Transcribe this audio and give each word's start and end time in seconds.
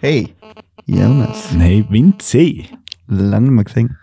Hey, 0.00 0.34
Jonas. 0.86 1.52
Hey, 1.58 1.84
Vinci. 1.88 2.66
Lange 3.10 3.50
mehr 3.50 3.64
gesehen. 3.64 3.96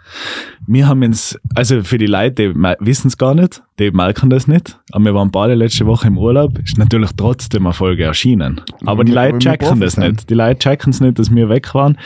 Wir 0.65 0.87
haben 0.87 1.03
uns, 1.03 1.39
also 1.53 1.83
für 1.83 1.99
die 1.99 2.07
Leute, 2.07 2.53
die 2.53 2.59
wissen 2.79 3.07
es 3.07 3.17
gar 3.19 3.35
nicht, 3.35 3.61
die 3.77 3.91
merken 3.91 4.31
das 4.31 4.47
nicht, 4.47 4.79
aber 4.91 5.05
wir 5.05 5.13
waren 5.13 5.29
beide 5.29 5.53
letzte 5.53 5.85
Woche 5.85 6.07
im 6.07 6.17
Urlaub, 6.17 6.57
ist 6.57 6.79
natürlich 6.79 7.11
trotzdem 7.15 7.67
eine 7.67 7.73
Folge 7.73 8.03
erschienen. 8.03 8.61
Aber 8.83 9.03
die 9.03 9.11
Leute 9.11 9.37
checken 9.37 9.79
das 9.79 9.97
nicht. 9.97 10.27
Die 10.29 10.33
Leute 10.33 10.57
checken 10.57 10.89
es 10.91 11.01
nicht, 11.01 11.19
dass 11.19 11.33
wir 11.33 11.49
weg 11.49 11.73
waren. 11.75 11.97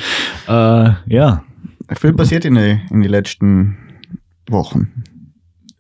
Äh, 0.48 0.92
ja, 1.08 1.44
Viel 1.98 2.14
passiert 2.14 2.44
in 2.44 2.56
den 2.56 2.82
in 2.92 3.02
die 3.02 3.08
letzten 3.08 3.78
Wochen. 4.50 5.04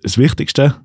das 0.01 0.17
Wichtigste, 0.17 0.75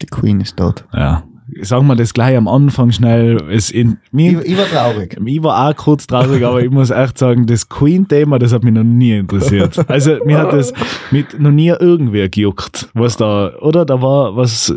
Die 0.00 0.06
Queen 0.06 0.40
ist 0.40 0.56
tot. 0.56 0.84
ja, 0.94 1.24
sagen 1.62 1.86
wir 1.86 1.96
das 1.96 2.14
gleich 2.14 2.36
am 2.36 2.48
Anfang 2.48 2.92
schnell. 2.92 3.42
Es 3.50 3.70
in, 3.70 3.98
Ich, 4.04 4.12
mir, 4.12 4.44
ich 4.44 4.56
war 4.56 4.66
traurig. 4.66 5.16
ich 5.24 5.42
war 5.42 5.68
auch 5.68 5.76
kurz 5.76 6.06
traurig, 6.06 6.44
aber 6.44 6.62
ich 6.62 6.70
muss 6.70 6.90
echt 6.90 7.18
sagen, 7.18 7.46
das 7.46 7.68
Queen-Thema, 7.68 8.38
das 8.38 8.52
hat 8.52 8.64
mich 8.64 8.74
noch 8.74 8.84
nie 8.84 9.18
interessiert. 9.18 9.78
Also, 9.88 10.18
mir 10.24 10.38
hat 10.38 10.52
das 10.52 10.72
mit 11.10 11.38
noch 11.40 11.50
nie 11.50 11.68
irgendwer 11.68 12.28
gejuckt, 12.28 12.88
was 12.94 13.16
da, 13.16 13.52
oder? 13.60 13.84
Da 13.84 14.00
war 14.02 14.36
was, 14.36 14.74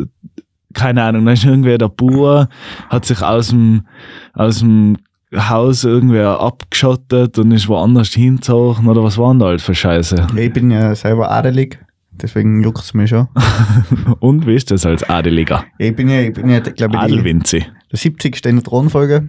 keine 0.74 1.02
Ahnung, 1.02 1.26
da 1.26 1.32
ist 1.32 1.44
irgendwer 1.44 1.78
der 1.78 1.88
Bauer, 1.88 2.48
hat 2.88 3.04
sich 3.04 3.22
aus 3.22 3.48
dem, 3.48 3.86
aus 4.32 4.60
dem 4.60 4.96
Haus 5.34 5.84
irgendwer 5.84 6.40
abgeschottet 6.40 7.38
und 7.38 7.52
ist 7.52 7.68
woanders 7.68 8.08
hingezogen, 8.08 8.86
oder 8.86 9.02
was 9.02 9.18
waren 9.18 9.38
da 9.38 9.46
halt 9.46 9.62
für 9.62 9.74
Scheiße? 9.74 10.26
Ich 10.36 10.52
bin 10.52 10.70
ja 10.70 10.94
selber 10.94 11.30
adelig, 11.30 11.78
deswegen 12.12 12.62
juckt 12.62 12.80
es 12.80 12.94
mich 12.94 13.10
schon. 13.10 13.28
Und 14.20 14.46
wie 14.46 14.54
ist 14.54 14.70
das 14.70 14.84
als 14.86 15.02
Adeliger? 15.08 15.64
Ich 15.78 15.94
bin 15.96 16.08
ja, 16.08 16.20
ich 16.20 16.32
bin 16.32 16.48
ja 16.50 16.60
glaube 16.60 16.94
ich, 16.96 17.00
Adelwinzi. 17.00 17.64
der 17.90 17.98
70. 17.98 18.44
in 18.46 18.56
der 18.56 18.64
Thronfolge. 18.64 19.28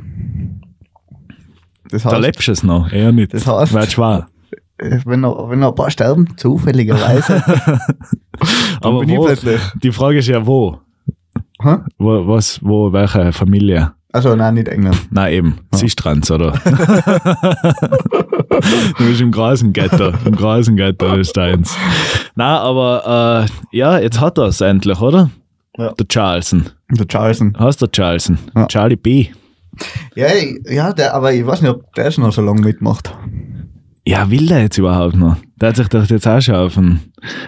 Das 1.90 2.04
Da 2.04 2.12
heißt, 2.14 2.22
lebst 2.22 2.48
du 2.48 2.52
es 2.52 2.64
noch, 2.64 2.92
eher 2.92 3.12
nicht. 3.12 3.34
Das 3.34 3.46
heißt- 3.48 3.92
schwer. 3.92 4.28
äh, 4.78 5.00
wenn 5.06 5.20
noch, 5.22 5.50
wenn 5.50 5.60
noch 5.60 5.70
ein 5.70 5.76
paar 5.76 5.92
sterben, 5.92 6.36
zufälligerweise, 6.38 7.44
Aber 8.82 9.00
bin 9.02 9.10
ich 9.10 9.18
wo, 9.18 9.26
plötzlich. 9.26 9.62
die 9.82 9.92
Frage 9.92 10.18
ist 10.20 10.28
ja, 10.28 10.46
wo? 10.46 10.80
Hä? 11.62 11.78
Wo, 11.98 12.28
was, 12.28 12.60
wo, 12.64 12.92
welche 12.92 13.32
Familie? 13.32 13.92
Also 14.14 14.36
nein, 14.36 14.54
nicht 14.54 14.68
England. 14.68 14.96
Nein, 15.10 15.34
eben. 15.34 15.60
Ja. 15.72 15.78
Sie 15.80 15.88
ist 15.88 15.98
trans, 15.98 16.30
oder? 16.30 16.52
du 18.98 19.06
bist 19.08 19.22
im 19.22 19.32
Grasenghetto. 19.32 20.14
Im 20.26 20.36
Grasenghetto 20.36 21.16
ist 21.16 21.36
deins. 21.36 21.76
Nein, 22.36 22.48
aber 22.58 23.48
äh, 23.72 23.78
ja, 23.78 23.98
jetzt 24.00 24.20
hat 24.20 24.38
er 24.38 24.46
es 24.46 24.62
endlich, 24.62 25.02
oder? 25.02 25.32
Ja. 25.78 25.92
Der 25.94 26.06
Charleston. 26.08 26.70
Der 26.92 27.08
Charleston. 27.08 27.56
Hast 27.58 27.82
du 27.82 27.88
Charleston? 27.88 28.38
Ja. 28.56 28.68
Charlie 28.68 28.96
B. 28.98 29.28
Ja, 30.16 30.28
ja 30.70 30.94
der, 30.94 31.16
aber 31.16 31.34
ich 31.34 31.46
weiß 31.46 31.62
nicht, 31.64 31.72
ob 31.72 31.92
der 31.96 32.12
schon 32.12 32.24
noch 32.24 32.34
so 32.34 32.44
lange 32.44 32.62
mitmacht. 32.62 33.12
Ja, 34.06 34.30
will 34.30 34.46
der 34.46 34.62
jetzt 34.62 34.78
überhaupt 34.78 35.16
noch? 35.16 35.38
Der 35.56 35.70
hat 35.70 35.78
sich 35.78 35.88
doch 35.88 36.06
jetzt 36.06 36.28
auch 36.28 36.40
schon 36.42 36.56
auf 36.56 36.78
einen, 36.78 37.00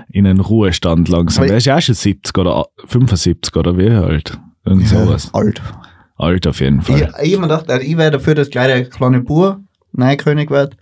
in 0.09 0.25
einen 0.25 0.39
Ruhestand 0.39 1.09
langsam. 1.09 1.44
Aber- 1.44 1.50
Der 1.50 1.57
ist 1.57 1.66
ja 1.66 1.77
auch 1.77 1.81
schon 1.81 1.94
70 1.94 2.35
oder 2.39 2.66
75 2.88 3.55
oder 3.55 3.77
wie 3.77 3.91
halt. 3.91 4.39
Irgend 4.66 4.88
sowas. 4.88 5.29
alt. 5.33 5.61
Alt 6.17 6.47
auf 6.47 6.59
jeden 6.61 6.80
Ich, 6.80 6.85
Fall. 6.88 7.13
ich 7.23 7.33
hab 7.33 7.41
mir 7.41 7.47
gedacht, 7.47 7.69
also 7.69 7.85
ich 7.85 7.97
wäre 7.97 8.11
dafür, 8.11 8.35
dass 8.35 8.49
gleich 8.49 8.67
der 8.67 8.85
kleine 8.89 9.21
Bur 9.21 9.59
Neukönig 9.94 10.49
wird. 10.49 10.77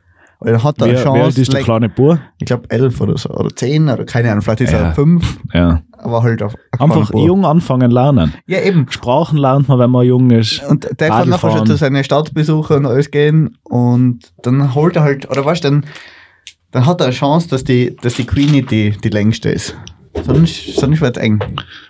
Dann 0.46 0.62
hat 0.62 0.82
er 0.82 0.88
Wie, 0.88 0.90
eine 0.90 1.00
wie 1.00 1.08
alt 1.08 1.22
Chance. 1.24 1.42
ist 1.42 1.48
der 1.54 1.60
like, 1.60 1.64
kleine 1.66 1.90
Bur? 1.90 2.20
ich 2.40 2.46
glaube 2.46 2.70
elf 2.70 3.00
oder 3.00 3.18
so, 3.18 3.30
oder 3.30 3.50
zehn 3.56 3.88
oder 3.90 4.04
keine 4.04 4.30
Ahnung, 4.30 4.42
vielleicht 4.42 4.60
ist 4.62 4.74
Ja. 4.74 4.80
er 4.80 4.94
fünf, 4.94 5.38
Ja. 5.54 5.82
aber 5.98 6.22
halt 6.22 6.44
auf 6.44 6.54
ein 6.72 6.82
Einfach 6.82 7.12
Bur. 7.12 7.26
jung 7.26 7.46
anfangen 7.46 7.90
lernen. 7.92 8.34
Ja, 8.46 8.60
eben. 8.60 8.88
Sprachen 8.90 9.38
lernt 9.38 9.70
man, 9.70 9.80
wenn 9.80 9.90
man 9.90 10.06
jung 10.06 10.30
ist. 10.32 10.62
Und 10.68 10.88
der 11.00 11.08
kann 11.10 11.30
nachher 11.30 11.52
schon 11.52 11.66
zu 11.66 11.78
seinen 11.78 12.04
Staatsbesuchen 12.04 12.78
und 12.78 12.86
alles 12.88 13.10
gehen 13.10 13.58
und 13.64 14.34
dann 14.44 14.76
holt 14.76 14.98
er 14.98 15.04
halt, 15.04 15.30
oder 15.30 15.46
weißt 15.46 15.64
du, 15.64 15.70
dann, 15.70 15.86
dann 16.72 16.86
hat 16.86 17.00
er 17.00 17.06
eine 17.08 17.16
Chance, 17.16 17.48
dass 17.48 17.64
die, 17.64 17.96
dass 18.02 18.16
die 18.16 18.26
Queen 18.26 18.52
nicht 18.52 18.70
die, 18.70 18.92
die 18.92 19.10
längste 19.10 19.50
ist. 19.50 19.78
Sonst, 20.26 20.76
sonst 20.76 21.00
wird 21.00 21.16
es 21.18 21.24
eng. 21.24 21.40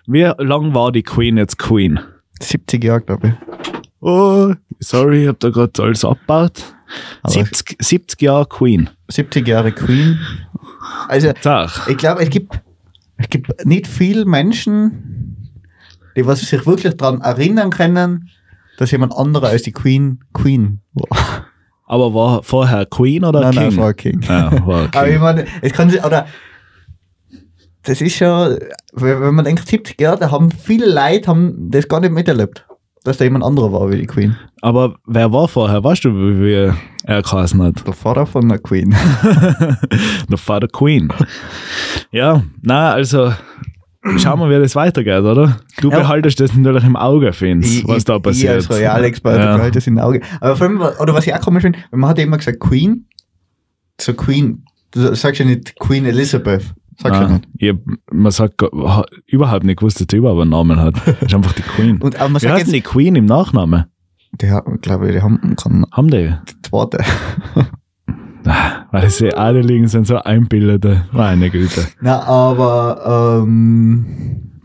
Wie 0.05 0.31
lang 0.37 0.75
war 0.75 0.91
die 0.91 1.03
Queen 1.03 1.37
jetzt 1.37 1.57
Queen? 1.57 1.99
70 2.43 2.83
Jahre, 2.83 3.01
glaube 3.01 3.27
ich. 3.27 3.33
Oh, 4.01 4.53
sorry, 4.79 5.23
ich 5.23 5.27
hab 5.29 5.39
da 5.39 5.49
gerade 5.49 5.81
alles 5.81 6.03
abgebaut. 6.03 6.75
Aber 7.21 7.33
70, 7.33 7.77
70 7.81 8.21
Jahre 8.21 8.45
Queen. 8.45 8.89
70 9.09 9.47
Jahre 9.47 9.71
Queen. 9.71 10.19
Also, 11.07 11.31
Tag. 11.33 11.87
ich 11.89 11.97
glaube, 11.97 12.21
es 12.21 12.29
gibt, 12.29 12.59
es 13.17 13.29
gibt 13.29 13.65
nicht 13.65 13.87
viele 13.87 14.25
Menschen, 14.25 15.49
die 16.15 16.25
was 16.25 16.41
sich 16.41 16.65
wirklich 16.65 16.95
daran 16.97 17.21
erinnern 17.21 17.69
können, 17.69 18.29
dass 18.77 18.91
jemand 18.91 19.15
anderer 19.15 19.47
als 19.47 19.63
die 19.63 19.71
Queen 19.71 20.19
Queen 20.33 20.79
war. 20.93 21.45
Aber 21.85 22.13
war 22.13 22.43
vorher 22.43 22.85
Queen 22.85 23.23
oder 23.23 23.41
nein, 23.41 23.51
King? 23.51 23.61
nein, 23.63 23.77
war 23.77 23.93
King. 23.93 24.21
Ja, 24.21 24.51
war 24.65 24.89
Aber 24.93 25.07
ich 25.07 25.13
King. 25.13 25.21
meine, 25.21 25.45
es 25.61 25.73
kann 25.73 25.89
sich, 25.89 26.03
oder 26.03 26.27
das 27.83 28.01
ist 28.01 28.15
schon, 28.15 28.57
wenn 28.93 29.33
man 29.35 29.45
denkt, 29.45 29.67
70 29.67 29.99
Jahre, 29.99 30.19
da 30.19 30.31
haben 30.31 30.51
viele 30.51 30.85
Leute 30.93 31.27
haben 31.27 31.69
das 31.69 31.87
gar 31.87 31.99
nicht 31.99 32.13
miterlebt, 32.13 32.65
dass 33.03 33.17
da 33.17 33.23
jemand 33.25 33.43
anderer 33.43 33.71
war 33.73 33.89
wie 33.91 33.97
die 33.97 34.07
Queen. 34.07 34.35
Aber 34.61 34.95
wer 35.05 35.31
war 35.33 35.47
vorher? 35.47 35.83
Weißt 35.83 36.05
du, 36.05 36.13
wie, 36.13 36.71
er 37.05 37.21
geheißen 37.21 37.61
hat? 37.61 37.85
Der 37.85 37.93
Vater 37.93 38.25
von 38.25 38.47
der 38.47 38.59
Queen. 38.59 38.95
Der 40.29 40.37
Vater 40.37 40.67
Queen. 40.69 41.09
Ja, 42.11 42.43
na 42.61 42.91
also 42.91 43.33
schauen 44.17 44.39
wir, 44.39 44.49
wie 44.49 44.61
das 44.61 44.75
weitergeht, 44.75 45.23
oder? 45.23 45.57
Du 45.81 45.89
Ja. 45.91 45.99
behaltest 45.99 46.39
das 46.39 46.53
natürlich 46.55 46.85
im 46.85 46.95
Auge, 46.95 47.33
Fins, 47.33 47.81
was 47.85 48.05
da 48.05 48.19
passiert. 48.19 48.61
Ich 48.61 48.69
als 48.69 48.79
Royalexperte 48.79 49.39
Ja. 49.43 49.55
behalte 49.57 49.77
das 49.79 49.87
in 49.87 49.95
den 49.95 50.03
Augen. 50.03 50.21
Aber 50.39 50.55
vor 50.55 50.67
allem, 50.67 50.81
oder 50.81 51.13
was 51.13 51.27
ich 51.27 51.33
auch 51.33 51.41
komisch 51.41 51.63
finde, 51.63 51.79
man 51.91 52.09
hat 52.09 52.17
ja 52.17 52.23
immer 52.23 52.37
gesagt 52.37 52.59
Queen, 52.59 53.05
so 53.99 54.13
Queen, 54.13 54.63
du 54.91 55.13
sagst 55.15 55.39
ja 55.39 55.45
nicht 55.45 55.77
Queen 55.79 56.05
Elizabeth, 56.05 56.73
du 57.01 57.07
Ah, 57.09 57.39
ich, 57.57 57.73
man 58.11 58.31
sagt 58.31 58.61
überhaupt 59.27 59.63
nicht 59.63 59.79
gewusst, 59.79 59.99
dass 59.99 60.07
die 60.07 60.17
überhaupt 60.17 60.41
einen 60.41 60.51
Namen 60.51 60.79
hat. 60.79 60.95
Das 61.05 61.21
ist 61.21 61.33
einfach 61.33 61.53
die 61.53 61.61
Queen. 61.61 61.97
Und 62.01 62.15
aber 62.17 62.29
man 62.29 62.41
Wie 62.41 62.45
sagt 62.45 62.53
heißt 62.55 62.65
jetzt, 62.67 62.73
die 62.75 62.81
Queen 62.81 63.15
im 63.15 63.25
Nachnamen? 63.25 63.85
die 64.41 64.49
haben, 64.49 64.81
glaube 64.81 65.07
ich, 65.07 65.13
die 65.15 65.21
haben 65.21 65.55
keinen 65.55 65.85
Haben 65.91 66.07
die? 66.09 66.33
zweiten. 66.63 66.97
Ah, 68.45 68.87
Weil 68.91 69.03
diese 69.05 69.37
Adeligen 69.37 69.87
sind 69.87 70.05
so 70.05 70.17
einbildete. 70.17 71.05
Meine 71.13 71.49
Güte. 71.49 71.87
Na, 72.01 72.23
aber, 72.23 73.41
ähm, 73.45 74.61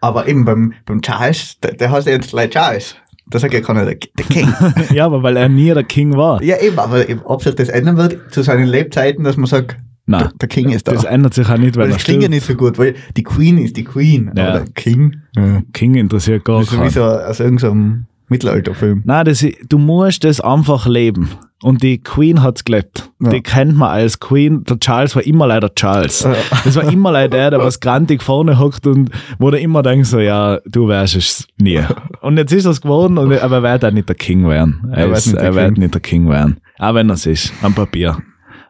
aber 0.00 0.28
eben 0.28 0.44
beim, 0.44 0.74
beim 0.86 1.02
Charles, 1.02 1.58
der, 1.60 1.72
der 1.74 1.90
heißt 1.90 2.06
ja 2.06 2.12
jetzt 2.12 2.30
gleich 2.30 2.50
Charles. 2.50 2.94
Da 3.26 3.40
sagt 3.40 3.54
ja 3.54 3.60
keiner 3.60 3.84
der, 3.86 3.96
der 3.96 4.24
King. 4.24 4.54
Ja, 4.94 5.06
aber 5.06 5.20
weil 5.24 5.36
er 5.36 5.48
nie 5.48 5.74
der 5.74 5.82
King 5.82 6.16
war. 6.16 6.40
ja, 6.44 6.60
eben, 6.60 6.78
aber 6.78 7.08
eben, 7.08 7.22
ob 7.24 7.42
sich 7.42 7.56
das 7.56 7.68
ändern 7.70 7.96
wird 7.96 8.32
zu 8.32 8.42
seinen 8.42 8.66
Lebzeiten, 8.66 9.24
dass 9.24 9.36
man 9.36 9.46
sagt, 9.46 9.76
Nein, 10.10 10.20
der, 10.22 10.32
der 10.40 10.48
King 10.48 10.70
ist 10.70 10.86
da. 10.88 10.92
das 10.92 11.04
ändert 11.04 11.34
sich 11.34 11.48
auch 11.48 11.56
nicht, 11.56 11.76
weil 11.76 11.84
weil 11.84 11.90
er 11.90 11.94
das 11.94 12.04
klingt 12.04 12.22
ja 12.22 12.28
nicht 12.28 12.44
so 12.46 12.54
gut, 12.54 12.78
weil 12.78 12.94
die 13.16 13.22
Queen 13.22 13.58
ist 13.58 13.76
die 13.76 13.84
Queen, 13.84 14.30
Ja. 14.36 14.48
aber 14.48 14.58
der 14.60 14.72
King, 14.74 15.16
ja. 15.36 15.62
King 15.72 15.94
interessiert 15.94 16.44
gar 16.44 16.60
das 16.60 16.72
ist 16.72 16.82
wie 16.82 16.88
so 16.90 17.04
aus 17.04 17.40
irgendeinem 17.40 18.06
Mittelalterfilm. 18.28 19.02
Nein, 19.04 19.24
das, 19.24 19.44
du 19.68 19.78
musst 19.78 20.24
das 20.24 20.40
einfach 20.40 20.86
leben. 20.86 21.30
Und 21.62 21.82
die 21.82 21.98
Queen 21.98 22.42
hat's 22.42 22.64
gelebt. 22.64 23.10
Ja. 23.20 23.28
Die 23.28 23.42
kennt 23.42 23.76
man 23.76 23.90
als 23.90 24.18
Queen. 24.18 24.64
Der 24.64 24.78
Charles 24.80 25.14
war 25.14 25.22
immer 25.26 25.46
leider 25.46 25.74
Charles. 25.74 26.22
Ja. 26.22 26.34
Das 26.64 26.74
war 26.76 26.90
immer 26.90 27.12
leider 27.12 27.36
der, 27.36 27.50
der 27.50 27.58
was 27.58 27.80
grantig 27.80 28.22
vorne 28.22 28.58
hockt 28.58 28.86
und 28.86 29.10
wo 29.38 29.50
du 29.50 29.58
immer 29.58 29.82
denkst, 29.82 30.08
so, 30.08 30.20
ja, 30.20 30.58
du 30.64 30.88
wärst 30.88 31.16
es 31.16 31.46
nie. 31.60 31.80
Und 32.22 32.38
jetzt 32.38 32.52
ist 32.52 32.64
das 32.64 32.80
geworden, 32.80 33.18
und, 33.18 33.32
aber 33.38 33.56
er 33.56 33.62
wird 33.62 33.84
auch 33.84 33.90
nicht 33.90 34.08
der 34.08 34.16
King 34.16 34.48
werden. 34.48 34.88
Er, 34.92 34.98
Er 35.00 35.06
wird 35.08 35.18
ist, 35.18 35.26
nicht 35.26 35.36
der 35.36 35.44
er 35.44 35.54
wird 35.54 35.74
King. 35.74 35.82
nicht 35.82 35.94
der 35.94 36.00
King 36.00 36.28
werden. 36.30 36.60
Auch 36.78 36.94
wenn 36.94 37.10
er 37.10 37.14
es 37.14 37.26
ist. 37.26 37.52
Am 37.60 37.74
Papier. 37.74 38.16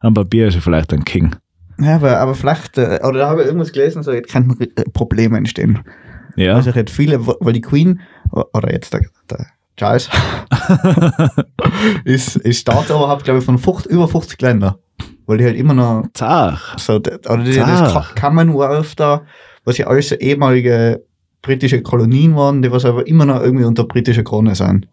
Am 0.00 0.15
Papier 0.15 0.49
ist 0.49 0.55
er 0.56 0.62
vielleicht 0.62 0.93
ein 0.93 1.05
King. 1.05 1.37
Ja, 1.78 1.97
aber, 1.97 2.19
aber 2.19 2.34
vielleicht, 2.34 2.77
äh, 2.78 3.00
oder 3.03 3.21
da 3.21 3.28
habe 3.31 3.43
ich 3.43 3.47
irgendwas 3.47 3.72
gelesen, 3.72 4.03
so, 4.03 4.12
jetzt 4.12 4.33
könnten 4.33 4.61
äh, 4.61 4.84
Probleme 4.93 5.38
entstehen. 5.38 5.81
Ja. 6.37 6.55
Also 6.55 6.71
jetzt 6.71 6.93
viele, 6.93 7.27
weil 7.27 7.53
die 7.53 7.61
Queen, 7.61 8.00
oder 8.31 8.72
jetzt 8.72 8.93
der, 8.93 9.03
der 9.31 9.47
Charles, 9.77 10.11
ist, 12.05 12.37
ist 12.37 12.61
Staatsoberhaupt, 12.61 13.25
glaube 13.25 13.41
ich, 13.41 13.44
von 13.44 13.58
50, 13.58 13.91
über 13.91 14.08
50 14.08 14.41
Ländern. 14.41 14.75
Weil 15.26 15.38
die 15.38 15.44
halt 15.44 15.56
immer 15.56 15.75
noch 15.75 16.05
Zach. 16.12 16.76
so, 16.79 16.96
oder 16.96 17.38
die, 17.38 17.55
das 17.55 18.14
Commonwealth 18.14 18.99
da, 18.99 19.23
was 19.64 19.79
ja 19.79 19.87
alles 19.87 20.08
so 20.08 20.17
ehemalige 20.17 21.05
britische 21.43 21.82
Kolonien 21.82 22.37
waren, 22.37 22.62
die 22.62 22.70
was 22.70 22.85
aber 22.85 23.06
immer 23.06 23.25
noch 23.25 23.41
irgendwie 23.41 23.64
unter 23.64 23.85
britischer 23.85 24.25
Krone 24.25 24.55
sind. 24.55 24.88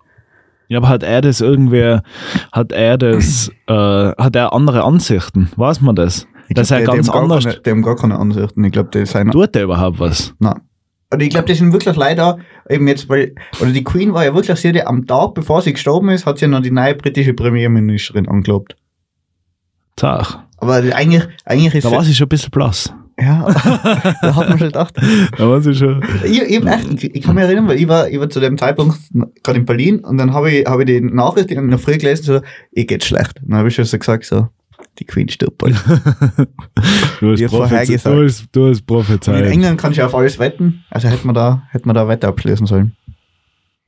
Ja, 0.70 0.80
aber 0.80 0.90
hat 0.90 1.04
er 1.04 1.22
das 1.22 1.42
irgendwer, 1.42 2.04
hat 2.52 2.72
er 2.72 2.98
das, 2.98 3.50
äh, 3.68 3.74
hat 3.74 4.36
er 4.36 4.54
andere 4.54 4.84
Ansichten? 4.84 5.50
Weiß 5.56 5.82
man 5.82 5.96
das? 5.96 6.28
Ich 6.50 6.56
Dass 6.56 6.70
glaub, 6.70 6.80
er 6.82 6.86
ganz 6.86 7.10
anders, 7.10 7.44
Keine, 7.46 7.60
die 7.60 7.70
haben 7.72 7.82
gar 7.82 7.96
keine 7.96 8.18
Ansichten. 8.20 8.64
Ich 8.64 8.72
glaube, 8.72 8.90
die 8.94 9.06
sind. 9.06 9.32
tut 9.32 9.56
er 9.56 9.64
überhaupt 9.64 10.00
was? 10.00 10.34
Nein. 10.40 10.62
Und 11.10 11.22
ich 11.22 11.30
glaube, 11.30 11.48
das 11.48 11.58
sind 11.58 11.72
wirklich 11.72 11.96
leider 11.96 12.38
eben 12.70 12.88
jetzt, 12.88 13.08
weil, 13.08 13.34
oder 13.62 13.72
die 13.72 13.84
Queen 13.84 14.14
war 14.14 14.26
ja 14.26 14.36
wirklich, 14.36 14.60
sie 14.60 14.70
hat 14.70 14.76
ja 14.76 14.88
am 14.88 15.06
Tag, 15.06 15.36
bevor 15.36 15.62
sie 15.62 15.72
gestorben 15.72 16.10
ist, 16.10 16.26
hat 16.26 16.38
sie 16.38 16.46
ja 16.46 16.50
noch 16.50 16.62
die 16.62 16.72
neue 16.72 16.96
britische 16.96 17.34
Premierministerin 17.34 18.28
angelobt. 18.28 18.76
Zach. 19.96 20.40
Aber 20.58 20.76
eigentlich, 20.76 21.28
eigentlich 21.46 21.76
ist 21.76 21.86
Da 21.86 21.92
war 21.92 22.04
sie 22.04 22.14
schon 22.14 22.26
ein 22.26 22.30
bisschen 22.30 22.52
blass. 22.52 22.94
Ja, 23.20 23.48
da 24.22 24.36
hat 24.36 24.50
man 24.50 24.60
schon 24.60 24.68
gedacht. 24.68 24.96
Da 25.38 25.50
waren 25.50 25.62
sie 25.62 25.74
schon. 25.74 26.04
Ich, 26.24 26.40
ich, 26.40 26.66
echt, 26.66 27.04
ich, 27.04 27.16
ich 27.16 27.24
kann 27.24 27.36
mich 27.36 27.44
erinnern, 27.44 27.68
weil 27.68 27.80
ich 27.80 27.88
war, 27.88 28.08
ich 28.08 28.20
war 28.20 28.30
zu 28.30 28.40
dem 28.40 28.58
Zeitpunkt 28.58 29.00
gerade 29.44 29.60
in 29.60 29.66
Berlin 29.66 30.00
und 30.00 30.18
dann 30.20 30.34
habe 30.34 30.52
ich, 30.52 30.66
hab 30.68 30.80
ich 30.80 30.86
die 30.86 31.02
Nachricht 31.02 31.50
in 31.50 31.70
der 31.70 31.80
Früh 31.80 31.98
gelesen, 31.98 32.24
so, 32.24 32.42
ich 32.72 32.86
geht 32.86 33.04
schlecht. 33.04 33.42
Und 33.42 33.50
dann 33.50 33.60
habe 33.60 33.70
ich 33.70 33.76
schon 33.76 33.86
so 33.86 33.98
gesagt, 33.98 34.26
so, 34.26 34.50
die 35.00 35.06
Queen 35.06 35.30
stirbt 35.30 35.58
bald. 35.58 35.76
Du 37.20 37.32
hast, 37.32 37.44
prophezeit, 37.48 38.06
du 38.06 38.24
hast, 38.24 38.48
du 38.52 38.68
hast 38.68 38.80
Und 38.80 38.80
in 38.80 38.86
prophezeit. 38.86 39.46
England 39.48 39.82
kannst 39.82 39.98
du 39.98 40.06
auf 40.06 40.14
alles 40.14 40.38
wetten, 40.38 40.84
also 40.92 41.08
hätte 41.08 41.26
man 41.26 41.34
da, 41.34 41.64
hätte 41.72 41.88
man 41.88 41.96
da 41.96 42.08
Wette 42.08 42.28
abschließen 42.28 42.68
sollen. 42.68 42.96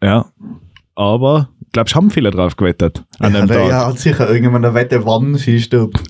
Ja. 0.01 0.25
Aber, 0.95 1.49
glaubst 1.71 1.93
du, 1.93 1.97
haben 1.97 2.09
viele 2.09 2.31
drauf 2.31 2.57
gewettet 2.57 3.03
an 3.19 3.33
ja, 3.33 3.41
dem 3.41 3.47
Tag? 3.47 3.69
ja, 3.69 3.85
hat 3.85 3.99
sicher 3.99 4.25
irgendjemand 4.27 4.65
eine 4.65 4.73
Wette, 4.73 5.05
wann 5.05 5.35
sie 5.35 5.59
stirbt. 5.61 6.01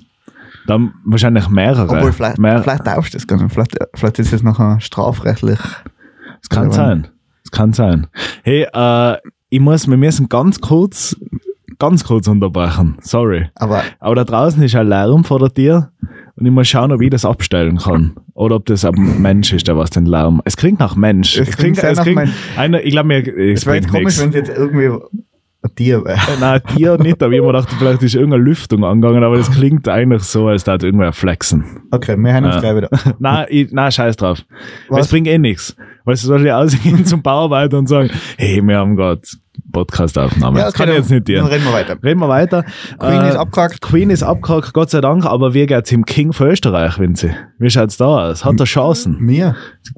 Dann 0.70 0.94
wahrscheinlich 1.04 1.50
mehrere. 1.50 1.90
Obwohl, 1.90 2.12
vielleicht, 2.14 2.38
Mehr, 2.38 2.62
vielleicht 2.62 2.86
du 2.86 3.02
das 3.12 3.26
gar 3.26 3.42
nicht. 3.42 3.52
Vielleicht, 3.52 3.76
vielleicht 3.96 4.20
ist 4.20 4.34
es 4.34 4.44
nachher 4.44 4.80
strafrechtlich. 4.80 5.60
Es 6.44 6.50
kann 6.50 6.72
sein. 6.72 7.08
Es 7.44 7.50
kann 7.50 7.74
sein. 7.74 8.06
Hey, 8.44 8.68
äh, 8.72 9.18
ich 9.50 9.60
muss, 9.60 9.88
wir 9.88 9.98
müssen 9.98 10.30
ganz 10.30 10.62
kurz, 10.62 11.18
ganz 11.80 12.04
kurz 12.04 12.28
unterbrechen. 12.28 12.98
Sorry. 13.02 13.50
Aber 13.56 13.82
Aber 14.00 14.14
da 14.14 14.24
draußen 14.24 14.62
ist 14.62 14.76
ein 14.76 14.88
Lärm 14.88 15.24
vor 15.24 15.40
der 15.40 15.52
Tür 15.52 15.92
und 16.36 16.46
ich 16.46 16.52
muss 16.52 16.68
schauen, 16.68 16.92
ob 16.92 17.02
ich 17.02 17.10
das 17.10 17.26
abstellen 17.26 17.78
kann. 17.78 18.16
Oder 18.36 18.58
ob 18.58 18.68
das 18.68 18.86
ein 18.86 19.22
Mensch 19.24 19.52
ist, 19.52 19.68
der 19.68 19.76
was 19.76 19.90
den 19.90 20.06
Lärm. 20.06 20.40
Es 20.46 20.56
klingt 20.56 20.80
nach 20.80 20.96
Mensch. 20.96 21.36
Es 21.36 21.58
klingt 21.58 21.78
sehr 21.78 21.96
nach 21.96 22.06
Mensch. 22.06 22.32
einer, 22.56 22.84
ich 22.84 22.92
glaube 22.92 23.08
mir, 23.08 23.28
es 23.28 23.62
es 23.62 23.66
wäre 23.66 23.82
komisch, 23.82 24.20
wenn 24.20 24.30
es 24.30 24.36
jetzt 24.36 24.50
irgendwie 24.50 24.92
Tier 25.76 26.04
wäre. 26.06 26.18
Nein, 26.40 26.62
Tier 26.76 26.98
nicht, 26.98 27.22
aber 27.24 27.32
ich 27.34 27.40
hab 27.40 27.46
mir 27.46 27.52
gedacht, 27.54 27.76
vielleicht 27.78 28.04
ist 28.04 28.16
irgendeine 28.16 28.44
Lüftung 28.44 28.84
angegangen, 28.84 29.24
aber 29.24 29.38
das 29.38 29.50
klingt 29.52 29.88
eigentlich 29.88 30.24
so, 30.24 30.48
als 30.48 30.64
da 30.64 30.74
irgendwer 30.74 31.14
flexen. 31.14 31.64
Okay, 31.92 32.16
wir 32.18 32.34
hören 32.34 32.46
uns 32.46 32.56
Ja. 32.56 32.62
gleich 32.62 32.76
wieder. 32.78 32.90
Nein, 33.20 33.46
ich, 33.50 33.72
nein, 33.72 33.92
scheiß 33.92 34.16
drauf. 34.18 34.40
Was? 34.90 35.06
es 35.06 35.12
bringt 35.12 35.28
eh 35.28 35.38
nichts. 35.38 35.76
Weil 36.10 36.16
es 36.16 36.24
soll 36.24 36.44
ja 36.44 36.58
ausgehen 36.58 37.06
zum 37.06 37.22
Bauarbeiter 37.22 37.78
und 37.78 37.86
sagen, 37.88 38.10
hey, 38.36 38.62
wir 38.64 38.78
haben 38.80 38.96
gerade 38.96 39.22
Podcast-Aufnahme. 39.72 40.60
das 40.60 40.74
kann 40.74 40.88
ich 40.90 40.96
dann- 40.96 41.02
jetzt 41.04 41.12
nicht 41.12 41.28
dir. 41.28 41.38
Dann 41.42 41.46
reden 41.52 41.66
wir 41.66 41.74
weiter. 41.74 41.98
Reden 42.04 42.20
wir 42.20 42.28
weiter. 42.30 42.64
Queen 42.98 43.22
Äh, 43.22 43.30
ist 43.30 43.36
abgehakt. 43.36 43.82
Queen 43.82 44.10
ist 44.10 44.24
abgehakt, 44.24 44.74
Gott 44.74 44.90
sei 44.90 45.02
Dank, 45.02 45.24
aber 45.26 45.54
wie 45.54 45.68
geht's 45.68 45.92
im 45.92 46.04
King 46.06 46.34
für 46.34 46.48
Österreich, 46.48 46.98
Vinzi? 46.98 47.30
Wie 47.60 47.70
schaut's 47.70 47.98
da 47.98 48.06
aus? 48.30 48.44
Hat 48.44 48.60
er 48.60 48.66
Chancen? 48.66 49.18
Mir? 49.20 49.56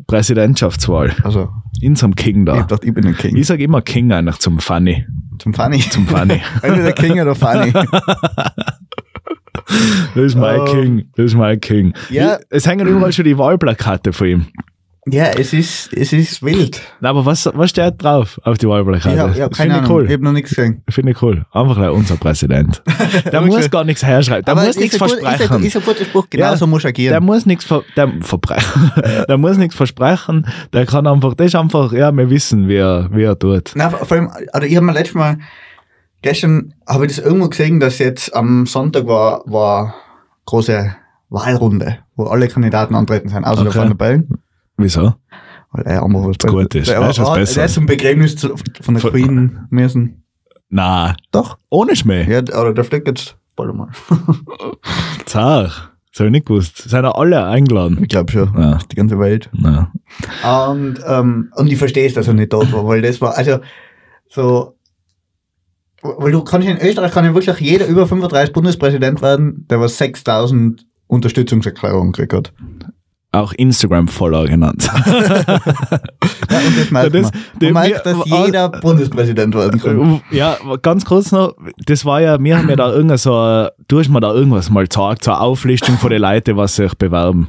Präsidentschaftswahl. 0.08 1.14
Also, 1.24 1.48
In 1.80 1.96
so 1.96 2.08
einem 2.08 2.16
King 2.16 2.40
ich 2.42 2.46
da. 2.54 2.64
dachte, 2.64 2.86
ich 2.88 2.94
bin 2.94 3.06
ein 3.06 3.16
King. 3.16 3.38
Ich 3.38 3.48
sag 3.48 3.62
immer 3.62 3.82
King 3.82 4.12
eigentlich 4.12 4.40
zum 4.40 4.60
Funny. 4.60 5.06
Zum 5.40 5.54
Funny. 5.54 5.80
Zum 5.80 6.06
Funny. 6.08 6.42
Entweder 6.62 6.92
King 6.92 7.22
oder 7.22 7.36
Funny. 7.36 7.72
Das 10.16 10.24
ist 10.26 10.36
mein 10.36 10.60
Oh. 10.60 10.66
King. 10.66 11.06
Das 11.16 11.28
ist 11.28 11.36
mein 11.36 11.60
King. 11.62 11.94
Ja. 12.10 12.40
Es 12.50 12.68
hängen 12.68 12.88
überall 12.88 13.14
schon 13.14 13.26
die 13.26 13.38
Wahlplakate 13.38 14.12
von 14.12 14.28
ihm. 14.28 14.46
Ja, 15.08 15.26
es 15.38 15.52
ist, 15.54 15.92
es 15.94 16.14
ist 16.14 16.44
wild. 16.44 16.80
Na, 17.00 17.10
Aber 17.10 17.26
was, 17.26 17.50
was 17.54 17.72
steht 17.72 18.04
drauf 18.04 18.40
auf 18.44 18.58
die 18.60 18.68
Wahlplakate? 18.68 19.20
Hab 19.20 19.50
Das 19.50 19.58
keine 19.58 19.76
Ahnung. 19.80 19.90
cool. 19.92 20.06
Ich 20.06 20.14
habe 20.14 20.24
noch 20.24 20.32
nichts 20.32 20.50
gesehen. 20.52 20.84
Finde 20.90 21.12
ich 21.14 21.22
cool. 21.24 21.46
Einfach 21.52 21.76
gleich 21.76 21.90
unser 21.90 22.18
Präsident. 22.18 22.84
Der 23.32 23.42
muss 23.42 23.70
gar 23.72 23.84
nichts 23.84 24.04
herschreiben. 24.06 24.46
Der 24.46 24.52
Aber 24.54 24.64
muss 24.66 24.78
nichts 24.78 25.00
gut- 25.00 25.10
versprechen. 25.10 25.42
Ist 25.44 25.52
ein, 25.52 25.64
ist 25.64 25.76
ein 25.78 25.84
guter 25.84 26.06
Spruch, 26.06 26.28
genau 26.30 26.46
Ja. 26.46 26.56
so 26.58 26.68
muss 26.68 26.84
er 26.84 26.92
der 26.94 27.06
agieren. 27.08 27.26
muss 27.26 27.46
nichts 27.48 27.66
ver 27.66 27.84
der 27.98 28.12
verbrechen. 28.22 28.92
der 29.28 29.38
muss 29.38 29.58
nichts 29.58 29.76
versprechen. 29.76 30.46
Der 30.72 30.86
kann 30.86 31.08
einfach, 31.08 31.34
das 31.34 31.48
ist 31.48 31.56
einfach, 31.56 31.92
ja, 31.94 32.12
wir 32.16 32.30
wissen, 32.30 32.68
wie 32.68 32.76
er, 32.76 33.10
wie 33.12 33.24
er 33.24 33.38
tut. 33.40 33.72
Nein, 33.76 33.90
vor 33.90 34.12
allem, 34.12 34.30
also 34.54 34.68
ich 34.68 34.76
habe 34.76 34.86
mir 34.86 34.94
letztes 34.94 35.16
Mal, 35.16 35.38
gestern 36.22 36.74
habe 36.88 37.08
ich 37.08 37.16
das 37.16 37.26
irgendwo 37.26 37.50
gesehen, 37.50 37.80
dass 37.80 37.98
jetzt 37.98 38.36
am 38.36 38.66
Sonntag 38.68 39.08
war, 39.08 39.42
war 39.46 39.96
große 40.46 40.96
Wahlrunde, 41.30 41.98
wo 42.16 42.26
alle 42.26 42.48
Kandidaten 42.48 42.94
antreten 42.94 43.30
sind, 43.30 43.46
außer 43.46 43.64
der 43.64 43.70
Okay. 43.72 43.80
Van 43.80 43.88
der 43.88 43.96
Bellen. 43.96 44.28
Wieso? 44.78 45.14
Weil 45.72 45.86
er 45.86 46.04
einfach 46.04 46.24
was 46.26 46.38
gut 46.40 46.76
ist. 46.76 46.90
Der, 46.90 46.98
Er 46.98 47.10
ist 47.10 47.20
was 47.20 47.28
der, 47.28 47.34
Besseres. 47.40 47.54
der 47.56 47.66
ist 47.66 47.74
zum 47.76 47.86
Begräbnis 47.86 48.36
von 48.82 48.96
der 48.96 49.04
Queen 49.10 49.60
müssen. 49.70 50.24
Na, 50.70 51.16
Doch. 51.32 51.58
ohne 51.70 51.96
Schmäh. 51.96 52.24
Ja, 52.30 52.40
oder 52.40 52.74
der 52.74 52.84
fliegt 52.84 53.08
jetzt 53.08 53.36
bald 53.56 53.70
einmal. 53.72 53.90
Zach. 55.26 55.90
Das 56.12 56.20
habe 56.20 56.28
ich 56.28 56.32
nicht 56.32 56.46
gewusst. 56.46 56.78
Sind 56.90 57.04
ja 57.04 57.12
alle 57.12 57.46
eingeladen. 57.46 58.00
ich 58.02 58.10
glaube 58.10 58.32
schon. 58.32 58.52
Ja. 58.58 58.80
Die 58.92 58.96
ganze 58.96 59.18
Welt. 59.18 59.50
Na. 59.54 59.92
Und, 60.70 61.00
ähm, 61.08 61.52
und 61.56 61.68
ich 61.72 61.78
verstehe 61.78 62.06
es, 62.06 62.14
dass 62.16 62.28
er 62.28 62.34
nicht 62.34 62.52
dort 62.52 62.72
war, 62.74 62.86
weil 62.86 63.02
das 63.02 63.22
war, 63.22 63.38
also, 63.38 63.60
so, 64.28 64.76
weil 66.02 66.34
du 66.34 66.44
kannst 66.44 66.68
in 66.68 66.78
Österreich 66.78 67.12
kann 67.14 67.24
ja 67.24 67.34
wirklich 67.34 67.58
jeder 67.60 67.88
über 67.88 68.08
35 68.08 68.52
Bundespräsident 68.54 69.22
werden, 69.22 69.66
der 69.70 69.80
was 69.80 69.98
6000 70.00 70.86
Unterstützungserklärungen 71.08 72.12
gekriegt 72.12 72.34
hat. 72.34 72.54
Auch 73.34 73.54
Instagram-Follower 73.54 74.46
genannt. 74.48 74.90
Ja, 76.52 76.58
und 76.68 76.78
das 76.80 76.92
merkt 76.92 77.16
Ja, 77.16 77.22
das- 77.22 77.32
man. 77.32 77.74
Man 77.74 77.84
merkt, 77.90 78.06
dass 78.06 78.18
wir- 78.18 78.46
jeder 78.46 78.70
Bundespräsident 78.70 79.56
werden 79.56 79.80
kann. 79.80 80.22
ja, 80.32 80.58
ganz 80.82 81.06
kurz 81.06 81.32
noch, 81.32 81.56
das 81.86 82.04
war 82.04 82.20
ja, 82.22 82.42
wir 82.44 82.58
haben 82.58 82.70
ja 82.70 82.76
da 82.76 82.92
irgendwas 82.92 83.24
so, 83.24 83.68
du 83.88 84.00
hast 84.00 84.10
mir 84.10 84.20
da 84.20 84.34
irgendwas 84.34 84.70
mal 84.70 84.86
gesagt, 84.86 85.24
so 85.24 85.32
eine 85.32 85.40
Auflistung 85.40 85.98
von 85.98 86.10
den 86.10 86.22
Leuten, 86.22 86.58
was 86.58 86.76
sich 86.76 86.94
bewerben 86.96 87.48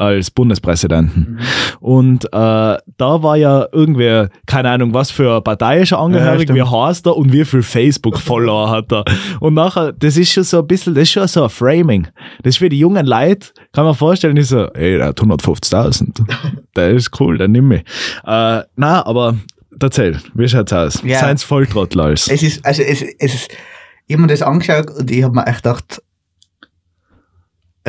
als 0.00 0.30
Bundespräsidenten. 0.30 1.38
Und 1.78 2.24
äh, 2.24 2.28
da 2.30 2.78
war 2.98 3.36
ja 3.36 3.66
irgendwie, 3.70 4.28
keine 4.46 4.70
Ahnung, 4.70 4.94
was 4.94 5.10
für 5.10 5.30
eine 5.30 5.40
Partei 5.42 5.80
ist 5.80 5.92
er 5.92 5.98
angehörig, 5.98 6.44
stimmt. 6.44 6.58
wie 6.58 6.62
heißt 6.62 7.06
er 7.06 7.16
und 7.16 7.32
wie 7.32 7.44
viel 7.44 7.62
Facebook-Follower 7.62 8.70
hat 8.70 8.90
er. 8.92 9.04
Und 9.40 9.54
nachher, 9.54 9.92
das 9.92 10.16
ist 10.16 10.32
schon 10.32 10.44
so 10.44 10.60
ein 10.60 10.66
bisschen, 10.66 10.94
das 10.94 11.02
ist 11.02 11.10
schon 11.10 11.28
so 11.28 11.44
ein 11.44 11.50
Framing. 11.50 12.08
Das 12.42 12.54
ist 12.54 12.58
für 12.58 12.70
die 12.70 12.78
jungen 12.78 13.04
Leute, 13.04 13.48
kann 13.72 13.84
man 13.84 13.94
vorstellen, 13.94 14.36
die 14.36 14.42
so, 14.42 14.68
ey, 14.68 14.96
der 14.96 15.08
hat 15.08 15.20
150.000. 15.20 16.24
der 16.76 16.90
ist 16.90 17.20
cool, 17.20 17.36
den 17.36 17.52
nimm 17.52 17.70
ich. 17.72 17.82
Äh, 18.24 18.62
na, 18.76 19.04
aber 19.04 19.36
erzähl, 19.78 20.18
wie 20.32 20.48
schaut's 20.48 20.72
aus? 20.72 21.02
Ja. 21.04 21.18
Seien's 21.18 21.44
Volltrottel 21.44 22.00
alles. 22.00 22.26
Es 22.28 22.42
ist, 22.42 22.64
also, 22.64 22.82
es, 22.82 23.02
es 23.02 23.34
ist, 23.34 23.50
ich 24.06 24.14
habe 24.14 24.22
mir 24.22 24.28
das 24.28 24.40
angeschaut 24.40 24.90
und 24.90 25.10
ich 25.10 25.22
habe 25.22 25.34
mir 25.34 25.46
echt 25.46 25.62
gedacht, 25.62 26.02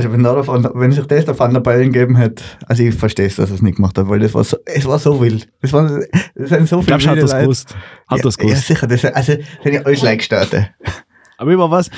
also 0.06 0.13
wenn, 0.13 0.24
da 0.24 0.45
Van, 0.48 0.69
wenn 0.74 0.92
sich 0.92 1.06
das 1.06 1.25
der 1.25 1.38
Van 1.38 1.53
der 1.53 1.62
Bellen 1.62 1.92
gegeben 1.92 2.15
hätte, 2.15 2.44
also 2.68 2.83
ich 2.83 2.95
verstehe 2.95 3.27
es, 3.27 3.36
dass 3.36 3.50
er 3.50 3.56
es 3.56 3.62
nicht 3.62 3.75
gemacht 3.77 3.98
hat, 3.98 4.07
weil 4.09 4.19
das 4.19 4.33
war 4.33 4.44
so, 4.44 4.57
es 4.65 4.86
war 4.86 5.00
so 5.00 5.21
wild. 5.21 5.48
Das, 5.62 5.74
war, 5.74 5.83
das 6.36 6.50
sind 6.50 6.68
so 6.68 6.80
Ich 6.80 6.86
viele 6.86 7.00
wilde 7.00 7.21
das 7.21 7.31
Leute. 7.31 7.44
gewusst. 7.44 7.75
Hat 8.07 8.18
ja, 8.18 8.24
das 8.24 8.36
Ja, 8.38 8.44
gewusst. 8.44 8.68
sicher. 8.68 8.88
Das, 8.88 9.06
also, 9.06 9.33
sind 9.63 9.74
ja 9.74 9.81
alles 9.81 10.01
Leitstaaten. 10.01 10.68
Aber 11.38 11.51
über 11.51 11.71
was, 11.71 11.89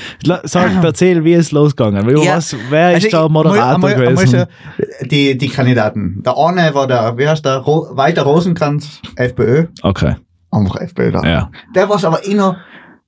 sag, 0.44 0.72
erzähl, 0.84 1.24
wie 1.26 1.34
ist 1.34 1.48
es 1.48 1.52
losgegangen? 1.52 2.08
Über 2.08 2.24
Ja, 2.24 2.38
was, 2.38 2.56
wer 2.70 2.92
ist 2.96 3.06
Also 3.06 3.10
der 3.18 3.26
ich- 3.26 3.30
Moderator 3.32 3.74
einmal- 3.76 3.92
einmal- 3.94 4.08
einmal 4.08 4.26
gewesen? 4.26 4.46
so, 5.02 5.06
die, 5.08 5.38
die 5.38 5.50
Kandidaten. 5.50 6.24
Der 6.26 6.38
eine 6.38 6.74
war 6.74 6.88
der, 6.88 7.18
wie 7.18 7.28
heißt 7.28 7.44
der, 7.44 7.58
Ro 7.58 7.88
Walter 7.92 8.22
Rosenkranz, 8.24 9.02
FPÖ. 9.18 9.66
Okay, 9.82 10.16
Einfach 10.52 10.78
FPÖ 10.82 11.12
da. 11.12 11.24
ja. 11.24 11.52
Der 11.76 11.90
war 11.90 12.02
aber 12.06 12.24
immer, 12.26 12.58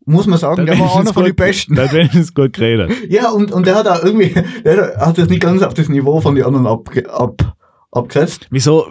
muss 0.05 0.27
man 0.27 0.37
sagen, 0.39 0.65
der 0.65 0.77
war 0.79 0.99
einer 0.99 1.13
von 1.13 1.23
den 1.23 1.35
Besten. 1.35 1.75
Der 1.75 1.85
hat 1.85 1.93
wenigstens 1.93 2.33
gut 2.33 2.53
geredet. 2.53 2.91
Ja, 3.09 3.29
und, 3.31 3.51
und 3.51 3.65
der 3.67 3.75
hat 3.75 3.87
auch 3.87 4.03
irgendwie, 4.03 4.33
der 4.63 4.97
hat 4.99 5.17
das 5.17 5.29
nicht 5.29 5.41
ganz 5.41 5.61
auf 5.63 5.73
das 5.73 5.89
Niveau 5.89 6.21
von 6.21 6.35
den 6.35 6.43
anderen 6.45 6.67
ab, 6.67 6.89
ab, 7.09 7.55
abgesetzt. 7.91 8.47
Wieso, 8.51 8.85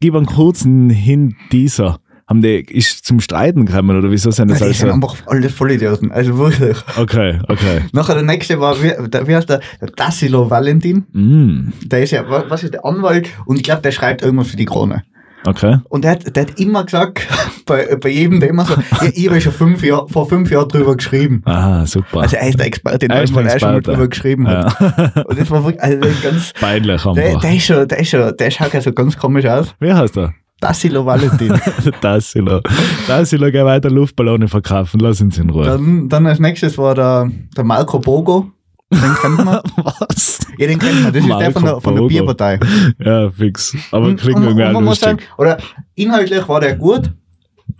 gib 0.00 0.14
einen 0.14 0.26
kurzen 0.26 0.90
Hin 0.90 1.36
dieser. 1.52 1.98
Haben 2.28 2.42
die, 2.42 2.60
ist 2.60 3.04
zum 3.06 3.18
Streiten 3.18 3.66
gekommen 3.66 3.98
oder 3.98 4.08
wieso 4.12 4.30
sind 4.30 4.52
das 4.52 4.60
Die 4.60 4.72
sind 4.72 4.88
einfach 4.90 5.16
alle 5.26 5.48
Vollidioten. 5.50 6.12
Also 6.12 6.38
wirklich. 6.38 6.76
Okay, 6.96 7.40
okay. 7.48 7.80
Nachher 7.92 8.14
der 8.14 8.22
nächste 8.22 8.60
war, 8.60 8.80
wie, 8.80 8.92
der, 9.08 9.26
wie 9.26 9.34
heißt 9.34 9.48
der? 9.50 9.60
Der 9.80 9.88
Tassilo 9.90 10.48
Valentin. 10.48 11.06
Mm, 11.12 11.72
Der 11.88 12.04
ist 12.04 12.12
ja, 12.12 12.30
wa- 12.30 12.44
was 12.48 12.62
ist 12.62 12.72
der 12.74 12.84
Anwalt? 12.84 13.30
Und 13.46 13.56
ich 13.56 13.64
glaube, 13.64 13.82
der 13.82 13.90
schreibt 13.90 14.22
irgendwas 14.22 14.46
für 14.46 14.56
die 14.56 14.64
Krone. 14.64 15.02
Okay. 15.46 15.78
Und 15.88 16.04
der 16.04 16.12
hat, 16.12 16.36
der 16.36 16.44
hat 16.44 16.58
immer 16.58 16.84
gesagt, 16.84 17.26
bei, 17.66 17.96
bei 17.96 18.08
jedem 18.08 18.40
Thema 18.40 18.64
so, 18.64 18.74
ja, 19.02 19.10
ich 19.14 19.28
habe 19.28 19.40
schon 19.40 19.52
fünf 19.52 19.84
Jahr, 19.84 20.06
vor 20.08 20.28
fünf 20.28 20.50
Jahren 20.50 20.68
drüber 20.68 20.96
geschrieben. 20.96 21.42
Aha, 21.44 21.86
super. 21.86 22.20
Also 22.20 22.36
er 22.36 22.48
ist 22.48 22.58
der 22.58 22.66
Experte, 22.66 23.06
in 23.06 23.12
Er 23.12 23.22
ist 23.22 23.34
allem, 23.34 23.46
weil 23.46 23.52
er 23.52 23.60
schon 23.60 23.72
mal 23.72 23.80
drüber 23.80 24.08
geschrieben 24.08 24.48
hat. 24.48 24.80
ja. 24.80 25.22
Und 25.26 25.38
das 25.38 25.50
war 25.50 25.64
wirklich, 25.64 25.82
also 25.82 25.98
das 25.98 26.22
ganz, 26.22 26.52
Peinlich 26.54 27.02
der, 27.02 27.24
einfach. 27.24 27.40
der 27.40 27.54
ist 27.54 27.64
schon, 27.66 27.88
der 27.88 27.98
ist 27.98 28.08
schon, 28.10 28.36
der 28.36 28.50
schaut 28.50 28.72
ja 28.74 28.80
so 28.80 28.92
ganz 28.92 29.16
komisch 29.16 29.46
aus. 29.46 29.74
Wie 29.80 29.92
heißt 29.92 30.16
er? 30.16 30.34
Tassilo 30.60 31.06
Valentin. 31.06 31.58
Tassilo. 32.02 32.60
Tassilo, 33.06 33.50
geh 33.50 33.64
weiter 33.64 33.90
Luftballone 33.90 34.46
verkaufen, 34.46 35.00
lass 35.00 35.20
uns 35.22 35.38
in 35.38 35.48
Ruhe. 35.50 35.64
Dann, 35.64 36.08
dann 36.08 36.26
als 36.26 36.38
nächstes 36.38 36.76
war 36.76 36.94
der, 36.94 37.30
der 37.56 37.64
Marco 37.64 37.98
Bogo. 37.98 38.52
Den 38.92 39.14
kennt 39.14 39.44
man. 39.44 39.60
Was? 39.76 40.40
Ja, 40.58 40.66
den 40.66 40.78
kennt 40.78 41.02
man. 41.02 41.12
Das 41.12 41.22
ist 41.22 41.28
der 41.28 41.36
Marco 41.36 41.52
von 41.52 41.64
der, 41.64 41.80
von 41.80 41.94
der. 41.94 42.02
Bierpartei. 42.02 42.60
Ja, 42.98 43.30
fix. 43.30 43.76
Aber 43.92 44.14
klingt 44.14 44.42
irgendwie 44.42 44.72
man 44.72 44.84
muss 44.84 45.00
sagen, 45.00 45.20
oder 45.38 45.58
inhaltlich 45.94 46.48
war 46.48 46.60
der 46.60 46.76
gut. 46.76 47.12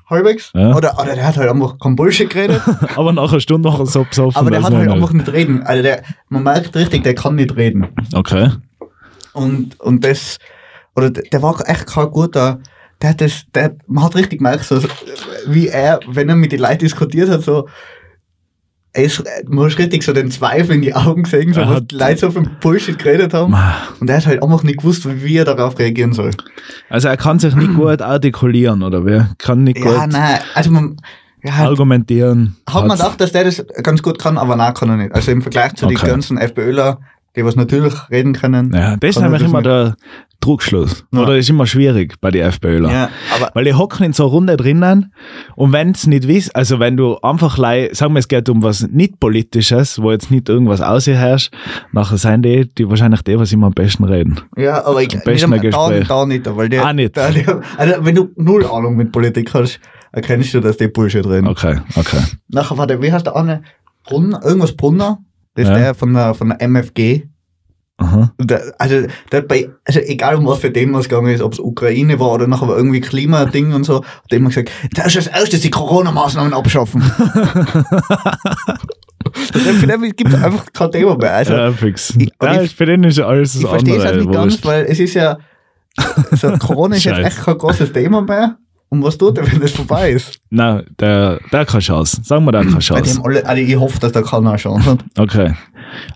Halbwegs. 0.09 0.51
Ja. 0.55 0.75
Oder, 0.75 0.99
oder 1.01 1.15
der 1.15 1.27
hat 1.27 1.37
halt 1.37 1.49
einfach 1.49 1.79
kein 1.79 1.95
Bullshit 1.95 2.29
geredet. 2.29 2.61
Aber 2.97 3.13
nach 3.13 3.31
einer 3.31 3.41
Stunde 3.41 3.69
noch 3.69 3.85
so 3.87 4.05
besoffen. 4.05 4.37
aber 4.41 4.51
der 4.51 4.63
hat 4.63 4.73
halt 4.73 4.89
einfach 4.89 5.13
nicht 5.13 5.33
reden. 5.33 5.63
Also 5.63 5.83
der, 5.85 6.03
man 6.29 6.43
merkt 6.43 6.75
richtig, 6.75 7.05
der 7.05 7.15
kann 7.15 7.37
nicht 7.37 7.57
reden. 7.57 7.87
Okay. 8.13 8.51
Und, 9.33 9.79
und 9.79 10.05
das, 10.05 10.39
oder 10.97 11.11
der, 11.11 11.43
war 11.43 11.57
echt 11.69 11.87
kein 11.87 12.11
guter, 12.11 12.59
der 13.01 13.11
hat 13.11 13.21
das, 13.21 13.45
der, 13.55 13.77
man 13.87 14.05
hat 14.05 14.17
richtig 14.17 14.41
gemerkt, 14.41 14.65
so, 14.65 14.81
wie 15.47 15.69
er, 15.69 16.01
wenn 16.09 16.29
er 16.29 16.35
mit 16.35 16.51
den 16.51 16.61
Leuten 16.61 16.79
diskutiert 16.79 17.31
hat, 17.31 17.43
so, 17.43 17.69
es, 18.93 19.23
man 19.47 19.67
hast 19.67 19.79
richtig 19.79 20.03
so 20.03 20.13
den 20.13 20.31
Zweifel 20.31 20.75
in 20.77 20.83
die 20.83 20.95
Augen 20.95 21.23
gesehen, 21.23 21.53
so, 21.53 21.61
was 21.61 21.69
hat- 21.69 21.91
die 21.93 21.97
Leute 21.97 22.17
so 22.19 22.31
viel 22.33 22.43
Bullshit 22.61 22.99
geredet 22.99 23.33
haben. 23.35 23.55
Und 24.01 24.11
er 24.11 24.17
hat 24.17 24.27
halt 24.27 24.43
einfach 24.43 24.63
nicht 24.65 24.79
gewusst, 24.79 25.07
wie 25.23 25.37
er 25.37 25.45
darauf 25.45 25.79
reagieren 25.79 26.13
soll. 26.13 26.31
Also 26.89 27.09
er 27.09 27.17
kann 27.17 27.39
sich 27.39 27.55
nicht 27.55 27.75
gut 27.75 28.03
artikulieren, 28.03 28.83
oder 28.83 29.05
wer? 29.05 29.31
Kann 29.39 29.63
nicht 29.65 29.79
Ja, 29.79 29.85
gut 30.05 30.13
nein, 30.13 30.41
also 30.55 30.71
man, 30.73 30.97
ja, 31.45 31.53
argumentieren. 31.53 32.57
hat 32.69 32.83
man 32.83 32.91
Hat's- 32.91 33.01
gedacht, 33.03 33.21
dass 33.21 33.33
der 33.33 33.45
das 33.45 33.65
ganz 33.83 34.03
gut 34.03 34.19
kann, 34.19 34.37
aber 34.39 34.57
nein, 34.57 34.75
kann 34.75 34.89
er 34.91 34.97
nicht. 34.97 35.15
Also 35.15 35.31
im 35.31 35.43
Vergleich 35.43 35.75
zu 35.75 35.87
den 35.87 35.97
Okay. 35.97 36.07
ganzen 36.09 36.37
FPÖler, 36.39 36.99
die 37.37 37.45
was 37.45 37.57
natürlich 37.57 37.95
reden 38.11 38.33
können. 38.33 38.73
Ja, 38.75 38.97
das 38.97 39.17
ist 39.17 39.23
nämlich 39.23 39.43
immer 39.43 39.63
der 39.63 39.97
Druckschluss. 40.41 41.05
Ja. 41.13 41.21
Oder 41.21 41.37
ist 41.37 41.51
immer 41.51 41.67
schwierig 41.67 42.15
bei 42.21 42.31
den 42.31 42.43
FPÖler. 42.47 42.91
Ja, 42.91 43.09
aber 43.37 43.51
Weil 43.53 43.65
die 43.67 43.75
hocken 43.75 44.07
in 44.07 44.13
so 44.15 44.23
einer 44.25 44.33
Runde 44.33 44.57
drinnen 44.57 45.13
und 45.55 45.73
wenn 45.73 45.91
es 45.91 46.07
nicht 46.07 46.27
wisst, 46.29 46.57
also 46.57 46.81
wenn 46.81 46.97
du 46.97 47.19
einfach, 47.19 47.59
lei- 47.59 47.91
sagen 47.93 48.15
wir, 48.15 48.21
es 48.21 48.29
geht 48.29 48.49
um 48.49 48.63
was 48.63 48.89
nicht 48.89 49.21
Politisches, 49.21 50.01
wo 50.01 50.11
jetzt 50.11 50.31
nicht 50.31 50.49
irgendwas 50.49 50.81
ausherrscht, 50.81 51.53
nachher 51.93 52.17
sind 52.17 52.43
die, 52.43 52.67
die 52.75 52.89
wahrscheinlich 52.89 53.21
die, 53.23 53.39
was 53.39 53.53
immer 53.53 53.67
am 53.67 53.75
besten 53.75 54.05
reden. 54.05 54.41
Ja, 54.57 54.85
aber 54.87 55.03
ich 55.03 55.15
Am 55.15 55.21
besten 55.25 55.51
nicht 55.51 55.63
einmal- 55.63 55.71
da, 55.71 55.89
Gespräch. 55.89 56.09
da 56.09 56.27
nicht, 56.27 56.57
weil 56.57 56.69
der, 56.71 56.87
Ah, 56.87 56.93
nicht. 56.95 57.17
Der, 57.17 57.31
der, 57.33 57.61
also 57.77 57.95
wenn 58.01 58.15
du 58.15 58.31
null 58.37 58.65
Ahnung 58.65 58.97
mit 58.97 59.13
Politik 59.13 59.53
hast, 59.53 59.79
erkennst 60.13 60.55
du, 60.55 60.61
dass 60.61 60.79
die 60.79 60.89
Bullshit 60.89 61.27
reden. 61.27 61.47
Okay, 61.49 61.79
okay. 61.97 62.19
Nachher 62.49 62.79
war 62.79 62.87
der, 62.87 63.03
wie 63.03 63.13
heißt 63.13 63.27
der 63.27 63.37
andere? 63.37 63.61
Brunner, 64.05 64.41
irgendwas 64.43 64.73
Brunner? 64.73 65.19
Das 65.55 65.65
ist 65.65 65.71
Ja. 65.71 65.79
der 65.79 65.95
von 65.95 66.13
der, 66.15 66.35
von 66.35 66.49
der 66.51 66.61
MFG. 66.69 67.25
Der, 68.39 68.63
also, 68.79 69.03
der 69.31 69.41
hat 69.41 69.49
bei, 69.49 69.69
also 69.85 70.01
egal 70.01 70.37
um 70.37 70.47
was 70.47 70.61
für 70.61 70.73
Themen 70.73 70.95
es 70.95 71.07
gegangen 71.11 71.35
ist, 71.35 71.43
ob 71.43 71.53
es 71.53 71.59
Ukraine 71.61 72.19
war 72.19 72.33
oder 72.33 72.47
nachher 72.47 72.69
irgendwie 72.69 73.03
Klimading 73.03 73.75
und 73.75 73.85
so, 73.85 73.97
hat 74.03 74.07
er 74.31 74.39
immer 74.39 74.49
gesagt, 74.49 74.71
das 74.95 75.09
ist 75.15 75.17
das 75.17 75.27
erste, 75.27 75.59
die 75.59 75.69
Corona-Maßnahmen 75.69 76.55
abschaffen. 76.55 77.03
den 79.55 80.13
gibt 80.17 80.33
es 80.33 80.43
einfach 80.43 80.65
kein 80.73 80.91
Thema 80.93 81.17
mehr. 81.17 81.35
Also, 81.35 81.53
ja, 81.53 81.73
fix. 81.73 82.15
ich- 82.19 82.33
ja, 82.43 82.63
ich- 82.63 82.75
für 82.75 82.87
den 82.87 83.05
ist 83.05 83.19
alles 83.21 83.55
ich 83.57 83.67
verstehe 83.67 83.97
es 83.99 84.05
halt 84.05 84.17
nicht 84.17 84.33
ganz, 84.33 84.65
weil 84.65 84.85
es 84.87 84.99
ist 84.99 85.15
ja, 85.15 85.39
so 86.33 86.51
Corona 86.59 86.97
ist 86.97 87.05
jetzt 87.05 87.19
echt 87.19 87.45
kein 87.45 87.59
großes 87.59 87.93
Thema 87.93 88.23
mehr. 88.23 88.57
Und 88.91 89.05
was 89.05 89.17
tut 89.17 89.39
er, 89.39 89.51
wenn 89.51 89.61
das 89.61 89.71
vorbei 89.71 90.11
ist? 90.11 90.41
Nein, 90.51 90.85
der, 90.99 91.39
der 91.53 91.61
hat 91.61 91.69
keine 91.69 91.81
Chance. 91.81 92.21
Sagen 92.25 92.45
wir, 92.45 92.51
der 92.53 92.63
hat 92.63 92.67
keine 92.67 92.79
Bei 92.79 92.83
Chance. 92.83 93.15
dem 93.15 93.25
alle, 93.25 93.47
also 93.47 93.63
ich 93.63 93.77
hoffe, 93.79 94.01
dass 94.01 94.13
der 94.13 94.23
keiner 94.23 94.59
schauen 94.59 94.85
hat. 94.85 94.99
Okay. 95.17 95.55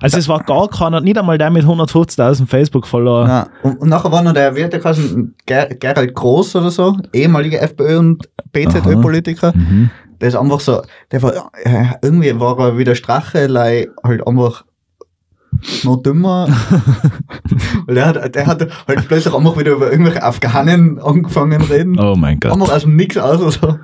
Also 0.01 0.19
es 0.19 0.29
war 0.29 0.43
gar 0.43 0.69
keiner, 0.69 1.01
nicht 1.01 1.17
einmal 1.17 1.39
der 1.39 1.51
mit 1.51 1.65
150.000 1.65 2.47
Facebook-Follower. 2.47 3.49
Und, 3.63 3.81
und 3.81 3.89
nachher 3.89 4.11
war 4.11 4.23
noch 4.23 4.33
der, 4.33 4.55
wie 4.57 4.65
hat 4.65 4.73
der 4.73 4.81
geheißen, 4.81 5.35
Ger 5.47 5.67
Gerald 5.67 6.15
Groß 6.15 6.57
oder 6.57 6.71
so, 6.71 6.97
ehemaliger 7.13 7.63
FPÖ 7.63 7.99
und 7.99 8.29
BZÖ-Politiker. 8.53 9.53
Mhm. 9.55 9.91
Der 10.21 10.29
ist 10.29 10.37
einfach 10.37 10.61
so, 10.61 10.83
der 11.13 11.23
war, 11.23 11.51
äh, 11.63 11.87
irgendwie 12.03 12.39
war 12.39 12.59
er 12.59 12.79
wie 12.79 12.85
der 12.85 12.95
Strachelei 12.95 13.89
halt 14.03 14.27
einfach 14.27 14.65
noch 15.85 15.97
dümmer. 16.03 16.49
Weil 17.87 17.95
der 17.95 18.07
hat, 18.07 18.35
der 18.35 18.47
hat 18.47 18.69
halt 18.87 19.09
plötzlich 19.09 19.35
einfach 19.35 19.59
wieder 19.59 19.73
über 19.73 19.91
irgendwelche 19.91 20.23
Afghanen 20.23 20.99
angefangen 21.01 21.61
reden. 21.63 21.99
Oh 21.99 22.15
mein 22.17 22.41
Gott. 22.41 22.53
Einfach 22.53 22.73
aus 22.75 22.83
dem 22.83 22.97
Nix 22.97 23.17
aus 23.17 23.41
oder 23.41 23.51
so. 23.51 23.79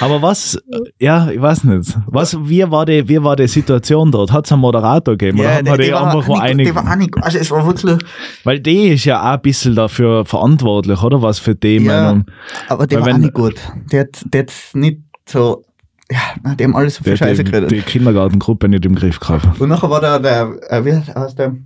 Aber 0.00 0.22
was, 0.22 0.58
ja, 0.98 1.28
ich 1.30 1.40
weiß 1.40 1.64
nicht. 1.64 1.96
Was, 2.06 2.36
wie 2.40 2.68
war 2.70 2.86
die, 2.86 3.08
wie 3.08 3.22
war 3.22 3.36
die 3.36 3.48
Situation 3.48 4.10
dort? 4.10 4.32
Hat 4.32 4.46
es 4.46 4.52
einen 4.52 4.60
Moderator 4.60 5.16
gegeben? 5.16 5.40
oder 5.40 5.54
hat 5.54 5.64
man 5.66 5.78
die 5.78 5.92
einfach 5.92 6.26
nur 6.26 6.36
nicht, 6.36 6.42
einig? 6.42 6.66
die 6.68 6.74
war 6.74 6.90
auch 6.90 6.96
nicht, 6.96 7.14
also 7.22 7.38
es 7.38 7.50
war 7.50 7.66
wirklich, 7.66 7.98
Weil 8.44 8.60
die 8.60 8.88
ist 8.88 9.04
ja 9.04 9.20
auch 9.20 9.34
ein 9.34 9.40
bisschen 9.42 9.74
dafür 9.74 10.24
verantwortlich, 10.24 11.02
oder? 11.02 11.22
Was 11.22 11.38
für 11.38 11.58
Themen. 11.58 11.86
Ja. 11.86 12.10
und 12.10 12.26
aber 12.68 12.86
die 12.86 12.96
Weil 12.96 13.02
war 13.02 13.08
auch 13.08 13.14
wenn- 13.14 13.20
nicht 13.22 13.34
gut. 13.34 13.54
Die 13.92 13.98
hat, 14.00 14.24
die 14.32 14.38
hat 14.38 14.52
nicht 14.74 15.00
so, 15.28 15.64
ja, 16.10 16.18
na, 16.42 16.54
die 16.54 16.64
haben 16.64 16.76
alles 16.76 16.96
so 16.96 17.04
viel 17.04 17.16
Scheiße 17.16 17.44
geredet. 17.44 17.70
die 17.70 17.80
Kindergartengruppe 17.80 18.68
nicht 18.68 18.84
im 18.84 18.94
Griff 18.94 19.18
gehabt. 19.20 19.60
Und 19.60 19.68
nachher 19.68 19.90
war 19.90 20.00
da 20.00 20.18
der, 20.18 20.56
äh, 20.68 20.84
wie 20.84 20.92
heißt 20.92 21.38
der, 21.38 21.56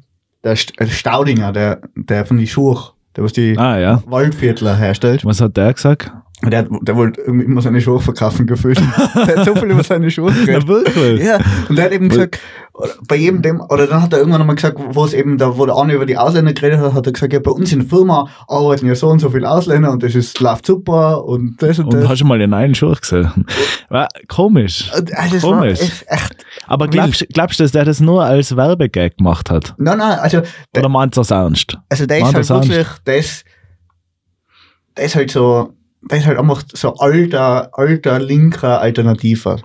der 0.44 0.52
äh, 0.52 0.86
Staudinger, 0.86 1.52
der, 1.52 1.80
der 1.96 2.24
von 2.24 2.36
die 2.38 2.46
Schuhe, 2.46 2.78
der 3.16 3.24
was 3.24 3.32
die 3.32 3.58
Ah 3.58 3.78
ja. 3.78 4.02
Waldviertler 4.06 4.76
herstellt. 4.76 5.24
Was 5.24 5.40
hat 5.40 5.56
der 5.56 5.72
gesagt? 5.74 6.12
Und 6.40 6.52
Der, 6.52 6.60
hat- 6.60 6.68
der 6.82 6.94
wollte 6.96 7.20
irgendwie 7.22 7.44
immer 7.46 7.60
seine 7.62 7.80
Schuhe 7.80 7.98
verkaufen 8.00 8.46
gefühlt. 8.46 8.78
der 9.14 9.36
hat 9.38 9.44
so 9.44 9.56
viel 9.56 9.70
über 9.72 9.82
seine 9.82 10.08
Schuhe 10.10 10.32
geredet. 10.32 10.68
wirklich? 10.68 11.24
Ja, 11.24 11.38
und 11.68 11.74
der 11.76 11.86
hat 11.86 11.92
eben 11.92 12.08
gesagt, 12.08 12.38
bei 13.08 13.16
jedem 13.16 13.42
dem, 13.42 13.60
oder 13.60 13.88
dann 13.88 14.02
hat 14.02 14.12
er 14.12 14.20
irgendwann 14.20 14.38
nochmal 14.40 14.54
gesagt, 14.54 14.78
wo 14.78 15.04
es 15.04 15.14
eben, 15.14 15.36
da, 15.36 15.58
wo 15.58 15.66
der 15.66 15.74
Arne 15.74 15.94
über 15.94 16.06
die 16.06 16.16
Ausländer 16.16 16.52
geredet 16.52 16.78
hat, 16.78 16.92
hat 16.94 17.06
er 17.06 17.12
gesagt, 17.12 17.32
ja, 17.32 17.40
bei 17.40 17.50
uns 17.50 17.72
in 17.72 17.80
der 17.80 17.88
Firma 17.88 18.28
arbeiten 18.46 18.86
ja 18.86 18.94
so 18.94 19.08
und 19.08 19.18
so 19.18 19.30
viele 19.30 19.50
Ausländer 19.50 19.90
und 19.90 20.00
das 20.04 20.14
ist, 20.14 20.38
läuft 20.38 20.64
super 20.66 21.24
und 21.24 21.60
das 21.60 21.80
und, 21.80 21.86
Und 21.86 21.94
das. 21.94 22.08
hast 22.08 22.20
du 22.20 22.24
mal 22.24 22.38
den 22.38 22.54
einen 22.54 22.76
Schuh 22.76 22.94
gesehen? 22.94 23.44
War 23.88 24.06
komisch. 24.28 24.92
Und, 24.96 25.12
also, 25.18 25.38
komisch. 25.48 25.80
echt, 25.80 26.04
echt, 26.06 26.36
Aber 26.68 26.86
glaubst 26.86 27.26
glaubst 27.32 27.58
du, 27.58 27.64
dass 27.64 27.72
der 27.72 27.84
das 27.84 27.98
nur 27.98 28.22
als 28.24 28.54
Werbegag 28.54 29.16
gemacht 29.18 29.50
hat? 29.50 29.74
nein, 29.76 29.98
nein, 29.98 30.20
also, 30.20 30.42
der, 30.72 30.82
Oder 30.82 30.88
meint 30.88 31.16
er 31.16 31.22
es 31.22 31.32
ernst? 31.32 31.76
also 31.88 32.06
der 32.06 32.18
ist 32.18 32.32
halt 32.32 32.48
wirklich, 32.48 32.86
der 33.06 33.16
ist, 33.18 33.44
der 34.96 35.04
ist 35.04 35.16
halt 35.16 35.30
so, 35.32 35.72
ist 36.10 36.26
halt 36.26 36.38
einfach 36.38 36.62
so 36.72 36.94
alter, 36.96 37.70
alter, 37.72 38.18
linker 38.18 38.80
Alternativer. 38.80 39.60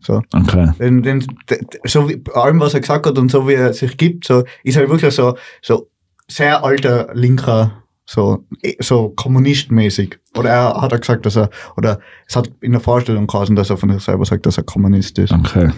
So. 0.00 0.20
Okay. 0.34 0.72
Den, 0.78 1.02
den, 1.02 1.20
den, 1.48 1.66
so 1.84 2.08
wie 2.08 2.22
allem, 2.34 2.60
was 2.60 2.74
er 2.74 2.80
gesagt 2.80 3.06
hat 3.06 3.18
und 3.18 3.30
so 3.30 3.48
wie 3.48 3.54
er 3.54 3.72
sich 3.72 3.96
gibt, 3.96 4.24
so 4.26 4.44
ist 4.64 4.76
halt 4.76 4.88
wirklich 4.90 5.14
so, 5.14 5.36
so 5.62 5.88
sehr 6.28 6.64
alter 6.64 7.10
linker, 7.14 7.82
so, 8.04 8.44
eh, 8.62 8.74
so 8.80 9.10
kommunistmäßig. 9.10 10.18
Oder 10.36 10.50
er 10.50 10.80
hat 10.82 10.92
er 10.92 10.98
gesagt, 10.98 11.24
dass 11.24 11.36
er, 11.36 11.50
oder 11.76 12.00
es 12.26 12.34
hat 12.34 12.50
in 12.60 12.72
der 12.72 12.80
Vorstellung 12.80 13.26
geheißen, 13.28 13.54
dass 13.54 13.70
er 13.70 13.76
von 13.76 13.92
sich 13.92 14.02
selber 14.02 14.24
sagt, 14.24 14.44
dass 14.46 14.58
er 14.58 14.64
Kommunist 14.64 15.18
ist. 15.18 15.32
Okay. 15.32 15.70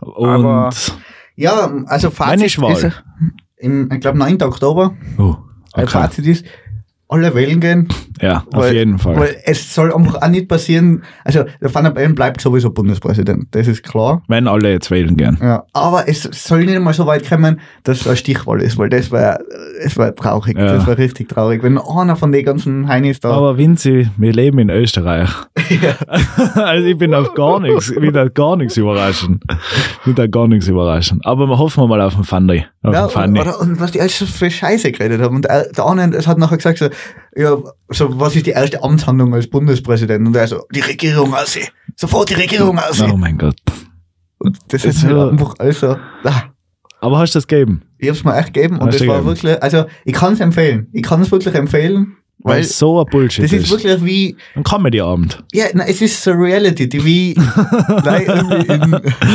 Und 0.00 0.28
Aber- 0.44 0.70
Ja, 1.36 1.70
also 1.86 2.10
Fazit 2.10 2.46
ist 2.46 3.02
im, 3.56 3.90
ich 3.92 4.00
glaube, 4.00 4.18
9. 4.18 4.40
Oktober, 4.42 4.94
oh, 5.18 5.36
okay. 5.72 5.86
Fazit 5.86 6.26
ist, 6.26 6.44
alle 7.08 7.34
wählen 7.34 7.60
gehen. 7.60 7.88
Ja, 8.20 8.44
auf 8.52 8.64
weil- 8.64 8.74
jeden 8.74 8.98
Fall. 8.98 9.16
Weil 9.16 9.36
es 9.44 9.74
soll 9.74 9.92
einfach 9.92 10.20
auch 10.22 10.28
nicht 10.28 10.48
passieren, 10.48 11.02
also 11.24 11.44
der 11.60 11.74
Van 11.74 11.84
der 11.84 11.90
Bellen 11.90 12.14
bleibt 12.14 12.40
sowieso 12.40 12.70
Bundespräsident, 12.70 13.46
das 13.52 13.66
ist 13.66 13.82
klar. 13.82 14.22
Wenn 14.28 14.46
alle 14.46 14.70
jetzt 14.72 14.90
wählen 14.90 15.16
gehen. 15.16 15.38
Ja, 15.40 15.64
aber 15.72 16.08
es 16.08 16.22
soll 16.22 16.64
nicht 16.64 16.80
mal 16.80 16.92
so 16.92 17.06
weit 17.06 17.28
kommen, 17.28 17.60
dass 17.84 18.02
es 18.02 18.06
eine 18.06 18.16
Stichwahl 18.16 18.60
ist, 18.60 18.76
weil 18.76 18.90
das 18.90 19.10
wäre 19.10 19.38
es 19.80 19.96
wär 19.96 20.14
traurig. 20.14 20.58
Ja. 20.58 20.66
Das 20.66 20.86
wäre 20.86 20.98
richtig 20.98 21.28
traurig. 21.28 21.62
Wenn 21.62 21.78
einer 21.78 22.16
von 22.16 22.32
den 22.32 22.44
ganzen 22.44 22.88
Heinis 22.88 23.20
da. 23.20 23.30
Aber 23.30 23.56
Vinci, 23.56 24.08
wir 24.16 24.32
leben 24.32 24.58
in 24.58 24.70
Österreich. 24.70 25.30
also 26.54 26.86
ich 26.86 26.98
bin 26.98 27.14
auf 27.14 27.34
gar 27.34 27.60
nichts, 27.60 27.90
wieder 27.90 28.28
gar 28.28 28.56
nichts 28.56 28.76
überraschend. 28.76 29.42
Wieder 30.04 30.28
gar 30.28 30.48
nichts 30.48 30.68
überraschend. 30.68 31.24
Aber 31.24 31.46
wir 31.46 31.58
hoffen 31.58 31.88
mal 31.88 32.00
auf 32.00 32.14
den 32.14 32.24
Fanny. 32.24 32.66
Auf 32.82 32.94
ja, 32.94 33.06
den 33.06 33.10
Fanny. 33.10 33.40
oder, 33.40 33.60
und 33.60 33.80
was 33.80 33.92
die 33.92 34.00
alles 34.00 34.16
für 34.16 34.50
Scheiße 34.50 34.92
geredet 34.92 35.20
haben. 35.20 35.36
Und 35.36 35.44
der 35.44 35.68
der 35.72 35.86
eine 35.86 36.16
es 36.16 36.26
hat 36.26 36.38
nachher 36.38 36.56
gesagt, 36.56 36.78
so, 36.78 36.88
ja, 37.36 37.56
so, 37.90 38.18
was 38.20 38.34
ist 38.36 38.46
die 38.46 38.50
erste 38.50 38.82
Amtshandlung 38.82 39.34
als 39.34 39.48
Bundespräsident? 39.48 40.26
Und 40.26 40.36
er 40.36 40.46
so, 40.48 40.62
die 40.74 40.80
Regierung 40.80 41.34
aussehen. 41.34 41.68
Sofort 41.96 42.30
die 42.30 42.34
Regierung 42.34 42.78
Oh 42.78 42.88
aussehen. 42.90 43.18
mein 43.18 43.38
Gott. 43.38 43.56
Und 44.38 44.56
das 44.68 44.84
Ist 44.84 45.02
halt 45.04 45.12
ja- 45.16 45.28
einfach, 45.28 45.54
also, 45.58 45.96
ah. 46.24 46.42
Aber 47.00 47.18
hast 47.18 47.34
du 47.34 47.38
das 47.38 47.46
gegeben? 47.46 47.82
Ich 47.98 48.08
hab's 48.08 48.24
mir 48.24 48.36
echt 48.36 48.52
gegeben 48.54 48.78
und 48.78 48.88
Hast 48.88 49.00
das 49.00 49.06
war 49.06 49.18
gegeben? 49.22 49.36
wirklich, 49.36 49.62
also 49.62 49.84
ich 50.04 50.12
kann 50.12 50.32
es 50.32 50.40
empfehlen. 50.40 50.88
Ich 50.92 51.02
kann 51.02 51.20
es 51.22 51.30
wirklich 51.30 51.54
empfehlen, 51.54 52.16
Weil 52.40 52.56
weil 52.58 52.64
so 52.64 53.00
ein 53.00 53.06
Bullshit 53.06 53.44
das 53.44 53.52
ist 53.52 53.64
ist. 53.64 53.70
wirklich 53.70 54.04
wie, 54.04 54.36
Ein 54.56 54.62
Comedy-Abend. 54.64 55.44
ja, 55.52 55.66
na, 55.74 55.84
es 55.86 56.00
ist 56.00 56.22
so 56.22 56.32
Reality, 56.32 56.88
die 56.88 57.04
wie 57.04 57.34
nein, 58.04 58.24
irgendwie 58.26 58.72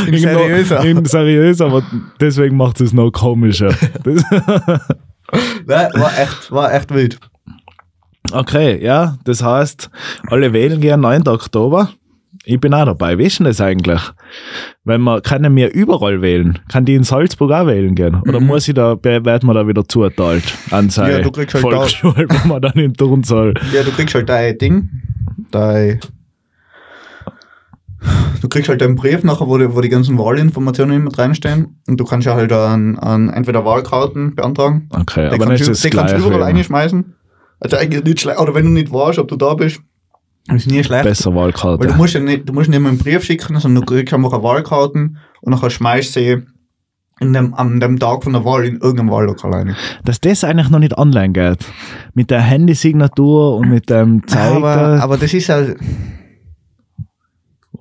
in, 0.07 0.13
in 0.13 0.19
seriöser. 0.19 0.85
In 0.85 1.05
seriös, 1.05 1.61
aber 1.61 1.83
deswegen 2.19 2.55
macht 2.57 2.79
es 2.81 2.91
noch 2.93 3.11
komischer. 3.11 3.73
Das 4.03 4.23
Nein, 5.65 5.89
war 5.95 6.11
echt, 6.19 6.51
war 6.51 6.73
echt 6.73 6.93
wild. 6.93 7.17
Okay, 8.33 8.83
ja, 8.83 9.17
das 9.23 9.43
heißt, 9.43 9.89
alle 10.27 10.53
wählen 10.53 10.81
gehen 10.81 11.01
9. 11.01 11.27
Oktober. 11.27 11.89
Ich 12.45 12.59
bin 12.59 12.73
auch 12.73 12.83
dabei. 12.85 13.17
Wie 13.17 13.23
ist 13.23 13.39
denn 13.39 13.45
das 13.45 13.61
eigentlich? 13.61 14.01
Wenn 14.83 14.99
man, 14.99 15.21
können 15.21 15.55
wir 15.55 15.71
überall 15.73 16.21
wählen? 16.21 16.59
Kann 16.69 16.83
die 16.83 16.95
in 16.95 17.03
Salzburg 17.05 17.51
auch 17.51 17.67
wählen 17.67 17.95
gehen? 17.95 18.21
Oder 18.27 18.41
Mhm. 18.41 18.47
muss 18.47 18.67
ich 18.67 18.73
da, 18.73 18.97
wird 19.01 19.43
man 19.43 19.55
da 19.55 19.65
wieder 19.65 19.87
zuteilt 19.87 20.43
an 20.69 20.85
Ja, 20.85 20.91
seine 20.91 21.21
du 21.21 21.31
kriegst 21.31 21.53
halt 21.53 21.63
da- 21.63 21.69
Volksschule, 21.77 22.25
wo 22.43 22.47
man 22.49 22.61
dann 22.61 22.73
in 22.73 22.93
Turnsaal. 22.93 23.53
Ja, 23.73 23.83
du 23.83 23.91
kriegst 23.91 24.13
halt 24.15 24.27
dein 24.27 24.57
Ding, 24.57 24.89
dein, 25.51 26.01
du 28.41 28.49
kriegst 28.49 28.67
halt 28.67 28.81
deinen 28.81 28.95
Brief 28.95 29.23
nachher, 29.23 29.47
wo 29.47 29.57
die, 29.57 29.73
wo 29.73 29.79
die 29.79 29.89
ganzen 29.89 30.17
Wahlinformationen 30.17 30.97
immer 30.97 31.17
reinstehen 31.17 31.77
und 31.87 31.97
du 31.99 32.03
kannst 32.03 32.27
ja 32.27 32.35
halt 32.35 32.51
an, 32.51 32.97
an 32.99 33.29
entweder 33.29 33.63
Wahlkarten 33.63 34.35
beantragen, 34.35 34.89
Okay, 34.89 35.27
aber 35.27 35.45
nicht 35.45 35.63
du- 35.65 35.69
das 35.69 35.79
die 35.81 35.89
kannst 35.91 36.13
du 36.13 36.17
überall 36.19 36.41
reinschmeißen. 36.43 37.15
Also 37.63 37.77
eigentlich 37.77 38.03
nicht 38.03 38.19
schlecht, 38.21 38.39
oder 38.39 38.53
wenn 38.53 38.65
du 38.65 38.71
nicht 38.71 38.91
weißt, 38.91 39.19
ob 39.19 39.27
du 39.27 39.35
da 39.35 39.53
bist, 39.53 39.79
ist 40.53 40.67
nie 40.67 40.83
schlecht. 40.83 41.03
Besser 41.03 41.33
Weil 41.33 41.51
du 41.51 41.57
Wahlkarte. 41.59 41.95
musst 41.95 42.13
ja 42.13 42.19
nicht, 42.19 42.49
du 42.49 42.53
musst 42.53 42.69
nicht 42.69 42.79
mehr 42.79 42.89
einen 42.89 42.97
Brief 42.97 43.23
schicken, 43.23 43.57
sondern 43.59 43.85
du 43.85 43.93
kriegst 43.93 44.13
einfach 44.13 44.33
eine 44.33 44.43
Wahlkarten 44.43 45.17
und 45.41 45.51
nachher 45.51 45.69
schmeißt 45.69 46.13
sie 46.13 46.43
in 47.19 47.31
dem, 47.31 47.53
an 47.53 47.79
dem 47.79 47.99
Tag 47.99 48.23
von 48.23 48.33
der 48.33 48.43
Wahl 48.43 48.65
in 48.65 48.75
irgendeinem 48.75 49.11
Wahllokal 49.11 49.53
rein. 49.53 49.75
Dass 50.03 50.19
das 50.19 50.43
eigentlich 50.43 50.69
noch 50.69 50.79
nicht 50.79 50.97
online 50.97 51.31
geht. 51.31 51.65
Mit 52.13 52.29
der 52.29 52.41
Handysignatur 52.41 53.55
und 53.57 53.69
mit 53.69 53.89
dem 53.89 54.27
Zeiger. 54.27 54.55
Aber, 54.57 55.01
aber 55.01 55.17
das 55.17 55.33
ist 55.33 55.47
ja, 55.47 55.65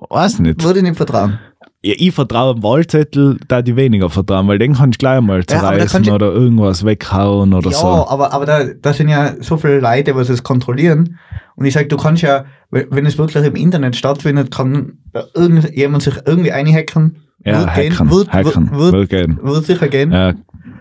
weiß 0.09 0.39
nicht. 0.39 0.63
würde 0.63 0.79
ich 0.79 0.85
nicht 0.85 0.95
vertrauen. 0.95 1.39
Ja, 1.85 1.93
ich 1.97 2.13
vertraue 2.13 2.53
dem 2.55 2.63
Wahlzettel, 2.63 3.37
da 3.49 3.61
die 3.61 3.75
weniger 3.75 4.09
vertrauen, 4.09 4.47
weil 4.47 4.57
den 4.57 4.73
kannst 4.73 4.95
du 5.01 5.05
gleich 5.05 5.19
mal 5.21 5.39
Ja, 5.39 5.47
zerreißen 5.47 6.03
du- 6.03 6.13
oder 6.13 6.31
irgendwas 6.31 6.85
weghauen 6.85 7.53
oder 7.53 7.71
ja, 7.71 7.77
so. 7.77 7.87
aber, 7.87 8.31
aber 8.31 8.45
da, 8.45 8.63
da 8.81 8.93
sind 8.93 9.09
ja 9.09 9.33
so 9.41 9.57
viele 9.57 9.79
Leute, 9.81 10.15
was 10.15 10.29
es 10.29 10.43
kontrollieren. 10.43 11.19
Und 11.55 11.65
ich 11.65 11.73
sag, 11.73 11.89
du 11.89 11.97
kannst 11.97 12.21
ja, 12.23 12.45
wenn 12.71 13.05
es 13.05 13.17
wirklich 13.17 13.45
im 13.45 13.55
Internet 13.55 13.95
stattfindet, 13.97 14.49
kann 14.49 14.93
irgendjemand 15.35 16.03
sich 16.03 16.15
irgendwie 16.25 16.51
einhacken. 16.53 17.17
Ja, 17.45 17.59
wird 17.59 17.75
gehen, 17.75 17.93
hacken, 17.99 18.09
wird, 18.11 18.31
hacken, 18.33 18.71
wird, 18.71 18.79
wird, 18.79 18.93
wird 18.93 19.09
gehen. 19.09 19.39
wird 19.43 19.65
sicher 19.65 19.87
gehen. 19.89 20.11
Ja, 20.13 20.33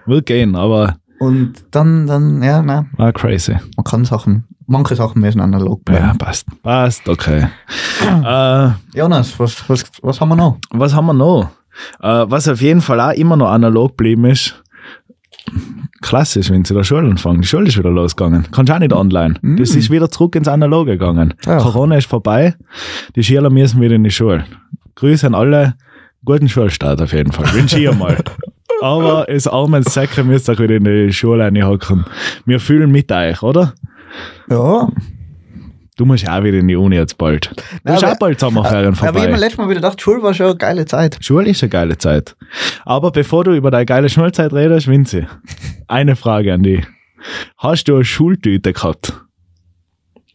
wird 0.07 0.27
gehen, 0.27 0.55
aber 0.55 0.97
Und 1.19 1.55
dann, 1.73 2.07
dann, 2.07 2.41
ja, 2.45 2.63
nein, 2.63 2.89
war 2.97 3.13
crazy. 3.13 3.57
man 3.77 3.85
kann 3.85 4.05
Sachen, 4.05 4.45
manche 4.73 4.97
Sachen 4.97 5.21
müssen 5.21 5.41
analog 5.41 5.85
bleiben. 5.85 6.07
Ja, 6.07 6.15
passt. 6.15 6.47
Passt, 6.63 7.09
okay. 7.09 7.47
äh, 8.25 8.71
Jonas, 8.99 9.39
was, 9.39 9.69
was, 9.69 9.85
was 10.03 10.21
haben 10.21 10.31
wir 10.31 10.37
noch? 10.37 10.59
was 10.71 10.95
haben 10.95 11.07
wir 11.07 11.15
noch? 11.15 11.51
Äh, 12.01 12.25
was 12.29 12.49
auf 12.49 12.61
jeden 12.61 12.81
Fall 12.81 13.01
auch 13.01 13.13
immer 13.13 13.37
noch 13.37 13.51
analog 13.51 13.91
geblieben 13.91 14.25
ist, 14.25 14.63
klassisch, 16.01 16.51
wenn 16.51 16.65
sie 16.65 16.75
der 16.75 16.85
Schule 16.85 17.09
anfangen. 17.09 17.43
Die 17.43 17.47
Schule 17.47 17.69
ist 17.69 17.79
wieder 17.79 17.91
losgegangen. 17.91 18.47
Kannst 18.51 18.73
auch 18.73 18.79
nicht 18.79 18.93
online. 18.93 19.35
Mm. 19.43 19.57
Das 19.57 19.75
ist 19.75 19.91
wieder 19.91 20.11
zurück 20.11 20.35
ins 20.35 20.49
Analoge 20.49 20.93
gegangen. 20.93 21.35
Ja. 21.47 21.59
Corona 21.59 21.97
ist 21.97 22.09
vorbei. 22.09 22.55
Die 23.15 23.23
Schüler 23.23 23.51
müssen 23.51 23.81
wieder 23.81 23.95
in 23.95 24.05
die 24.05 24.11
Schule. 24.11 24.45
Grüße 24.97 25.27
an 25.27 25.35
alle. 25.35 25.75
Guten 26.25 26.49
Schulstart 26.49 27.03
auf 27.03 27.13
jeden 27.13 27.33
Fall. 27.33 27.53
Wünsche 27.53 27.79
ich 27.79 27.99
mal. 27.99 28.17
Aber 28.81 29.27
das 29.29 29.47
arme 29.47 29.83
Säcke 29.83 30.25
müsst 30.25 30.49
ihr 30.49 30.55
auch 30.55 30.59
wieder 30.59 30.77
in 30.77 30.85
die 30.85 31.13
Schule 31.13 31.45
reinhocken. 31.45 32.05
Wir 32.47 32.59
fühlen 32.59 32.91
mit 32.91 33.11
euch, 33.13 33.43
oder? 33.43 33.75
Ja. 34.49 34.89
Du 35.97 36.07
musst 36.07 36.25
ja 36.25 36.39
auch 36.39 36.43
wieder 36.43 36.59
in 36.59 36.69
die 36.69 36.75
Uni 36.77 36.97
jetzt 36.97 37.19
bald. 37.19 37.53
Du 37.85 37.93
hast 37.93 38.03
aber- 38.03 38.15
auch 38.15 38.19
bald 38.19 38.41
Sommerferien 38.41 38.87
Aber 38.87 38.93
ich 38.95 38.99
vorbei. 38.99 39.21
habe 39.21 39.33
mir 39.33 39.39
letztes 39.39 39.59
Mal 39.59 39.65
wieder 39.69 39.81
gedacht, 39.81 40.01
Schule 40.01 40.23
war 40.23 40.33
schon 40.35 40.47
eine 40.47 40.57
geile 40.57 40.85
Zeit. 40.87 41.19
Schule 41.21 41.51
ist 41.51 41.63
eine 41.63 41.71
geile 41.71 41.99
Zeit. 41.99 42.35
Aber 42.85 43.11
bevor 43.11 43.45
du 43.45 43.53
über 43.53 43.71
deine 43.71 43.85
geile 43.87 44.09
Schulzeit 44.09 44.53
redest, 44.53 44.89
Vinzi, 44.89 45.27
eine 45.89 46.17
Frage 46.17 46.55
an 46.55 46.63
dich. 46.63 46.85
Hast 47.59 47.85
du 47.89 47.95
eine 47.97 48.05
Schultüte 48.05 48.73
gehabt? 48.73 49.13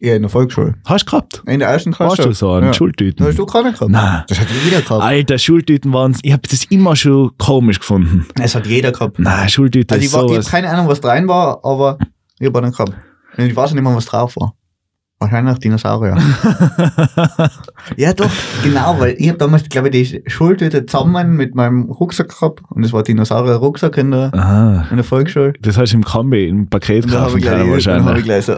Ja, 0.00 0.14
in 0.14 0.22
der 0.22 0.28
Volksschule. 0.28 0.76
Hast 0.86 1.06
du 1.06 1.10
gehabt? 1.10 1.42
In 1.46 1.58
der 1.58 1.68
ersten 1.70 1.92
Klasse. 1.92 2.18
Warst 2.18 2.28
du 2.28 2.32
so 2.32 2.52
an 2.52 2.64
ja. 2.66 2.72
Schultüten? 2.72 3.26
Hast 3.26 3.36
du 3.36 3.44
keine 3.44 3.72
gehabt. 3.72 3.90
Nein. 3.90 4.22
Das 4.28 4.38
hat 4.38 4.46
jeder 4.64 4.80
gehabt. 4.80 5.02
Alter, 5.02 5.38
Schultüten 5.38 5.92
waren 5.92 6.16
Ich 6.22 6.32
habe 6.32 6.42
das 6.48 6.64
immer 6.66 6.94
schon 6.94 7.32
komisch 7.36 7.80
gefunden. 7.80 8.26
Es 8.40 8.54
hat 8.54 8.64
jeder 8.68 8.92
gehabt. 8.92 9.18
Nein, 9.18 9.48
Schultüte 9.48 9.92
Also 9.96 10.00
ich, 10.00 10.06
ist 10.06 10.14
war, 10.14 10.24
ich 10.26 10.36
habe 10.36 10.44
keine 10.46 10.70
Ahnung, 10.70 10.86
was 10.86 11.02
rein 11.02 11.26
war, 11.26 11.64
aber 11.64 11.98
ich 12.38 12.46
habe 12.46 12.62
nicht 12.62 12.76
gehabt. 12.78 12.92
Ich 13.46 13.56
weiß 13.56 13.72
nicht 13.72 13.82
mehr, 13.82 13.94
was 13.94 14.06
drauf 14.06 14.36
war. 14.36 14.54
Wahrscheinlich 15.20 15.58
Dinosaurier. 15.58 16.16
ja, 17.96 18.12
doch, 18.12 18.30
genau, 18.62 19.00
weil 19.00 19.16
ich 19.18 19.28
habe 19.28 19.38
damals, 19.38 19.68
glaube 19.68 19.88
ich, 19.88 20.10
die 20.10 20.22
Schultüte 20.30 20.86
zusammen 20.86 21.32
mit 21.32 21.56
meinem 21.56 21.90
Rucksack 21.90 22.28
gehabt 22.28 22.62
und 22.70 22.84
es 22.84 22.92
war 22.92 23.02
Dinosaurier-Rucksack 23.02 23.96
in 23.98 24.12
der, 24.12 24.32
Aha. 24.32 24.86
in 24.90 24.96
der 24.96 25.04
Volksschule. 25.04 25.54
Das 25.60 25.74
du 25.74 25.82
im 25.92 26.04
Kombi, 26.04 26.46
im 26.46 26.68
Paket 26.68 27.12
da 27.12 27.22
habe 27.22 27.32
kaufen 27.32 27.40
können 27.40 27.58
dann 27.58 27.60
hab 27.60 27.66
ich 27.78 27.86
wahrscheinlich. 27.86 28.24
gleich 28.24 28.44
so, 28.44 28.54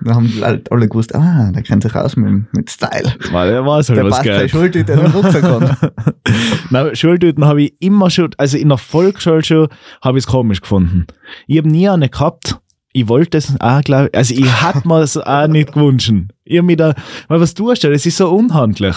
dann 0.00 0.14
haben 0.16 0.32
Leute 0.40 0.72
alle 0.72 0.88
gewusst, 0.88 1.14
ah, 1.14 1.52
der 1.54 1.62
kennt 1.62 1.84
sich 1.84 1.94
aus 1.94 2.16
mit, 2.16 2.52
mit 2.54 2.68
Style. 2.68 3.14
Weil 3.30 3.50
der 3.52 3.64
weiß 3.64 3.90
halt, 3.90 3.98
Der 3.98 4.04
was 4.06 4.16
passt 4.16 4.24
seine. 4.24 4.48
Schultüte 4.48 4.92
in 4.92 4.98
den 4.98 5.12
Rucksack 5.12 5.44
an. 5.44 5.76
Nein, 6.70 6.96
Schultüten 6.96 7.44
habe 7.44 7.62
ich 7.62 7.74
immer 7.78 8.10
schon, 8.10 8.30
also 8.36 8.56
in 8.56 8.68
der 8.68 8.78
Volksschule 8.78 9.44
schon, 9.44 9.68
habe 10.02 10.18
ich 10.18 10.24
es 10.24 10.30
komisch 10.30 10.60
gefunden. 10.60 11.06
Ich 11.46 11.56
habe 11.58 11.68
nie 11.68 11.88
eine 11.88 12.08
gehabt. 12.08 12.58
Ich 12.92 13.08
wollte 13.08 13.38
es 13.38 13.54
auch, 13.60 13.82
glaube 13.82 14.08
ich, 14.12 14.18
also 14.18 14.34
ich 14.34 14.62
hatte 14.62 14.86
mir 14.86 15.00
es 15.00 15.16
auch 15.16 15.46
nicht 15.46 15.72
gewünscht. 15.72 16.12
Ich 16.44 16.60
mich 16.60 16.76
da, 16.76 16.94
weil 17.28 17.40
was 17.40 17.54
tust 17.54 17.84
du, 17.84 17.90
das 17.90 18.04
ist 18.04 18.16
so 18.16 18.28
unhandlich. 18.30 18.96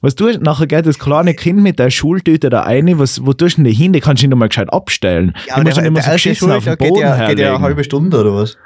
Was 0.00 0.14
du 0.14 0.30
nachher 0.38 0.66
geht 0.66 0.86
das 0.86 0.98
kleine 0.98 1.34
Kind 1.34 1.62
mit 1.62 1.78
der 1.78 1.90
Schultüte 1.90 2.48
da 2.48 2.62
rein, 2.62 2.98
was, 2.98 3.26
wo 3.26 3.34
tust 3.34 3.58
du 3.58 3.62
denn 3.62 3.72
hin? 3.72 3.92
Die 3.92 4.00
kannst 4.00 4.22
du 4.22 4.28
nicht 4.28 4.36
mal 4.36 4.48
gescheit 4.48 4.72
abstellen. 4.72 5.34
Ja, 5.46 5.56
aber 5.56 5.64
der, 5.64 5.74
der 5.74 6.02
so 6.02 6.10
erste 6.10 6.34
Schultag 6.34 6.78
geht 6.78 6.96
ja, 6.96 7.28
geht 7.28 7.38
ja 7.38 7.56
eine 7.56 7.60
halbe 7.60 7.84
Stunde 7.84 8.18
oder 8.20 8.34
was? 8.34 8.56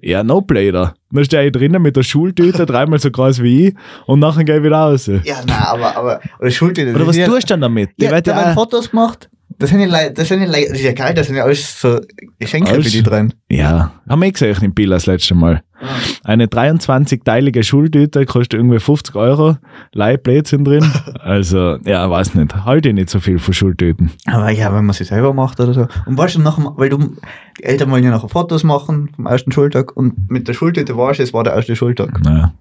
Ja, 0.00 0.22
no 0.22 0.42
blader. 0.42 0.94
Dann 1.10 1.24
stehe 1.24 1.46
ich 1.46 1.52
drinnen 1.52 1.82
mit 1.82 1.96
der 1.96 2.02
Schultüte, 2.02 2.66
dreimal 2.66 2.98
so 2.98 3.10
groß 3.10 3.42
wie 3.42 3.68
ich, 3.68 3.74
und 4.06 4.20
nachher 4.20 4.44
gehe 4.44 4.58
ich 4.58 4.62
wieder 4.62 4.76
raus. 4.76 5.06
Ja, 5.06 5.36
nein, 5.46 5.56
aber, 5.58 5.96
aber, 5.96 6.20
oder 6.38 6.50
Schultüte. 6.50 6.94
Oder 6.94 7.06
was 7.06 7.16
tust 7.16 7.50
du 7.50 7.54
denn 7.54 7.62
damit? 7.62 7.90
Ja, 7.98 8.20
da 8.20 8.36
werden 8.36 8.54
Fotos 8.54 8.90
gemacht. 8.90 9.28
Das 9.60 9.70
sind 9.70 9.80
ja, 9.80 10.10
das 10.10 10.28
sind 10.28 10.40
ja, 10.40 10.46
das 10.46 10.78
ist 10.78 10.82
ja 10.84 10.92
geil, 10.92 11.14
das 11.14 11.26
sind 11.26 11.34
ja 11.36 11.42
alles 11.42 11.80
so 11.80 11.98
Geschenke 12.38 12.70
Alles. 12.70 12.86
für 12.86 12.92
die 12.92 13.02
drin. 13.02 13.34
ja, 13.50 13.90
haben 14.08 14.20
wir 14.20 14.28
eh 14.28 14.30
gesehen 14.30 14.56
im 14.62 14.72
Bild 14.72 14.92
das 14.92 15.06
letzte 15.06 15.34
Mal. 15.34 15.62
Eine 16.22 16.46
23-teilige 16.46 17.64
Schultüte 17.64 18.24
kostet 18.26 18.54
irgendwie 18.54 18.78
50 18.78 19.16
Euro, 19.16 19.56
Leihblödsinn 19.92 20.64
drin. 20.64 20.84
Also, 21.20 21.76
ja, 21.84 22.08
weiß 22.08 22.36
nicht. 22.36 22.64
Halte 22.64 22.88
ich 22.88 22.94
nicht 22.94 23.10
so 23.10 23.20
viel 23.20 23.38
von 23.38 23.52
Schultüten. 23.52 24.10
Aber 24.26 24.48
ja, 24.50 24.74
wenn 24.74 24.86
man 24.86 24.94
sie 24.94 25.04
selber 25.04 25.34
macht 25.34 25.60
oder 25.60 25.74
so. 25.74 25.86
Und 26.06 26.16
weißt 26.16 26.36
du, 26.36 26.40
nachher, 26.40 26.72
weil 26.76 26.88
du, 26.88 27.16
die 27.58 27.64
Eltern 27.64 27.90
wollen 27.90 28.02
ja 28.02 28.10
nachher 28.10 28.30
Fotos 28.30 28.64
machen 28.64 29.10
vom 29.14 29.26
ersten 29.26 29.52
Schultag 29.52 29.94
und 29.94 30.30
mit 30.30 30.48
der 30.48 30.54
Schultüte 30.54 30.96
warst 30.96 31.18
du, 31.18 31.24
es 31.24 31.34
war 31.34 31.44
der 31.44 31.52
erste 31.52 31.76
Schultag. 31.76 32.18
Naja, 32.22 32.54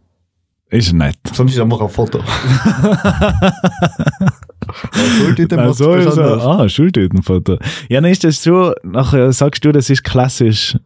ist 0.69 0.91
nett. 0.91 1.15
Sonst 1.31 1.53
ist 1.53 1.61
einfach 1.61 1.79
ein 1.79 1.87
Foto. 1.89 2.19
Aber 4.67 5.03
Schultüte 5.19 5.55
Na, 5.55 5.65
macht 5.67 5.77
so 5.77 5.93
ist 5.95 6.17
er. 6.17 6.45
Ah, 6.45 6.67
Schultütenfoto. 6.69 7.57
Ja, 7.89 8.01
dann 8.01 8.11
ist 8.11 8.23
das 8.23 8.41
so, 8.43 8.73
nachher 8.83 9.31
sagst 9.33 9.63
du, 9.65 9.71
das 9.71 9.89
ist 9.89 10.03
klassisch, 10.03 10.77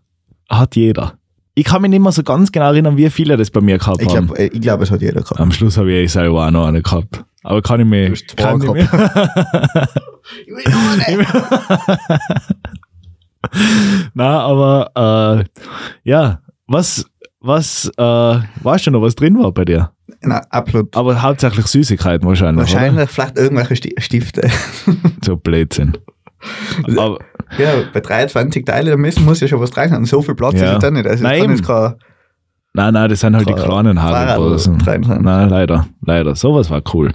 hat 0.50 0.76
jeder. 0.76 1.14
Ich 1.54 1.66
kann 1.66 1.82
mich 1.82 1.92
nicht 1.92 2.02
mehr 2.02 2.12
so 2.14 2.24
ganz 2.24 2.52
genau 2.52 2.68
erinnern, 2.68 2.96
wie 2.98 3.10
viele 3.10 3.36
das 3.36 3.52
bei 3.52 3.60
mir 3.62 3.78
gehabt 3.78 4.02
Ich 4.02 4.08
haben. 4.16 4.28
glaube, 4.28 4.44
ich 4.44 4.62
glaub, 4.62 4.82
es 4.82 4.90
hat 4.92 5.02
jeder 5.02 5.22
gehabt. 5.22 5.40
Am 5.40 5.52
Schluss 5.52 5.78
habe 5.78 5.92
ich 5.92 5.98
eh 5.98 6.08
selber 6.08 6.48
auch 6.48 6.52
noch 6.52 6.66
eine 6.66 6.82
gehabt. 6.82 7.26
Aber 7.44 7.62
kann 7.62 7.80
ich 7.82 7.86
Du 7.86 7.90
mir. 7.90 8.12
hast 8.12 8.30
zwei 8.30 8.44
Kann 8.44 8.62
ich 8.62 8.68
mir 8.72 8.80
Ich 10.46 10.54
will 10.54 10.64
noch 10.72 11.08
eine. 11.08 11.26
Nein, 14.14 14.28
aber 14.28 14.92
äh, 15.36 16.10
ja, 16.10 16.40
was, 16.68 17.06
was, 17.40 17.92
äh, 17.98 18.02
weißt 18.64 18.88
du 18.88 18.92
noch, 18.92 19.02
was 19.02 19.16
drin 19.16 19.38
war 19.40 19.52
bei 19.52 19.66
dir? 19.66 19.92
Nein, 20.24 20.42
absolut. 20.50 20.96
Aber 20.96 21.22
hauptsächlich 21.22 21.66
Süßigkeiten 21.68 22.28
wahrscheinlich. 22.28 22.72
Wahrscheinlich 22.72 23.10
vielleicht 23.10 23.38
irgendwelche 23.38 23.74
Sti- 23.76 24.00
Stifte. 24.00 24.42
Oder? 24.88 24.96
So 25.26 25.36
Blödsinn. 25.38 25.98
Aber, 26.98 27.20
Ja, 27.58 27.70
bei 27.94 28.00
23 28.00 28.66
Teilen, 28.66 28.88
da 28.92 28.98
müssen 28.98 29.26
muss 29.26 29.40
ja 29.40 29.48
schon 29.48 29.60
was 29.60 29.76
rein 29.78 29.90
sein. 29.90 30.06
So 30.06 30.22
viel 30.22 30.36
Platz 30.36 30.60
Ja. 30.60 30.74
ist 30.74 30.84
da 30.84 30.92
nicht. 30.92 31.08
Also 31.08 31.24
Nein, 31.24 31.50
jetzt 31.52 31.66
kein 31.66 31.96
nein, 32.74 32.94
nein, 32.94 33.10
das 33.10 33.20
sind 33.20 33.36
halt 33.36 33.48
die 33.50 33.54
kleinen 33.54 35.04
sein. 35.04 35.22
Nein, 35.24 35.50
leider, 35.50 35.88
leider. 36.06 36.36
Sowas 36.36 36.70
war 36.70 36.82
cool. 36.94 37.12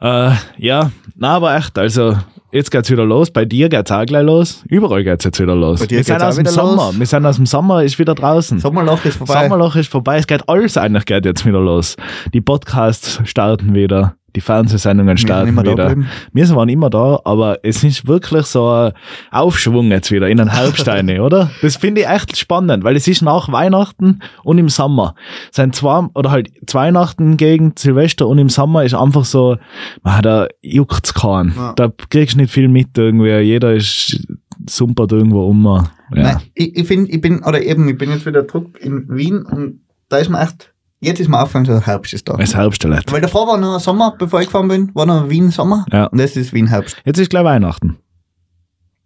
Äh, 0.00 0.32
ja, 0.58 0.90
na, 1.16 1.36
aber 1.36 1.56
echt, 1.56 1.78
also 1.78 2.16
jetzt 2.52 2.70
geht's 2.70 2.90
wieder 2.90 3.04
los. 3.04 3.30
Bei 3.30 3.44
dir 3.44 3.68
geht's 3.68 3.90
auch 3.90 4.04
gleich 4.06 4.24
los. 4.24 4.62
Überall 4.68 5.04
geht's 5.04 5.24
jetzt 5.24 5.40
wieder 5.40 5.56
los. 5.56 5.80
Bei 5.80 5.86
dir 5.86 5.98
wir 5.98 6.04
sind 6.04 6.22
aus 6.22 6.36
dem 6.36 6.46
Sommer. 6.46 6.86
los. 6.86 6.98
Wir 6.98 7.06
sind 7.06 7.26
aus 7.26 7.36
dem 7.36 7.46
Sommer, 7.46 7.82
ist 7.82 7.98
wieder 7.98 8.14
draußen. 8.14 8.60
Sommerloch 8.60 9.04
ist 9.04 9.16
vorbei. 9.16 9.42
Sommerloch 9.42 9.76
ist 9.76 9.90
vorbei. 9.90 10.18
Es 10.18 10.26
geht 10.26 10.48
alles 10.48 10.76
eigentlich 10.76 11.06
geht 11.06 11.24
jetzt 11.24 11.44
wieder 11.44 11.60
los. 11.60 11.96
Die 12.32 12.40
Podcasts 12.40 13.20
starten 13.24 13.74
wieder. 13.74 14.14
Die 14.34 14.40
Fernsehsendungen 14.40 15.16
starten 15.18 15.56
wieder. 15.56 15.94
Wir 16.32 16.48
waren 16.50 16.68
immer 16.68 16.90
da, 16.90 17.20
aber 17.24 17.58
es 17.62 17.84
ist 17.84 18.06
wirklich 18.06 18.46
so 18.46 18.68
ein 18.68 18.92
Aufschwung 19.30 19.90
jetzt 19.90 20.10
wieder 20.10 20.28
in 20.28 20.38
den 20.38 20.48
Herbst 20.52 20.88
rein, 20.88 21.08
oder? 21.20 21.50
Das 21.60 21.76
finde 21.76 22.02
ich 22.02 22.08
echt 22.08 22.36
spannend, 22.36 22.84
weil 22.84 22.96
es 22.96 23.06
ist 23.08 23.22
nach 23.22 23.50
Weihnachten 23.52 24.20
und 24.42 24.58
im 24.58 24.68
Sommer. 24.68 25.14
Es 25.50 25.56
sind 25.56 25.74
zwei, 25.74 26.06
oder 26.14 26.30
halt 26.30 26.50
Weihnachten 26.72 27.36
gegen 27.36 27.72
Silvester 27.76 28.26
und 28.26 28.38
im 28.38 28.48
Sommer 28.48 28.84
ist 28.84 28.94
einfach 28.94 29.24
so, 29.24 29.58
ah, 30.02 30.22
da 30.22 30.46
juckt's 30.62 31.14
keinen. 31.14 31.54
Ja. 31.54 31.74
Da 31.74 31.92
kriegst 32.10 32.34
du 32.34 32.40
nicht 32.40 32.52
viel 32.52 32.68
mit 32.68 32.96
irgendwie. 32.96 33.38
Jeder 33.40 33.74
ist 33.74 34.26
sumpert 34.68 35.12
irgendwo 35.12 35.46
um. 35.46 35.64
Ja. 35.64 35.90
Nein, 36.10 36.36
ich, 36.54 36.76
ich 36.76 36.86
finde, 36.86 37.10
ich 37.10 37.20
bin, 37.20 37.42
oder 37.42 37.62
eben, 37.62 37.88
ich 37.88 37.98
bin 37.98 38.10
jetzt 38.10 38.26
wieder 38.26 38.46
zurück 38.46 38.78
in 38.80 39.08
Wien 39.08 39.42
und 39.42 39.80
da 40.08 40.18
ist 40.18 40.28
mir 40.28 40.42
echt, 40.42 40.71
jetzt 41.02 41.20
ist 41.20 41.28
mir 41.28 41.38
aufgefallen, 41.38 41.64
so 41.66 41.80
Herbst 41.80 42.12
ist 42.14 42.28
da. 42.28 42.36
Es 42.38 42.54
Herbst 42.54 42.84
nicht. 42.84 43.10
Weil 43.12 43.20
davor 43.20 43.46
war 43.46 43.58
noch 43.58 43.78
Sommer, 43.80 44.14
bevor 44.18 44.40
ich 44.40 44.46
gefahren 44.46 44.68
bin, 44.68 44.90
war 44.94 45.06
noch 45.06 45.28
Wien 45.28 45.50
Sommer 45.50 45.84
Ja. 45.92 46.06
und 46.06 46.18
jetzt 46.18 46.36
ist 46.36 46.52
Wien 46.52 46.66
Herbst. 46.68 46.96
Jetzt 47.04 47.18
ist 47.18 47.30
gleich 47.30 47.44
Weihnachten. 47.44 47.96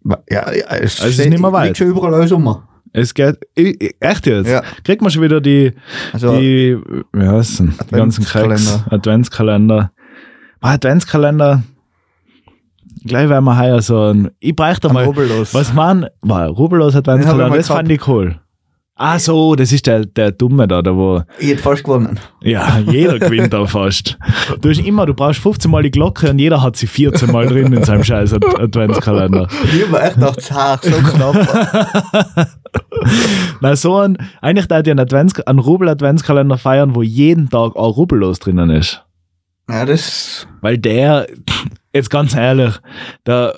Ja, 0.05 0.17
ja 0.29 0.45
es, 0.51 0.65
Also 0.69 0.77
es 0.77 1.03
ist 1.05 1.13
steht- 1.15 1.29
nicht 1.31 1.41
mehr 1.41 1.51
weit. 1.51 1.65
liegt 1.67 1.77
schon 1.77 1.87
überall 1.87 2.13
alles 2.13 2.29
Sommer. 2.29 2.67
Es 2.93 3.13
geht, 3.13 3.37
echt 3.55 4.25
jetzt? 4.25 4.47
Ja. 4.49 4.61
Kriegt 4.83 5.01
man 5.01 5.11
schon 5.11 5.21
wieder 5.21 5.41
die, 5.41 5.73
Also, 6.13 6.37
die, 6.39 6.77
wie 7.13 7.27
heißt 7.27 7.59
denn? 7.59 7.73
Die 7.91 7.95
ganzen 7.95 8.23
Cracks. 8.23 8.45
Adventskalender. 8.89 8.93
Adventskalender. 8.93 9.91
Ah, 10.61 10.73
Adventskalender. 10.73 11.63
Gleich 13.05 13.29
werden 13.29 13.45
wir 13.45 13.59
heuer 13.59 13.81
so 13.81 14.01
ein, 14.13 14.31
ich 14.39 14.55
bräuchte 14.55 14.91
mal, 14.91 15.03
Rubbellos. 15.05 15.53
was 15.53 15.73
man, 15.73 16.07
war 16.21 16.49
ich 16.49 16.57
Adventskalender, 16.95 17.55
das 17.57 17.67
fand 17.67 17.91
ich 17.91 18.07
cool. 18.07 18.39
Ah 18.99 19.19
so, 19.19 19.55
das 19.55 19.71
ist 19.71 19.85
der, 19.85 20.05
der 20.05 20.31
Dumme 20.31 20.67
da, 20.67 20.81
der 20.81 20.95
wo, 20.95 21.21
Ich 21.37 21.49
hätte 21.49 21.61
fast 21.61 21.83
gewonnen. 21.83 22.19
ja, 22.41 22.79
jeder 22.79 23.19
gewinnt 23.19 23.53
da 23.53 23.65
fast. 23.67 24.17
Du 24.61 24.69
hast 24.69 24.79
immer, 24.79 25.05
du 25.05 25.13
brauchst 25.13 25.39
15 25.39 25.69
Mal 25.69 25.83
die 25.83 25.91
Glocke 25.91 26.31
und 26.31 26.39
jeder 26.39 26.63
hat 26.63 26.75
sie 26.77 26.87
14 26.87 27.31
Mal 27.31 27.45
drin 27.47 27.71
in 27.73 27.83
seinem 27.83 28.03
scheiß 28.03 28.33
Ad- 28.33 28.47
Adventskalender. 28.59 29.47
Ich 29.65 29.85
habe 29.87 30.01
echt 30.01 30.15
gedacht, 30.15 30.41
zart, 30.41 30.83
so 30.83 30.91
knapp. 30.97 32.47
Na, 33.61 33.75
so 33.75 33.97
ein, 33.97 34.17
eigentlich 34.41 34.67
da 34.67 34.79
ich 34.79 34.89
einen, 34.89 34.99
Advents, 34.99 35.39
einen 35.41 35.59
Rubel-Adventskalender 35.59 36.57
feiern, 36.57 36.95
wo 36.95 37.01
jeden 37.03 37.49
Tag 37.49 37.75
ein 37.75 37.81
Rubbellos 37.83 38.39
drinnen 38.39 38.69
ist. 38.69 39.03
ja, 39.69 39.85
das, 39.85 40.47
Weil 40.61 40.77
der, 40.77 41.27
jetzt 41.93 42.09
ganz 42.09 42.35
ehrlich, 42.35 42.73
da 43.23 43.53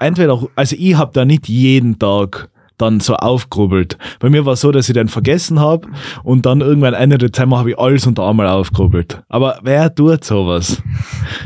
entweder, 0.00 0.40
also 0.56 0.76
ich 0.78 0.96
habe 0.96 1.12
da 1.14 1.24
nicht 1.24 1.48
jeden 1.48 1.98
Tag 1.98 2.48
dann 2.76 3.00
so 3.00 3.14
aufgrubbelt. 3.14 3.96
Bei 4.20 4.28
mir 4.30 4.44
war 4.44 4.54
es 4.54 4.60
so, 4.60 4.72
dass 4.72 4.88
ich 4.88 4.94
den 4.94 5.08
vergessen 5.08 5.60
habe 5.60 5.88
und 6.22 6.44
dann 6.44 6.60
irgendwann 6.60 6.94
Ende 6.94 7.18
Dezember 7.18 7.58
habe 7.58 7.70
ich 7.70 7.78
alles 7.78 8.06
unter 8.06 8.28
einmal 8.28 8.48
aufgrubbelt. 8.48 9.22
Aber 9.28 9.58
wer 9.62 9.94
tut 9.94 10.24
sowas? 10.24 10.82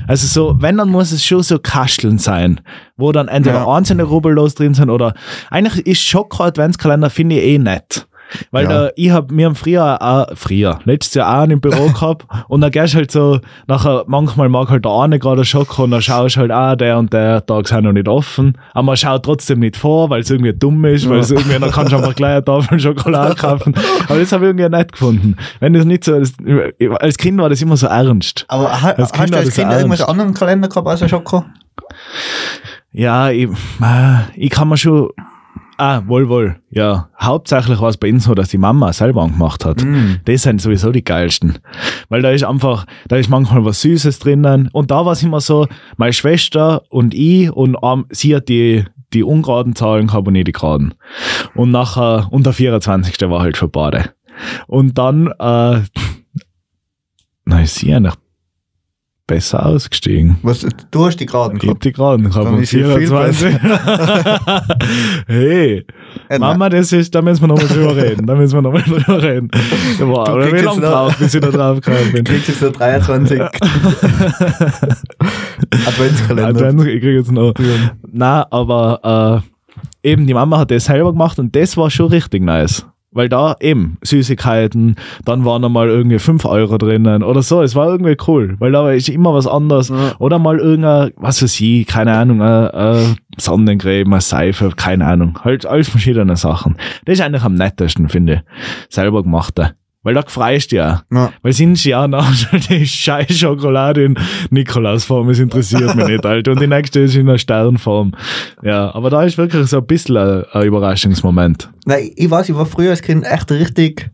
Also 0.06 0.26
so, 0.26 0.56
wenn, 0.60 0.78
dann 0.78 0.88
muss 0.88 1.12
es 1.12 1.24
schon 1.24 1.42
so 1.42 1.58
Kasteln 1.58 2.18
sein, 2.18 2.60
wo 2.96 3.12
dann 3.12 3.28
entweder 3.28 3.58
Ja. 3.58 3.68
einzelne 3.76 4.04
Rubbellos 4.04 4.54
drin 4.54 4.74
sind 4.74 4.90
oder 4.90 5.14
eigentlich 5.50 5.86
ist 5.86 6.02
Schoko 6.02 6.44
Adventskalender 6.44 7.10
finde 7.10 7.36
ich 7.36 7.44
eh 7.44 7.58
nett. 7.58 8.07
Weil 8.50 8.64
Ja. 8.64 8.68
da, 8.86 8.90
ich 8.96 9.10
hab, 9.10 9.30
wir 9.30 9.46
haben 9.46 9.54
früher 9.54 10.00
auch, 10.02 10.26
früher, 10.34 10.78
letztes 10.84 11.14
Jahr 11.14 11.38
auch 11.38 11.42
einen 11.42 11.52
im 11.52 11.60
Büro 11.60 11.86
gehabt 11.92 12.26
und 12.48 12.60
dann 12.60 12.70
gehst 12.70 12.94
halt 12.94 13.10
so, 13.10 13.40
nachher, 13.66 14.04
manchmal 14.06 14.48
mag 14.48 14.68
halt 14.70 14.84
der 14.84 14.92
eine 14.92 15.18
gerade 15.18 15.44
Schoko 15.44 15.84
und 15.84 15.92
dann 15.92 16.02
schaust 16.02 16.36
halt, 16.36 16.50
ah, 16.50 16.76
der 16.76 16.98
und 16.98 17.12
der 17.12 17.44
Tag 17.46 17.68
sind 17.68 17.84
noch 17.84 17.92
nicht 17.92 18.08
offen, 18.08 18.58
aber 18.72 18.82
man 18.82 18.96
schaut 18.96 19.24
trotzdem 19.24 19.60
nicht 19.60 19.76
vor, 19.76 20.10
weil 20.10 20.20
es 20.20 20.30
irgendwie 20.30 20.52
dumm 20.52 20.84
ist, 20.84 21.08
weil 21.08 21.18
es 21.20 21.30
irgendwie, 21.30 21.58
dann 21.58 21.70
kannst 21.70 21.92
du 21.92 21.96
einfach 21.96 22.14
gleich 22.14 22.32
eine 22.32 22.44
Tafel 22.44 22.78
Schokolade 22.80 23.34
kaufen. 23.34 23.74
Aber 24.08 24.18
das 24.18 24.32
habe 24.32 24.44
ich 24.44 24.48
irgendwie 24.50 24.68
nett 24.68 24.92
gefunden. 24.92 25.36
Wenn 25.60 25.72
das 25.74 25.84
nicht 25.84 26.04
so, 26.04 26.18
das, 26.18 26.34
als 27.00 27.16
Kind 27.16 27.40
war 27.40 27.48
das 27.48 27.62
immer 27.62 27.76
so 27.76 27.86
ernst. 27.86 28.44
Aber 28.48 28.70
Als 28.70 28.82
hast 28.82 29.12
Kind 29.14 29.32
du 29.34 29.38
als 29.38 29.54
Kind 29.54 29.70
irgendwelche 29.72 30.08
anderen 30.08 30.34
Kalender 30.34 30.68
gehabt 30.68 30.86
als 30.86 31.02
ein 31.02 31.08
Schoko? 31.08 31.44
Ja, 32.92 33.30
ich, 33.30 33.48
äh, 33.82 34.18
ich 34.36 34.50
kann 34.50 34.68
mir 34.68 34.76
schon. 34.76 35.08
Ah, 35.80 36.02
wohl, 36.06 36.28
wohl. 36.28 36.56
Ja, 36.70 37.08
hauptsächlich 37.20 37.80
war 37.80 37.88
es 37.88 37.96
bei 37.96 38.10
uns 38.12 38.24
so, 38.24 38.34
dass 38.34 38.48
die 38.48 38.58
Mama 38.58 38.92
selber 38.92 39.24
gemacht 39.28 39.64
hat. 39.64 39.80
Das 40.24 40.42
sind 40.42 40.60
sowieso 40.60 40.90
die 40.90 41.04
geilsten. 41.04 41.60
Weil 42.08 42.20
da 42.20 42.30
ist 42.30 42.42
einfach, 42.42 42.84
da 43.06 43.14
ist 43.14 43.30
manchmal 43.30 43.64
was 43.64 43.80
Süßes 43.82 44.18
drinnen. 44.18 44.68
Und 44.72 44.90
da 44.90 45.06
war 45.06 45.12
es 45.12 45.22
immer 45.22 45.40
so, 45.40 45.68
meine 45.96 46.12
Schwester 46.12 46.82
und 46.90 47.14
ich 47.14 47.52
und 47.52 47.76
ähm, 47.80 48.06
sie 48.10 48.34
hat 48.34 48.48
die, 48.48 48.86
die 49.12 49.22
ungeraden 49.22 49.76
Zahlen 49.76 50.08
gehabt 50.08 50.26
und 50.26 50.34
ich 50.34 50.44
die 50.44 50.52
geraden. 50.52 50.94
Und 51.54 51.70
nachher, 51.70 52.26
und 52.32 52.44
der 52.44 52.54
24. 52.54 53.14
war 53.30 53.40
halt 53.40 53.56
für 53.56 53.68
beide. 53.68 54.10
Und 54.66 54.98
dann, 54.98 55.28
äh, 55.28 55.80
na, 57.44 57.62
ist 57.62 57.76
sie 57.76 57.94
eigentlich 57.94 58.14
besser 59.28 59.64
ausgestiegen. 59.64 60.38
Was, 60.42 60.66
du 60.90 61.06
hast 61.06 61.18
die 61.20 61.26
geraden 61.26 61.56
Ich 61.58 61.62
gehabt. 61.62 61.76
hab 61.76 61.80
die 61.82 61.92
gerade, 61.92 62.28
ich 62.28 62.34
hab 62.34 62.44
Dann 62.44 62.58
ist 62.60 62.70
sie 62.70 62.82
viel 62.82 63.06
24. 63.06 63.54
hey, 65.28 65.86
Äh, 66.30 66.38
Mama, 66.38 66.68
das 66.68 66.90
ist, 66.92 67.14
da 67.14 67.22
müssen 67.22 67.42
wir 67.42 67.48
nochmal 67.48 67.68
drüber 67.68 67.94
reden. 67.94 68.26
Da 68.26 68.34
müssen 68.34 68.54
wir 68.56 68.62
nochmal 68.62 68.82
drüber 68.86 69.22
reden. 69.22 69.50
Wow, 70.00 70.24
Du 70.26 70.32
oder 70.32 70.52
wie 70.52 70.56
lange 70.60 70.80
noch- 70.80 70.90
braucht, 70.90 71.18
bis 71.18 71.34
ich 71.34 71.40
da 71.40 71.50
drauf 71.50 71.80
gekommen 71.80 72.10
bin? 72.12 72.24
Kriegst 72.24 72.48
jetzt 72.48 72.60
so 72.60 72.70
23 72.72 73.40
Adventskalender. 75.86 76.48
Advents, 76.48 76.84
ich 76.84 77.00
krieg 77.00 77.14
jetzt 77.16 77.32
noch. 77.32 77.52
Nein, 78.10 78.44
aber 78.50 79.42
äh, 80.02 80.08
eben 80.10 80.26
die 80.26 80.34
Mama 80.34 80.58
hat 80.58 80.70
das 80.70 80.86
selber 80.86 81.12
gemacht 81.12 81.38
und 81.38 81.54
das 81.54 81.76
war 81.76 81.90
schon 81.90 82.06
richtig 82.08 82.42
nice. 82.42 82.86
Weil 83.18 83.28
da 83.28 83.56
eben 83.58 83.98
Süßigkeiten, 84.00 84.94
dann 85.24 85.44
waren 85.44 85.60
da 85.60 85.68
mal 85.68 85.88
irgendwie 85.88 86.20
5 86.20 86.44
Euro 86.44 86.78
drinnen 86.78 87.24
oder 87.24 87.42
so. 87.42 87.62
Es 87.62 87.74
war 87.74 87.88
irgendwie 87.88 88.16
cool, 88.28 88.54
weil 88.60 88.70
da 88.70 88.88
ist 88.92 89.08
immer 89.08 89.34
was 89.34 89.48
anderes. 89.48 89.88
Ja. 89.88 90.14
Oder 90.20 90.38
mal 90.38 90.60
irgendein, 90.60 91.10
was 91.16 91.42
weiß 91.42 91.60
ich, 91.60 91.84
keine 91.88 92.16
Ahnung, 92.16 92.40
äh, 92.40 92.66
äh, 92.66 93.14
Sonnencreme, 93.36 94.12
eine 94.12 94.20
Seife, 94.20 94.70
keine 94.76 95.04
Ahnung. 95.04 95.36
Halt 95.42 95.66
alles 95.66 95.88
verschiedene 95.88 96.36
Sachen. 96.36 96.76
Das 97.06 97.14
ist 97.14 97.20
eigentlich 97.20 97.42
am 97.42 97.54
nettesten, 97.54 98.08
finde 98.08 98.34
ich. 98.34 98.94
Selber 98.94 99.24
gemachte. 99.24 99.74
Weil 100.08 100.14
da 100.14 100.22
freust 100.26 100.72
du 100.72 100.76
ja. 100.76 101.02
Ja. 101.12 101.34
Weil 101.42 101.52
sind 101.52 101.84
ja 101.84 102.08
nach 102.08 102.34
die 102.70 102.86
scheiß 102.86 103.38
Schokolade 103.38 104.04
in 104.06 104.18
Nikolausform, 104.48 105.28
es 105.28 105.38
interessiert 105.38 105.94
mich 105.96 106.06
nicht, 106.06 106.24
Alter. 106.24 106.52
Und 106.52 106.62
die 106.62 106.66
nächste 106.66 107.00
ist 107.00 107.14
in 107.14 107.28
einer 107.28 107.36
Sternform. 107.36 108.14
Ja, 108.62 108.94
aber 108.94 109.10
da 109.10 109.22
ist 109.24 109.36
wirklich 109.36 109.66
so 109.66 109.76
ein 109.76 109.86
bisschen 109.86 110.16
ein, 110.16 110.44
ein 110.50 110.62
Überraschungsmoment. 110.62 111.70
Nein, 111.84 112.10
ich 112.16 112.30
weiß, 112.30 112.48
ich 112.48 112.54
war 112.54 112.64
früher 112.64 112.88
als 112.88 113.02
Kind 113.02 113.26
echt 113.26 113.50
richtig, 113.50 114.10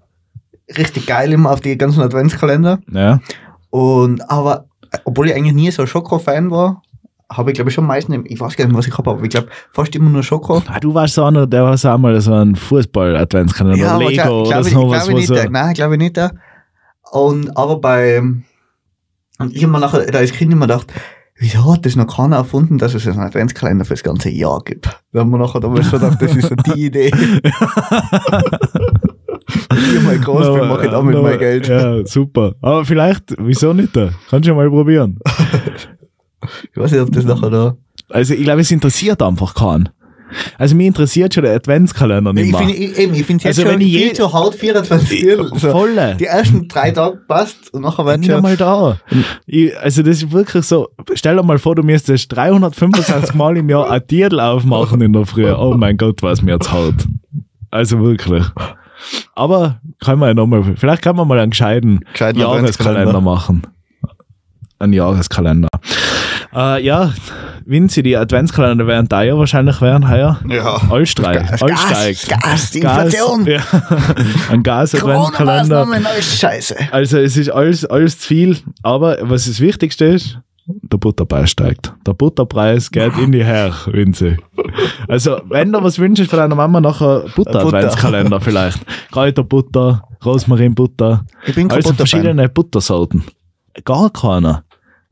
richtig 0.77 1.07
geil 1.07 1.33
immer 1.33 1.53
auf 1.53 1.61
die 1.61 1.79
ganzen 1.79 2.01
Adventskalender. 2.01 2.81
Ja. 2.91 3.21
Und, 3.71 4.29
aber, 4.29 4.65
obwohl 5.05 5.29
ich 5.29 5.37
eigentlich 5.37 5.55
nie 5.55 5.71
so 5.71 5.83
ein 5.83 5.87
Schoko-Fan 5.87 6.51
war, 6.51 6.83
habe 7.37 7.51
ich 7.51 7.55
glaube 7.57 7.71
ich 7.71 7.75
schon 7.75 7.87
meistens, 7.87 8.25
ich 8.27 8.41
weiß 8.41 8.57
gar 8.57 8.67
nicht, 8.67 8.77
was 8.77 8.87
ich 8.87 8.97
habe, 8.97 9.11
aber 9.11 9.23
ich 9.23 9.29
glaube 9.31 9.49
fast 9.73 9.95
immer 9.97 10.11
nur 10.11 10.23
Schoko. 10.23 10.63
Ah, 10.67 10.81
du 10.81 10.95
warst 10.95 11.15
so 11.15 11.25
einer, 11.25 11.47
der 11.47 11.65
war 11.65 11.77
so 11.77 11.89
einmal 11.91 12.21
so 12.21 12.33
ein 12.35 12.57
Fußball-Adventskalender, 12.57 13.91
aber 13.91 14.05
Lego 14.09 14.23
glaub- 14.23 14.47
oder 14.47 14.51
glaub 14.51 14.67
ich- 14.67 14.73
so 14.73 14.81
glaub 14.81 14.91
was. 14.93 15.09
ich 15.09 15.15
nicht 15.15 15.27
so, 15.29 15.35
der. 15.35 15.51
Nein, 15.51 15.75
glaube 15.75 15.95
ich 15.95 16.01
nicht 16.01 16.17
der. 16.17 16.33
Und, 17.13 17.57
aber 17.57 17.79
bei, 17.81 18.21
und 18.21 19.53
ich 19.55 19.63
habe 19.63 19.73
mir 19.73 19.81
nachher, 19.81 20.07
da 20.07 20.19
als 20.19 20.33
Kind 20.33 20.53
immer 20.53 20.67
gedacht, 20.67 20.93
wieso 21.37 21.73
hat 21.73 21.85
das 21.87 21.97
noch 21.97 22.07
keiner 22.17 22.37
erfunden, 22.37 22.79
dass 22.79 22.95
es 22.95 23.07
einen 23.07 23.21
Adventskalender 23.21 23.85
für 23.85 23.95
das 23.95 24.03
ganze 24.03 24.31
Jahr 24.31 24.61
gibt? 24.65 24.89
Da 25.13 25.21
haben 25.21 25.31
wir 25.31 25.39
nachher 25.39 25.61
damals 25.61 25.89
schon 25.89 26.01
gedacht, 26.01 26.21
das 26.23 26.35
ist 26.37 26.49
so 26.49 26.55
die 26.55 26.87
Idee. 26.87 27.11
ich 29.71 30.03
mal 30.03 30.19
groß 30.19 30.59
bin, 30.59 30.69
mache 30.69 30.85
ich 30.87 30.91
damit 30.91 31.15
aber- 31.17 31.29
mein 31.31 31.39
Geld. 31.39 31.69
Ja, 31.69 32.05
super. 32.07 32.55
Aber 32.61 32.85
vielleicht, 32.85 33.35
wieso 33.39 33.73
nicht 33.73 33.95
da? 33.97 34.11
Kannst 34.31 34.47
du 34.47 34.51
ja 34.53 34.57
mal 34.57 34.69
probieren. 34.71 35.19
Ich 36.73 36.77
weiß 36.77 36.93
nicht, 36.93 37.01
ob 37.01 37.13
das 37.13 37.25
nachher 37.25 37.51
da. 37.51 37.77
Also 38.11 38.35
ich 38.35 38.43
glaube, 38.43 38.61
es 38.61 38.71
interessiert 38.71 39.23
einfach 39.23 39.55
keinen. 39.55 39.89
Also 40.59 40.75
mich 40.75 40.87
interessiert 40.87 41.33
schon 41.33 41.45
der 41.45 41.55
Adventskalender 41.55 42.33
nicht 42.33 42.47
Ich 42.47 42.53
mehr. 42.53 42.69
ich- 42.69 42.99
ich 42.99 43.25
finde 43.25 43.37
es 43.37 43.45
jetzt 43.45 43.47
Also 43.47 43.65
wenn 43.65 43.73
schon 43.75 43.81
ich 43.83 43.89
je- 43.93 43.99
viel 44.07 44.13
zu 44.15 44.33
hart, 44.33 44.55
24 44.57 45.09
Viertel. 45.09 45.51
So, 45.57 45.71
Volle. 45.71 46.17
die 46.19 46.25
ersten 46.25 46.67
drei 46.67 46.91
Tage 46.91 47.19
passt 47.29 47.73
und 47.73 47.83
nachher 47.83 48.05
wird 48.05 48.25
schon. 48.25 48.35
einmal 48.35 48.57
da. 48.57 48.99
Ich, 49.47 49.79
also 49.79 50.03
das 50.03 50.17
ist 50.23 50.33
wirklich 50.33 50.65
so, 50.65 50.89
stell 51.15 51.37
dir 51.37 51.43
mal 51.45 51.59
vor, 51.59 51.77
du 51.77 51.83
müsstest 51.85 52.35
365 52.35 53.35
Mal 53.35 53.57
im 53.59 53.69
Jahr 53.69 53.89
ein 53.91 54.05
Titel 54.07 54.41
aufmachen 54.41 55.01
in 55.03 55.13
der 55.13 55.25
Früh. 55.25 55.49
Oh 55.53 55.75
mein 55.77 55.97
Gott, 55.97 56.21
was 56.23 56.43
mir 56.43 56.53
jetzt 56.55 56.73
hart. 56.73 57.07
Also 57.71 58.01
wirklich. 58.01 58.45
Aber 59.35 59.81
kann 60.01 60.19
man 60.19 60.29
ja 60.31 60.35
nochmal, 60.35 60.75
vielleicht 60.77 61.03
kann 61.03 61.15
man 61.17 61.29
mal 61.29 61.39
einen 61.39 61.51
gescheiten 61.51 62.01
Gescheiten 62.13 62.41
Jahreskalender 62.41 63.01
Adventskalender. 63.11 63.21
machen. 63.21 63.63
Ein 64.81 64.93
Jahreskalender. 64.93 65.69
Äh, 66.55 66.85
ja, 66.85 67.13
Vinci, 67.67 68.03
die 68.03 68.17
Adventskalender 68.17 68.87
werden 68.87 69.09
da 69.09 69.23
ja 69.23 69.37
wahrscheinlich 69.37 69.81
werden 69.81 70.09
heuer. 70.09 70.39
Ja. 70.49 70.81
Alles 70.91 71.11
steigt. 71.11 71.51
Gas, 71.51 71.63
Alles 71.63 72.29
Gas. 72.29 72.43
Gas, 72.43 72.71
die 72.71 72.79
Inflation. 72.79 73.47
Ja. 73.47 73.61
Ein 74.51 74.63
Gas-Adventskalender. 74.63 75.87
Scheiße. 76.21 76.77
Also 76.93 77.19
es 77.19 77.37
ist 77.37 77.51
alles, 77.51 77.85
alles 77.85 78.19
zu 78.19 78.29
viel, 78.29 78.59
aber 78.83 79.19
was 79.23 79.47
das 79.47 79.61
Wichtigste 79.61 80.05
ist, 80.07 80.39
der 80.67 80.97
Butterpreis 80.97 81.51
steigt. 81.51 81.93
Der 82.07 82.15
Butterpreis 82.15 82.91
geht 82.91 83.17
in 83.19 83.33
die 83.33 83.45
Her, 83.45 83.75
Vinzi. 83.87 84.37
Also 85.09 85.41
wenn 85.49 85.73
du 85.73 85.83
was 85.83 85.99
wünschst 85.99 86.31
von 86.31 86.39
deiner 86.39 86.55
Mama, 86.55 86.81
nachher 86.81 87.25
Butter-Adventskalender 87.35 88.41
vielleicht. 88.41 88.81
Kräuterbutter, 89.11 90.03
Rosmarinbutter, 90.25 91.27
Ich 91.47 91.55
bin 91.55 91.69
kein 91.69 91.79
also 91.79 91.93
verschiedene 91.93 92.49
Buttersorten. 92.49 93.25
Gar 93.85 94.11
keiner. 94.11 94.65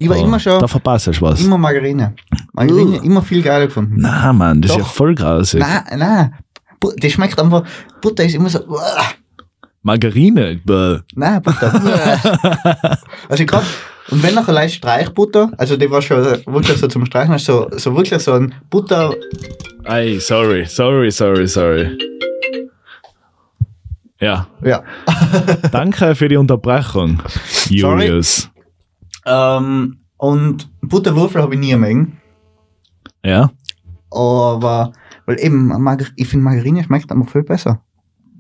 Ich 0.03 0.09
war 0.09 0.19
Oh, 0.19 0.25
immer 0.25 0.41
schon, 0.41 0.59
Da 0.61 0.67
verpasst 0.69 1.07
du 1.07 1.21
was. 1.21 1.41
immer 1.41 1.59
Margarine. 1.59 2.15
Margarine 2.53 2.97
immer 3.05 3.23
viel 3.23 3.43
geiler 3.43 3.67
gefunden. 3.67 3.95
Na 3.99 4.33
Mann, 4.33 4.61
das 4.61 4.73
ist 4.73 4.77
ja 4.79 4.83
Doch. 4.83 4.91
voll 4.93 5.15
grausig. 5.15 5.61
Nein, 5.61 5.83
nein. 5.99 6.35
Das 6.99 7.12
schmeckt 7.12 7.38
einfach, 7.38 7.62
Butter 8.01 8.25
ist 8.25 8.35
immer 8.35 8.49
so, 8.49 8.59
uah. 8.67 9.05
Margarine, 9.83 10.61
bäh. 10.65 10.99
nein, 11.15 11.41
Butter. 11.43 11.73
uah. 11.75 12.99
also 13.29 13.45
gerade, 13.47 13.67
und 14.11 14.23
wenn 14.23 14.35
nachher 14.35 14.53
leicht 14.53 14.75
Streichbutter, 14.77 15.51
also 15.59 15.77
die 15.77 15.91
war 15.91 16.03
schon 16.03 16.19
wirklich 16.47 16.79
so 16.79 16.88
zum 16.88 17.07
Streichen, 17.07 17.38
so, 17.38 17.69
so 17.77 17.97
wirklich 17.97 18.21
so 18.23 18.33
ein 18.33 18.55
Butter, 18.71 19.15
Ei, 19.85 20.19
sorry, 20.21 20.65
sorry, 20.67 21.11
sorry, 21.11 21.47
sorry. 21.49 21.99
Ja, 24.21 24.47
ja. 24.65 24.85
danke 25.73 26.15
für 26.15 26.29
die 26.29 26.37
Unterbrechung, 26.37 27.21
Julius. 27.69 28.49
Ähm, 29.27 29.99
und 30.17 30.71
Butterwürfel 30.83 31.43
habe 31.43 31.55
ich 31.55 31.61
nie 31.61 31.75
mögen. 31.77 32.21
Ja? 33.25 33.51
Aber, 34.11 34.93
weil 35.27 35.41
eben, 35.41 35.69
Margar 35.83 36.09
ich 36.17 36.29
finde 36.29 36.45
Margarine 36.45 36.85
schmeckt 36.85 37.11
einfach 37.11 37.31
viel 37.31 37.43
besser. 37.43 37.83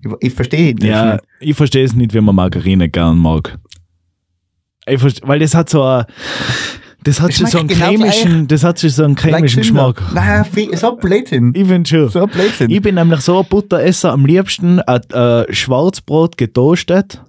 Ich, 0.04 0.12
ich 0.28 0.34
verstehe 0.34 0.74
das 0.74 0.88
Ja, 0.88 1.12
nicht. 1.14 1.24
ich 1.40 1.56
verstehe 1.56 1.84
es 1.84 1.94
nicht, 1.94 2.12
wie 2.14 2.20
man 2.20 2.34
Margarine 2.34 2.88
gern 2.88 3.18
mag. 3.18 3.58
Ich 4.86 5.00
verste- 5.00 5.26
weil 5.26 5.38
das 5.38 5.54
hat 5.54 5.70
so 5.70 5.82
ein, 5.84 6.04
das 7.04 7.20
hat 7.20 7.32
schon 7.34 7.46
so 7.46 7.58
einen 7.58 7.68
genau 7.68 7.88
chemischen, 7.88 8.48
das 8.48 8.64
hat 8.64 8.80
schon 8.80 8.90
so 8.90 9.04
einen 9.04 9.16
chemischen. 9.16 9.60
Geschmack. 9.62 10.02
Nein, 10.12 10.44
so 10.74 10.96
Blödsinn. 10.96 11.52
Ich 11.54 11.66
finde 11.68 11.88
schon. 11.88 12.08
So 12.08 12.26
Blödsinn. 12.26 12.70
Ich 12.70 12.82
bin 12.82 12.96
nämlich 12.96 13.20
so 13.20 13.40
ein 13.40 13.46
Butteresser, 13.48 14.12
am 14.12 14.26
liebsten 14.26 14.80
ein 14.80 15.00
äh, 15.10 15.52
Schwarzbrot 15.52 16.36
getoastet. 16.36 17.22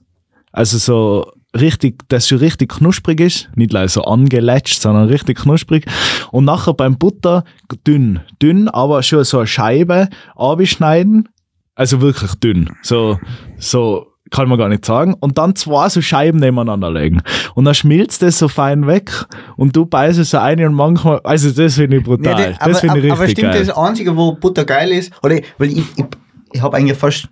Also 0.52 0.78
so 0.80 1.32
richtig, 1.60 2.04
das 2.10 2.28
schon 2.28 2.40
richtig 2.40 2.72
knusprig 2.72 3.20
ist. 3.20 3.50
Nicht 3.56 3.74
so 3.88 4.04
angelätscht, 4.04 4.82
sondern 4.82 5.08
richtig 5.08 5.40
knusprig. 5.40 5.86
Und 6.32 6.46
nachher 6.46 6.74
beim 6.74 6.98
Butter 6.98 7.44
dünn. 7.86 8.22
Dünn, 8.42 8.68
aber 8.70 9.04
schon 9.04 9.24
so 9.24 9.40
eine 9.40 9.48
Scheibe 9.48 10.10
abschneiden. 10.36 11.30
Also 11.76 12.02
wirklich 12.02 12.36
dünn. 12.36 12.70
So, 12.82 13.20
so, 13.58 14.14
kann 14.34 14.50
man 14.50 14.58
gar 14.58 14.68
nicht 14.68 14.84
sagen. 14.84 15.16
Und 15.20 15.38
dann 15.38 15.56
zwei 15.56 15.88
so 15.90 16.02
Scheiben 16.02 16.40
nebeneinander 16.40 16.92
legen. 16.92 17.22
Und 17.56 17.66
dann 17.66 17.76
schmilzt 17.76 18.22
das 18.22 18.40
so 18.40 18.48
fein 18.48 18.88
weg 18.88 19.12
und 19.56 19.76
du 19.76 19.86
beißt 19.86 20.20
es 20.20 20.32
so 20.32 20.40
ein 20.40 20.64
und 20.66 20.74
manchmal, 20.74 21.22
also 21.24 21.52
das 21.52 21.76
finde 21.76 21.98
ich 21.98 22.04
brutal. 22.04 22.42
Ja, 22.42 22.58
das, 22.68 22.80
finde 22.80 23.00
ich 23.00 23.06
aber, 23.06 23.14
aber 23.14 23.24
richtig 23.24 23.46
stimmt, 23.46 23.54
geil. 23.54 23.66
das 23.66 23.78
Einzige, 23.78 24.18
wo 24.18 24.34
Butter 24.34 24.66
geil 24.66 24.92
ist, 24.92 25.14
oder 25.24 25.40
weil 25.58 25.70
ich, 25.70 25.84
ich, 25.98 26.06
ich 26.52 26.62
habe 26.62 26.78
eigentlich 26.78 26.98
fast, 26.98 27.30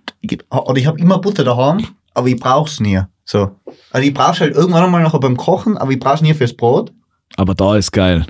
oder 0.50 0.76
ich 0.76 0.86
habe 0.86 0.98
immer 1.00 1.18
Butter 1.18 1.44
daheim, 1.44 1.86
aber 2.14 2.28
ich 2.28 2.38
brauch's 2.38 2.78
nie. 2.80 3.00
So. 3.24 3.50
Also 3.90 4.06
ich 4.06 4.14
brauch's 4.14 4.40
halt 4.40 4.54
irgendwann 4.54 4.84
einmal 4.84 5.02
nachher 5.02 5.20
beim 5.20 5.36
Kochen, 5.36 5.76
aber 5.76 5.92
ich 5.92 6.00
brauch's 6.00 6.22
nie 6.22 6.34
fürs 6.34 6.54
Brot. 6.54 6.92
Aber 7.36 7.54
da 7.54 7.76
ist 7.76 7.92
geil. 7.92 8.26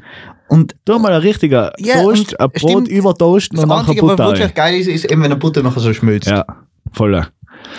Und 0.49 0.75
Tu 0.85 0.99
mal 0.99 1.13
ein 1.13 1.21
richtiger 1.21 1.73
Ja, 1.79 2.03
Toast, 2.03 2.39
ein 2.39 2.51
Brot 2.51 2.89
übertoasten 2.89 3.57
das 3.57 3.65
und 3.65 3.69
nachher 3.71 3.89
Einzige, 3.89 4.03
was 4.03 4.17
Butter 4.17 4.29
wirklich 4.29 4.55
geil 4.55 4.75
ist, 4.79 4.87
ist 4.87 5.11
eben, 5.11 5.23
wenn 5.23 5.31
der 5.31 5.37
Butter 5.37 5.63
nachher 5.63 5.81
so 5.81 5.93
schmilzt. 5.95 6.29
Ja, 6.29 6.45
voll. 6.93 7.27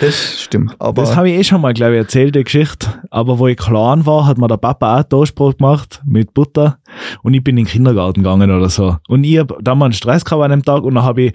Das 0.00 0.40
stimmt. 0.40 0.74
Aber 0.78 1.02
Das 1.02 1.14
habe 1.14 1.30
ich 1.30 1.38
eh 1.38 1.44
schon 1.44 1.60
mal, 1.60 1.72
glaube 1.72 1.92
ich, 1.92 1.98
erzählt, 1.98 2.34
die 2.34 2.42
Geschichte. 2.42 2.88
Aber 3.10 3.38
wo 3.38 3.46
ich 3.46 3.56
klein 3.56 4.04
war, 4.06 4.26
hat 4.26 4.38
mir 4.38 4.48
der 4.48 4.56
Papa 4.56 4.98
auch 5.00 5.04
Toastbrot 5.04 5.58
gemacht 5.58 6.02
mit 6.04 6.34
Butter 6.34 6.78
und 7.22 7.34
ich 7.34 7.44
bin 7.44 7.56
in 7.56 7.64
den 7.64 7.70
Kindergarten 7.70 8.22
gegangen 8.22 8.50
oder 8.50 8.68
so. 8.70 8.96
Und 9.08 9.24
ich 9.24 9.38
habe 9.38 9.56
da 9.62 9.74
mal 9.74 9.86
einen 9.86 9.94
Stress 9.94 10.24
gehabt 10.24 10.42
an 10.42 10.50
dem 10.50 10.64
Tag 10.64 10.82
und 10.82 10.94
dann 10.94 11.04
habe 11.04 11.22
ich 11.22 11.32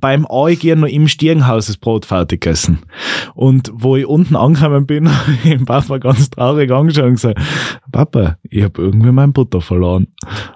beim 0.00 0.26
Eingehen 0.26 0.80
noch 0.80 0.88
im 0.88 1.08
Stiegenhaus 1.08 1.66
das 1.66 1.76
Brot 1.76 2.06
fertig 2.06 2.40
gegessen. 2.40 2.80
Und 3.34 3.70
wo 3.74 3.96
ich 3.96 4.06
unten 4.06 4.36
angekommen 4.36 4.86
bin, 4.86 5.08
habe 5.10 5.32
ich 5.44 5.64
Papa 5.64 5.98
ganz 5.98 6.30
traurig 6.30 6.70
angeschaut 6.70 7.04
und 7.04 7.14
gesagt, 7.14 7.40
Papa, 7.92 8.36
ich 8.42 8.62
habe 8.62 8.82
irgendwie 8.82 9.12
mein 9.12 9.32
Butter 9.32 9.60
verloren. 9.60 10.08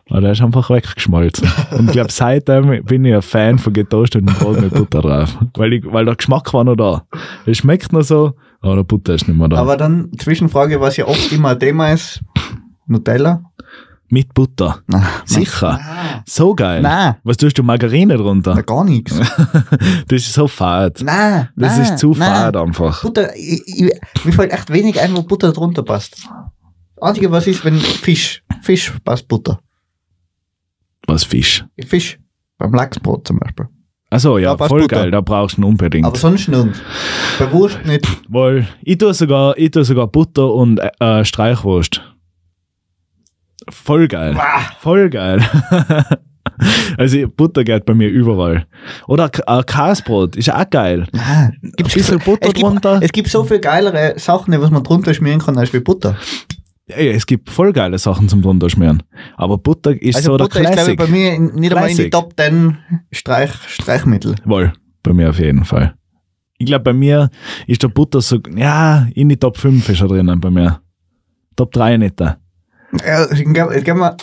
Und 0.08 0.24
er 0.24 0.32
ist 0.32 0.42
einfach 0.42 0.70
weggeschmolzen. 0.70 1.50
Und 1.76 1.86
ich 1.86 1.92
glaube, 1.92 2.12
seitdem 2.12 2.84
bin 2.84 3.04
ich 3.04 3.14
ein 3.14 3.22
Fan 3.22 3.58
von 3.58 3.72
getoastetem 3.72 4.34
Brot 4.34 4.60
mit 4.60 4.74
Butter 4.74 5.02
drauf. 5.02 5.38
Weil, 5.54 5.74
ich, 5.74 5.84
weil 5.86 6.04
der 6.04 6.16
Geschmack 6.16 6.52
war 6.52 6.64
noch 6.64 6.76
da. 6.76 7.04
Es 7.46 7.58
schmeckt 7.58 7.92
noch 7.92 8.02
so, 8.02 8.34
aber 8.60 8.76
der 8.76 8.84
Butter 8.84 9.14
ist 9.14 9.28
nicht 9.28 9.36
mehr 9.36 9.48
da. 9.48 9.56
Aber 9.56 9.76
dann 9.76 10.10
Zwischenfrage, 10.18 10.80
was 10.80 10.96
ja 10.96 11.06
oft 11.06 11.32
immer 11.32 11.50
ein 11.50 11.58
Thema 11.58 11.92
ist, 11.92 12.22
Nutella. 12.86 13.49
Mit 14.10 14.34
Butter. 14.34 14.82
Nein. 14.86 15.06
Sicher. 15.24 15.78
Nein. 15.82 16.22
So 16.26 16.54
geil. 16.54 16.82
Nein. 16.82 17.16
Was 17.22 17.36
tust 17.36 17.58
du 17.58 17.62
Margarine 17.62 18.16
drunter? 18.16 18.54
Na, 18.54 18.62
gar 18.62 18.84
nichts. 18.84 19.18
Das 20.08 20.22
ist 20.22 20.32
so 20.32 20.48
fad. 20.48 21.00
Nein. 21.02 21.48
Das 21.56 21.76
nein, 21.76 21.82
ist 21.82 21.98
zu 21.98 22.14
fad 22.14 22.56
einfach. 22.56 23.02
Butter, 23.02 23.34
ich, 23.36 23.62
ich, 23.66 24.24
mir 24.24 24.32
fällt 24.32 24.52
echt 24.52 24.70
wenig 24.70 25.00
ein, 25.00 25.16
wo 25.16 25.22
Butter 25.22 25.52
drunter 25.52 25.82
passt. 25.82 26.28
Das 26.96 27.08
Einzige, 27.08 27.30
was 27.30 27.46
ist, 27.46 27.64
wenn 27.64 27.78
Fisch, 27.78 28.42
Fisch 28.62 28.92
passt 29.04 29.28
Butter. 29.28 29.60
Was 31.06 31.24
Fisch. 31.24 31.64
Fisch. 31.86 32.18
Beim 32.58 32.74
Lachsbrot 32.74 33.26
zum 33.26 33.38
Beispiel. 33.38 33.68
Also 34.10 34.38
ja, 34.38 34.56
voll 34.56 34.82
Butter. 34.82 34.96
geil, 34.96 35.10
da 35.12 35.20
brauchst 35.20 35.56
du 35.56 35.62
ihn 35.62 35.64
unbedingt. 35.64 36.04
Aber 36.04 36.18
sonst 36.18 36.48
nirgends. 36.48 36.80
Bei 37.38 37.50
Wurst 37.52 37.78
nicht. 37.86 38.06
Weil 38.28 38.66
ich 38.82 38.98
tue 38.98 39.14
sogar, 39.14 39.56
ich 39.56 39.70
tue 39.70 39.84
sogar 39.84 40.08
Butter 40.08 40.52
und 40.52 40.80
äh, 40.98 41.24
Streichwurst. 41.24 42.02
Voll 43.70 44.08
geil. 44.08 44.34
Bah. 44.34 44.60
Voll 44.80 45.10
geil. 45.10 45.40
also 46.98 47.28
Butter 47.28 47.64
geht 47.64 47.84
bei 47.84 47.94
mir 47.94 48.08
überall. 48.08 48.66
Oder 49.08 49.30
äh, 49.46 49.62
Käsebrot 49.62 50.36
ist 50.36 50.52
auch 50.52 50.68
geil. 50.68 51.06
Nein. 51.12 51.58
Ein 51.62 51.84
bisschen 51.84 52.18
Butter 52.18 52.48
es 52.48 52.54
gibt, 52.54 52.66
drunter. 52.66 53.00
Es 53.02 53.12
gibt 53.12 53.28
so 53.28 53.44
viel 53.44 53.60
geilere 53.60 54.14
Sachen, 54.18 54.58
was 54.60 54.70
man 54.70 54.82
drunter 54.82 55.14
schmieren 55.14 55.40
kann, 55.40 55.56
als 55.58 55.72
wie 55.72 55.80
Butter. 55.80 56.16
Ey, 56.88 57.10
es 57.10 57.26
gibt 57.26 57.50
voll 57.50 57.72
geile 57.72 57.98
Sachen 57.98 58.28
zum 58.28 58.42
drunter 58.42 58.68
schmieren. 58.68 59.02
Aber 59.36 59.58
Butter 59.58 59.92
ist 60.00 60.16
Also 60.16 60.32
so 60.32 60.36
der 60.38 60.44
Butter 60.44 60.60
ist, 60.60 60.72
glaube 60.72 60.90
ich, 60.90 60.96
Classic. 60.96 60.98
bei 60.98 61.06
mir 61.06 61.38
nicht 61.38 61.72
einmal 61.72 61.90
in 61.90 61.96
die 61.96 62.10
Classic. 62.10 62.12
Top 62.12 62.34
10 62.36 62.78
Streich, 63.12 63.52
Streichmittel. 63.68 64.34
Wohl, 64.44 64.72
bei 65.02 65.12
mir 65.12 65.30
auf 65.30 65.38
jeden 65.38 65.64
Fall. 65.64 65.94
Ich 66.58 66.66
glaube, 66.66 66.84
bei 66.84 66.92
mir 66.92 67.30
ist 67.66 67.82
der 67.82 67.88
Butter 67.88 68.20
so, 68.20 68.38
ja, 68.54 69.06
in 69.14 69.28
die 69.28 69.36
Top 69.36 69.56
5 69.56 69.88
ist 69.88 70.00
er 70.00 70.08
drinnen 70.08 70.40
bei 70.40 70.50
mir. 70.50 70.80
Top 71.56 71.72
3 71.72 71.96
nicht 71.96 72.20
da. 72.20 72.36
Ja, 73.04 73.26
glaub 73.26 73.96
mal, 73.96 74.16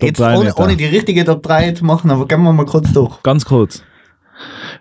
jetzt 0.00 0.20
ohne, 0.20 0.54
ohne 0.54 0.70
ja. 0.70 0.76
die 0.76 0.86
richtige 0.86 1.24
Top 1.24 1.42
3 1.42 1.72
zu 1.72 1.84
machen, 1.84 2.10
aber 2.10 2.26
gehen 2.26 2.42
wir 2.42 2.52
mal 2.52 2.66
kurz 2.66 2.92
durch. 2.92 3.22
Ganz 3.22 3.44
kurz. 3.44 3.82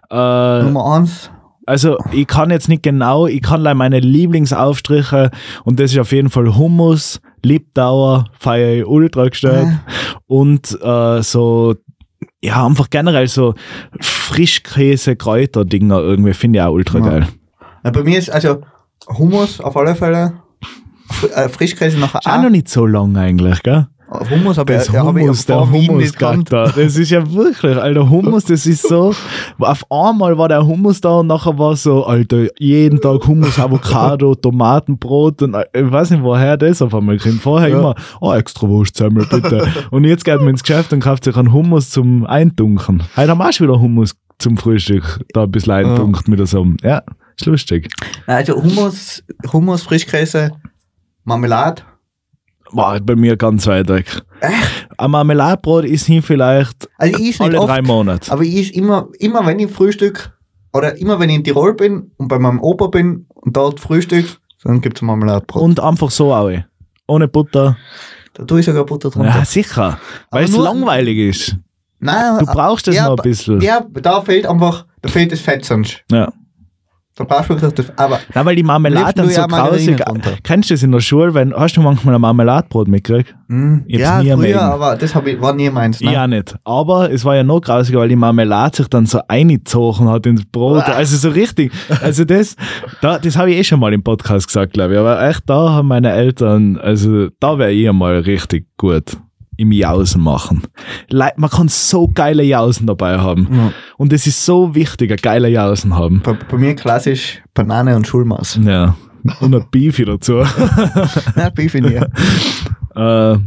Äh, 0.10 0.64
Nummer 0.64 0.96
1. 0.96 1.30
also, 1.66 1.98
ich 2.12 2.28
kann 2.28 2.50
jetzt 2.50 2.70
nicht 2.70 2.84
genau, 2.84 3.28
ich 3.28 3.42
kann 3.42 3.62
leider 3.62 3.76
meine 3.76 4.00
Lieblingsaufstriche 4.00 5.32
und 5.64 5.80
das 5.80 5.92
ist 5.92 6.00
auf 6.00 6.12
jeden 6.12 6.30
Fall 6.30 6.56
Hummus, 6.56 7.22
Liebdauer, 7.44 8.26
feiere 8.40 8.80
ich 8.80 8.86
ultra 8.86 9.28
gestellt 9.28 9.68
und 10.28 10.78
äh, 10.82 11.22
so, 11.22 11.76
ja, 12.42 12.66
einfach 12.66 12.90
generell 12.90 13.28
so 13.28 13.54
Frischkäse, 14.00 15.16
Kräuter-Dinger 15.16 16.00
irgendwie 16.00 16.34
finde 16.34 16.60
ich 16.60 16.64
auch 16.64 16.72
ultra 16.72 17.00
Ja. 17.00 17.06
geil. 17.06 17.28
Ja, 17.84 17.92
bei 17.92 18.04
mir 18.04 18.18
ist 18.18 18.30
also 18.30 18.62
Hummus 19.08 19.60
auf 19.60 19.76
alle 19.76 19.96
Fälle. 19.96 20.34
Äh, 21.36 21.50
Frischkäse 21.50 22.00
nachher 22.00 22.20
Ist 22.20 22.28
auch 22.28 22.42
noch 22.42 22.50
nicht 22.50 22.70
so 22.70 22.86
lang 22.86 23.16
eigentlich, 23.18 23.62
gell? 23.64 23.88
Auf 24.10 24.30
Hummus, 24.30 24.60
aber 24.60 24.74
Das 24.74 24.90
ja, 24.90 25.04
hab 25.04 25.16
ich 25.16 25.24
Hummus, 25.24 25.46
der 25.48 25.72
Hummus 25.72 26.12
da. 26.12 26.66
Das 26.66 26.98
ist 26.98 27.10
ja 27.10 27.34
wirklich, 27.34 27.76
Alter, 27.76 28.08
Hummus, 28.08 28.46
das 28.46 28.68
ist 28.68 28.88
so. 28.88 29.16
Auf 29.58 29.92
einmal 29.92 30.38
war 30.38 30.50
der 30.50 30.64
Hummus 30.68 31.02
da 31.02 31.20
und 31.20 31.28
nachher 31.28 31.58
war 31.58 31.76
so, 31.76 32.06
Alter, 32.06 32.46
jeden 32.60 33.02
Tag 33.02 33.26
Hummus, 33.26 33.58
Avocado, 33.58 34.36
Tomatenbrot 34.36 35.42
und 35.42 35.56
äh, 35.56 35.66
ich 35.74 35.92
weiß 35.92 36.12
nicht, 36.12 36.22
woher 36.22 36.58
das 36.58 36.84
auf 36.84 36.94
einmal 36.94 37.18
kommt. 37.18 37.42
Vorher 37.42 37.70
Ja. 37.70 37.80
immer, 37.80 37.96
oh, 38.22 38.32
extra 38.34 38.68
Wurstsemmel, 38.68 39.26
bitte. 39.26 39.68
und 39.90 40.04
jetzt 40.04 40.26
geht 40.26 40.38
man 40.40 40.50
ins 40.50 40.62
Geschäft 40.62 40.94
und 40.94 41.00
kauft 41.00 41.24
sich 41.24 41.36
einen 41.36 41.52
Hummus 41.52 41.90
zum 41.90 42.26
Eindunken. 42.28 43.02
Heute 43.16 43.32
haben 43.32 43.38
wir 43.40 43.50
auch 43.50 43.54
schon 43.54 43.68
wieder 43.68 43.80
Hummus 43.80 44.16
zum 44.38 44.58
Frühstück, 44.58 45.22
da 45.34 45.44
ein 45.44 45.52
bisschen 45.52 45.72
eindunkt 45.74 46.28
mit 46.28 46.46
so 46.48 46.62
einem. 46.62 46.78
Ja, 46.84 47.02
ist 47.36 47.48
lustig. 47.48 47.90
Also 48.28 48.62
Hummus, 48.62 49.24
Hummus, 49.52 49.82
Frischkäse, 49.82 50.52
Marmelade. 51.24 51.84
War 52.72 53.00
bei 53.00 53.16
mir 53.16 53.38
ganz 53.38 53.68
weit 53.68 53.88
weg. 53.90 54.22
Ein 54.98 55.12
Marmeladebrot 55.12 55.86
ist 55.86 56.06
hin 56.08 56.22
vielleicht 56.22 56.90
Also 56.98 57.20
ich 57.20 57.40
alle 57.40 57.60
oft, 57.60 57.70
drei 57.70 57.82
Monate. 57.82 58.32
aber 58.32 58.42
ich 58.44 58.74
immer, 58.76 59.10
immer 59.20 59.46
wenn 59.46 59.60
ich 59.60 59.72
Frühstück 59.72 60.32
oder 60.74 60.98
immer 60.98 61.20
wenn 61.20 61.30
ich 61.30 61.36
in 61.38 61.44
Tirol 61.44 61.76
bin 61.76 62.12
und 62.18 62.28
bei 62.28 62.40
meinem 62.40 62.60
Opa 62.62 62.88
bin 62.88 63.28
und 63.36 63.56
dort 63.56 63.80
Frühstück, 63.80 64.26
dann 64.64 64.82
gibt 64.82 64.98
es 64.98 65.02
Marmeladebrot. 65.02 65.62
Und 65.62 65.80
einfach 65.80 66.10
so 66.10 66.34
auch. 66.34 66.52
Ohne 67.08 67.28
Butter. 67.28 67.78
da 68.34 68.44
tue 68.46 68.62
ich 68.62 68.66
sogar 68.66 68.86
Butter 68.86 69.10
drunter. 69.12 69.30
Ja, 69.30 69.46
sicher. 69.46 70.00
Weil 70.32 70.46
es 70.46 70.56
langweilig 70.56 71.18
ist. 71.18 71.58
Nein, 72.00 72.40
Du 72.40 72.46
brauchst 72.46 72.88
das 72.88 72.96
ja, 72.96 73.08
noch 73.08 73.18
ein 73.18 73.24
bisschen. 73.24 73.62
Ja, 73.62 73.86
da 73.94 74.22
fehlt 74.22 74.46
einfach, 74.46 74.86
da 75.02 75.10
fehlt 75.10 75.32
das 75.32 75.40
Fett 75.42 75.64
sonst. 75.64 76.04
Ja. 76.12 76.32
Da 77.16 77.26
brauchst 77.26 77.50
du 77.50 77.62
wirklich 77.62 77.74
das, 77.74 77.98
aber 77.98 78.20
Na, 78.34 78.44
weil 78.44 78.56
die 78.56 78.64
Marmelade 78.64 79.14
dann 79.14 79.30
so 79.30 79.42
ja 79.42 79.46
grausig. 79.46 80.02
Kennst 80.42 80.72
du 80.72 80.74
das 80.74 80.82
in 80.82 80.92
der 80.92 81.00
Schule? 81.00 81.36
Wenn, 81.36 81.54
hast 81.54 81.78
du 81.78 81.82
manchmal 81.82 82.16
ein 82.16 82.22
Marmeladebrot 82.22 82.88
mitgekriegt? 82.88 83.36
Hab's 83.50 83.84
ja, 83.88 84.20
früher, 84.20 84.38
mögen. 84.38 84.58
aber 84.58 84.96
das 84.96 85.14
hab 85.14 85.28
ich, 85.28 85.40
war 85.40 85.54
nie 85.54 85.70
meins. 85.70 86.02
Ne? 86.02 86.20
Auch 86.20 86.26
nicht. 86.26 86.56
Aber 86.64 87.12
es 87.12 87.24
war 87.24 87.36
ja 87.36 87.44
noch 87.44 87.62
grausiger, 87.62 88.00
weil 88.00 88.10
die 88.10 88.16
Marmelade 88.16 88.78
sich 88.78 88.88
dann 88.88 89.06
so 89.06 89.20
eingezogen 89.28 90.10
hat 90.10 90.26
ins 90.26 90.44
Brot. 90.46 90.88
Uah. 90.88 90.96
Also 90.96 91.18
so 91.18 91.30
richtig. 91.30 91.72
Also 92.02 92.26
das, 92.26 92.56
da, 93.02 93.20
das 93.20 93.38
habe 93.38 93.52
ich 93.52 93.58
eh 93.58 93.64
schon 93.64 93.80
mal 93.80 93.94
im 93.94 94.02
Podcast 94.02 94.48
gesagt, 94.48 94.74
glaube 94.74 94.94
ich. 94.94 95.00
Aber 95.00 95.22
echt, 95.22 95.44
da 95.46 95.70
haben 95.70 95.90
meine 95.90 96.12
Eltern, 96.12 96.78
also 96.78 97.28
da 97.40 97.60
wäre 97.60 97.72
ich 97.72 97.92
mal 97.92 98.20
richtig 98.20 98.66
gut 98.78 99.18
im 99.58 99.72
Jausen 99.72 100.22
machen. 100.22 100.64
Man 101.12 101.50
kann 101.50 101.68
so 101.68 102.08
geile 102.08 102.44
Jausen 102.44 102.88
dabei 102.88 103.20
haben. 103.20 103.48
Ja. 103.52 103.72
Und 103.98 104.14
es 104.14 104.28
ist 104.28 104.46
so 104.46 104.76
wichtig, 104.76 105.12
ein 105.12 105.18
geiler 105.18 105.48
Jausen 105.48 105.96
haben. 105.96 106.22
Bei, 106.24 106.34
bei 106.34 106.58
mir 106.58 106.76
klassisch 106.76 107.42
Banane 107.54 107.96
und 107.96 108.08
Schulmaß. 108.08 108.60
Ja. 108.64 108.96
Und 109.40 109.56
ein 109.56 109.66
Beefy 109.72 110.06
dazu. 110.06 110.44
Nein, 111.36 111.54
Beef 111.54 111.76
in 111.76 111.86
ihr. 111.86 112.10
äh, 112.96 113.38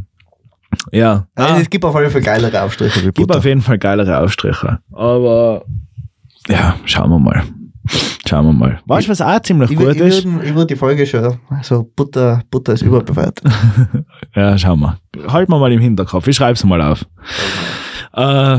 ja. 0.92 1.26
Also 1.34 1.60
es 1.60 1.70
gibt 1.70 1.84
auf 1.84 1.94
alle 1.94 2.10
Fall 2.10 2.22
geilere 2.22 2.62
Aufstriche 2.62 3.02
wie 3.02 3.12
gibt 3.12 3.34
auf 3.34 3.44
jeden 3.44 3.60
Fall 3.60 3.78
geilere 3.78 4.18
Aufstriche. 4.18 4.78
Aber 4.92 5.64
ja, 6.48 6.76
schauen 6.84 7.10
wir 7.10 7.18
mal. 7.18 7.42
Schauen 8.28 8.46
wir 8.46 8.52
mal. 8.52 8.80
Weißt 8.86 9.06
du, 9.06 9.10
was 9.12 9.20
auch 9.20 9.40
ziemlich 9.40 9.70
Ich, 9.70 9.76
gut 9.76 9.94
ich, 9.94 10.00
ist? 10.00 10.24
ich 10.24 10.54
würde 10.54 10.66
die 10.66 10.76
Folge 10.76 11.06
schon, 11.06 11.38
also 11.48 11.90
Butter, 11.94 12.42
Butter 12.50 12.72
ist 12.72 12.82
überbewertet. 12.82 13.44
Ja, 14.34 14.56
schauen 14.58 14.80
wir. 14.80 14.98
Halten 15.32 15.50
wir 15.52 15.58
mal 15.58 15.72
im 15.72 15.80
Hinterkopf. 15.80 16.26
Ich 16.26 16.36
schreibe 16.36 16.52
es 16.54 16.64
mal 16.64 16.82
auf. 16.82 17.06
Äh, 18.12 18.58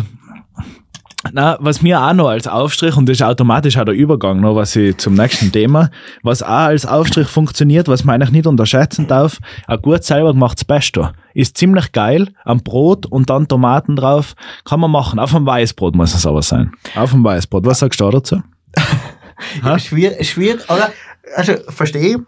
na, 1.33 1.57
was 1.59 1.81
mir 1.81 2.01
auch 2.01 2.13
noch 2.13 2.29
als 2.29 2.47
Aufstrich, 2.47 2.95
und 2.95 3.07
das 3.09 3.17
ist 3.17 3.21
automatisch 3.23 3.77
auch 3.77 3.85
der 3.85 3.93
Übergang, 3.93 4.39
noch 4.39 4.55
was 4.55 4.75
ich 4.75 4.97
zum 4.97 5.15
nächsten 5.15 5.51
Thema, 5.51 5.89
was 6.23 6.41
auch 6.41 6.49
als 6.49 6.85
Aufstrich 6.85 7.27
funktioniert, 7.27 7.87
was 7.87 8.03
man 8.03 8.15
eigentlich 8.15 8.31
nicht 8.31 8.47
unterschätzen 8.47 9.07
darf, 9.07 9.39
ein 9.67 9.81
gut 9.81 10.03
selber 10.03 10.33
gemachtes 10.33 10.65
Pesto. 10.65 11.09
Ist 11.33 11.57
ziemlich 11.57 11.91
geil, 11.91 12.29
am 12.45 12.59
Brot 12.63 13.05
und 13.05 13.29
dann 13.29 13.47
Tomaten 13.47 13.95
drauf, 13.95 14.35
kann 14.63 14.79
man 14.79 14.91
machen. 14.91 15.19
Auf 15.19 15.31
dem 15.31 15.45
Weißbrot 15.45 15.95
muss 15.95 16.15
es 16.15 16.25
aber 16.25 16.41
sein. 16.41 16.71
Auf 16.95 17.11
dem 17.11 17.23
Weißbrot. 17.23 17.65
Was 17.65 17.79
sagst 17.79 17.99
du 17.99 18.05
da 18.05 18.11
dazu? 18.11 18.41
Schwierig, 19.77 20.29
schwierig, 20.29 20.69
oder? 20.69 20.91
Also, 21.35 21.53
verstehe, 21.69 22.23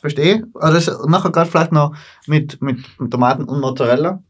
verstehe. 0.00 0.44
Oder 0.54 0.80
so, 0.80 1.06
nachher 1.08 1.30
gerade 1.30 1.50
vielleicht 1.50 1.72
noch 1.72 1.94
mit, 2.26 2.60
mit 2.62 2.78
Tomaten 3.10 3.44
und 3.44 3.60
Mozzarella. 3.60 4.22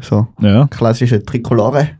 So, 0.00 0.26
Ja. 0.40 0.66
klassische 0.68 1.22
Tricolore. 1.24 1.98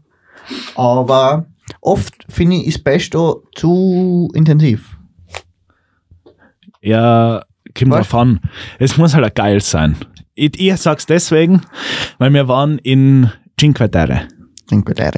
Aber 0.75 1.47
oft 1.81 2.15
finde 2.29 2.57
ich, 2.57 2.67
ist 2.67 2.85
Pesto 2.85 3.45
zu 3.55 4.31
intensiv. 4.35 4.97
Ja, 6.83 7.43
kommt 7.77 7.93
drauf 7.95 8.15
an. 8.15 8.41
Es 8.79 8.97
muss 8.97 9.15
halt 9.15 9.35
geil 9.35 9.61
sein. 9.61 9.97
Ich, 10.35 10.59
ich 10.61 10.77
sag's 10.77 11.07
deswegen, 11.07 11.63
weil 12.19 12.33
wir 12.35 12.49
waren 12.49 12.79
in 12.79 13.31
Cinque 13.59 13.89
Terre. 13.91 14.29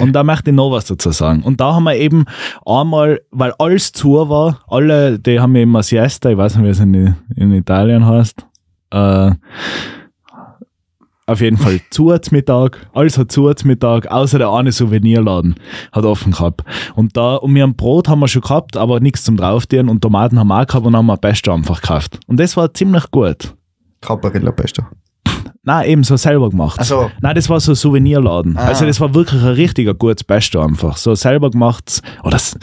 Und 0.03 0.13
da 0.13 0.25
möchte 0.25 0.51
ich 0.51 0.57
noch 0.57 0.71
was 0.71 0.87
dazu 0.87 1.11
sagen. 1.11 1.43
Und 1.43 1.61
da 1.61 1.75
haben 1.75 1.85
wir 1.85 1.97
eben 1.97 2.25
einmal, 2.65 3.21
weil 3.31 3.53
alles 3.59 3.93
zu 3.93 4.29
war, 4.29 4.61
alle, 4.69 5.19
die 5.19 5.41
haben 5.41 5.55
immer 5.57 5.83
Siesta, 5.83 6.31
ich 6.31 6.37
weiß 6.37 6.57
nicht, 6.57 6.65
wie 6.65 6.71
es 6.71 6.81
in, 6.81 7.15
in 7.37 7.53
Italien 7.53 8.07
heißt. 8.07 8.47
Äh, 8.91 9.33
auf 11.29 11.41
jeden 11.41 11.57
Fall 11.57 11.81
zu 11.91 12.15
Mittag, 12.31 12.89
alles 12.93 13.19
hat 13.19 13.33
zu 13.33 13.53
Mittag, 13.65 14.07
außer 14.07 14.39
der 14.39 14.51
eine 14.51 14.71
Souvenirladen 14.71 15.57
hat 15.91 16.05
offen 16.05 16.33
gehabt. 16.33 16.63
Und 16.95 17.17
da, 17.17 17.35
und 17.37 17.55
wir 17.55 17.65
haben 17.65 17.75
Brot 17.75 18.09
haben 18.09 18.21
wir 18.21 18.29
schon 18.29 18.43
gehabt, 18.43 18.77
aber 18.77 19.01
nichts 19.01 19.25
zum 19.25 19.37
draufdienen 19.37 19.89
und 19.89 20.01
Tomaten 20.03 20.39
haben 20.39 20.49
wir 20.49 20.63
auch 20.63 20.67
gehabt 20.67 20.87
und 20.87 20.95
haben 20.95 21.07
wir 21.07 21.17
Pesto 21.17 21.53
einfach 21.53 21.81
gekauft. 21.81 22.21
Und 22.29 22.39
das 22.39 22.57
war 22.57 22.73
ziemlich 22.73 23.11
gut. 23.11 23.55
Caparilla 24.01 24.53
Pesto. 24.53 24.85
Nein, 25.67 25.89
eben 25.89 26.05
so 26.05 26.17
selber 26.17 26.49
gemacht. 26.49 26.79
Also, 26.79 27.11
Nein, 27.21 27.35
das 27.35 27.51
war 27.51 27.59
so 27.59 27.73
ein 27.73 27.75
Souvenirladen. 27.75 28.57
Ah. 28.57 28.69
Also 28.69 28.87
das 28.87 29.01
war 29.01 29.13
wirklich 29.15 29.43
ein 29.43 29.49
richtiger 29.49 29.95
gutes 29.95 30.23
Pesto 30.23 30.61
einfach. 30.61 30.97
So 30.97 31.17
selber 31.17 31.51
gemacht. 31.51 32.03
Oder 32.23 32.31
das, 32.31 32.57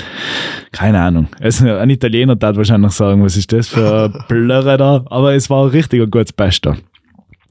keine 0.71 1.01
Ahnung. 1.01 1.27
Also 1.41 1.69
ein 1.69 1.89
Italiener 1.89 2.37
darf 2.37 2.55
wahrscheinlich 2.55 2.93
sagen, 2.93 3.21
was 3.21 3.35
ist 3.35 3.51
das 3.51 3.67
für 3.67 4.05
ein 4.05 4.23
Blöre 4.29 4.77
da? 4.77 5.03
Aber 5.09 5.33
es 5.33 5.49
war 5.49 5.65
ein 5.65 5.71
richtiger 5.71 6.07
gutes 6.07 6.31
Pesto. 6.31 6.75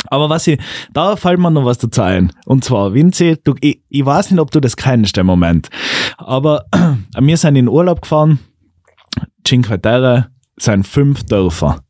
Aber 0.06 0.30
was 0.30 0.46
ich, 0.46 0.58
da 0.94 1.16
fällt 1.16 1.38
mir 1.38 1.50
noch 1.50 1.66
was 1.66 1.76
dazu 1.76 2.00
ein. 2.00 2.32
Und 2.46 2.64
zwar, 2.64 2.94
Vinci, 2.94 3.36
du, 3.44 3.54
ich, 3.60 3.82
ich 3.90 4.06
weiß 4.06 4.30
nicht, 4.30 4.40
ob 4.40 4.50
du 4.50 4.58
das 4.58 4.76
kennst, 4.76 5.18
der 5.18 5.24
Moment. 5.24 5.68
Aber 6.16 6.64
wir 7.20 7.36
sind 7.36 7.56
in 7.56 7.68
Urlaub 7.68 8.00
gefahren. 8.00 8.38
Cinque 9.46 9.78
Terre 9.78 10.28
sind 10.56 10.86
fünf 10.86 11.24
Dörfer. 11.24 11.80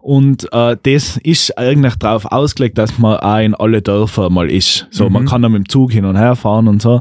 Und 0.00 0.52
äh, 0.52 0.76
das 0.82 1.16
ist 1.18 1.56
eigentlich 1.58 1.96
darauf 1.96 2.26
ausgelegt, 2.26 2.78
dass 2.78 2.98
man 2.98 3.18
auch 3.18 3.38
in 3.38 3.54
alle 3.54 3.82
Dörfer 3.82 4.30
mal 4.30 4.50
ist. 4.50 4.86
So, 4.90 5.08
man 5.10 5.26
kann 5.26 5.42
dann 5.42 5.52
mit 5.52 5.62
dem 5.62 5.68
Zug 5.68 5.92
hin 5.92 6.04
und 6.04 6.16
her 6.16 6.36
fahren 6.36 6.68
und 6.68 6.82
so. 6.82 7.00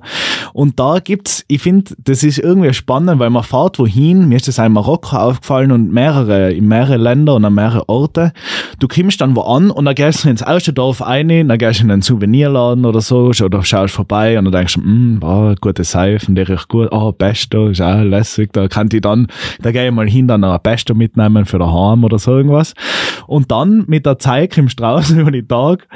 Und 0.53 0.79
da 0.79 0.99
gibt's, 0.99 1.43
ich 1.47 1.61
finde, 1.61 1.93
das 2.03 2.23
ist 2.23 2.39
irgendwie 2.39 2.73
spannend, 2.73 3.19
weil 3.19 3.29
man 3.29 3.43
fährt 3.43 3.79
wohin, 3.79 4.27
mir 4.27 4.35
ist 4.35 4.47
das 4.47 4.57
in 4.57 4.73
Marokko 4.73 5.15
aufgefallen 5.15 5.71
und 5.71 5.91
mehrere, 5.91 6.51
in 6.51 6.67
mehrere 6.67 6.97
Länder 6.97 7.35
und 7.35 7.45
an 7.45 7.53
mehrere 7.53 7.87
Orte. 7.87 8.33
Du 8.79 8.87
kommst 8.87 9.21
dann 9.21 9.35
wo 9.35 9.41
an 9.41 9.71
und 9.71 9.85
dann 9.85 9.95
gehst 9.95 10.25
du 10.25 10.29
ins 10.29 10.41
erste 10.41 10.73
Dorf 10.73 11.01
rein, 11.01 11.29
dann 11.29 11.57
gehst 11.57 11.79
du 11.79 11.85
in 11.85 11.91
einen 11.91 12.01
Souvenirladen 12.01 12.85
oder 12.85 13.01
so, 13.01 13.31
oder 13.43 13.63
schaust 13.63 13.93
vorbei 13.93 14.37
und 14.37 14.45
dann 14.45 14.51
denkst 14.51 14.75
du, 14.75 14.81
mm, 14.81 15.19
boah, 15.19 15.55
gute 15.59 15.83
Seifen, 15.83 16.35
der 16.35 16.47
riecht 16.47 16.67
gut, 16.67 16.91
ah, 16.91 17.11
Pesto, 17.11 17.67
ist 17.67 17.81
auch 17.81 18.01
lässig, 18.01 18.51
da 18.53 18.67
kann 18.67 18.89
ich 18.91 19.01
dann, 19.01 19.27
da 19.61 19.71
gehe 19.71 19.87
ich 19.87 19.93
mal 19.93 20.09
hin, 20.09 20.27
dann 20.27 20.43
ein 20.43 20.59
Pesto 20.61 20.93
mitnehmen 20.93 21.45
für 21.45 21.59
daheim 21.59 22.03
oder 22.03 22.19
so 22.19 22.37
irgendwas. 22.49 22.73
Und 23.27 23.51
dann 23.51 23.85
mit 23.87 24.05
der 24.05 24.19
Zeit 24.19 24.53
kommst 24.53 24.79
du 24.79 24.83
raus 24.83 25.09
über 25.11 25.31
den 25.31 25.47
Tag, 25.47 25.87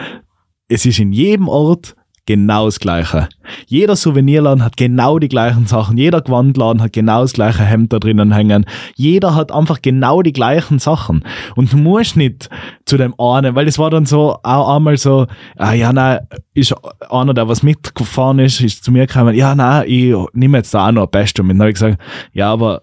es 0.69 0.85
ist 0.85 0.99
in 0.99 1.11
jedem 1.11 1.47
Ort 1.47 1.95
genau 2.25 2.65
das 2.65 2.79
Gleiche. 2.79 3.27
Jeder 3.67 3.97
Souvenirladen 3.97 4.63
hat 4.63 4.77
genau 4.77 5.19
die 5.19 5.27
gleichen 5.27 5.67
Sachen. 5.67 5.97
Jeder 5.97 6.21
Gewandladen 6.21 6.81
hat 6.81 6.93
genau 6.93 7.21
das 7.21 7.33
gleiche 7.33 7.63
Hemd 7.63 7.91
da 7.91 7.99
drinnen 7.99 8.31
hängen. 8.31 8.65
Jeder 8.95 9.35
hat 9.35 9.51
einfach 9.51 9.81
genau 9.81 10.21
die 10.21 10.31
gleichen 10.31 10.79
Sachen. 10.79 11.25
Und 11.55 11.73
du 11.73 11.77
musst 11.77 12.15
nicht 12.15 12.49
zu 12.85 12.95
dem 12.95 13.13
einen, 13.19 13.55
weil 13.55 13.67
es 13.67 13.77
war 13.77 13.89
dann 13.89 14.05
so, 14.05 14.37
auch 14.41 14.75
einmal 14.75 14.97
so, 14.97 15.27
ah 15.57 15.73
ja, 15.73 15.91
nein, 15.91 16.19
ist 16.53 16.73
einer, 17.09 17.33
der 17.33 17.49
was 17.49 17.61
mitgefahren 17.61 18.39
ist, 18.39 18.61
ist 18.61 18.85
zu 18.85 18.91
mir 18.91 19.05
gekommen, 19.05 19.35
ja, 19.35 19.53
nein, 19.53 19.83
ich 19.87 20.15
nehme 20.31 20.59
jetzt 20.59 20.73
da 20.73 20.87
auch 20.87 20.91
noch 20.93 21.03
ein 21.03 21.11
Pesto 21.11 21.43
mit. 21.43 21.55
Dann 21.55 21.61
habe 21.61 21.71
ich 21.71 21.75
gesagt, 21.75 21.97
ja, 22.31 22.51
aber 22.51 22.81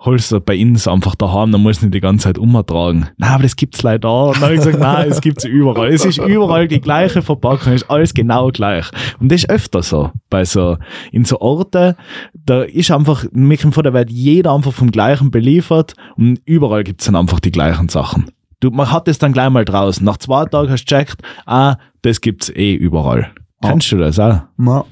holst 0.00 0.32
du 0.32 0.40
bei 0.40 0.60
uns 0.60 0.88
einfach 0.88 1.14
daheim, 1.14 1.52
dann 1.52 1.62
musst 1.62 1.82
du 1.82 1.86
nicht 1.86 1.94
die 1.94 2.00
ganze 2.00 2.24
Zeit 2.24 2.38
umtragen. 2.38 3.08
Nein, 3.18 3.30
aber 3.30 3.42
das 3.42 3.56
gibt's 3.56 3.82
leider 3.82 4.00
da. 4.00 4.22
Und 4.26 4.36
dann 4.36 4.42
habe 4.42 4.54
ich 4.54 4.60
gesagt, 4.60 4.80
nein, 4.80 5.10
es 5.10 5.20
gibt's 5.20 5.44
überall. 5.44 5.88
Es 5.88 6.04
ist 6.04 6.18
überall 6.18 6.68
die 6.68 6.80
gleiche 6.80 7.22
Verpackung, 7.22 7.74
es 7.74 7.82
ist 7.82 7.90
alles 7.90 8.14
genau 8.14 8.48
gleich. 8.48 8.86
Und 9.20 9.30
das 9.30 9.42
ist 9.42 9.50
öfter 9.50 9.82
so. 9.82 10.10
Bei 10.30 10.44
so, 10.44 10.78
in 11.12 11.24
so 11.24 11.40
Orten, 11.40 11.94
da 12.32 12.62
ist 12.62 12.90
einfach, 12.90 13.24
kommt 13.30 13.74
vor, 13.74 13.82
da 13.82 13.92
wird 13.92 14.10
jeder 14.10 14.54
einfach 14.54 14.72
vom 14.72 14.90
Gleichen 14.90 15.30
beliefert 15.30 15.94
und 16.16 16.40
überall 16.46 16.84
gibt's 16.84 17.04
dann 17.04 17.16
einfach 17.16 17.40
die 17.40 17.52
gleichen 17.52 17.88
Sachen. 17.88 18.30
Du, 18.60 18.70
man 18.70 18.90
hat 18.90 19.08
es 19.08 19.18
dann 19.18 19.32
gleich 19.32 19.50
mal 19.50 19.64
draußen. 19.64 20.04
Nach 20.04 20.18
zwei 20.18 20.44
Tagen 20.44 20.70
hast 20.70 20.84
du 20.84 20.94
gecheckt, 20.94 21.22
ah, 21.46 21.76
das 22.02 22.20
gibt's 22.20 22.50
eh 22.50 22.74
überall. 22.74 23.32
Ja. 23.62 23.70
Kennst 23.70 23.92
du 23.92 23.98
das 23.98 24.18
auch? 24.18 24.42
ja. 24.58 24.84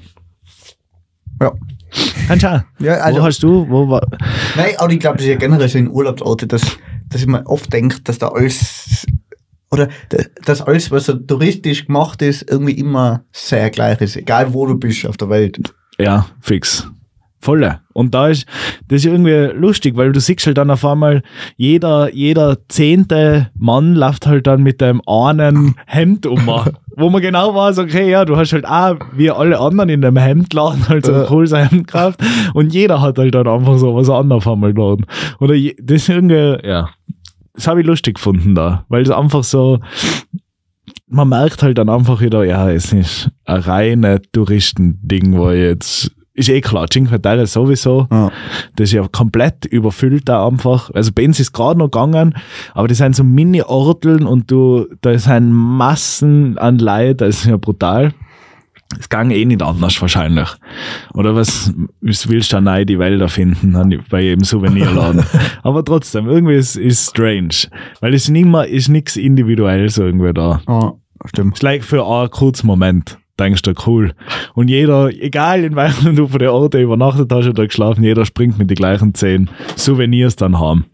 Ja. 1.41 1.53
Du 1.91 2.47
auch? 2.47 2.61
Ja, 2.79 2.93
also, 2.95 3.19
wo 3.19 3.23
hast 3.23 3.43
du, 3.43 3.69
wo 3.69 3.89
war, 3.89 4.05
nein, 4.55 4.73
aber 4.77 4.91
ich 4.91 4.99
glaube, 4.99 5.17
das 5.17 5.25
ist 5.25 5.31
ja 5.31 5.37
generell 5.37 5.67
so 5.67 5.77
in 5.77 5.89
Urlaubsorte, 5.89 6.47
dass, 6.47 6.61
dass 7.09 7.21
ich 7.21 7.27
mir 7.27 7.45
oft 7.47 7.71
denke, 7.73 7.99
dass 8.01 8.19
da 8.19 8.29
alles, 8.29 9.05
oder 9.71 9.87
dass 10.45 10.61
alles, 10.61 10.91
was 10.91 11.05
so 11.05 11.13
touristisch 11.13 11.87
gemacht 11.87 12.21
ist, 12.21 12.49
irgendwie 12.49 12.73
immer 12.73 13.23
sehr 13.31 13.69
gleich 13.69 14.01
ist, 14.01 14.15
egal 14.15 14.53
wo 14.53 14.65
du 14.65 14.75
bist 14.75 15.05
auf 15.05 15.17
der 15.17 15.29
Welt. 15.29 15.73
Ja, 15.99 16.27
fix. 16.41 16.87
Volle. 17.41 17.79
Und 17.93 18.13
da 18.13 18.27
ist, 18.27 18.45
das 18.89 18.97
ist 18.97 19.05
irgendwie 19.05 19.57
lustig, 19.57 19.95
weil 19.95 20.11
du 20.11 20.19
siehst 20.19 20.45
halt 20.45 20.57
dann 20.57 20.71
auf 20.71 20.83
einmal, 20.83 21.23
jeder, 21.55 22.13
jeder 22.13 22.57
zehnte 22.67 23.49
Mann 23.57 23.95
läuft 23.95 24.27
halt 24.27 24.45
dann 24.45 24.61
mit 24.61 24.81
dem 24.81 25.01
einen 25.07 25.75
Hemd 25.85 26.25
um. 26.25 26.45
wo 26.95 27.09
man 27.09 27.21
genau 27.21 27.53
weiß, 27.55 27.79
okay, 27.79 28.09
ja, 28.09 28.25
du 28.25 28.35
hast 28.37 28.53
halt 28.53 28.65
auch, 28.67 28.95
wie 29.13 29.31
alle 29.31 29.59
anderen 29.59 29.89
in 29.89 30.01
dem 30.01 30.17
Hemdladen 30.17 30.87
halt 30.89 31.05
so 31.05 31.13
ein 31.13 31.21
Ja. 31.21 31.25
cooles 31.27 31.53
Hemd 31.53 31.87
gekauft 31.87 32.19
und 32.53 32.73
jeder 32.73 33.01
hat 33.01 33.17
halt 33.17 33.35
dann 33.35 33.47
einfach 33.47 33.77
so 33.77 33.95
was 33.95 34.09
anderes 34.09 34.47
einmal 34.47 34.73
Laden. 34.73 35.05
Oder 35.39 35.53
je, 35.53 35.75
das 35.81 36.03
ist 36.03 36.09
irgendwie, 36.09 36.57
ja, 36.67 36.89
das 37.53 37.67
habe 37.67 37.81
ich 37.81 37.87
lustig 37.87 38.15
gefunden 38.15 38.55
da, 38.55 38.85
weil 38.89 39.01
es 39.03 39.09
einfach 39.11 39.43
so, 39.43 39.79
man 41.07 41.29
merkt 41.29 41.63
halt 41.63 41.77
dann 41.77 41.89
einfach 41.89 42.21
wieder, 42.21 42.43
ja, 42.43 42.69
es 42.69 42.93
ist 42.93 43.29
ein 43.45 43.61
reines 43.61 44.21
Touristending, 44.31 45.37
wo 45.37 45.49
ich 45.51 45.59
jetzt, 45.61 46.11
ist 46.39 46.49
eh 46.49 46.61
klar, 46.61 46.87
Cinque 46.91 47.21
Terre 47.21 47.45
sowieso, 47.45 48.07
Ja. 48.11 48.31
das 48.75 48.89
ist 48.89 48.93
ja 48.93 49.07
komplett 49.11 49.65
überfüllt 49.65 50.27
da 50.29 50.47
einfach. 50.47 50.89
Also 50.93 51.11
bei 51.13 51.25
uns 51.25 51.39
ist 51.39 51.51
gerade 51.53 51.77
noch 51.79 51.91
gegangen, 51.91 52.35
aber 52.73 52.87
das 52.87 52.97
sind 52.97 53.15
so 53.15 53.23
Mini-Orteln 53.23 54.25
und 54.25 54.49
du, 54.49 54.87
da 55.01 55.17
sind 55.17 55.51
Massen 55.53 56.57
an 56.57 56.79
Leid, 56.79 57.21
das 57.21 57.39
ist 57.39 57.45
ja 57.45 57.57
brutal. 57.57 58.13
Es 58.99 59.07
ging 59.07 59.29
eh 59.29 59.45
nicht 59.45 59.61
anders 59.61 60.01
wahrscheinlich. 60.01 60.49
Oder 61.13 61.35
was, 61.35 61.71
was 62.01 62.27
willst 62.27 62.51
du 62.51 62.55
da 62.55 62.61
neu 62.61 62.85
die 62.85 62.97
Wälder 62.97 63.29
finden 63.29 64.03
bei 64.09 64.21
jedem 64.21 64.43
Souvenirladen? 64.43 65.23
Aber 65.61 65.85
trotzdem, 65.85 66.27
irgendwie 66.27 66.55
ist, 66.55 66.75
ist 66.75 67.11
strange. 67.11 67.69
Weil 68.01 68.15
es 68.15 68.29
mehr, 68.29 68.67
ist 68.67 68.89
nichts 68.89 69.15
individuell 69.15 69.89
so 69.89 70.05
irgendwie 70.05 70.33
da. 70.33 70.61
Ja, 70.67 70.93
stimmt. 71.25 71.53
Ist 71.57 71.61
like 71.61 71.83
für 71.83 72.03
einen 72.03 72.31
kurzen 72.31 72.65
Moment. 72.65 73.18
Denkst 73.39 73.61
du, 73.61 73.73
cool. 73.87 74.13
Und 74.53 74.67
jeder, 74.67 75.09
egal 75.09 75.63
in 75.63 75.75
welchem 75.75 76.15
du 76.15 76.27
von 76.27 76.39
der 76.39 76.53
Orte 76.53 76.81
übernachtet 76.81 77.31
hast 77.31 77.47
oder 77.47 77.65
geschlafen, 77.65 78.03
jeder 78.03 78.25
springt 78.25 78.57
mit 78.59 78.69
den 78.69 78.75
gleichen 78.75 79.13
zehn 79.13 79.49
Souvenirs 79.77 80.35
dann 80.35 80.59
haben. 80.59 80.85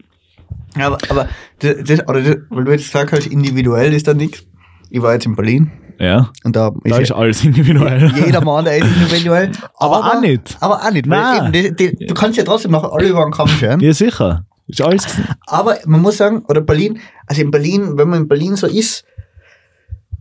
Aber, 0.76 0.98
aber 1.08 1.28
das, 1.58 1.76
das, 1.84 2.08
oder 2.08 2.22
das, 2.22 2.36
weil 2.50 2.64
du 2.64 2.72
jetzt 2.72 2.84
gesagt 2.84 3.12
hast, 3.12 3.26
individuell 3.26 3.92
ist 3.92 4.06
da 4.06 4.14
nichts. 4.14 4.46
Ich 4.90 5.02
war 5.02 5.14
jetzt 5.14 5.26
in 5.26 5.34
Berlin 5.34 5.72
Ja, 5.98 6.30
und 6.44 6.54
da 6.54 6.70
da 6.84 6.96
ist 6.96 7.10
ist 7.10 7.12
alles 7.12 7.44
individuell. 7.44 8.12
jeder 8.24 8.44
Mann 8.44 8.64
der 8.64 8.76
ist 8.76 8.86
individuell. 8.96 9.50
Aber 9.78 9.96
auch 9.96 10.20
nicht. 10.20 10.56
Aber 10.60 10.76
auch 10.76 10.90
nicht. 10.90 11.06
Nein. 11.06 11.52
Eben, 11.52 11.76
die, 11.76 11.96
die, 11.96 12.06
du 12.06 12.14
kannst 12.14 12.38
ja 12.38 12.44
trotzdem 12.44 12.70
noch 12.72 12.92
alle 12.92 13.08
über 13.08 13.24
den 13.24 13.32
Kamm 13.32 13.48
scheren. 13.48 13.80
Ja, 13.80 13.92
sicher. 13.92 14.44
Ist 14.68 14.82
alles. 14.82 15.06
Aber 15.46 15.78
man 15.86 16.02
muss 16.02 16.18
sagen, 16.18 16.44
oder 16.48 16.60
Berlin, 16.60 17.00
also 17.26 17.42
in 17.42 17.50
Berlin, 17.50 17.96
wenn 17.96 18.08
man 18.08 18.22
in 18.22 18.28
Berlin 18.28 18.56
so 18.56 18.66
ist, 18.66 19.04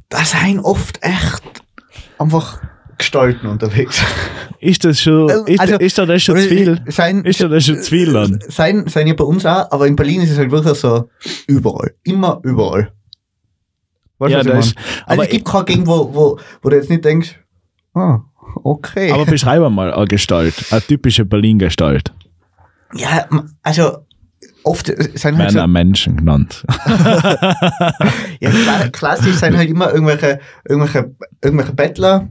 da 0.09 0.23
sind 0.23 0.59
oft 0.59 0.99
echt 1.03 1.64
einfach 2.19 2.61
Gestalten 2.97 3.47
unterwegs. 3.47 4.01
Ist 4.59 4.83
das 4.85 5.01
schon, 5.01 5.29
ist, 5.47 5.59
Also, 5.59 5.75
ist 5.75 5.97
da 5.97 6.05
das 6.05 6.23
schon 6.23 6.37
zu 6.37 6.47
viel? 6.47 6.81
Sein, 6.87 7.23
Ist 7.23 7.41
da 7.41 7.47
das 7.47 7.65
schon 7.65 7.81
zu 7.81 7.89
viel 7.89 8.13
dann? 8.13 8.39
Sein, 8.47 8.87
sein 8.87 9.05
ja 9.05 9.13
bei 9.13 9.23
uns 9.23 9.45
auch, 9.45 9.69
aber 9.71 9.85
in 9.85 9.95
Berlin 9.95 10.21
ist 10.21 10.31
es 10.31 10.37
halt 10.37 10.49
wirklich 10.49 10.77
so 10.77 11.09
überall. 11.47 11.93
Immer 12.03 12.39
überall. 12.43 12.91
Weißt 14.17 14.31
Ja, 14.31 14.39
was 14.39 14.45
das 14.45 14.67
ist? 14.67 14.77
Also 14.77 15.03
aber, 15.05 15.23
es 15.23 15.29
gibt 15.29 15.45
keine 15.45 15.65
Gegend, 15.65 15.87
wo, 15.87 16.13
wo, 16.13 16.39
wo 16.61 16.69
du 16.69 16.75
jetzt 16.75 16.89
nicht 16.89 17.03
denkst, 17.03 17.37
ah, 17.93 18.19
okay. 18.63 19.11
aber 19.11 19.25
beschreibe 19.25 19.69
mal 19.69 19.93
eine 19.93 20.07
Gestalt. 20.07 20.55
Eine 20.71 20.81
typische 20.81 21.25
Berlin-Gestalt. 21.25 22.13
ja, 22.93 23.27
also 23.61 24.04
oft 24.65 24.87
sind 24.87 25.23
halt 25.23 25.37
Werden 25.37 25.59
so, 25.59 25.67
Menschen 25.67 26.17
genannt. 26.17 26.65
ja, 28.39 28.49
klassisch 28.91 29.35
sind 29.35 29.55
halt 29.55 29.69
immer 29.69 29.93
irgendwelche, 29.93 30.39
irgendwelche, 30.67 31.15
irgendwelche 31.43 31.73
Bettler. 31.73 32.27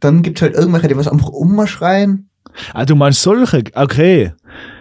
Dann 0.00 0.22
gibt 0.22 0.38
es 0.38 0.42
halt 0.42 0.54
irgendwelche, 0.54 0.88
die 0.88 0.96
was 0.96 1.08
einfach 1.08 1.28
umschreien. 1.28 2.28
ah, 2.72 2.84
du 2.84 2.94
meinst 2.94 3.22
solche? 3.22 3.64
Okay. 3.74 4.32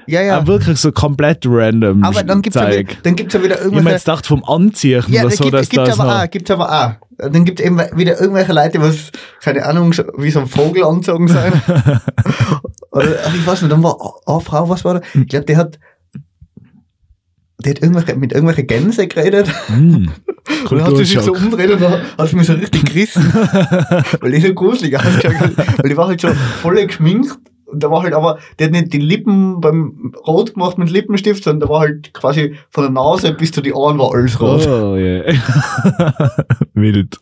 Ja, 0.06 0.22
Ja. 0.22 0.28
ja. 0.28 0.40
Ah, 0.40 0.48
wirklich 0.48 0.78
so 0.80 0.92
komplett 0.92 1.46
random 1.48 2.04
aber 2.04 2.24
dann 2.24 2.42
gibt 2.42 2.56
es 2.58 2.62
ja, 2.62 2.84
dann 3.04 3.16
gibt's 3.16 3.34
ja 3.34 3.42
wieder 3.42 3.56
Ich 3.56 3.62
hab 3.62 3.72
mir 3.72 3.78
irgendwelche. 3.78 3.96
jetzt 3.96 4.06
gedacht 4.06 4.26
vom 4.26 4.44
Anziehen 4.44 5.04
Ja, 5.08 5.22
oder 5.24 5.32
so, 5.32 5.44
gibt 5.44 5.54
dass 5.54 5.62
es 5.62 5.70
gibt's 5.70 5.90
das 5.90 6.00
aber 6.00 6.24
auch, 6.24 6.30
gibt's 6.30 6.52
aber 6.52 6.70
auch. 6.70 6.92
Dann 7.18 7.46
gibt 7.46 7.60
es 7.62 7.66
eben 7.66 7.78
wieder 7.96 8.20
irgendwelche 8.20 8.52
Leute, 8.54 8.82
was, 8.82 9.12
keine 9.42 9.66
Ahnung, 9.66 9.94
wie 10.18 10.32
so 10.32 10.40
ein 10.42 10.48
Vogel 10.48 10.84
anzogen 10.84 11.28
sein. 11.28 11.54
Oder 12.92 13.06
ich 13.34 13.46
weiß 13.46 13.62
nicht, 13.62 13.72
dann 13.72 13.84
war 13.84 13.98
eine 14.26 14.42
Frau, 14.42 14.68
was 14.68 14.84
war 14.84 14.96
da? 14.96 15.02
Ich 15.14 15.28
glaube, 15.28 15.46
die 15.46 15.56
hat 15.56 15.80
die 17.66 17.70
hat 17.72 17.82
irgendwelche, 17.82 18.16
mit 18.16 18.32
irgendwelchen 18.32 18.68
Gänse 18.68 19.08
geredet. 19.08 19.48
Mm. 19.70 20.08
Und 20.70 20.72
dann 20.72 20.84
hat 20.84 20.98
sie 20.98 21.06
sich 21.06 21.20
so 21.20 21.34
umgedreht 21.34 21.72
und 21.72 21.82
dann 21.82 22.02
hat 22.18 22.28
sie 22.28 22.36
mich 22.36 22.48
so 22.48 22.54
richtig 22.54 22.84
gerissen. 22.84 23.24
weil 24.20 24.32
die 24.32 24.42
so 24.42 24.54
gruselig 24.54 24.98
ausgeschaut. 24.98 25.58
Weil 25.78 25.90
die 25.90 25.96
war 25.96 26.08
halt 26.08 26.20
schon 26.20 26.34
voll 26.34 26.86
geschminkt. 26.86 27.38
Und 27.66 27.82
da 27.82 27.90
war 27.90 28.04
halt 28.04 28.14
aber, 28.14 28.40
die 28.60 28.66
hat 28.66 28.72
nicht 28.72 28.92
die 28.92 29.00
Lippen 29.00 29.62
beim 29.62 30.14
Rot 30.28 30.54
gemacht 30.54 30.78
mit 30.78 30.90
Lippenstift, 30.90 31.44
sondern 31.44 31.68
da 31.68 31.74
war 31.74 31.80
halt 31.82 32.14
quasi 32.14 32.56
von 32.70 32.84
der 32.84 32.92
Nase 32.92 33.34
bis 33.34 33.52
zu 33.52 33.62
die 33.62 33.74
Ohren 33.74 33.98
war 33.98 34.14
alles 34.14 34.40
rot. 34.40 34.68
Oh, 34.68 34.96
yeah. 34.96 35.34
Wild. 36.74 37.18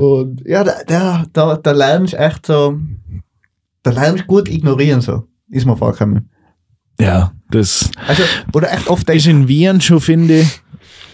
Und 0.00 0.42
ja, 0.46 0.64
da, 0.64 0.72
da, 0.86 1.24
da, 1.32 1.56
da 1.56 1.72
lernst 1.72 2.14
echt 2.14 2.46
so, 2.46 2.78
da 3.82 3.90
lernst 3.90 4.26
gut 4.26 4.50
ignorieren 4.50 5.02
so. 5.02 5.24
Ist 5.50 5.66
mir 5.66 5.76
vorgekommen. 5.76 6.30
Ja, 7.00 7.32
das 7.50 7.90
Also, 8.06 8.22
oder 8.52 8.72
echt 8.72 8.88
oft 8.88 9.08
ist 9.10 9.26
in 9.26 9.48
Wien 9.48 9.80
schon, 9.80 10.00
finde 10.00 10.40
ich. 10.40 10.62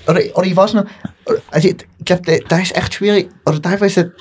oder, 0.06 0.20
oder 0.34 0.46
ich 0.46 0.56
weiß 0.56 0.74
noch, 0.74 0.84
also 1.50 1.68
ich 1.68 1.76
glaube, 2.04 2.40
da, 2.48 2.58
ist 2.58 2.76
echt 2.76 2.94
schwierig, 2.94 3.30
oder 3.46 3.60
teilweise 3.60 4.12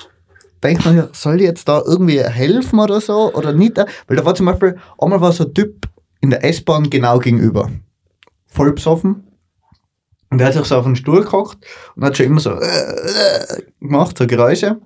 denkt 0.62 0.84
man 0.84 1.08
soll 1.12 1.36
ich 1.36 1.46
jetzt 1.46 1.68
da 1.68 1.82
irgendwie 1.84 2.20
helfen 2.20 2.78
oder 2.78 3.00
so, 3.00 3.32
oder 3.34 3.52
nicht? 3.52 3.78
Weil 3.78 4.16
da 4.16 4.24
war 4.24 4.34
zum 4.34 4.46
Beispiel, 4.46 4.76
einmal 4.98 5.20
war 5.20 5.32
so 5.32 5.44
ein 5.44 5.54
Typ 5.54 5.88
in 6.20 6.30
der 6.30 6.44
S-Bahn 6.44 6.90
genau 6.90 7.18
gegenüber. 7.18 7.70
Voll 8.46 8.72
besoffen. 8.72 9.26
Und 10.30 10.38
der 10.38 10.46
hat 10.46 10.54
sich 10.54 10.64
so 10.64 10.76
auf 10.76 10.84
den 10.84 10.96
Stuhl 10.96 11.24
gehockt 11.24 11.58
und 11.96 12.04
hat 12.04 12.16
schon 12.16 12.26
immer 12.26 12.40
so 12.40 12.50
äh, 12.50 12.64
äh, 12.64 13.62
gemacht, 13.80 14.16
so 14.16 14.26
Geräusche. 14.26 14.78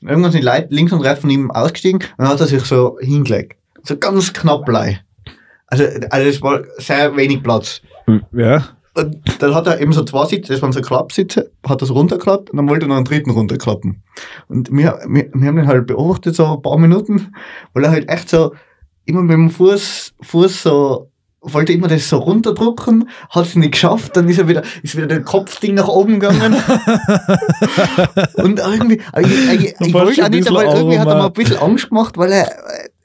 Und 0.00 0.08
irgendwann 0.08 0.30
sind 0.30 0.42
die 0.42 0.46
Leute 0.46 0.68
links 0.70 0.92
und 0.92 1.00
rechts 1.00 1.20
von 1.20 1.30
ihm 1.30 1.50
ausgestiegen 1.50 2.00
und 2.00 2.18
dann 2.18 2.28
hat 2.28 2.40
er 2.40 2.46
sich 2.46 2.64
so 2.64 2.98
hingelegt. 3.00 3.58
So 3.82 3.96
ganz 3.96 4.32
knapp 4.32 4.64
blei. 4.64 5.00
Also, 5.66 5.84
also 6.10 6.28
es 6.28 6.42
war 6.42 6.62
sehr 6.78 7.16
wenig 7.16 7.42
Platz. 7.42 7.80
Ja. 8.32 8.64
Und 8.96 9.42
dann 9.42 9.54
hat 9.54 9.66
er 9.66 9.80
eben 9.80 9.92
so 9.92 10.04
zwei 10.04 10.24
Sitze, 10.26 10.52
das 10.52 10.62
waren 10.62 10.72
so 10.72 10.80
Klappsitze, 10.80 11.50
hat 11.66 11.82
das 11.82 11.90
runtergeklappt 11.90 12.50
und 12.50 12.56
dann 12.56 12.68
wollte 12.68 12.86
er 12.86 12.88
noch 12.88 12.96
einen 12.96 13.04
dritten 13.04 13.30
runterklappen. 13.30 14.04
Und 14.48 14.70
wir, 14.70 15.00
wir, 15.08 15.30
wir 15.32 15.48
haben 15.48 15.58
ihn 15.58 15.66
halt 15.66 15.88
beobachtet, 15.88 16.36
so 16.36 16.46
ein 16.46 16.62
paar 16.62 16.78
Minuten, 16.78 17.34
weil 17.72 17.84
er 17.84 17.90
halt 17.90 18.08
echt 18.08 18.28
so 18.28 18.52
immer 19.04 19.22
mit 19.22 19.32
dem 19.32 19.50
Fuß, 19.50 20.14
Fuß 20.22 20.62
so, 20.62 21.10
wollte 21.40 21.72
immer 21.72 21.88
das 21.88 22.08
so 22.08 22.18
runterdrücken, 22.18 23.08
hat 23.30 23.46
es 23.46 23.56
nicht 23.56 23.72
geschafft, 23.72 24.16
dann 24.16 24.28
ist 24.28 24.38
er 24.38 24.46
wieder, 24.46 24.62
ist 24.84 24.96
wieder 24.96 25.08
der 25.08 25.22
Kopfding 25.22 25.74
nach 25.74 25.88
oben 25.88 26.20
gegangen. 26.20 26.54
und 28.36 28.60
irgendwie, 28.60 29.00
ich, 29.18 29.52
ich, 29.52 29.64
ich 29.64 29.92
Fast 29.92 29.92
wollte 29.92 30.24
auch 30.24 30.28
nicht, 30.28 30.48
aber 30.48 30.64
irgendwie 30.64 31.00
hat 31.00 31.08
er 31.08 31.16
mir 31.16 31.26
ein 31.26 31.32
bisschen 31.32 31.58
Angst 31.58 31.88
gemacht, 31.88 32.16
weil 32.16 32.30
er, 32.30 32.48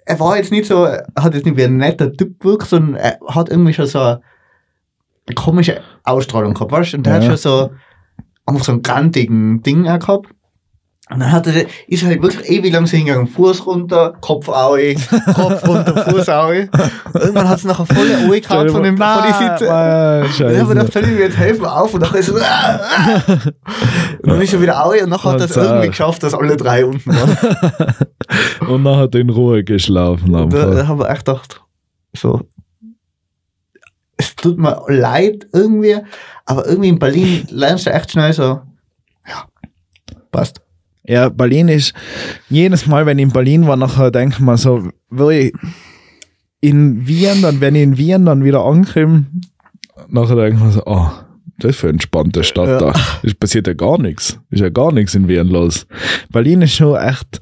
er 0.09 0.19
war 0.19 0.37
jetzt 0.37 0.51
nicht 0.51 0.65
so, 0.65 0.85
er 0.85 1.05
hat 1.19 1.35
jetzt 1.35 1.45
nicht 1.45 1.55
wie 1.55 1.63
ein 1.65 1.77
netter 1.77 2.11
Typ 2.11 2.39
gewirkt, 2.39 2.67
sondern 2.67 2.95
er 2.95 3.19
hat 3.27 3.49
irgendwie 3.49 3.73
schon 3.73 3.85
so 3.85 3.99
eine 3.99 4.19
komische 5.35 5.81
Ausstrahlung 6.03 6.55
gehabt, 6.55 6.71
weißt 6.71 6.93
du? 6.93 6.97
Und 6.97 7.05
der 7.05 7.13
hat 7.13 7.23
Ja. 7.23 7.29
schon 7.29 7.37
so 7.37 7.69
einfach 8.47 8.63
so 8.65 8.71
einen 8.71 8.81
grantigen 8.81 9.61
Ding 9.61 9.87
auch 9.87 9.99
gehabt. 9.99 10.29
Und 11.11 11.21
dann 11.21 11.31
hat 11.31 11.47
er, 11.47 11.65
ist 11.87 12.03
er 12.03 12.09
halt 12.09 12.21
wirklich 12.21 12.47
ewig 12.51 12.71
lang 12.71 12.85
so 12.85 12.95
hingegangen, 12.95 13.25
Fuß 13.25 13.65
runter, 13.65 14.13
Kopf 14.21 14.47
aue, 14.47 14.93
Kopf 15.33 15.67
runter, 15.67 16.05
Fuß 16.11 16.29
aue. 16.29 16.69
Irgendwann 17.15 17.49
hat 17.49 17.57
es 17.57 17.63
nachher 17.63 17.87
voll 17.87 18.07
Aue 18.13 18.39
gehabt 18.39 18.69
von, 18.69 18.83
dem, 18.83 18.95
von 18.95 19.23
die 19.27 19.33
Sitze. 19.33 19.63
Und 19.63 19.69
dann 19.69 20.21
wir 20.21 20.29
Scheiße. 20.29 20.65
gedacht, 20.67 20.93
soll 20.93 21.03
ich 21.05 21.09
mir 21.09 21.19
jetzt 21.21 21.37
helfen 21.37 21.65
auf? 21.65 21.91
Und 21.95 22.01
nachher 22.01 22.19
ist 22.19 22.27
so, 22.27 22.37
ah, 22.37 22.79
ah. 22.79 23.21
Und 24.21 24.29
dann 24.29 24.41
ist 24.41 24.53
er 24.53 24.61
wieder 24.61 24.85
Aue 24.85 25.03
und 25.03 25.09
nachher 25.09 25.31
hat 25.31 25.39
er 25.39 25.45
es 25.45 25.55
irgendwie 25.57 25.87
geschafft, 25.87 26.21
dass 26.21 26.35
alle 26.35 26.55
drei 26.57 26.85
unten 26.85 27.09
waren. 27.09 27.37
Und 28.67 28.83
dann 28.83 28.97
hat 28.97 29.15
er 29.15 29.21
in 29.21 29.31
Ruhe 29.31 29.63
geschlafen. 29.63 30.31
Da, 30.31 30.45
da 30.45 30.87
haben 30.87 30.99
wir 30.99 31.09
echt 31.09 31.25
gedacht, 31.25 31.61
so, 32.15 32.41
es 34.15 34.35
tut 34.35 34.59
mir 34.59 34.79
leid 34.89 35.47
irgendwie, 35.53 35.97
aber 36.45 36.67
irgendwie 36.67 36.89
in 36.89 36.99
Berlin 36.99 37.47
lernst 37.49 37.87
du 37.87 37.91
echt 37.91 38.11
schnell 38.11 38.33
so, 38.33 38.61
ja, 39.27 39.45
passt. 40.31 40.61
Ja, 41.09 41.29
Berlin 41.29 41.67
ist, 41.69 41.93
jedes 42.49 42.85
Mal, 42.85 43.05
wenn 43.07 43.17
ich 43.17 43.23
in 43.23 43.31
Berlin 43.31 43.65
war, 43.67 43.75
nachher 43.75 44.11
denke 44.11 44.35
ich 44.35 44.39
mir 44.39 44.57
so, 44.57 44.89
will 45.09 45.31
ich 45.31 45.53
in 46.61 47.07
Wien, 47.07 47.41
dann, 47.41 47.61
wenn 47.61 47.73
ich 47.75 47.81
in 47.83 47.97
Wien 47.97 48.25
dann 48.25 48.43
wieder 48.43 48.63
ankomme, 48.63 49.25
nachher 50.07 50.35
denke 50.35 50.57
ich 50.57 50.63
mir 50.63 50.71
so, 50.71 50.83
oh, 50.85 51.09
das 51.57 51.71
ist 51.71 51.79
für 51.79 51.87
eine 51.87 51.93
entspannte 51.95 52.43
Stadt 52.43 52.67
Ja. 52.67 52.77
da. 52.77 52.93
Es 53.23 53.33
passiert 53.33 53.65
ja 53.67 53.73
gar 53.73 53.99
nichts. 53.99 54.39
Ist 54.49 54.61
ja 54.61 54.69
gar 54.69 54.91
nichts 54.93 55.15
in 55.15 55.27
Wien 55.27 55.47
los. 55.47 55.87
Berlin 56.31 56.61
ist 56.61 56.75
schon 56.75 56.95
echt 56.95 57.41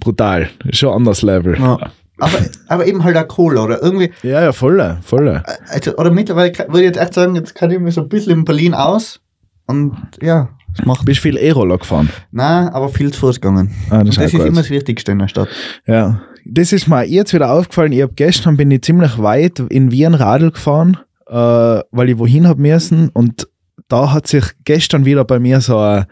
brutal. 0.00 0.48
Ist 0.64 0.78
schon 0.78 0.88
ein 0.90 0.96
anderes 0.96 1.22
Level. 1.22 1.56
Ja. 1.58 1.78
Aber, 2.18 2.38
aber 2.68 2.86
eben 2.86 3.04
halt 3.04 3.16
auch 3.16 3.38
cool, 3.38 3.58
oder? 3.58 3.82
Irgendwie, 3.82 4.12
Ja, 4.22 4.40
ja, 4.42 4.52
voll, 4.52 4.96
voll. 5.02 5.42
also, 5.68 5.94
oder 5.96 6.10
mittlerweile 6.10 6.52
würde 6.68 6.78
ich 6.80 6.84
jetzt 6.86 6.96
echt 7.00 7.14
sagen, 7.14 7.34
jetzt 7.34 7.54
kann 7.54 7.70
ich 7.70 7.78
mir 7.78 7.92
so 7.92 8.00
ein 8.02 8.08
bisschen 8.08 8.32
in 8.32 8.44
Berlin 8.44 8.72
aus 8.72 9.20
und 9.66 9.94
ja, 10.22 10.48
es 10.78 10.84
macht, 10.84 11.04
Bist 11.04 11.20
viel 11.20 11.36
E-Roller 11.36 11.78
gefahren? 11.78 12.10
nein, 12.32 12.68
aber 12.68 12.88
viel 12.88 13.12
zu 13.12 13.20
Fuß 13.20 13.40
gegangen. 13.40 13.70
Ah, 13.90 14.00
Und 14.00 14.08
das 14.08 14.16
das 14.16 14.34
ist 14.34 14.34
immer 14.44 14.60
das 14.60 14.70
Wichtigste 14.70 15.12
in 15.12 15.18
der 15.20 15.28
Stadt. 15.28 15.48
Ja, 15.86 16.20
das 16.44 16.72
ist 16.72 16.88
mir 16.88 17.04
jetzt 17.04 17.32
wieder 17.32 17.50
aufgefallen. 17.52 17.92
Ich 17.92 18.02
habe 18.02 18.12
gestern 18.14 18.56
bin 18.56 18.70
ich 18.70 18.82
ziemlich 18.82 19.18
weit 19.18 19.60
in 19.70 19.90
Wien 19.90 20.14
Radl 20.14 20.50
gefahren, 20.50 20.98
äh, 21.28 21.34
weil 21.34 22.08
ich 22.10 22.18
wohin 22.18 22.46
hab 22.48 22.58
müssen 22.58 23.08
und 23.10 23.48
da 23.88 24.12
hat 24.12 24.26
sich 24.26 24.44
gestern 24.64 25.04
wieder 25.04 25.24
bei 25.24 25.38
mir 25.38 25.60
so 25.60 25.78
ein, 25.78 26.06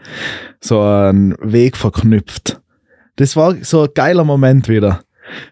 so 0.59 0.81
ein 0.81 1.35
Weg 1.41 1.75
verknüpft. 1.77 2.61
Das 3.15 3.35
war 3.35 3.55
so 3.61 3.83
ein 3.83 3.89
geiler 3.93 4.23
Moment 4.23 4.69
wieder. 4.69 5.01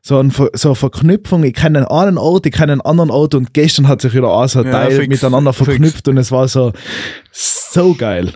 So, 0.02 0.20
ein, 0.20 0.32
so 0.54 0.70
eine 0.70 0.76
Verknüpfung, 0.76 1.44
ich 1.44 1.54
kenne 1.54 1.90
einen 1.92 2.18
Ort, 2.18 2.46
ich 2.46 2.54
kenne 2.54 2.74
einen 2.74 2.82
anderen 2.82 3.12
Ort 3.12 3.36
und 3.36 3.54
gestern 3.54 3.88
hat 3.88 4.02
sich 4.02 4.14
wieder 4.14 4.48
so 4.48 4.60
ein 4.60 4.66
Ja, 4.66 4.72
Teil 4.72 4.92
fix, 4.92 5.08
miteinander 5.08 5.54
fix. 5.54 5.66
verknüpft 5.70 6.08
und 6.08 6.18
es 6.18 6.32
war 6.32 6.48
so 6.48 6.72
so 7.34 7.94
geil. 7.94 8.34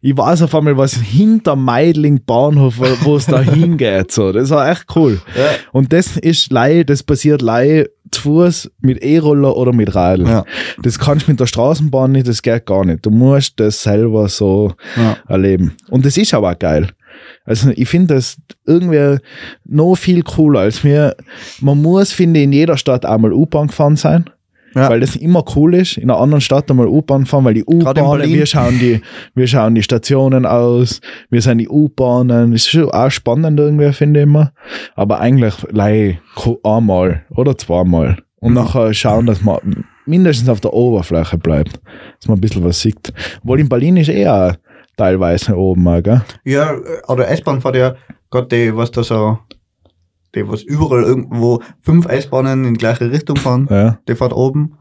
Ich 0.00 0.16
weiß 0.16 0.42
auf 0.42 0.54
einmal, 0.54 0.76
was 0.76 0.94
hinter 0.94 1.56
Meidling 1.56 2.22
Bahnhof, 2.24 2.74
wo 3.02 3.16
es 3.16 3.26
da 3.26 3.40
hingeht. 3.42 4.12
So. 4.12 4.30
Das 4.32 4.50
war 4.50 4.70
echt 4.70 4.84
cool. 4.94 5.20
Ja. 5.36 5.46
Und 5.72 5.92
das 5.92 6.16
ist 6.16 6.52
lei, 6.52 6.84
das 6.84 7.02
passiert 7.02 7.42
lei 7.42 7.86
zu 8.12 8.22
Fuß 8.22 8.70
mit 8.80 9.02
E-Roller 9.02 9.56
oder 9.56 9.72
mit 9.72 9.94
Radl. 9.94 10.26
Ja. 10.28 10.44
Das 10.80 10.98
kannst 11.00 11.26
du 11.26 11.32
mit 11.32 11.40
der 11.40 11.46
Straßenbahn 11.46 12.12
nicht, 12.12 12.28
das 12.28 12.40
geht 12.42 12.66
gar 12.66 12.84
nicht. 12.84 13.04
Du 13.04 13.10
musst 13.10 13.58
das 13.58 13.82
selber 13.82 14.28
so 14.28 14.74
erleben. 15.28 15.76
Und 15.90 16.06
das 16.06 16.16
ist 16.16 16.32
aber 16.32 16.52
auch 16.52 16.58
geil. 16.58 16.90
Also 17.46 17.70
ich 17.74 17.88
finde 17.88 18.14
das 18.14 18.36
irgendwie 18.66 19.18
noch 19.64 19.94
viel 19.94 20.22
cooler 20.22 20.60
als 20.60 20.84
mir. 20.84 21.16
Man 21.60 21.80
muss, 21.80 22.12
finde 22.12 22.40
ich, 22.40 22.44
in 22.44 22.52
jeder 22.52 22.76
Stadt 22.76 23.06
einmal 23.06 23.32
U-Bahn 23.32 23.68
gefahren 23.68 23.96
sein. 23.96 24.28
Ja. 24.74 24.90
Weil 24.90 25.00
das 25.00 25.16
immer 25.16 25.42
cool 25.56 25.74
ist, 25.74 25.96
in 25.96 26.10
einer 26.10 26.20
anderen 26.20 26.42
Stadt 26.42 26.70
einmal 26.70 26.86
U-Bahn 26.86 27.24
fahren, 27.24 27.44
weil 27.46 27.54
die 27.54 27.64
Berlin. 28.18 28.34
wir 28.34 28.44
schauen 28.44 28.78
die, 28.78 29.00
wir 29.34 29.46
schauen 29.46 29.74
die 29.74 29.82
Stationen 29.82 30.44
aus, 30.44 31.00
wir 31.30 31.40
sind 31.40 31.58
die 31.58 31.68
U-Bahnen, 31.68 32.52
ist 32.52 32.68
schon 32.68 32.90
auch 32.90 33.10
spannend 33.10 33.58
irgendwie, 33.58 33.90
finde 33.94 34.20
ich 34.20 34.24
immer. 34.24 34.52
Aber 34.94 35.20
eigentlich 35.20 35.54
lei 35.70 36.20
einmal 36.62 37.24
oder 37.30 37.56
zweimal. 37.56 38.18
Und 38.38 38.54
Ja. 38.54 38.64
nachher 38.64 38.92
schauen, 38.92 39.24
dass 39.24 39.40
man 39.40 39.84
mindestens 40.04 40.50
auf 40.50 40.60
der 40.60 40.74
Oberfläche 40.74 41.38
bleibt, 41.38 41.80
dass 42.20 42.28
man 42.28 42.36
ein 42.36 42.42
bisschen 42.42 42.62
was 42.62 42.78
sieht. 42.80 43.14
Obwohl 43.42 43.60
in 43.60 43.70
Berlin 43.70 43.96
ist 43.96 44.08
eher 44.10 44.58
teilweise 44.96 45.56
oben, 45.56 45.86
auch, 45.88 46.02
gell? 46.02 46.22
Ja, 46.44 46.74
oder 47.08 47.28
S-Bahn 47.28 47.60
fährt 47.60 47.76
ja 47.76 47.94
gerade 48.30 48.48
die, 48.48 48.76
was 48.76 48.90
da 48.90 49.02
so, 49.02 49.38
die, 50.34 50.48
was 50.48 50.62
überall 50.62 51.02
irgendwo 51.02 51.62
fünf 51.80 52.06
S-Bahnen 52.06 52.64
in 52.64 52.74
die 52.74 52.78
gleiche 52.78 53.10
Richtung 53.10 53.36
fahren, 53.36 53.66
Ja. 53.70 53.98
die 54.08 54.14
fährt 54.14 54.32
oben. 54.32 54.76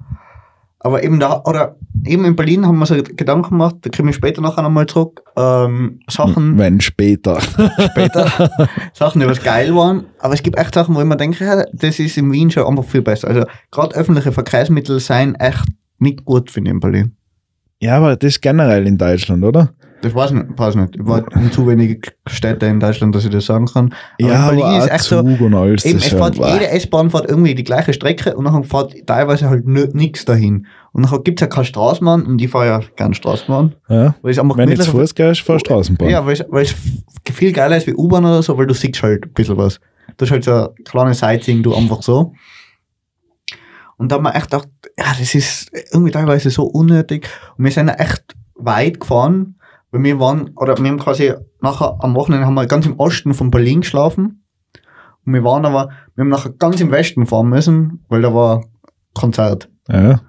Aber 0.79 1.03
eben 1.03 1.19
da, 1.19 1.41
oder 1.45 1.77
eben 2.05 2.25
in 2.25 2.35
Berlin 2.35 2.63
haben 2.67 2.77
wir 2.77 2.85
so 2.85 2.95
Gedanken 2.95 3.49
gemacht, 3.49 3.77
da 3.81 3.89
komme 3.89 4.11
ich 4.11 4.15
später 4.17 4.39
nachher 4.41 4.61
nochmal 4.61 4.85
zurück, 4.85 5.23
ähm, 5.35 5.99
Sachen 6.07 6.59
Wenn 6.59 6.79
später. 6.79 7.41
später, 7.41 8.51
Sachen, 8.93 9.19
die 9.19 9.27
was 9.27 9.41
geil 9.41 9.73
waren, 9.75 10.05
aber 10.19 10.35
es 10.35 10.43
gibt 10.43 10.59
echt 10.59 10.75
Sachen, 10.75 10.93
wo 10.93 10.99
ich 10.99 11.05
mir 11.07 11.17
denke, 11.17 11.65
das 11.73 11.97
ist 11.99 12.17
in 12.17 12.31
Wien 12.31 12.51
schon 12.51 12.67
einfach 12.67 12.83
viel 12.83 13.01
besser. 13.01 13.29
Also 13.29 13.45
gerade 13.71 13.95
öffentliche 13.95 14.31
Verkehrsmittel 14.31 14.99
seien 14.99 15.33
echt 15.35 15.65
nicht 15.97 16.23
gut, 16.23 16.51
finde 16.51 16.69
ich, 16.69 16.73
in 16.75 16.79
Berlin. 16.79 17.15
Ja, 17.81 17.97
aber 17.97 18.15
das 18.15 18.39
generell 18.39 18.85
in 18.85 18.99
Deutschland, 18.99 19.43
oder? 19.43 19.73
Das 20.01 20.13
weiß 20.13 20.31
ich 20.31 20.37
nicht, 20.37 20.59
weiß 20.59 20.75
nicht. 20.75 20.95
Ich 20.95 21.05
war 21.05 21.23
in 21.35 21.51
zu 21.51 21.67
wenige 21.67 21.99
Städte 22.27 22.65
in 22.67 22.79
Deutschland, 22.79 23.15
dass 23.15 23.23
ich 23.25 23.31
das 23.31 23.45
sagen 23.45 23.65
kann. 23.65 23.93
Aber 24.21 24.29
ja, 24.31 24.49
in 24.49 24.57
Berlin 24.57 24.81
ist 24.81 24.91
echt 24.91 25.03
so, 25.05 25.19
alles. 25.19 25.85
Eben, 25.85 25.97
es 25.97 26.07
fährt, 26.07 26.35
ja- 26.35 26.53
jede 26.53 26.67
S-Bahn 26.69 27.09
fährt 27.09 27.29
irgendwie 27.29 27.55
die 27.55 27.63
gleiche 27.63 27.93
Strecke 27.93 28.35
und 28.35 28.45
dann 28.45 28.63
fährt 28.63 28.93
teilweise 29.07 29.49
halt 29.49 29.65
nichts 29.65 30.25
dahin. 30.25 30.67
Und 30.91 31.09
dann 31.09 31.23
gibt 31.23 31.39
es 31.39 31.41
ja 31.41 31.47
keine 31.47 31.65
Straßenbahn 31.65 32.25
und 32.25 32.41
ich 32.41 32.49
fahre 32.49 32.67
ja 32.67 32.81
gern 32.95 33.13
Straßenbahn. 33.13 33.75
Ja. 33.89 34.15
Weil 34.21 34.39
einfach 34.39 34.57
Wenn 34.57 34.71
ich 34.71 34.81
zu 34.81 34.91
Fuß 34.91 35.15
gehst, 35.15 35.41
fahr 35.41 35.59
Straßenbahn. 35.59 36.09
Ja, 36.09 36.25
weil 36.25 36.33
es, 36.33 36.45
weil 36.49 36.63
es 36.63 36.75
viel 37.33 37.51
geiler 37.51 37.77
ist 37.77 37.87
wie 37.87 37.95
U-Bahn 37.95 38.25
oder 38.25 38.43
so, 38.43 38.57
weil 38.57 38.67
du 38.67 38.73
siehst 38.73 39.01
halt 39.01 39.25
ein 39.25 39.33
bisschen 39.33 39.57
was. 39.57 39.79
Das 40.17 40.27
ist 40.27 40.31
halt 40.31 40.43
so 40.43 40.51
ein 40.69 40.83
kleines 40.83 41.19
Sightseeing, 41.19 41.63
du 41.63 41.73
einfach 41.73 42.01
so. 42.01 42.33
Und 43.97 44.11
da 44.11 44.15
haben 44.15 44.23
wir 44.23 44.35
echt 44.35 44.51
gedacht, 44.51 44.67
ja, 44.97 45.05
das 45.17 45.33
ist 45.35 45.71
irgendwie 45.91 46.11
teilweise 46.11 46.49
so 46.49 46.63
unnötig. 46.63 47.27
Und 47.57 47.65
wir 47.65 47.71
sind 47.71 47.87
ja 47.87 47.95
echt 47.95 48.23
weit 48.55 48.99
gefahren, 48.99 49.55
weil 49.95 50.03
wir 50.03 50.19
waren, 50.19 50.51
oder 50.57 50.77
wir 50.77 50.89
haben 50.89 50.99
quasi 50.99 51.33
nachher 51.61 51.95
am 51.99 52.15
Wochenende 52.15 52.45
haben 52.45 52.53
wir 52.53 52.65
ganz 52.65 52.85
im 52.85 52.99
Osten 52.99 53.33
von 53.33 53.49
Berlin 53.49 53.79
geschlafen. 53.79 54.43
Und 55.25 55.33
wir 55.33 55.43
waren 55.45 55.65
aber, 55.65 55.89
wir 56.15 56.23
haben 56.23 56.29
nachher 56.29 56.51
ganz 56.51 56.81
im 56.81 56.91
Westen 56.91 57.25
fahren 57.25 57.47
müssen, 57.47 58.03
weil 58.09 58.21
da 58.21 58.33
war 58.33 58.65
Konzert. 59.13 59.69
Ja. 59.89 60.19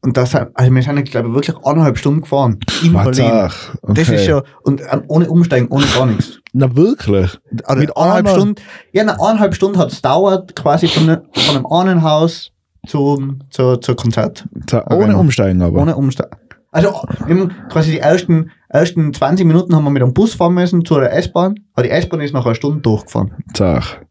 Und 0.00 0.16
das, 0.16 0.36
also 0.36 0.72
wir 0.72 0.82
sind, 0.82 1.10
glaube 1.10 1.28
ich, 1.28 1.34
wirklich 1.34 1.56
eineinhalb 1.64 1.98
Stunden 1.98 2.20
gefahren. 2.20 2.60
In 2.84 2.92
Berlin. 2.92 3.50
okay. 3.82 3.94
Das 3.94 4.08
ist 4.08 4.24
schon, 4.24 4.42
und 4.62 4.80
ähm, 4.88 5.02
ohne 5.08 5.28
Umsteigen, 5.28 5.66
ohne 5.68 5.84
gar 5.86 6.06
nichts. 6.06 6.38
Na 6.52 6.76
wirklich? 6.76 7.36
Also 7.64 7.80
Mit 7.80 7.96
eineinhalb 7.96 8.28
Stunden, 8.28 8.54
ja, 8.92 9.02
eine 9.02 9.20
eineinhalb 9.20 9.56
Stunden 9.56 9.78
hat 9.78 9.90
es 9.90 10.00
dauert, 10.00 10.54
quasi 10.54 10.86
von, 10.86 11.06
ne, 11.06 11.24
von 11.32 11.56
einem 11.56 11.66
einen 11.66 12.02
Haus 12.04 12.52
zum, 12.86 13.40
zur, 13.50 13.80
zur 13.80 13.96
Konzert. 13.96 14.46
Ohne. 14.90 15.16
Umsteigen 15.16 15.60
aber. 15.60 15.82
Ohne 15.82 15.96
Umsteigen. 15.96 16.36
Also, 16.70 16.92
wir 17.26 17.34
haben 17.34 17.52
quasi 17.68 17.90
die 17.90 17.98
ersten, 17.98 18.52
ersten 18.68 19.12
20 19.12 19.46
Minuten 19.46 19.74
haben 19.74 19.84
wir 19.84 19.90
mit 19.90 20.02
dem 20.02 20.12
Bus 20.14 20.34
fahren 20.34 20.54
müssen 20.54 20.84
zu 20.84 20.94
der 21.00 21.12
S-Bahn, 21.14 21.54
aber 21.74 21.84
die 21.84 21.90
S-Bahn 21.90 22.20
ist 22.20 22.32
nach 22.34 22.44
einer 22.44 22.54
Stunde 22.54 22.80
durchgefahren. 22.80 23.32
Sag. 23.56 24.04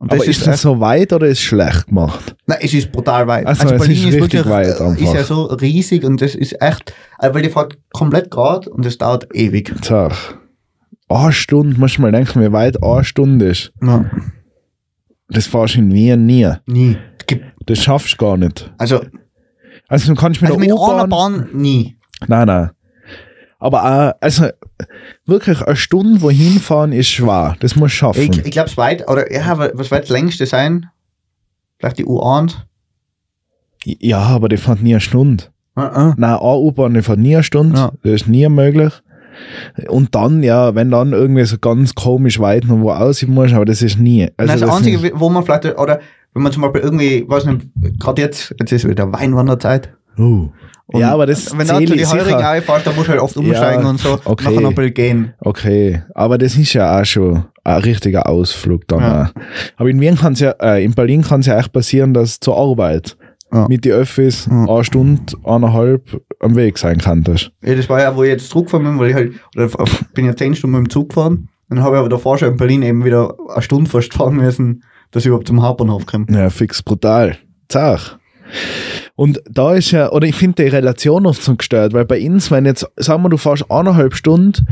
Und 0.00 0.12
Aber 0.12 0.24
ist 0.24 0.46
das 0.46 0.62
so 0.62 0.78
weit 0.78 1.12
oder 1.12 1.26
ist 1.26 1.38
es 1.38 1.44
schlecht 1.44 1.88
gemacht? 1.88 2.36
Nein, 2.46 2.58
es 2.62 2.72
ist 2.72 2.92
brutal 2.92 3.26
weit. 3.26 3.46
Ach 3.48 3.56
so, 3.56 3.66
es 3.74 3.82
ist 3.82 3.88
richtig 3.88 4.12
wirklich, 4.14 4.46
weit 4.46 4.66
äh, 4.78 4.84
einfach. 4.84 4.96
ist 5.02 5.12
ja 5.14 5.24
so 5.24 5.44
riesig 5.46 6.04
und 6.04 6.22
das 6.22 6.36
ist 6.36 6.60
echt, 6.62 6.94
also 7.18 7.34
weil 7.34 7.42
die 7.42 7.48
fährt 7.50 7.76
komplett 7.92 8.30
gerade 8.30 8.70
und 8.70 8.84
das 8.84 8.96
dauert 8.98 9.26
ewig. 9.34 9.74
Sag. 9.82 10.12
Eine 11.08 11.32
Stunde, 11.32 11.80
musst 11.80 11.96
du 11.98 12.02
mal 12.02 12.12
denken, 12.12 12.40
wie 12.40 12.52
weit 12.52 12.80
eine 12.80 13.02
Stunde 13.02 13.46
ist. 13.48 13.72
Ja, 13.82 14.04
Das 15.28 15.46
fahrst 15.48 15.74
du 15.74 15.80
in 15.80 15.92
Wien 15.92 16.26
nie. 16.26 16.48
nie. 16.66 16.96
Das 17.66 17.78
schaffst 17.82 18.12
du 18.12 18.16
gar 18.24 18.36
nicht. 18.36 18.72
also, 18.78 19.00
Also 19.88 20.14
du 20.14 20.20
kannst 20.20 20.40
mit 20.40 20.50
also 20.50 20.60
der 20.60 20.68
mit 20.68 20.78
einer 20.78 21.06
U-Bahn... 21.06 21.10
Bahn 21.10 21.48
nie. 21.54 21.96
Nein, 22.28 22.46
nein. 22.46 22.70
Aber 23.58 23.84
auch, 23.84 24.12
also 24.20 24.46
wirklich 25.26 25.60
eine 25.62 25.74
Stunde 25.76 26.22
wohin 26.22 26.60
fahren 26.60 26.92
ist 26.92 27.08
schwer. 27.08 27.56
Das 27.60 27.74
muss 27.76 27.90
schaffen. 27.92 28.20
Ich, 28.22 28.38
ich 28.44 28.50
glaube, 28.52 28.68
es 28.68 28.76
weit, 28.76 29.08
oder 29.10 29.32
ja, 29.32 29.58
wa- 29.58 29.70
was 29.74 29.90
wird 29.90 30.04
das 30.04 30.10
längste 30.10 30.46
sein? 30.46 30.86
Vielleicht 31.78 31.98
die 31.98 32.06
U1? 32.06 32.54
ja, 33.84 34.18
aber 34.20 34.48
die 34.48 34.56
fährt 34.56 34.82
nie 34.82 34.92
eine 34.94 35.00
Stunde. 35.00 35.44
Uh 35.76 36.12
Nein, 36.16 36.24
eine 36.24 36.40
U-Bahn 36.42 36.94
die 36.94 37.02
fährt 37.02 37.18
nie 37.20 37.34
eine 37.36 37.44
Stunde. 37.44 37.76
Ja. 37.78 37.92
Das 38.02 38.12
ist 38.12 38.28
nie 38.28 38.48
möglich. 38.48 38.92
Und 39.88 40.14
dann, 40.16 40.42
ja, 40.42 40.74
wenn 40.74 40.90
dann 40.90 41.12
irgendwie 41.12 41.44
so 41.44 41.58
ganz 41.58 41.94
komisch 41.94 42.40
weit 42.40 42.64
noch 42.64 42.80
wo 42.80 42.90
aussehen 42.90 43.32
muss, 43.32 43.52
aber 43.52 43.64
das 43.64 43.82
ist 43.82 43.98
nie. 43.98 44.28
Also 44.36 44.52
das, 44.52 44.60
das 44.62 44.70
Einzige, 44.70 45.12
wo 45.14 45.28
man 45.28 45.44
vielleicht, 45.44 45.64
oder 45.78 46.00
wenn 46.34 46.42
man 46.42 46.50
zum 46.52 46.62
Beispiel 46.62 46.80
irgendwie, 46.80 47.24
weiß 47.28 47.44
nicht, 47.46 47.66
gerade 48.00 48.22
jetzt, 48.22 48.54
jetzt 48.58 48.72
ist 48.72 48.88
wieder 48.88 49.12
Weinwanderzeit. 49.12 49.94
Uh. 50.18 50.48
Und 50.86 51.00
Ja, 51.00 51.12
aber 51.12 51.26
das 51.26 51.56
Wenn 51.56 51.66
du 51.68 51.94
die 51.94 52.06
Heurigen 52.06 52.34
reinfährst, 52.34 52.86
dann 52.86 52.94
musst 52.96 53.08
du 53.08 53.12
halt 53.12 53.20
oft 53.20 53.36
umsteigen 53.36 53.82
Ja, 53.82 53.90
und 53.90 54.00
so, 54.00 54.18
okay. 54.24 54.44
nachher 54.46 54.60
noch 54.62 54.70
ein 54.70 54.74
bisschen 54.74 54.94
gehen. 54.94 55.34
Okay, 55.40 56.02
aber 56.14 56.38
das 56.38 56.56
ist 56.56 56.72
ja 56.72 56.98
auch 57.00 57.04
schon 57.04 57.44
ein 57.64 57.82
richtiger 57.82 58.26
Ausflug 58.26 58.88
dann. 58.88 59.00
Ja. 59.00 59.22
auch. 59.24 59.40
Aber 59.76 59.90
in 59.90 60.00
Wien 60.00 60.16
kann 60.16 60.32
es 60.32 60.40
ja, 60.40 60.52
äh, 60.62 60.82
in 60.82 60.92
Berlin 60.94 61.22
kann 61.22 61.40
es 61.40 61.46
ja 61.46 61.58
echt 61.58 61.72
passieren, 61.72 62.14
dass 62.14 62.40
zur 62.40 62.56
Arbeit 62.56 63.18
Ja. 63.52 63.68
mit 63.68 63.84
den 63.84 63.92
Öffis 63.92 64.46
Ja. 64.50 64.64
eine 64.66 64.84
Stunde, 64.84 65.34
eineinhalb 65.44 66.22
am 66.40 66.56
Weg 66.56 66.78
sein 66.78 66.98
kannst. 66.98 67.50
Ja, 67.62 67.74
das 67.74 67.88
war 67.90 68.00
ja, 68.00 68.16
wo 68.16 68.22
ich 68.22 68.30
jetzt 68.30 68.48
zurückgefahren 68.48 68.86
bin, 68.86 68.98
weil 68.98 69.10
ich 69.10 69.14
halt, 69.14 69.32
oder 69.56 69.68
bin 70.14 70.24
ja 70.24 70.34
zehn 70.34 70.54
Stunden 70.54 70.78
mit 70.78 70.86
dem 70.86 70.90
Zug 70.90 71.10
gefahren. 71.10 71.48
Dann 71.68 71.82
habe 71.82 71.96
ich 71.96 72.00
aber 72.00 72.08
davor 72.08 72.38
schon 72.38 72.48
in 72.52 72.56
Berlin 72.56 72.80
eben 72.82 73.04
wieder 73.04 73.34
eine 73.52 73.60
Stunde 73.62 73.90
fast 73.90 74.14
fahren 74.14 74.36
müssen, 74.36 74.84
dass 75.10 75.22
ich 75.24 75.26
überhaupt 75.26 75.48
zum 75.48 75.62
Hauptbahnhof 75.62 76.06
komme. 76.06 76.24
Ja, 76.30 76.48
fix 76.48 76.82
brutal. 76.82 77.36
Zach. 77.68 78.18
Und 79.16 79.42
da 79.50 79.74
ist 79.74 79.90
ja, 79.90 80.10
oder 80.10 80.26
ich 80.26 80.34
finde 80.34 80.62
die 80.62 80.68
Relation 80.68 81.26
oft 81.26 81.42
so 81.42 81.56
gestört, 81.56 81.92
weil 81.92 82.04
bei 82.04 82.24
uns, 82.24 82.50
wenn 82.50 82.66
jetzt, 82.66 82.86
sagen 82.96 83.22
wir, 83.22 83.28
du 83.28 83.36
fährst 83.36 83.70
eineinhalb 83.70 84.14
Stunden, 84.14 84.66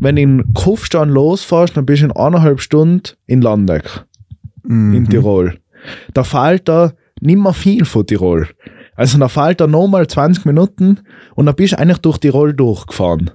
wenn 0.00 0.16
du 0.16 0.22
in 0.22 0.54
Kufstein 0.54 1.10
losfährst, 1.10 1.76
dann 1.76 1.86
bist 1.86 2.02
du 2.02 2.06
in 2.06 2.12
eineinhalb 2.12 2.60
Stunden 2.60 3.02
in 3.26 3.42
Landeck. 3.42 4.04
Mhm. 4.64 4.94
in 4.94 5.08
Tirol. 5.08 5.58
Da 6.14 6.24
fehlt 6.24 6.68
da 6.68 6.92
nicht 7.20 7.38
mehr 7.38 7.52
viel 7.52 7.84
von 7.84 8.06
Tirol. 8.06 8.48
Also 8.94 9.18
da 9.18 9.28
fehlt 9.28 9.60
da 9.60 9.66
nochmal 9.66 10.06
20 10.06 10.44
Minuten 10.44 11.00
und 11.34 11.46
dann 11.46 11.54
bist 11.54 11.72
du 11.72 11.78
eigentlich 11.78 11.98
durch 11.98 12.18
Tirol 12.18 12.54
durchgefahren. 12.54 13.30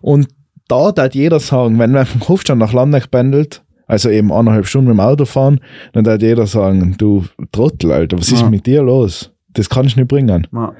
Und 0.00 0.28
da 0.68 0.90
darf 0.90 1.14
jeder 1.14 1.38
sagen, 1.38 1.78
wenn 1.78 1.92
man 1.92 2.06
von 2.06 2.20
Kufstein 2.20 2.58
nach 2.58 2.72
Landeck 2.72 3.10
pendelt, 3.10 3.62
also 3.86 4.10
eben 4.10 4.32
eineinhalb 4.32 4.66
Stunden 4.66 4.88
mit 4.88 4.96
dem 4.96 5.00
Auto 5.00 5.24
fahren, 5.24 5.60
dann 5.92 6.04
darf 6.04 6.20
jeder 6.20 6.46
sagen, 6.46 6.94
du 6.98 7.24
Trottel, 7.52 7.92
Alter, 7.92 8.18
was 8.18 8.30
ist 8.32 8.42
Ja. 8.42 8.50
mit 8.50 8.66
dir 8.66 8.82
los? 8.82 9.32
Das 9.54 9.68
kann 9.70 9.86
ich 9.86 9.96
nicht 9.96 10.08
bringen. 10.08 10.46
Ja. 10.52 10.74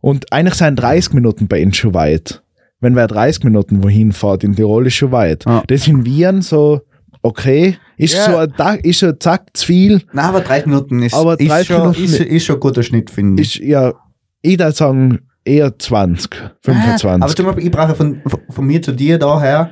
Und 0.00 0.32
eigentlich 0.32 0.54
sind 0.54 0.76
30 0.76 1.14
Minuten 1.14 1.48
bei 1.48 1.64
uns 1.64 1.76
schon 1.76 1.94
weit. 1.94 2.42
Wenn 2.80 2.94
wer 2.94 3.06
30 3.08 3.42
Minuten 3.44 3.82
wohin 3.82 4.12
fährt, 4.12 4.44
in 4.44 4.54
Tirol 4.54 4.86
ist 4.86 4.94
schon 4.94 5.10
weit. 5.12 5.44
Ja. 5.46 5.62
Das 5.66 5.88
in 5.88 6.04
Wien 6.04 6.42
so, 6.42 6.82
okay, 7.22 7.78
ist 7.96 8.14
Ja. 8.14 8.30
so 8.30 8.36
ein 8.36 8.52
Tag, 8.52 8.84
ist 8.84 9.00
so 9.00 9.10
zack 9.12 9.46
zu 9.54 9.66
viel. 9.66 10.02
Nein, 10.12 10.26
aber 10.26 10.40
30 10.40 10.66
Minuten 10.66 11.02
ist, 11.02 11.14
Aber 11.14 11.40
ist, 11.40 11.48
30 11.50 11.66
schon, 11.68 11.80
Minuten- 11.80 12.02
ist, 12.04 12.20
ist 12.20 12.44
schon 12.44 12.56
ein 12.56 12.60
guter 12.60 12.82
Schnitt, 12.82 13.10
finde 13.10 13.42
ich. 13.42 13.60
Ist 13.60 13.66
ja, 13.66 13.94
ich 14.42 14.58
würde 14.58 14.72
sagen, 14.72 15.20
eher 15.44 15.76
20, 15.78 16.30
25. 16.62 17.06
Ah, 17.08 17.14
aber 17.24 17.34
zum 17.34 17.46
Beispiel, 17.46 17.64
ich 17.66 17.70
brauche 17.72 17.94
von, 17.94 18.20
von, 18.26 18.40
von 18.50 18.66
mir 18.66 18.82
zu 18.82 18.92
dir 18.92 19.18
daher 19.18 19.70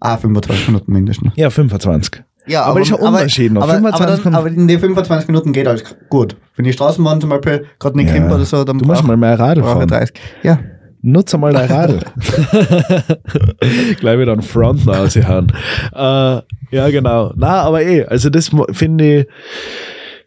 ah, 0.00 0.16
25 0.16 0.68
Minuten 0.68 0.92
mindestens. 0.92 1.32
ja, 1.36 1.50
25. 1.50 2.22
Ja, 2.46 2.64
Aber 2.64 2.80
ist 2.80 2.88
ja 2.90 2.96
Unterschied 2.96 3.52
noch. 3.52 3.62
Aber, 3.62 3.74
25 3.74 4.02
aber, 4.12 4.22
dann, 4.24 4.34
aber 4.34 4.48
in 4.48 4.66
den 4.66 4.80
25 4.80 5.28
Minuten 5.28 5.52
geht 5.52 5.68
alles 5.68 5.84
gut. 6.08 6.36
Wenn 6.56 6.64
die 6.64 6.72
Straßenbahn 6.72 7.20
zum 7.20 7.30
Beispiel 7.30 7.66
gerade 7.78 7.96
nicht 7.96 8.08
Ja. 8.12 8.18
kommt 8.18 8.32
oder 8.32 8.44
so, 8.44 8.64
dann 8.64 8.78
Du 8.78 8.86
musst 8.86 9.02
brauch- 9.02 9.08
mal 9.08 9.16
mehr 9.16 9.38
Radl 9.38 9.62
fahren. 9.62 9.86
30. 9.86 10.16
Ja. 10.42 10.58
Nutze 11.02 11.38
mal 11.38 11.52
dein 11.52 11.70
Radl. 11.70 12.00
Gleich 14.00 14.18
wieder 14.18 14.32
einen 14.32 14.42
Front 14.42 14.86
haben. 14.86 15.46
Äh, 15.94 16.74
ja, 16.76 16.90
genau. 16.90 17.32
Na, 17.36 17.62
aber 17.62 17.82
eh, 17.82 18.04
also 18.04 18.30
das 18.30 18.50
finde 18.72 19.20
ich, 19.20 19.26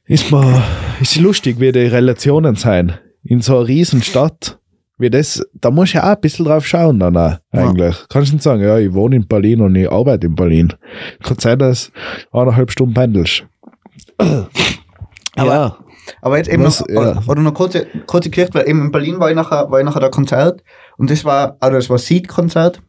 ist 0.05 0.32
mal, 0.32 0.61
ist 1.01 1.19
lustig, 1.19 1.59
wie 1.59 1.71
die 1.71 1.80
Relationen 1.88 2.55
sein. 2.55 2.93
In 3.24 3.41
so 3.41 3.57
einer 3.57 3.67
riesen 3.67 4.01
Stadt. 4.03 4.59
Wie 4.99 5.09
das, 5.09 5.43
da 5.53 5.71
musst 5.71 5.93
du 5.93 5.97
ja 5.97 6.03
auch 6.05 6.15
ein 6.15 6.21
bisschen 6.21 6.45
drauf 6.45 6.65
schauen 6.67 6.99
dann 6.99 7.17
auch, 7.17 7.37
Ja. 7.51 7.67
eigentlich. 7.67 7.95
Kannst 8.09 8.31
du 8.31 8.35
nicht 8.35 8.43
sagen, 8.43 8.61
ja, 8.61 8.77
ich 8.77 8.93
wohne 8.93 9.15
in 9.15 9.27
Berlin 9.27 9.61
und 9.61 9.75
ich 9.75 9.91
arbeite 9.91 10.27
in 10.27 10.35
Berlin. 10.35 10.71
Kann 11.23 11.39
sein, 11.39 11.57
dass 11.59 11.91
du 12.31 12.39
eineinhalb 12.39 12.71
Stunden 12.71 12.93
pendelst. 12.93 13.43
Aber- 14.17 15.53
ja. 15.53 15.77
Aber 16.21 16.37
jetzt 16.37 16.49
eben 16.49 16.63
Was, 16.63 16.81
noch, 16.81 16.89
ja. 16.89 16.99
oder, 16.99 17.23
oder 17.27 17.41
noch 17.41 17.53
kurze, 17.53 17.87
kurze 18.07 18.29
Geschichte, 18.29 18.53
weil 18.59 18.67
eben 18.67 18.81
in 18.81 18.91
Berlin 18.91 19.19
war 19.21 19.29
ich 19.29 19.35
nachher, 19.37 19.71
war 19.71 19.79
ich 19.79 19.85
nachher 19.85 20.01
da 20.01 20.09
Konzert 20.09 20.61
und 20.97 21.09
das 21.09 21.23
war, 21.23 21.55
also 21.61 21.77
das 21.77 21.89
war 21.89 21.97
Seed-Konzert 21.97 22.81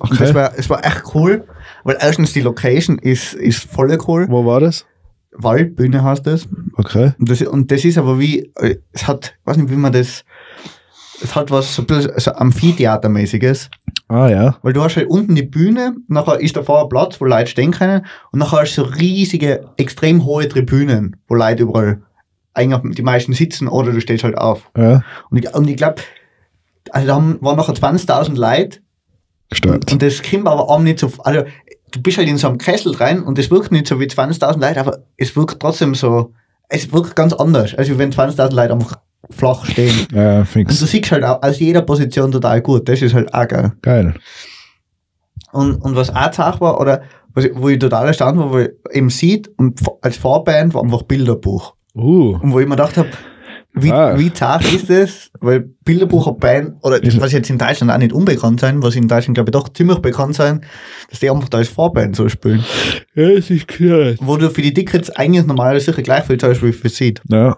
und 0.00 0.12
Okay. 0.12 0.16
das 0.18 0.34
war, 0.34 0.52
es 0.56 0.70
war 0.70 0.82
echt 0.84 1.02
cool, 1.14 1.44
weil 1.84 1.98
erstens 2.00 2.32
die 2.32 2.40
Location 2.40 2.98
ist, 2.98 3.34
ist 3.34 3.64
voll 3.70 3.96
cool. 4.08 4.26
Wo 4.30 4.46
war 4.46 4.60
das? 4.60 4.86
Waldbühne 5.36 6.02
heißt 6.02 6.26
das. 6.26 6.48
Okay. 6.76 7.12
Und 7.18 7.28
das, 7.28 7.42
und 7.42 7.70
das 7.70 7.84
ist 7.84 7.98
aber 7.98 8.18
wie, 8.18 8.50
es 8.92 9.06
hat, 9.06 9.34
ich 9.40 9.46
weiß 9.46 9.58
nicht, 9.58 9.70
wie 9.70 9.76
man 9.76 9.92
das, 9.92 10.24
es 11.22 11.34
hat 11.34 11.50
was 11.50 11.74
so 11.74 11.82
ein 11.82 11.86
bisschen 11.86 12.12
so 12.18 12.32
Amphitheatermäßiges, 12.32 13.70
Ah, 14.08 14.28
ja. 14.28 14.56
weil 14.62 14.72
du 14.72 14.82
hast 14.82 14.96
halt 14.96 15.08
unten 15.08 15.34
die 15.34 15.42
Bühne, 15.42 15.94
nachher 16.08 16.40
ist 16.40 16.56
davor 16.56 16.82
ein 16.82 16.88
Platz, 16.88 17.20
wo 17.20 17.24
Leute 17.24 17.46
stehen 17.50 17.70
können 17.72 18.04
und 18.32 18.38
nachher 18.38 18.60
hast 18.62 18.76
du 18.76 18.84
so 18.84 18.90
riesige, 18.90 19.66
extrem 19.76 20.24
hohe 20.24 20.48
Tribünen, 20.48 21.16
wo 21.28 21.34
Leute 21.34 21.62
überall, 21.62 22.02
eigentlich 22.52 22.94
die 22.96 23.02
meisten 23.02 23.32
sitzen 23.32 23.66
oder 23.68 23.92
du 23.92 24.00
stehst 24.00 24.22
halt 24.24 24.38
auf. 24.38 24.70
Ja. 24.76 25.02
Und 25.30 25.38
ich, 25.38 25.52
und 25.54 25.68
ich 25.68 25.76
glaube, 25.76 25.96
also 26.90 27.06
da 27.06 27.14
haben- 27.16 27.38
waren 27.40 27.56
nachher 27.56 27.74
20.000 27.74 28.36
Leute 28.36 28.78
Gestört. 29.50 29.90
und 29.92 30.02
das 30.02 30.22
kommt 30.22 30.46
aber 30.46 30.68
auch 30.68 30.78
nicht 30.80 30.98
so, 31.00 31.10
also 31.24 31.42
du 31.90 32.02
bist 32.02 32.18
halt 32.18 32.28
in 32.28 32.38
so 32.38 32.48
einem 32.48 32.58
Kessel 32.58 32.94
rein 32.94 33.22
und 33.22 33.38
es 33.38 33.50
wirkt 33.50 33.72
nicht 33.72 33.86
so 33.88 33.98
wie 33.98 34.06
20.000 34.06 34.60
Leute, 34.60 34.80
aber 34.80 34.98
es 35.16 35.34
wirkt 35.36 35.58
trotzdem 35.60 35.94
so, 35.94 36.32
es 36.68 36.92
wirkt 36.92 37.16
ganz 37.16 37.32
anders, 37.32 37.74
als 37.74 37.88
wenn 37.98 38.12
20.000 38.12 38.52
Leute 38.54 38.72
einfach 38.72 38.98
flach 39.30 39.64
stehen. 39.66 40.06
Ja, 40.12 40.40
Und 40.40 40.46
fix. 40.48 40.78
du 40.78 40.86
siehst 40.86 41.10
halt 41.12 41.24
aus 41.24 41.58
jeder 41.58 41.82
Position 41.82 42.30
total 42.32 42.60
gut, 42.62 42.88
das 42.88 43.02
ist 43.02 43.14
halt 43.14 43.32
auch 43.34 43.48
geil. 43.48 43.72
Geil. 43.82 44.14
Und, 45.52 45.76
und 45.76 45.96
was 45.96 46.10
auch 46.14 46.32
Sache 46.32 46.60
war, 46.60 46.80
oder 46.80 47.02
was, 47.32 47.44
ich- 47.44 47.52
wo 47.54 47.68
ich 47.68 47.78
total 47.78 48.06
erstaunt 48.08 48.38
war, 48.38 48.52
wo 48.52 48.58
ich 48.58 48.70
eben 48.92 49.10
sieht 49.10 49.48
und 49.56 49.80
als 50.02 50.16
Vorband 50.16 50.74
war 50.74 50.82
einfach 50.82 51.02
Bilderbuch. 51.02 51.74
Uh. 51.94 52.38
Und 52.42 52.52
wo 52.52 52.58
ich 52.60 52.66
mir 52.66 52.76
gedacht 52.76 52.96
habe, 52.96 53.08
wie, 53.76 53.90
Ah. 53.90 54.16
wie 54.18 54.32
zart 54.32 54.64
ist 54.72 54.88
das? 54.88 55.30
Weil 55.40 55.60
Bilderbuch 55.84 56.26
hat 56.28 56.38
Band, 56.38 56.74
oder 56.82 57.02
Ist- 57.02 57.20
was 57.20 57.32
jetzt 57.32 57.50
in 57.50 57.58
Deutschland 57.58 57.90
auch 57.92 57.98
nicht 57.98 58.12
unbekannt 58.12 58.60
sein, 58.60 58.82
was 58.82 58.94
in 58.94 59.08
Deutschland 59.08 59.34
glaube 59.36 59.50
ich 59.50 59.52
doch 59.52 59.68
ziemlich 59.68 59.98
bekannt 59.98 60.34
sein, 60.36 60.64
dass 61.10 61.18
die 61.20 61.28
einfach 61.30 61.48
da 61.48 61.58
als 61.58 61.68
Vorband 61.68 62.14
so 62.14 62.28
spielen. 62.28 62.64
Ja, 63.16 63.28
es 63.30 63.50
ist 63.50 63.66
klar. 63.66 64.14
Wo 64.20 64.36
du 64.36 64.48
für 64.50 64.62
die 64.62 64.72
Tickets 64.74 65.10
eigentlich 65.10 65.44
normalerweise 65.44 65.86
sicher 65.86 66.02
gleich 66.02 66.24
viel 66.24 66.38
zahlst 66.38 66.62
wie 66.62 66.72
für 66.72 66.88
Seed. 66.88 67.20
Ja. 67.28 67.56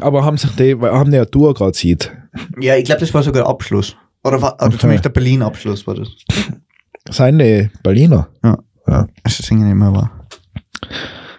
Aber 0.00 0.24
haben 0.24 0.36
sich 0.38 0.50
die, 0.56 0.74
haben 0.80 1.10
die 1.10 1.16
ja 1.16 1.24
Tour 1.26 1.52
gerade 1.54 1.76
sieht. 1.76 2.10
Ja, 2.60 2.76
ich 2.76 2.84
glaube, 2.84 3.00
das 3.00 3.12
war 3.12 3.22
sogar 3.22 3.46
Abschluss. 3.46 3.96
Oder, 4.24 4.40
war, 4.40 4.54
oder 4.54 4.66
Okay. 4.66 4.78
zumindest 4.78 5.04
der 5.04 5.10
Berlin-Abschluss 5.10 5.86
war 5.86 5.94
das. 5.96 6.08
Seien 7.10 7.38
die 7.38 7.68
Berliner? 7.82 8.28
Also 8.84 9.42
singen 9.42 9.70
immer 9.70 9.92
war 9.92 10.26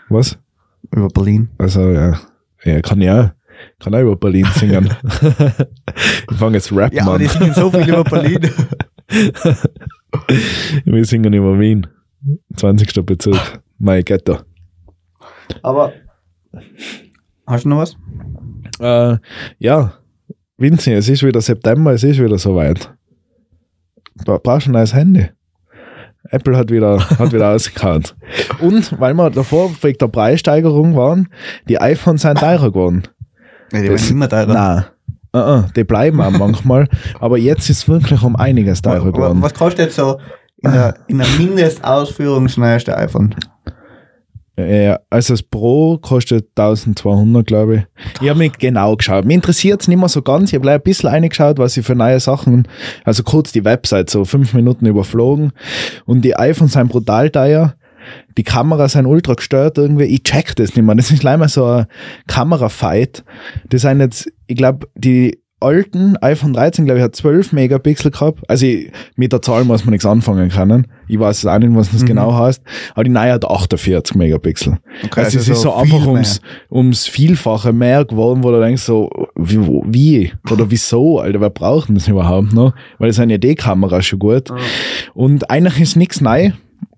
Was? 0.09 0.37
über 0.91 1.07
Berlin. 1.07 1.49
Also, 1.57 1.89
ja. 1.89 2.19
Ja, 2.63 2.81
kann 2.81 3.01
ja. 3.01 3.33
Kann 3.79 3.95
auch 3.95 4.01
über 4.01 4.15
Berlin 4.15 4.45
singen. 4.55 4.89
ich 6.31 6.37
fange 6.37 6.55
jetzt 6.57 6.71
Rap 6.71 6.93
Ja, 6.93 7.05
an. 7.07 7.19
die 7.19 7.27
singen 7.27 7.53
so 7.53 7.71
viel 7.71 7.87
über 7.89 8.03
Berlin. 8.03 8.39
Wir 10.85 11.05
singen 11.05 11.33
über 11.33 11.59
Wien. 11.59 11.87
20. 12.55 13.05
Bezirk. 13.05 13.61
Mein 13.79 14.03
Ghetto. 14.03 14.37
Aber 15.61 15.93
hast 17.47 17.65
du 17.65 17.69
noch 17.69 17.77
was? 17.79 17.97
Äh, 18.83 19.17
ja. 19.59 19.93
Vinzi, 20.57 20.93
es 20.93 21.09
ist 21.09 21.23
wieder 21.23 21.41
September, 21.41 21.91
es 21.93 22.03
ist 22.03 22.19
wieder 22.19 22.37
soweit. 22.37 22.93
Du 24.25 24.37
brauchst 24.39 24.67
ein 24.67 24.73
neues 24.73 24.93
Handy. 24.93 25.29
Apple 26.29 26.55
hat 26.57 26.69
wieder, 26.71 26.99
hat 27.19 27.33
wieder 27.33 27.49
ausgehauen. 27.49 28.03
Und 28.61 28.99
weil 28.99 29.13
wir 29.13 29.29
davor 29.29 29.71
wegen 29.81 29.97
der 29.97 30.07
Preissteigerung 30.07 30.95
waren, 30.95 31.27
die 31.67 31.79
iPhones 31.79 32.21
sind 32.21 32.37
teurer 32.39 32.71
geworden. 32.71 33.03
Ja, 33.71 33.81
die 33.81 33.89
Das- 33.89 34.03
werden 34.03 34.15
immer 34.15 34.29
teurer. 34.29 34.53
Nein. 34.53 34.85
Uh 35.35 35.39
-uh, 35.39 35.73
die 35.73 35.83
bleiben 35.83 36.21
auch 36.21 36.29
manchmal, 36.29 36.87
aber 37.19 37.39
jetzt 37.39 37.67
ist 37.67 37.77
es 37.79 37.87
wirklich 37.87 38.21
um 38.21 38.35
einiges 38.35 38.83
teurer 38.83 39.11
geworden. 39.11 39.41
Was 39.41 39.55
kostet 39.55 39.85
jetzt 39.87 39.95
so 39.95 40.19
in 40.61 40.71
der, 40.71 40.93
in 41.07 41.17
der 41.17 41.27
Mindestausführung 41.39 42.45
das 42.45 42.55
neueste 42.55 42.95
iPhone? 42.95 43.33
Ja, 44.57 44.99
also 45.09 45.33
das 45.33 45.41
Pro 45.41 45.97
kostet 45.97 46.49
1200, 46.55 47.47
glaube 47.47 47.75
ich. 47.75 47.83
Ich 48.21 48.29
habe 48.29 48.39
nicht 48.39 48.59
genau 48.59 48.95
geschaut. 48.95 49.25
Mich 49.25 49.35
interessiert 49.35 49.81
es 49.81 49.87
nicht 49.87 49.97
mehr 49.97 50.09
so 50.09 50.21
ganz. 50.21 50.51
Ich 50.53 50.59
habe 50.59 50.69
ein 50.69 50.81
bisschen 50.81 51.09
reingeschaut, 51.09 51.57
was 51.57 51.75
ich 51.75 51.85
für 51.85 51.95
neue 51.95 52.19
Sachen, 52.19 52.67
also 53.03 53.23
kurz 53.23 53.51
die 53.51 53.65
Website, 53.65 54.11
so 54.11 54.25
fünf 54.25 54.53
Minuten 54.53 54.85
überflogen. 54.85 55.53
Und 56.05 56.21
die 56.21 56.35
iPhones 56.35 56.73
sind 56.73 56.89
brutal 56.89 57.31
teuer. 57.31 57.75
Die 58.37 58.43
Kameras 58.43 58.93
sind 58.93 59.07
ultra 59.07 59.33
gestört 59.33 59.77
irgendwie. 59.77 60.03
Ich 60.03 60.23
check 60.23 60.55
das 60.55 60.75
nicht 60.75 60.85
mehr. 60.85 60.95
Das 60.95 61.09
ist 61.09 61.23
leider 61.23 61.47
so 61.49 61.65
ein 61.65 61.85
Kamerafight. 62.27 63.23
Das 63.69 63.81
sind 63.81 64.01
jetzt, 64.01 64.31
ich 64.45 64.55
glaube, 64.55 64.87
die 64.93 65.39
alten 65.63 66.17
iPhone 66.21 66.53
13, 66.53 66.85
glaube 66.85 66.99
ich, 66.99 67.03
hat 67.03 67.15
12 67.15 67.53
Megapixel 67.53 68.11
gehabt. 68.11 68.39
Also 68.47 68.65
ich, 68.65 68.91
mit 69.15 69.31
der 69.31 69.41
Zahl 69.41 69.63
muss 69.63 69.85
man 69.85 69.91
nichts 69.91 70.05
anfangen 70.05 70.49
können. 70.49 70.87
Ich 71.07 71.19
weiß 71.19 71.39
es 71.39 71.45
auch 71.45 71.57
nicht, 71.57 71.73
was 71.75 71.91
das 71.91 72.03
Mhm. 72.03 72.07
genau 72.07 72.33
heißt. 72.37 72.61
Aber 72.93 73.03
die 73.03 73.09
neue 73.09 73.31
hat 73.33 73.45
48 73.45 74.15
Megapixel. 74.15 74.77
Okay, 75.05 75.21
also, 75.21 75.37
es 75.39 75.49
also 75.49 75.51
ist 75.53 75.61
so 75.61 75.73
einfach 75.73 76.05
ums, 76.05 76.41
ums 76.71 77.07
Vielfache 77.07 77.73
mehr 77.73 78.05
geworden, 78.05 78.43
wo 78.43 78.51
du 78.51 78.59
denkst 78.59 78.83
so, 78.83 79.09
wie, 79.35 79.59
wie? 79.85 80.31
Oder 80.51 80.69
wieso, 80.69 81.19
Alter, 81.19 81.41
wer 81.41 81.49
braucht 81.49 81.89
das 81.91 82.07
überhaupt 82.07 82.53
noch? 82.53 82.73
Weil 82.99 83.09
es 83.09 83.17
die 83.17 83.55
Kameras 83.55 84.05
schon 84.05 84.19
gut. 84.19 84.49
Und 85.13 85.49
eigentlich 85.49 85.79
ist 85.81 85.95
nichts 85.95 86.21
neu. 86.21 86.51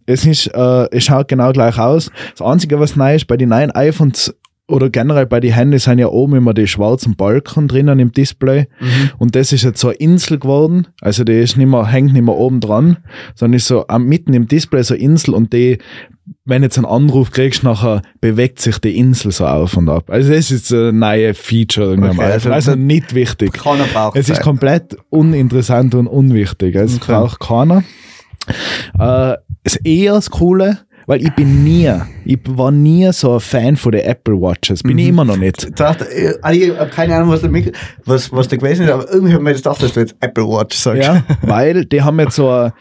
Es 0.06 0.26
ist, 0.26 0.48
äh, 0.48 0.88
es 0.92 1.06
schaut 1.06 1.28
genau 1.28 1.52
gleich 1.52 1.80
aus. 1.80 2.12
Das 2.38 2.46
Einzige, 2.46 2.80
was 2.80 2.96
neu 2.96 3.16
ist, 3.16 3.26
bei 3.28 3.38
den 3.38 3.50
neuen 3.50 3.72
iPhones 3.72 4.36
oder 4.68 4.90
generell 4.90 5.28
bei 5.28 5.40
den 5.40 5.54
Handys 5.54 5.84
sind 5.84 6.00
ja 6.00 6.08
oben 6.08 6.36
immer 6.38 6.54
die 6.56 6.66
schwarzen 6.68 7.16
Balken 7.16 7.68
drinnen 7.68 8.00
im 8.00 8.12
Display. 8.12 8.68
Mhm. 8.80 9.12
Und 9.20 9.36
das 9.36 9.52
ist 9.54 9.64
jetzt 9.64 9.80
so 9.80 9.90
eine 9.90 9.98
Insel 9.98 10.40
geworden. 10.40 10.88
Also 11.02 11.24
die 11.24 11.34
ist 11.34 11.56
nicht 11.58 11.68
mehr, 11.68 11.86
hängt 11.86 12.14
nicht 12.14 12.24
mehr 12.26 12.34
oben 12.36 12.62
dran, 12.62 12.98
sondern 13.36 13.58
ist 13.58 13.68
so 13.68 13.86
am- 13.88 14.06
mitten 14.08 14.34
im 14.34 14.48
Display 14.48 14.82
so 14.82 14.96
eine 14.96 15.04
Insel 15.04 15.36
und 15.36 15.54
die, 15.54 15.78
wenn 16.46 16.64
jetzt 16.64 16.78
einen 16.80 16.88
Anruf 16.88 17.30
kriegst, 17.30 17.64
nachher 17.64 18.02
bewegt 18.22 18.60
sich 18.60 18.80
die 18.80 18.98
Insel 18.98 19.32
so 19.32 19.46
auf 19.46 19.78
und 19.78 19.88
ab. 19.88 20.10
Also 20.10 20.32
das 20.34 20.50
ist 20.50 20.72
ein 20.74 20.98
neues 20.98 21.38
Feature 21.38 21.92
Okay, 21.94 22.22
also 22.24 22.52
Also, 22.52 22.76
nicht 22.76 23.14
wichtig. 23.14 23.54
Keiner 23.54 23.84
braucht 23.86 24.18
Es 24.18 24.30
ist 24.30 24.42
komplett 24.42 24.98
uninteressant 25.12 25.94
und 25.94 26.08
unwichtig. 26.08 26.76
Also 26.76 26.96
Es 26.98 27.04
Okay. 27.04 27.12
braucht 27.12 27.40
keiner. 27.40 27.84
Äh, 28.98 29.36
das 29.64 29.76
eher 29.84 30.14
das 30.14 30.30
Coole, 30.32 30.80
weil 31.08 31.22
ich 31.22 31.34
bin 31.36 31.64
nie, 31.64 31.92
ich 32.26 32.40
war 32.46 32.72
nie 32.72 33.12
so 33.14 33.34
ein 33.36 33.40
Fan 33.40 33.76
von 33.76 33.92
den 33.92 34.02
Apple 34.02 34.36
Watches. 34.42 34.84
Bin 34.84 34.98
ich 34.98 35.06
Mhm. 35.06 35.10
immer 35.10 35.26
noch 35.26 35.38
nicht. 35.38 35.64
Ich 35.64 35.74
dachte, 35.76 36.06
äh, 36.12 36.34
ich 36.56 36.78
habe 36.78 36.90
keine 36.90 37.16
Ahnung, 37.16 37.30
was 37.30 37.42
da, 37.42 37.50
was, 38.06 38.32
was 38.32 38.48
da 38.48 38.56
gewesen 38.58 38.86
ist, 38.86 38.92
aber 38.92 39.10
irgendwie 39.12 39.34
habe 39.34 39.42
ich 39.42 39.46
mir 39.46 39.52
das 39.54 39.62
gedacht, 39.64 39.84
dass 39.84 39.94
du 39.94 40.00
jetzt 40.00 40.16
Apple 40.20 40.46
Watch 40.48 40.78
sagst. 40.78 41.04
Ja, 41.04 41.24
weil 41.42 41.86
die 41.86 42.02
haben 42.02 42.20
jetzt 42.20 42.36
so 42.36 42.50
ein, 42.50 42.72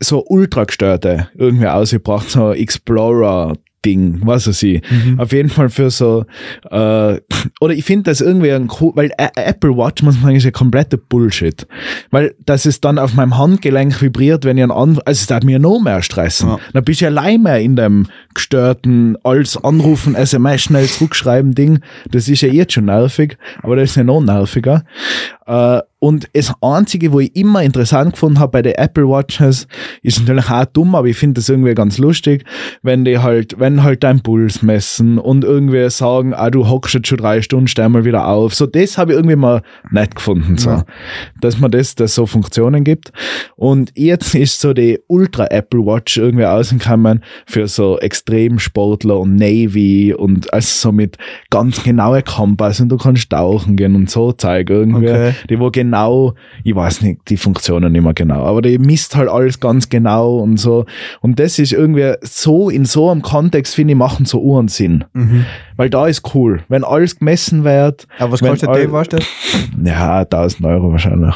so 0.00 0.24
ultra 0.26 0.64
gestörte 0.64 1.28
irgendwie 1.36 1.66
ausgebracht, 1.66 2.30
so 2.30 2.52
Explorer 2.52 3.54
Ding, 3.84 4.20
was 4.24 4.46
weiß 4.46 4.62
ich. 4.64 4.82
Auf 5.16 5.32
jeden 5.32 5.48
Fall 5.48 5.70
für 5.70 5.90
so, 5.90 6.24
äh, 6.70 7.18
oder 7.60 7.74
ich 7.74 7.84
finde 7.84 8.10
das 8.10 8.20
irgendwie 8.20 8.50
ein 8.52 8.68
cool, 8.80 8.92
weil 8.94 9.10
Ä- 9.18 9.30
Apple 9.36 9.70
Watch, 9.76 10.02
muss 10.02 10.14
man 10.16 10.24
sagen, 10.24 10.36
ist 10.36 10.44
ja 10.44 10.50
kompletter 10.50 10.98
Bullshit. 10.98 11.66
Weil 12.10 12.34
das 12.44 12.66
ist 12.66 12.84
dann 12.84 12.98
auf 12.98 13.14
meinem 13.14 13.38
Handgelenk 13.38 14.00
vibriert, 14.02 14.44
wenn 14.44 14.58
ich 14.58 14.62
einen 14.62 14.72
Anruf, 14.72 15.02
also 15.06 15.22
es 15.24 15.30
hat 15.34 15.44
mir 15.44 15.58
noch 15.58 15.80
mehr 15.80 16.02
stressen. 16.02 16.48
Ja. 16.50 16.58
Dann 16.74 16.84
bist 16.84 17.00
du 17.00 17.06
ja 17.06 17.10
allein 17.10 17.42
mehr 17.42 17.60
in 17.60 17.76
dem 17.76 18.06
gestörten, 18.34 19.16
als 19.24 19.56
Anrufen, 19.62 20.14
SMS 20.14 20.62
schnell 20.62 20.86
zurückschreiben 20.86 21.54
Ding. 21.54 21.80
Das 22.10 22.28
ist 22.28 22.40
ja 22.42 22.48
jetzt 22.48 22.72
schon 22.74 22.86
nervig, 22.86 23.38
aber 23.62 23.76
das 23.76 23.90
ist 23.90 23.96
ja 23.96 24.04
noch 24.04 24.20
nerviger. 24.20 24.84
Äh, 25.46 25.80
und 26.00 26.30
das 26.32 26.52
Einzige, 26.62 27.12
wo 27.12 27.20
ich 27.20 27.36
immer 27.36 27.62
interessant 27.62 28.12
gefunden 28.12 28.40
habe 28.40 28.52
bei 28.52 28.62
den 28.62 28.74
Apple 28.74 29.06
Watches, 29.06 29.68
ist 30.02 30.20
natürlich 30.20 30.50
auch 30.50 30.64
dumm, 30.64 30.94
aber 30.94 31.06
ich 31.08 31.16
finde 31.16 31.34
das 31.34 31.48
irgendwie 31.50 31.74
ganz 31.74 31.98
lustig, 31.98 32.44
wenn 32.82 33.04
die 33.04 33.18
halt, 33.18 33.60
wenn 33.60 33.82
halt 33.82 34.02
dein 34.02 34.20
Puls 34.22 34.62
messen 34.62 35.18
und 35.18 35.44
irgendwie 35.44 35.90
sagen, 35.90 36.32
ah, 36.32 36.48
du 36.48 36.68
hockst 36.68 36.94
jetzt 36.94 37.08
schon 37.08 37.18
drei 37.18 37.42
Stunden, 37.42 37.68
steh 37.68 37.86
mal 37.86 38.06
wieder 38.06 38.26
auf. 38.26 38.54
So, 38.54 38.66
das 38.66 38.96
habe 38.96 39.12
ich 39.12 39.18
irgendwie 39.18 39.36
mal 39.36 39.62
nett 39.90 40.14
gefunden, 40.14 40.56
so. 40.56 40.70
Ja. 40.70 40.84
Dass 41.42 41.60
man 41.60 41.70
das, 41.70 41.94
das 41.96 42.14
so 42.14 42.24
Funktionen 42.24 42.82
gibt. 42.82 43.12
Und 43.56 43.92
jetzt 43.94 44.34
ist 44.34 44.58
so 44.58 44.72
die 44.72 45.00
Ultra 45.06 45.48
Apple 45.50 45.84
Watch 45.84 46.16
irgendwie 46.16 46.46
ausgekommen 46.46 47.22
für 47.44 47.68
so 47.68 47.98
Extremsportler 47.98 49.18
und 49.18 49.36
Navy 49.36 50.14
und 50.14 50.50
also 50.50 50.88
so 50.88 50.92
mit 50.92 51.18
ganz 51.50 51.82
genaue 51.82 52.22
Kompass 52.22 52.80
und 52.80 52.88
du 52.88 52.96
kannst 52.96 53.28
tauchen 53.28 53.76
gehen 53.76 53.94
und 53.94 54.08
so 54.08 54.32
zeigen 54.32 54.72
irgendwie. 54.72 55.10
Okay. 55.10 55.34
Die 55.50 55.60
wo 55.60 55.70
genau, 55.70 55.89
ich 56.64 56.74
weiß 56.74 57.02
nicht, 57.02 57.20
die 57.28 57.36
Funktionen 57.36 57.92
nicht 57.92 58.02
mehr 58.02 58.14
genau, 58.14 58.44
aber 58.44 58.62
die 58.62 58.78
misst 58.78 59.16
halt 59.16 59.28
alles 59.28 59.60
ganz 59.60 59.88
genau 59.88 60.38
und 60.38 60.56
so. 60.58 60.84
Und 61.20 61.38
das 61.38 61.58
ist 61.58 61.72
irgendwie 61.72 62.14
so, 62.22 62.70
in 62.70 62.84
so 62.84 63.10
einem 63.10 63.22
Kontext, 63.22 63.74
finde 63.74 63.92
ich, 63.92 63.98
machen 63.98 64.24
so 64.26 64.40
Uhren 64.40 64.68
Sinn. 64.68 65.04
Mhm. 65.12 65.44
Weil 65.76 65.90
da 65.90 66.06
ist 66.06 66.34
cool. 66.34 66.62
Wenn 66.68 66.84
alles 66.84 67.18
gemessen 67.18 67.64
wird, 67.64 68.06
Aber 68.18 68.32
was 68.32 68.40
kostet 68.40 68.68
all- 68.68 68.86
die, 68.86 68.92
weißt 68.92 69.12
du? 69.12 69.16
das? 69.18 69.26
ja, 69.84 70.20
1000 70.20 70.64
Euro 70.66 70.92
wahrscheinlich. 70.92 71.34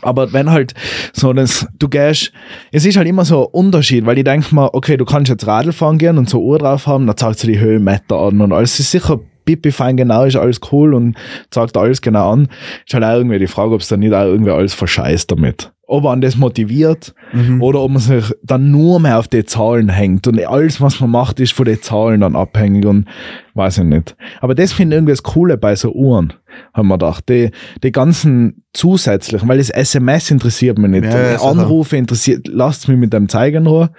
Aber 0.00 0.32
wenn 0.32 0.50
halt 0.50 0.74
so 1.12 1.32
das, 1.32 1.66
du 1.76 1.88
gehst, 1.88 2.30
es 2.70 2.84
ist 2.86 2.96
halt 2.96 3.08
immer 3.08 3.24
so 3.24 3.46
ein 3.48 3.52
Unterschied, 3.52 4.06
weil 4.06 4.16
ich 4.16 4.22
denke 4.24 4.54
mal, 4.54 4.70
okay, 4.72 4.96
du 4.96 5.04
kannst 5.04 5.28
jetzt 5.28 5.44
Radl 5.46 5.72
fahren 5.72 5.98
gehen 5.98 6.18
und 6.18 6.28
so 6.30 6.40
Uhr 6.40 6.58
drauf 6.58 6.86
haben, 6.86 7.06
dann 7.08 7.16
zeigt 7.16 7.40
sie 7.40 7.48
die 7.48 7.58
Höhenmeter 7.58 8.16
an 8.16 8.40
und 8.40 8.52
alles 8.52 8.78
ist 8.78 8.92
sicher 8.92 9.18
pipi 9.48 9.72
fein 9.72 9.96
genau, 9.96 10.24
ist 10.24 10.36
alles 10.36 10.60
cool 10.72 10.92
und 10.92 11.16
zeigt 11.50 11.78
alles 11.78 12.02
genau 12.02 12.32
an. 12.32 12.48
Ist 12.86 12.92
halt 12.92 13.04
auch 13.04 13.14
irgendwie 13.14 13.38
die 13.38 13.46
Frage, 13.46 13.72
ob 13.74 13.80
es 13.80 13.88
dann 13.88 14.00
nicht 14.00 14.12
auch 14.12 14.24
irgendwie 14.24 14.50
alles 14.50 14.74
verscheißt 14.74 15.30
damit. 15.30 15.72
Ob 15.90 16.04
man 16.04 16.20
das 16.20 16.36
motiviert 16.36 17.14
Mhm. 17.32 17.62
oder 17.62 17.80
ob 17.80 17.92
man 17.92 18.00
sich 18.00 18.24
dann 18.42 18.70
nur 18.70 19.00
mehr 19.00 19.18
auf 19.18 19.26
die 19.28 19.44
Zahlen 19.44 19.88
hängt 19.88 20.26
und 20.26 20.38
alles, 20.46 20.82
was 20.82 21.00
man 21.00 21.10
macht, 21.10 21.40
ist 21.40 21.52
von 21.54 21.64
den 21.64 21.80
Zahlen 21.80 22.20
dann 22.20 22.36
abhängig 22.36 22.84
und 22.84 23.06
weiß 23.54 23.78
ich 23.78 23.84
nicht. 23.84 24.14
Aber 24.42 24.54
das 24.54 24.72
finde 24.72 24.94
ich 24.96 24.98
irgendwie 24.98 25.12
das 25.12 25.22
Coole 25.22 25.56
bei 25.56 25.74
so 25.76 25.92
Uhren, 25.92 26.34
haben 26.74 26.88
wir 26.88 26.98
gedacht. 26.98 27.26
Die, 27.30 27.50
die 27.82 27.92
ganzen 27.92 28.64
zusätzlichen, 28.74 29.48
weil 29.48 29.58
das 29.58 29.70
SMS 29.70 30.30
interessiert 30.30 30.78
mich 30.78 30.90
nicht. 30.90 31.04
Ja. 31.04 31.40
Anrufe 31.40 31.96
interessiert, 31.96 32.46
lasst 32.48 32.88
mich 32.88 32.98
mit 32.98 33.12
dem 33.14 33.28
zeigen 33.30 33.64
nur. 33.64 33.90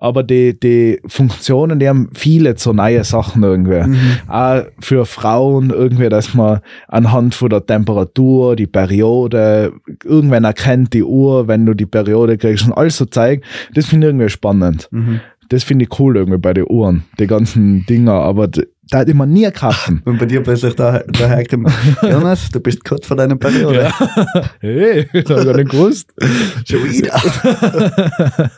Aber 0.00 0.22
die, 0.22 0.58
die 0.58 0.98
Funktionen, 1.06 1.78
die 1.78 1.88
haben 1.88 2.08
viele 2.14 2.56
so 2.56 2.72
neue 2.72 3.04
Sachen 3.04 3.42
irgendwie. 3.42 3.86
Mhm. 3.86 3.98
Auch 4.28 4.62
für 4.80 5.04
Frauen 5.04 5.68
irgendwie, 5.68 6.08
dass 6.08 6.32
man 6.32 6.60
anhand 6.88 7.34
von 7.34 7.50
der 7.50 7.66
Temperatur, 7.66 8.56
die 8.56 8.66
Periode, 8.66 9.74
irgendwann 10.02 10.44
erkennt 10.44 10.94
die 10.94 11.04
Uhr, 11.04 11.48
wenn 11.48 11.66
du 11.66 11.74
die 11.74 11.86
Periode 11.86 12.38
kriegst 12.38 12.66
und 12.66 12.72
alles 12.72 12.96
so 12.96 13.04
zeigt. 13.04 13.44
Das 13.74 13.86
finde 13.86 14.06
ich 14.06 14.10
irgendwie 14.12 14.30
spannend. 14.30 14.88
Mhm. 14.90 15.20
Das 15.50 15.64
finde 15.64 15.84
ich 15.84 16.00
cool 16.00 16.16
irgendwie 16.16 16.38
bei 16.38 16.54
den 16.54 16.66
Uhren, 16.68 17.04
die 17.18 17.26
ganzen 17.26 17.84
Dinger, 17.84 18.12
aber 18.12 18.48
da 18.90 18.98
hätte 18.98 19.10
ich 19.10 19.16
mir 19.16 19.26
nie 19.26 19.50
kaufen. 19.50 20.00
Und 20.04 20.18
bei 20.18 20.26
dir 20.26 20.42
plötzlich 20.42 20.74
da, 20.76 21.02
da 21.06 21.26
herkommt, 21.26 21.70
Jonas, 22.02 22.48
du 22.50 22.60
bist 22.60 22.84
kurz 22.84 23.06
vor 23.06 23.16
deiner 23.16 23.36
Periode. 23.36 23.90
Hey, 24.60 25.06
das 25.12 25.30
habe 25.30 25.40
ich 25.40 25.46
gar 25.46 25.56
nicht 25.56 25.70
gewusst. 25.70 26.12
Schon 26.68 26.84
wieder. 26.84 28.50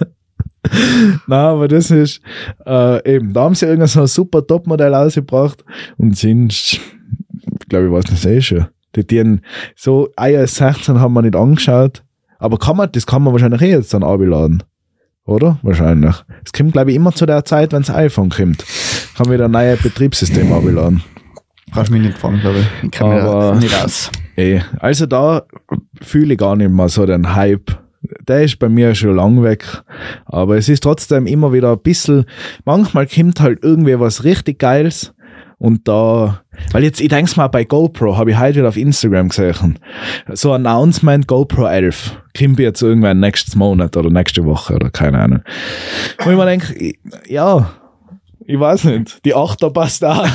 Nein, 1.26 1.38
aber 1.38 1.68
das 1.68 1.90
ist 1.90 2.20
äh, 2.66 3.14
eben, 3.16 3.32
da 3.32 3.42
haben 3.42 3.54
sie 3.54 3.66
irgendein 3.66 3.88
so 3.88 4.00
ein 4.02 4.06
super 4.06 4.46
Topmodell 4.46 4.94
ausgebracht 4.94 5.64
und 5.98 6.16
sind, 6.16 6.52
ich 6.52 6.80
glaube 7.68 7.86
ich, 7.86 7.92
weiß 7.92 8.10
nicht, 8.10 8.24
eh 8.26 8.40
schon. 8.40 8.66
Die, 8.94 9.06
die 9.06 9.40
so 9.74 10.10
iOS 10.20 10.56
16 10.56 11.00
haben 11.00 11.14
wir 11.14 11.22
nicht 11.22 11.34
angeschaut, 11.36 12.04
aber 12.38 12.58
kann 12.58 12.76
man, 12.76 12.92
das 12.92 13.06
kann 13.06 13.22
man 13.22 13.32
wahrscheinlich 13.32 13.62
eh 13.62 13.70
jetzt 13.70 13.92
dann 13.94 14.04
abladen. 14.04 14.62
Oder? 15.24 15.58
Wahrscheinlich. 15.62 16.16
Es 16.44 16.52
kommt, 16.52 16.72
glaube 16.72 16.90
ich, 16.90 16.96
immer 16.96 17.12
zu 17.12 17.26
der 17.26 17.44
Zeit, 17.44 17.72
wenn 17.72 17.82
das 17.82 17.94
iPhone 17.94 18.30
kommt. 18.30 18.64
Kann 19.16 19.30
wieder 19.30 19.44
ein 19.44 19.52
neues 19.52 19.80
Betriebssystem 19.80 20.52
abladen. 20.52 21.02
Kannst 21.72 21.90
mich 21.90 22.02
nicht 22.02 22.18
fangen, 22.18 22.40
glaube 22.40 22.58
ich. 22.58 22.66
Ich 22.84 22.90
kann 22.90 23.12
Aber- 23.12 23.54
mir 23.54 23.60
nicht 23.60 23.84
aus. 23.84 24.10
Eh, 24.36 24.60
also 24.80 25.06
da 25.06 25.42
fühle 26.00 26.32
ich 26.34 26.38
gar 26.38 26.56
nicht 26.56 26.70
mehr 26.70 26.88
so 26.88 27.06
den 27.06 27.34
Hype. 27.34 27.78
Der 28.26 28.42
ist 28.42 28.58
bei 28.58 28.68
mir 28.68 28.94
schon 28.94 29.16
lang 29.16 29.42
weg. 29.42 29.82
Aber 30.26 30.56
es 30.56 30.68
ist 30.68 30.82
trotzdem 30.82 31.26
immer 31.26 31.52
wieder 31.52 31.72
ein 31.72 31.82
bisschen, 31.82 32.24
manchmal 32.64 33.06
kommt 33.06 33.40
halt 33.40 33.60
irgendwie 33.62 33.98
was 33.98 34.24
richtig 34.24 34.58
Geiles. 34.58 35.14
Und 35.58 35.86
da, 35.86 36.42
weil 36.72 36.82
jetzt, 36.82 37.00
ich 37.00 37.08
denke 37.08 37.30
mal, 37.36 37.46
bei 37.46 37.62
GoPro 37.62 38.16
habe 38.16 38.32
ich 38.32 38.38
heute 38.38 38.56
wieder 38.56 38.68
auf 38.68 38.76
Instagram 38.76 39.28
gesehen. 39.28 39.78
So 40.32 40.52
Announcement 40.52 41.28
GoPro 41.28 41.66
11. 41.66 42.20
Kommt 42.36 42.58
jetzt 42.58 42.82
irgendwann 42.82 43.20
nächstes 43.20 43.54
Monat 43.54 43.96
oder 43.96 44.10
nächste 44.10 44.44
Woche 44.44 44.74
oder 44.74 44.90
keine 44.90 45.20
Ahnung. 45.20 45.42
Wo 46.18 46.30
ich 46.30 46.36
mir 46.36 46.46
denke, 46.46 46.94
ja, 47.28 47.70
ich 48.52 48.60
weiß 48.60 48.84
nicht, 48.84 49.24
die 49.24 49.34
Achter 49.34 49.70
passt 49.70 50.04
auch. 50.04 50.26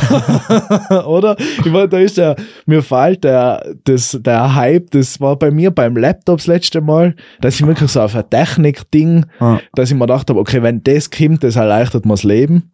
Oder? 1.05 1.35
Ich 1.39 1.65
meine, 1.71 1.87
da 1.87 1.99
ist 1.99 2.17
der, 2.17 2.35
mir 2.65 2.81
fehlt 2.81 3.23
der, 3.23 3.63
das, 3.83 4.17
der 4.19 4.55
Hype, 4.55 4.89
das 4.89 5.21
war 5.21 5.35
bei 5.35 5.51
mir 5.51 5.69
beim 5.69 5.95
Laptop 5.95 6.37
das 6.39 6.47
letzte 6.47 6.81
Mal, 6.81 7.15
dass 7.41 7.59
ich 7.59 7.67
wirklich 7.67 7.91
so 7.91 8.01
auf 8.01 8.15
ein 8.15 8.27
Technik-Ding, 8.27 9.25
Ah. 9.39 9.59
dass 9.75 9.91
ich 9.91 9.95
mir 9.95 10.07
gedacht 10.07 10.29
habe, 10.31 10.39
okay, 10.39 10.63
wenn 10.63 10.81
das 10.81 11.11
kommt, 11.11 11.43
das 11.43 11.57
erleichtert 11.57 12.05
mir 12.07 12.13
das 12.13 12.23
Leben. 12.23 12.71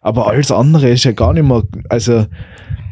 Aber 0.00 0.26
alles 0.28 0.50
andere 0.50 0.88
ist 0.88 1.04
ja 1.04 1.12
gar 1.12 1.34
nicht 1.34 1.44
mehr, 1.46 1.62
also, 1.90 2.24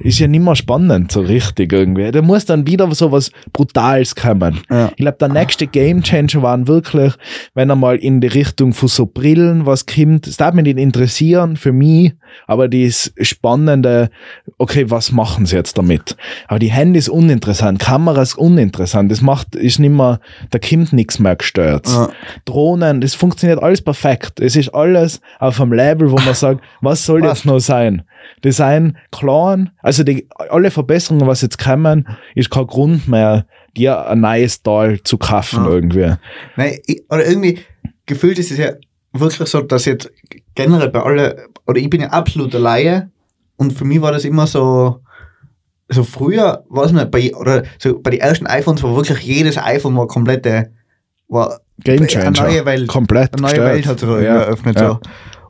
ist 0.00 0.18
ja 0.18 0.28
nicht 0.28 0.42
mehr 0.42 0.54
spannend, 0.54 1.10
so 1.10 1.20
richtig 1.20 1.72
irgendwie. 1.72 2.10
Da 2.10 2.22
muss 2.22 2.44
dann 2.44 2.66
wieder 2.66 2.90
so 2.94 3.12
was 3.12 3.30
Brutales 3.52 4.14
kommen. 4.14 4.60
Ja. 4.70 4.88
Ich 4.90 4.96
glaube, 4.96 5.16
der 5.18 5.28
nächste 5.28 5.66
Game 5.66 6.02
Changer 6.02 6.42
waren 6.42 6.68
wirklich, 6.68 7.14
wenn 7.54 7.70
er 7.70 7.76
mal 7.76 7.96
in 7.96 8.20
die 8.20 8.28
Richtung 8.28 8.72
von 8.72 8.88
so 8.88 9.06
Brillen 9.06 9.66
was 9.66 9.86
kommt. 9.86 10.26
Das 10.26 10.36
darf 10.36 10.54
mich 10.54 10.64
nicht 10.64 10.78
interessieren 10.78 11.56
für 11.56 11.72
mich, 11.72 12.12
aber 12.46 12.68
das 12.68 13.12
spannende, 13.20 14.10
okay, 14.58 14.90
was 14.90 15.12
machen 15.12 15.46
sie 15.46 15.56
jetzt 15.56 15.78
damit? 15.78 16.16
Aber 16.46 16.58
die 16.58 16.70
Hände 16.70 16.98
ist 16.98 17.08
uninteressant, 17.08 17.78
Kamera 17.78 18.22
ist 18.22 18.36
uninteressant, 18.36 19.10
das 19.10 19.22
macht, 19.22 19.56
ist 19.56 19.78
nicht 19.78 19.90
mehr, 19.90 20.20
da 20.50 20.58
kommt 20.58 20.92
nichts 20.92 21.18
mehr 21.18 21.36
gestört. 21.36 21.88
Ja. 21.88 22.10
Drohnen, 22.44 23.00
das 23.00 23.14
funktioniert 23.14 23.62
alles 23.62 23.82
perfekt. 23.82 24.40
Es 24.40 24.56
ist 24.56 24.74
alles 24.74 25.20
auf 25.38 25.60
einem 25.60 25.72
Level, 25.72 26.10
wo 26.10 26.16
man 26.16 26.34
sagt, 26.34 26.60
was 26.80 27.04
soll 27.04 27.24
jetzt 27.24 27.46
noch 27.46 27.58
sein? 27.58 28.02
Design 28.44 28.96
also 29.82 30.02
die, 30.04 30.28
alle 30.36 30.70
Verbesserungen, 30.70 31.26
was 31.26 31.42
jetzt 31.42 31.58
kommen, 31.58 32.06
ist 32.34 32.50
kein 32.50 32.66
Grund 32.66 33.08
mehr, 33.08 33.46
dir 33.76 34.06
ein 34.08 34.20
neues 34.20 34.62
Teil 34.62 35.02
zu 35.02 35.18
kaufen 35.18 35.64
Ja. 35.64 35.70
irgendwie. 35.70 36.12
Nein, 36.56 36.78
oder 37.10 37.26
irgendwie 37.26 37.58
gefühlt 38.06 38.38
ist 38.38 38.50
es 38.50 38.58
ja 38.58 38.72
wirklich 39.12 39.48
so, 39.48 39.60
dass 39.62 39.84
jetzt 39.84 40.10
generell 40.54 40.88
bei 40.90 41.00
alle, 41.02 41.46
oder 41.66 41.78
ich 41.80 41.90
bin 41.90 42.00
ja 42.02 42.08
absoluter 42.08 42.58
Laie 42.58 43.10
und 43.56 43.72
für 43.72 43.84
mich 43.84 44.00
war 44.00 44.12
das 44.12 44.24
immer 44.24 44.46
so, 44.46 45.00
so 45.88 46.02
früher, 46.04 46.64
weiß 46.68 46.92
nicht, 46.92 47.10
bei, 47.10 47.34
oder 47.34 47.62
so 47.78 47.98
bei 48.00 48.10
den 48.10 48.20
ersten 48.20 48.46
iPhones 48.46 48.82
war 48.82 48.94
wirklich 48.96 49.20
jedes 49.22 49.56
iPhone 49.58 49.96
war 49.96 50.06
komplette, 50.06 50.72
war 51.28 51.60
Game 51.84 51.98
eine 51.98 52.06
Changer. 52.06 52.30
neue 52.42 52.64
Welt. 52.64 52.88
Komplett 52.88 53.32
eine 53.34 53.42
neue 53.42 53.50
gestört. 53.52 53.72
Welt 53.74 53.86
hat 53.86 54.00
sich 54.00 54.08
Ja, 54.08 54.14
eröffnet. 54.42 54.80
ja. 54.80 54.88
So. 54.88 55.00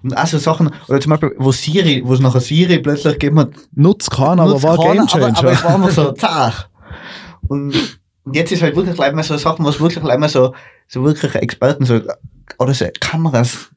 Und 0.03 0.17
auch 0.17 0.27
so 0.27 0.39
Sachen, 0.39 0.71
oder 0.89 1.01
zum 1.01 1.11
Beispiel, 1.11 1.35
wo 1.39 1.53
Siri, 1.53 2.03
wo 2.05 2.15
es 2.15 2.21
nachher 2.21 2.41
Siri 2.41 2.79
plötzlich 2.79 3.15
gegeben 3.15 3.41
hat, 3.41 3.51
Nutzt 3.75 4.11
keiner, 4.11 4.43
aber 4.43 4.63
war 4.63 4.77
keiner, 4.77 4.95
Game 4.95 5.07
Changer. 5.07 5.27
Aber, 5.27 5.39
aber 5.39 5.53
es 5.53 5.65
war 5.65 5.75
immer 5.75 5.91
so 5.91 6.13
zart. 6.13 6.69
Und 7.49 7.75
jetzt 8.33 8.53
ist 8.53 8.63
halt 8.63 8.77
wirklich 8.77 8.97
gleich 8.97 9.13
mal 9.13 9.23
so 9.23 9.37
Sachen, 9.37 9.65
was 9.65 9.81
wirklich 9.81 10.03
gleich 10.03 10.19
mal 10.19 10.29
so, 10.29 10.55
so 10.89 11.05
wirklich 11.05 11.35
Experten 11.35 11.85
so, 11.85 12.01
oder 12.59 12.75
so 12.75 12.87
Kameras, 13.01 13.71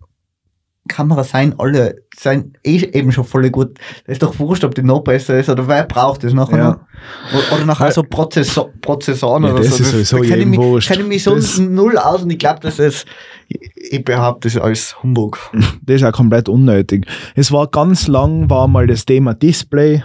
Kameras 0.87 1.29
sein 1.31 1.53
alle, 1.59 1.97
sein 2.17 2.53
eh 2.63 2.77
eben 2.93 3.11
schon 3.11 3.23
voll 3.23 3.49
gut. 3.51 3.77
Das 4.05 4.13
ist 4.13 4.23
doch 4.23 4.39
wurscht, 4.39 4.63
ob 4.63 4.73
die 4.73 4.81
noch 4.81 5.01
besser 5.01 5.37
ist 5.39 5.49
oder 5.49 5.67
wer 5.67 5.83
braucht 5.83 6.23
das 6.23 6.33
nachher 6.33 6.57
Ja. 6.57 6.69
noch. 6.71 7.53
Oder, 7.55 7.65
nachher 7.65 7.91
so 7.91 8.01
Prozessor, 8.03 8.71
Prozessoren 8.81 9.43
Ja, 9.43 9.51
oder 9.53 9.59
das 9.63 9.77
so. 9.77 9.83
ist 9.83 9.91
sowieso 9.91 10.17
da 10.17 10.23
kenne 10.23 10.41
ich, 10.41 10.47
mich- 10.47 10.59
wurscht. 10.59 10.91
ich 10.91 11.05
mich 11.05 11.23
so 11.23 11.35
Das- 11.35 11.59
null 11.59 11.97
aus 11.97 12.23
und 12.23 12.31
ich 12.31 12.39
glaube, 12.39 12.59
das 12.61 12.79
ist, 12.79 13.05
ich, 13.47 14.03
behaupte, 14.03 14.47
das 14.47 14.55
ist 14.55 14.61
alles 14.61 15.03
Humbug. 15.03 15.37
das 15.85 15.97
ist 15.97 16.03
auch 16.03 16.11
komplett 16.11 16.49
unnötig. 16.49 17.05
Es 17.35 17.51
war 17.51 17.67
ganz 17.67 18.07
lang, 18.07 18.49
war 18.49 18.67
mal 18.67 18.87
das 18.87 19.05
Thema 19.05 19.33
Display, 19.35 20.03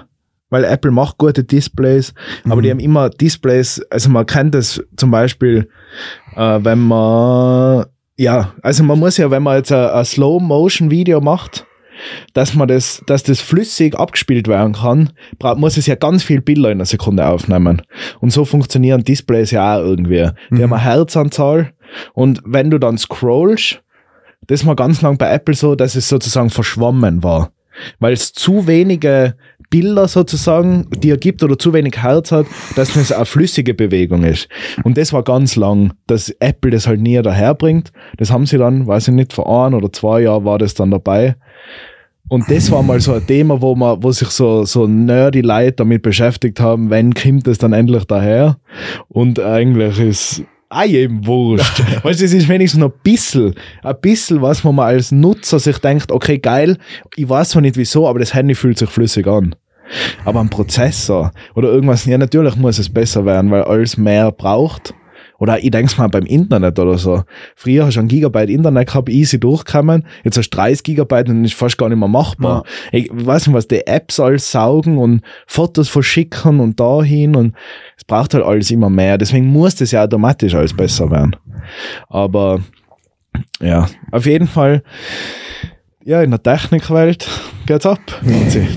weil 0.50 0.64
Apple 0.64 0.90
macht 0.90 1.16
gute 1.18 1.44
Displays, 1.44 2.12
aber 2.44 2.56
Mhm. 2.56 2.62
die 2.62 2.70
haben 2.70 2.80
immer 2.80 3.08
Displays, 3.10 3.80
also 3.90 4.10
man 4.10 4.26
kennt 4.26 4.54
das 4.54 4.82
zum 4.96 5.10
Beispiel, 5.10 5.68
äh, 6.36 6.58
wenn 6.62 6.80
man, 6.80 7.86
ja, 8.16 8.52
also 8.62 8.84
man 8.84 8.98
muss 8.98 9.16
ja, 9.16 9.30
wenn 9.30 9.42
man 9.42 9.56
jetzt 9.56 9.72
ein, 9.72 9.88
ein 9.90 10.04
Slow-Motion-Video 10.04 11.20
macht, 11.20 11.66
dass 12.32 12.54
man 12.54 12.68
das, 12.68 13.02
dass 13.06 13.22
das 13.22 13.40
flüssig 13.40 13.94
abgespielt 13.96 14.48
werden 14.48 14.74
kann, 14.74 15.10
bra- 15.38 15.54
muss 15.54 15.76
es 15.76 15.86
ja 15.86 15.94
ganz 15.94 16.22
viel 16.22 16.40
Bilder 16.40 16.70
in 16.70 16.78
einer 16.78 16.84
Sekunde 16.86 17.26
aufnehmen. 17.26 17.82
Und 18.20 18.30
so 18.30 18.44
funktionieren 18.44 19.04
Displays 19.04 19.50
ja 19.52 19.76
auch 19.76 19.80
irgendwie. 19.82 20.28
Die 20.50 20.54
Mhm. 20.56 20.62
haben 20.62 20.72
eine 20.74 20.82
Herzanzahl 20.82 21.72
und 22.12 22.40
wenn 22.44 22.70
du 22.70 22.78
dann 22.78 22.98
scrollst, 22.98 23.80
das 24.46 24.66
war 24.66 24.76
ganz 24.76 25.00
lang 25.02 25.16
bei 25.16 25.30
Apple 25.32 25.54
so, 25.54 25.74
dass 25.74 25.94
es 25.94 26.08
sozusagen 26.08 26.50
verschwommen 26.50 27.22
war. 27.22 27.50
Weil 27.98 28.12
es 28.12 28.32
zu 28.32 28.66
wenige 28.66 29.34
Bilder 29.70 30.06
sozusagen 30.06 30.88
dir 30.90 31.16
gibt 31.16 31.42
oder 31.42 31.58
zu 31.58 31.72
wenig 31.72 31.96
Herz 32.00 32.30
hat, 32.30 32.46
dass 32.76 32.94
das 32.94 33.10
eine 33.10 33.24
flüssige 33.24 33.74
Bewegung 33.74 34.24
ist. 34.24 34.48
Und 34.84 34.96
das 34.96 35.12
war 35.12 35.22
ganz 35.22 35.56
lang, 35.56 35.92
dass 36.06 36.30
Apple 36.40 36.70
das 36.70 36.86
halt 36.86 37.00
nie 37.00 37.20
daherbringt. 37.20 37.90
Das 38.16 38.30
haben 38.30 38.46
sie 38.46 38.58
dann, 38.58 38.86
weiß 38.86 39.08
ich 39.08 39.14
nicht, 39.14 39.32
vor 39.32 39.66
ein 39.66 39.74
oder 39.74 39.92
zwei 39.92 40.22
Jahren 40.22 40.44
war 40.44 40.58
das 40.58 40.74
dann 40.74 40.90
dabei. 40.90 41.36
Und 42.28 42.50
das 42.50 42.70
war 42.70 42.82
mal 42.82 43.00
so 43.00 43.12
ein 43.12 43.26
Thema, 43.26 43.60
wo 43.60 43.74
man, 43.74 44.02
wo 44.02 44.10
sich 44.10 44.28
so, 44.28 44.64
so 44.64 44.86
nerdy 44.86 45.42
Leute 45.42 45.72
damit 45.72 46.02
beschäftigt 46.02 46.58
haben, 46.58 46.88
wenn 46.88 47.12
kommt 47.12 47.46
es 47.48 47.58
dann 47.58 47.72
endlich 47.72 48.04
daher? 48.04 48.58
Und 49.08 49.40
eigentlich 49.40 49.98
ist 50.00 50.44
auch 50.74 50.84
jedem 50.84 51.26
wurscht. 51.26 51.82
weißt 52.02 52.20
du, 52.20 52.24
es 52.24 52.32
ist 52.32 52.48
wenigstens 52.48 52.80
noch 52.80 52.90
ein 52.90 53.00
bisschen, 53.02 53.54
ein 53.82 53.96
bisschen, 54.00 54.42
was 54.42 54.64
man 54.64 54.74
mal 54.74 54.86
als 54.86 55.12
Nutzer 55.12 55.58
sich 55.58 55.78
denkt, 55.78 56.10
okay, 56.12 56.38
geil, 56.38 56.78
ich 57.16 57.28
weiß 57.28 57.50
zwar 57.50 57.62
nicht 57.62 57.76
wieso, 57.76 58.08
aber 58.08 58.18
das 58.18 58.34
Handy 58.34 58.54
fühlt 58.54 58.78
sich 58.78 58.90
flüssig 58.90 59.26
an. 59.26 59.54
Aber 60.24 60.40
ein 60.40 60.50
Prozessor 60.50 61.32
oder 61.54 61.68
irgendwas, 61.68 62.04
ja, 62.06 62.18
natürlich 62.18 62.56
muss 62.56 62.78
es 62.78 62.88
besser 62.88 63.24
werden, 63.24 63.50
weil 63.50 63.62
alles 63.62 63.96
mehr 63.96 64.32
braucht. 64.32 64.94
Oder 65.38 65.62
ich 65.62 65.70
denke 65.70 65.92
mal 65.98 66.08
beim 66.08 66.24
Internet 66.24 66.78
oder 66.78 66.96
so. 66.96 67.24
Früher 67.56 67.86
hast 67.86 67.96
du 67.96 68.00
ein 68.00 68.08
Gigabyte 68.08 68.50
Internet 68.50 68.88
gehabt, 68.88 69.08
easy 69.08 69.38
durchgekommen. 69.40 70.06
Jetzt 70.22 70.38
hast 70.38 70.50
du 70.50 70.56
30 70.56 70.82
Gigabyte 70.82 71.28
und 71.28 71.44
ist 71.44 71.54
fast 71.54 71.76
gar 71.76 71.88
nicht 71.88 71.98
mehr 71.98 72.08
machbar. 72.08 72.64
Ich 72.92 73.08
weiß 73.12 73.46
nicht, 73.46 73.54
was 73.54 73.68
die 73.68 73.86
Apps 73.86 74.20
alles 74.20 74.50
saugen 74.50 74.98
und 74.98 75.22
Fotos 75.46 75.88
verschicken 75.88 76.60
und 76.60 76.78
dahin 76.78 77.36
und 77.36 77.54
es 77.96 78.04
braucht 78.04 78.34
halt 78.34 78.44
alles 78.44 78.70
immer 78.70 78.90
mehr. 78.90 79.18
Deswegen 79.18 79.46
muss 79.46 79.74
das 79.76 79.90
ja 79.90 80.04
automatisch 80.04 80.54
alles 80.54 80.72
besser 80.72 81.10
werden. 81.10 81.36
Aber 82.08 82.60
ja, 83.60 83.88
auf 84.10 84.26
jeden 84.26 84.46
Fall, 84.46 84.82
ja, 86.04 86.22
in 86.22 86.30
der 86.30 86.42
Technikwelt 86.42 87.26
geht's 87.66 87.86
ab. 87.86 88.00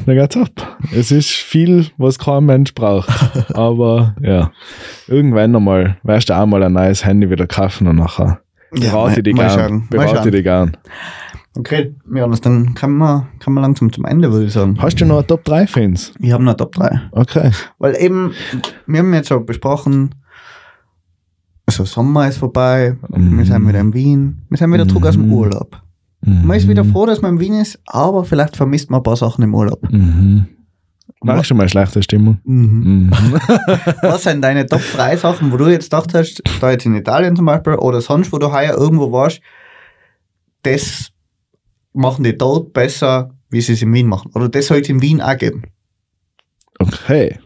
Da 0.06 0.14
geht's 0.14 0.38
ab. 0.38 0.78
Es 0.96 1.12
ist 1.12 1.30
viel, 1.30 1.88
was 1.98 2.18
kein 2.20 2.46
Mensch 2.46 2.74
braucht. 2.74 3.10
Aber 3.56 4.16
ja, 4.22 4.52
irgendwann 5.08 5.56
einmal 5.56 5.98
wirst 6.04 6.30
du 6.30 6.38
auch 6.38 6.46
mal 6.46 6.64
ein 6.64 6.74
neues 6.74 7.06
Handy 7.06 7.30
wieder 7.30 7.48
kaufen 7.48 7.88
und 7.88 7.98
nachher 7.98 8.40
berate 8.72 9.24
dich 9.24 9.36
mal 9.36 9.56
gern. 9.56 9.88
Berate 9.90 10.32
dich 10.32 10.44
gern. 10.44 10.76
Okay, 11.58 11.96
Johannes, 12.14 12.42
dann 12.42 12.76
kann 12.76 12.92
man, 12.92 13.28
kann 13.40 13.54
man 13.54 13.64
langsam 13.64 13.92
zum 13.92 14.06
Ende, 14.06 14.32
würde 14.32 14.46
ich 14.46 14.54
sagen. 14.54 14.78
Hast 14.80 15.02
du 15.02 15.06
noch 15.06 15.24
Top 15.24 15.44
3 15.44 15.66
Fans? 15.66 16.14
Ich 16.20 16.32
habe 16.32 16.44
noch 16.44 16.54
Top 16.54 16.74
3. 16.74 17.02
Okay. 17.12 17.50
Weil 17.80 17.96
eben, 18.00 18.34
wir 18.86 19.00
haben 19.00 19.12
jetzt 19.16 19.30
schon 19.30 19.44
besprochen, 19.46 20.14
also 21.66 21.84
Sommer 21.84 22.28
ist 22.28 22.38
vorbei, 22.38 22.96
Mhm. 23.10 23.40
wir 23.40 23.46
sind 23.46 23.68
wieder 23.68 23.80
in 23.80 23.94
Wien, 23.94 24.46
wir 24.50 24.58
sind 24.58 24.72
wieder 24.72 24.88
zurück 24.88 25.08
aus 25.08 25.16
dem 25.16 25.28
Mhm. 25.28 25.34
Urlaub. 25.34 25.82
Mhm. 26.28 26.46
Man 26.46 26.58
ist 26.58 26.68
wieder 26.68 26.84
froh, 26.84 27.06
dass 27.06 27.22
man 27.22 27.36
in 27.36 27.40
Wien 27.40 27.54
ist, 27.54 27.80
aber 27.86 28.26
vielleicht 28.26 28.58
vermisst 28.58 28.90
man 28.90 29.00
ein 29.00 29.04
paar 29.04 29.16
Sachen 29.16 29.44
im 29.44 29.56
Urlaub. 29.56 29.82
Mhm. 29.90 30.48
Merkst 31.24 31.50
du 31.50 31.56
mal 31.56 31.70
schlechte 31.70 32.04
Stimmung? 32.04 32.40
Mhm. 32.44 33.10
Mhm. 33.10 33.12
Was 34.02 34.24
sind 34.24 34.42
deine 34.42 34.66
Top 34.66 34.82
3 34.94 35.16
Sachen, 35.16 35.52
wo 35.52 35.58
du 35.58 35.68
jetzt 35.68 35.90
gedacht 35.90 36.14
hast, 36.14 36.44
da 36.60 36.72
jetzt 36.72 36.86
in 36.86 36.96
Italien 36.96 37.36
zum 37.36 37.46
Beispiel 37.46 37.76
oder 37.76 38.02
sonst, 38.02 38.34
wo 38.34 38.40
du 38.40 38.52
heuer 38.52 38.76
irgendwo 38.78 39.12
warst, 39.12 39.40
das 40.64 41.12
machen 41.94 42.26
die 42.26 42.38
dort 42.38 42.74
besser, 42.74 43.32
wie 43.50 43.62
sie 43.62 43.74
es 43.74 43.82
in 43.82 43.94
Wien 43.94 44.08
machen. 44.08 44.32
Oder 44.36 44.50
das 44.50 44.68
soll 44.68 44.80
es 44.80 44.90
in 44.90 45.02
Wien 45.02 45.22
auch 45.22 45.38
geben. 45.38 45.64
Okay. 46.78 47.40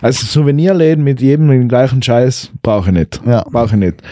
Also 0.00 0.24
Souvenirläden 0.24 1.04
mit 1.04 1.20
jedem 1.20 1.48
den 1.48 1.68
gleichen 1.68 2.02
Scheiß 2.02 2.52
brauche 2.62 2.88
ich 2.88 2.94
nicht. 2.94 3.20
Ja. 3.26 3.44
Brauche 3.50 3.74
ich 3.74 3.80
nicht. 3.80 4.02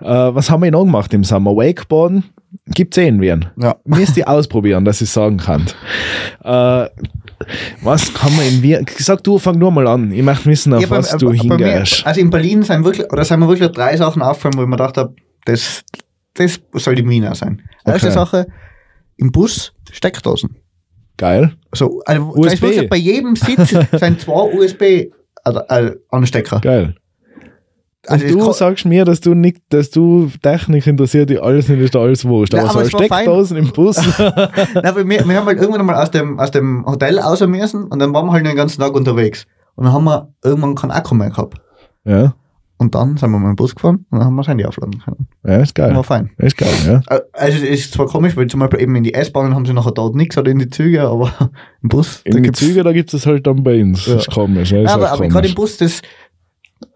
Äh, 0.00 0.04
was 0.04 0.50
haben 0.50 0.62
wir 0.62 0.70
noch 0.70 0.84
gemacht 0.84 1.14
im 1.14 1.24
Sommer? 1.24 1.56
Wakeboarden 1.56 2.24
gibt's 2.66 2.96
eh 2.98 3.08
in 3.08 3.20
Wien. 3.20 3.46
Ja. 3.56 3.76
Müsst 3.84 4.16
ihr 4.16 4.28
ausprobieren, 4.28 4.84
dass 4.84 5.00
ich 5.00 5.10
sagen 5.10 5.36
kann. 5.38 5.66
Äh, 6.42 6.88
was 7.82 8.12
kann 8.14 8.34
man 8.36 8.46
in 8.46 8.62
Wien? 8.62 8.86
Sag 8.98 9.24
du, 9.24 9.38
fang 9.38 9.58
nur 9.58 9.70
mal 9.70 9.86
an. 9.86 10.12
Ich 10.12 10.22
möchte 10.22 10.46
wissen, 10.46 10.72
auf 10.74 10.82
Ja, 10.82 10.90
was 10.90 11.12
bei- 11.12 11.18
du 11.18 11.32
hingehst. 11.32 12.06
Also 12.06 12.20
in 12.20 12.30
Berlin 12.30 12.62
sind 12.62 12.84
wirklich, 12.84 13.10
oder 13.12 13.24
sind 13.24 13.40
mir 13.40 13.48
wirklich 13.48 13.70
drei 13.70 13.96
Sachen 13.96 14.22
aufgefallen, 14.22 14.54
wo 14.56 14.62
ich 14.62 14.68
mir 14.68 14.76
gedacht 14.76 14.96
habe, 14.96 15.14
das, 15.44 15.82
das 16.34 16.60
soll 16.74 16.94
die 16.94 17.08
Wiener 17.08 17.34
sein. 17.34 17.62
Erste 17.84 18.06
Okay. 18.08 18.14
Sache, 18.14 18.46
im 19.16 19.32
Bus 19.32 19.72
Steckdosen. 19.90 20.56
Geil. 21.16 21.52
So, 21.72 22.00
also, 22.06 22.32
USB. 22.34 22.62
Wirklich 22.62 22.88
bei 22.88 22.96
jedem 22.96 23.36
Sitz 23.36 23.68
sind 23.92 24.20
zwei 24.20 24.54
USB 24.54 25.10
also, 25.44 25.60
also 25.68 25.94
Anstecker. 26.10 26.60
Geil. 26.60 26.94
Also 28.06 28.24
Und 28.24 28.32
du 28.32 28.52
sagst 28.52 28.86
mir, 28.86 29.04
dass 29.04 29.20
du 29.20 29.34
nicht, 29.34 29.58
dass 29.68 29.90
du 29.90 30.30
Technik 30.42 30.86
interessiert, 30.86 31.28
die 31.28 31.38
alles 31.38 31.68
nicht 31.68 31.80
ist, 31.80 31.94
alles 31.94 32.24
wurscht. 32.24 32.54
Aber, 32.54 32.70
aber 32.70 32.84
so. 32.84 32.98
Steckdosen 32.98 33.56
im 33.58 33.70
Bus. 33.72 33.96
Nein, 34.18 34.96
wir, 34.96 35.06
wir 35.06 35.36
haben 35.36 35.46
halt 35.46 35.60
irgendwann 35.60 35.84
mal 35.84 36.02
aus 36.02 36.10
dem, 36.10 36.38
aus 36.38 36.50
dem 36.50 36.86
Hotel 36.86 37.18
raus 37.18 37.40
müssen 37.46 37.84
und 37.84 37.98
dann 37.98 38.14
waren 38.14 38.26
wir 38.26 38.32
halt 38.32 38.46
den 38.46 38.56
ganzen 38.56 38.80
Tag 38.80 38.94
unterwegs. 38.94 39.46
Und 39.76 39.84
dann 39.84 39.92
haben 39.92 40.04
wir 40.04 40.32
irgendwann 40.42 40.74
keinen 40.74 40.92
Akku 40.92 41.14
mehr 41.14 41.30
gehabt. 41.30 41.58
ja. 42.04 42.34
Und 42.80 42.94
dann 42.94 43.18
sind 43.18 43.30
wir 43.30 43.38
mit 43.38 43.46
dem 43.46 43.56
Bus 43.56 43.74
gefahren 43.74 44.06
und 44.08 44.18
dann 44.20 44.24
haben 44.24 44.34
wir 44.36 44.40
das 44.40 44.48
Handy 44.48 44.64
aufladen 44.64 45.02
können. 45.04 45.28
Ja, 45.46 45.56
ist 45.58 45.74
geil. 45.74 45.94
War 45.94 46.02
fein. 46.02 46.30
Ist 46.38 46.56
geil, 46.56 46.72
ja. 46.86 47.02
Also 47.34 47.58
es 47.58 47.62
ist 47.62 47.92
zwar 47.92 48.06
komisch, 48.06 48.34
weil 48.38 48.46
zum 48.46 48.60
Beispiel 48.60 48.80
eben 48.80 48.96
in 48.96 49.02
die 49.02 49.12
S-Bahnen 49.12 49.54
haben 49.54 49.66
sie 49.66 49.74
nachher 49.74 49.92
dort 49.92 50.14
nichts 50.14 50.38
oder 50.38 50.50
in 50.50 50.60
die 50.60 50.70
Züge, 50.70 51.02
aber 51.02 51.30
im 51.82 51.90
Bus, 51.90 52.22
In 52.24 52.42
die 52.42 52.52
Züge, 52.52 52.82
da 52.82 52.92
gibt 52.94 53.12
es 53.12 53.26
halt 53.26 53.46
dann 53.46 53.62
bei 53.62 53.82
uns. 53.82 54.06
Ja. 54.06 54.14
Das 54.14 54.28
ist 54.28 54.34
komisch. 54.34 54.72
Ja, 54.72 54.94
aber, 54.94 55.12
aber 55.12 55.28
gerade 55.28 55.48
im 55.48 55.54
Bus, 55.54 55.76
das 55.76 56.00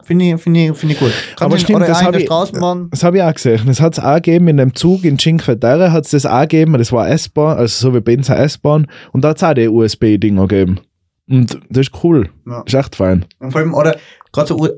finde 0.03 0.25
ich, 0.27 0.41
finde 0.41 0.61
ich, 0.61 0.77
finde 0.77 0.95
ich 0.95 1.01
gut. 1.01 1.13
Kann 1.37 1.47
Aber 1.47 1.59
stimmt, 1.59 1.83
das 1.83 1.91
auch 1.91 2.01
in 2.01 2.07
hab 2.07 2.13
der 2.13 2.21
ich-. 2.21 2.91
Das 2.91 3.05
habe 3.05 3.17
ich 3.19 3.23
auch 3.23 3.35
gesehen. 3.35 3.61
Das 3.67 3.81
hat 3.81 3.95
es 3.95 3.99
auch 3.99 4.17
gegeben 4.17 4.49
in 4.49 4.57
dem 4.57 4.75
Zug 4.75 5.05
in 5.05 5.19
Cinque 5.19 5.59
Terre, 5.59 5.93
hat 5.93 6.05
es 6.05 6.11
das 6.11 6.27
auch 6.27 6.43
gegeben. 6.43 6.75
Das 6.75 6.93
war 6.93 7.09
S-Bahn, 7.09 7.59
also 7.59 7.91
so 7.91 7.95
wie 7.95 8.13
eine 8.13 8.37
S-Bahn. 8.45 8.87
Und 9.13 9.25
da 9.25 9.31
hat 9.31 9.39
es 9.39 9.43
auch 9.43 9.55
die 9.55 9.69
USB-Dinger 9.69 10.47
gegeben. 10.47 10.81
Und 11.29 11.59
das 11.71 11.89
ist 11.89 12.05
cool. 12.05 12.29
Ja. 12.47 12.63
Das 12.65 12.75
ist 12.75 12.81
echt 12.81 12.97
fein. 12.97 13.25
Und 13.39 13.53
vor 13.53 13.61
allem, 13.61 13.75
oder 13.75 13.97
gerade 14.33 14.49
so, 14.49 14.69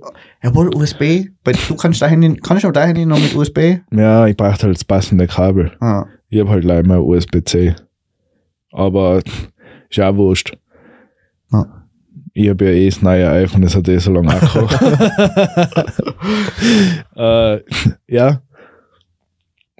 jawohl, 0.42 0.74
USB, 0.74 1.30
weil 1.44 1.54
du 1.68 1.76
kannst 1.76 2.02
dein 2.02 2.10
Handy, 2.10 2.36
kannst 2.36 2.64
du 2.64 2.70
dein 2.70 2.88
Handy 2.88 3.06
noch 3.06 3.18
mit 3.18 3.34
USB? 3.34 3.78
Ja, 3.90 4.26
ich 4.26 4.36
brauche 4.36 4.62
halt 4.62 4.76
das 4.76 4.84
passende 4.84 5.26
Kabel. 5.26 5.72
Ah. 5.80 6.06
Ich 6.28 6.38
habe 6.40 6.50
halt 6.50 6.64
leider 6.64 6.86
mal 6.86 6.98
USB-C. 6.98 7.74
Aber 8.70 9.22
ist 9.88 10.00
auch 10.00 10.16
wurscht. 10.16 10.56
Ja. 11.52 11.85
Ich 12.38 12.50
habe 12.50 12.66
ja 12.66 12.70
eh 12.72 12.90
das 12.90 13.00
neue 13.00 13.30
iPhone, 13.30 13.62
das 13.62 13.74
hat 13.74 13.88
eh 13.88 13.96
so 13.96 14.12
lange 14.12 14.28
Akku. 14.28 14.58
äh, 17.16 17.60
ja. 18.06 18.42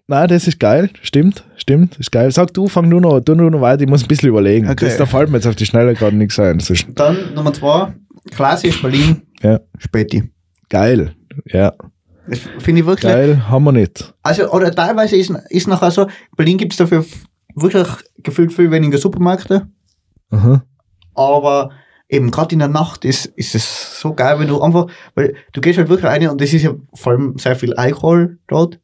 Nein, 0.07 0.29
das 0.29 0.49
ist 0.49 0.59
geil. 0.59 0.89
Stimmt, 1.03 1.45
stimmt, 1.57 1.99
ist 1.99 2.11
geil. 2.11 2.33
Sag 2.33 2.55
du, 2.55 2.67
fang 2.67 2.89
nur 2.89 3.03
noch, 3.03 3.21
du 3.21 3.35
nur 3.35 3.51
noch 3.51 3.61
weiter, 3.61 3.83
ich 3.83 3.91
muss 3.91 4.05
ein 4.05 4.09
bisschen 4.09 4.31
überlegen. 4.31 4.71
Okay. 4.71 4.87
Das, 4.87 4.97
da 4.97 5.05
fällt 5.05 5.29
mir 5.29 5.37
jetzt 5.37 5.47
auf 5.47 5.57
die 5.57 5.67
Schnelle 5.67 5.93
gerade 5.93 6.17
nichts 6.17 6.41
ein. 6.41 6.63
Dann 6.95 7.35
Nummer 7.35 7.53
zwei, 7.53 7.93
klassisch 8.31 8.81
Berlin, 8.81 9.21
Ja. 9.43 9.61
Späti. 9.77 10.23
geil. 10.71 11.15
Ja, 11.45 11.75
finde 12.61 12.81
ich 12.81 12.87
wirklich. 12.87 13.13
geil 13.13 13.51
haben 13.51 13.65
wir 13.65 13.73
nicht. 13.73 14.15
Also, 14.23 14.51
oder 14.51 14.75
teilweise 14.75 15.17
ist, 15.17 15.31
ist 15.51 15.69
nachher 15.69 15.91
so, 15.91 16.07
Berlin 16.39 16.57
gibt 16.57 16.73
es 16.73 16.79
dafür 16.79 17.05
wirklich 17.55 17.87
gefühlt 18.23 18.55
viel 18.55 18.71
weniger 18.71 18.97
Supermärkte, 18.97 19.67
Aha. 20.31 20.65
aber 21.15 21.73
eben 22.09 22.31
gerade 22.31 22.53
in 22.55 22.61
der 22.61 22.69
Nacht 22.69 23.05
ist, 23.05 23.27
ist 23.27 23.55
es 23.55 24.01
so 24.01 24.15
geil, 24.15 24.39
wenn 24.39 24.49
du 24.49 24.61
einfach, 24.61 24.87
weil 25.15 25.35
du 25.53 25.61
gehst 25.61 25.79
halt 25.79 25.89
wirklich 25.89 26.11
rein 26.11 26.29
und 26.29 26.41
es 26.41 26.53
ist 26.53 26.63
ja 26.63 26.75
vor 26.95 27.13
allem 27.13 27.39
sehr 27.39 27.57
viel 27.57 27.75
Alkohol 27.75 28.39
dort, 28.47 28.81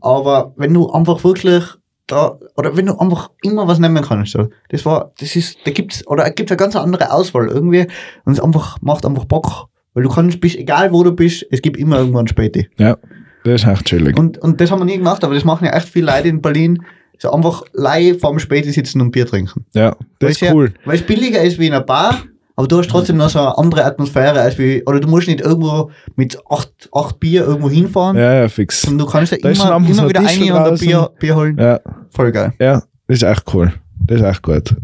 aber 0.00 0.52
wenn 0.56 0.74
du 0.74 0.90
einfach 0.90 1.22
wirklich 1.24 1.64
da, 2.06 2.38
oder 2.56 2.76
wenn 2.76 2.86
du 2.86 2.98
einfach 2.98 3.30
immer 3.42 3.66
was 3.66 3.78
nehmen 3.78 4.02
kannst, 4.02 4.32
so, 4.32 4.48
das 4.68 4.84
war, 4.84 5.12
das 5.18 5.34
ist, 5.36 5.58
da 5.64 5.70
gibt's, 5.70 6.06
oder 6.06 6.26
es 6.26 6.34
gibt 6.34 6.50
eine 6.50 6.56
ganz 6.56 6.76
andere 6.76 7.12
Auswahl 7.12 7.48
irgendwie 7.48 7.86
und 8.24 8.32
es 8.32 8.40
einfach, 8.40 8.78
macht 8.80 9.06
einfach 9.06 9.24
Bock, 9.24 9.68
weil 9.94 10.04
du 10.04 10.08
kannst, 10.08 10.40
bist, 10.40 10.56
egal 10.56 10.92
wo 10.92 11.02
du 11.02 11.12
bist, 11.12 11.46
es 11.50 11.62
gibt 11.62 11.76
immer 11.76 11.98
irgendwann 11.98 12.28
Späti. 12.28 12.68
Ja, 12.78 12.96
das 13.44 13.62
ist 13.62 13.68
echt 13.68 13.86
chillig. 13.86 14.18
Und, 14.18 14.38
und 14.38 14.60
das 14.60 14.70
haben 14.70 14.80
wir 14.80 14.84
nie 14.84 14.98
gemacht, 14.98 15.24
aber 15.24 15.34
das 15.34 15.44
machen 15.44 15.64
ja 15.64 15.72
echt 15.72 15.88
viele 15.88 16.06
Leute 16.06 16.28
in 16.28 16.40
Berlin. 16.40 16.84
So 17.18 17.30
einfach 17.30 17.62
live 17.72 18.20
vorm 18.20 18.38
Späti 18.38 18.72
sitzen 18.72 19.00
und 19.00 19.12
Bier 19.12 19.26
trinken. 19.26 19.64
Ja, 19.74 19.96
das 20.18 20.32
ist 20.32 20.42
Weil's 20.42 20.54
cool. 20.54 20.74
Ja, 20.74 20.86
weil 20.86 20.96
es 20.96 21.02
billiger 21.02 21.40
ist 21.42 21.58
wie 21.58 21.68
in 21.68 21.72
einer 21.72 21.84
Bar, 21.84 22.22
aber 22.56 22.68
du 22.68 22.78
hast 22.78 22.88
trotzdem 22.90 23.16
noch 23.16 23.30
so 23.30 23.38
eine 23.40 23.56
andere 23.58 23.84
Atmosphäre 23.84 24.40
als 24.40 24.58
wie, 24.58 24.82
oder 24.84 25.00
du 25.00 25.08
musst 25.08 25.28
nicht 25.28 25.40
irgendwo 25.40 25.90
mit 26.16 26.38
acht, 26.50 26.88
acht 26.94 27.18
Bier 27.20 27.44
irgendwo 27.44 27.70
hinfahren, 27.70 28.16
Ja, 28.16 28.34
ja, 28.34 28.48
fix. 28.48 28.82
sondern 28.82 29.06
du 29.06 29.12
kannst 29.12 29.32
ja 29.32 29.38
Da 29.38 29.50
immer, 29.50 29.56
so 29.56 29.92
immer 29.92 30.02
ein 30.02 30.08
wieder 30.08 30.24
rein 30.24 30.52
und 30.52 30.72
ein. 30.72 30.78
Bier, 30.78 31.10
Bier 31.18 31.36
holen. 31.36 31.56
Ja, 31.58 31.80
Voll 32.10 32.32
geil. 32.32 32.52
ja, 32.60 32.82
das 33.06 33.16
ist 33.18 33.22
echt 33.22 33.54
cool. 33.54 33.72
Das 34.04 34.20
ist 34.20 34.26
echt 34.26 34.42
gut. 34.42 34.76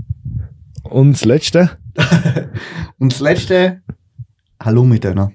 Und 0.85 1.13
das 1.13 1.25
letzte? 1.25 1.71
Und 2.99 3.13
das 3.13 3.21
letzte, 3.21 3.83
Hallo 4.63 4.85
mit 4.85 5.05
einer. 5.05 5.33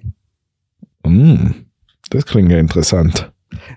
Mm, 1.05 1.51
das 2.09 2.25
klingt 2.25 2.51
ja 2.51 2.57
interessant. 2.57 3.31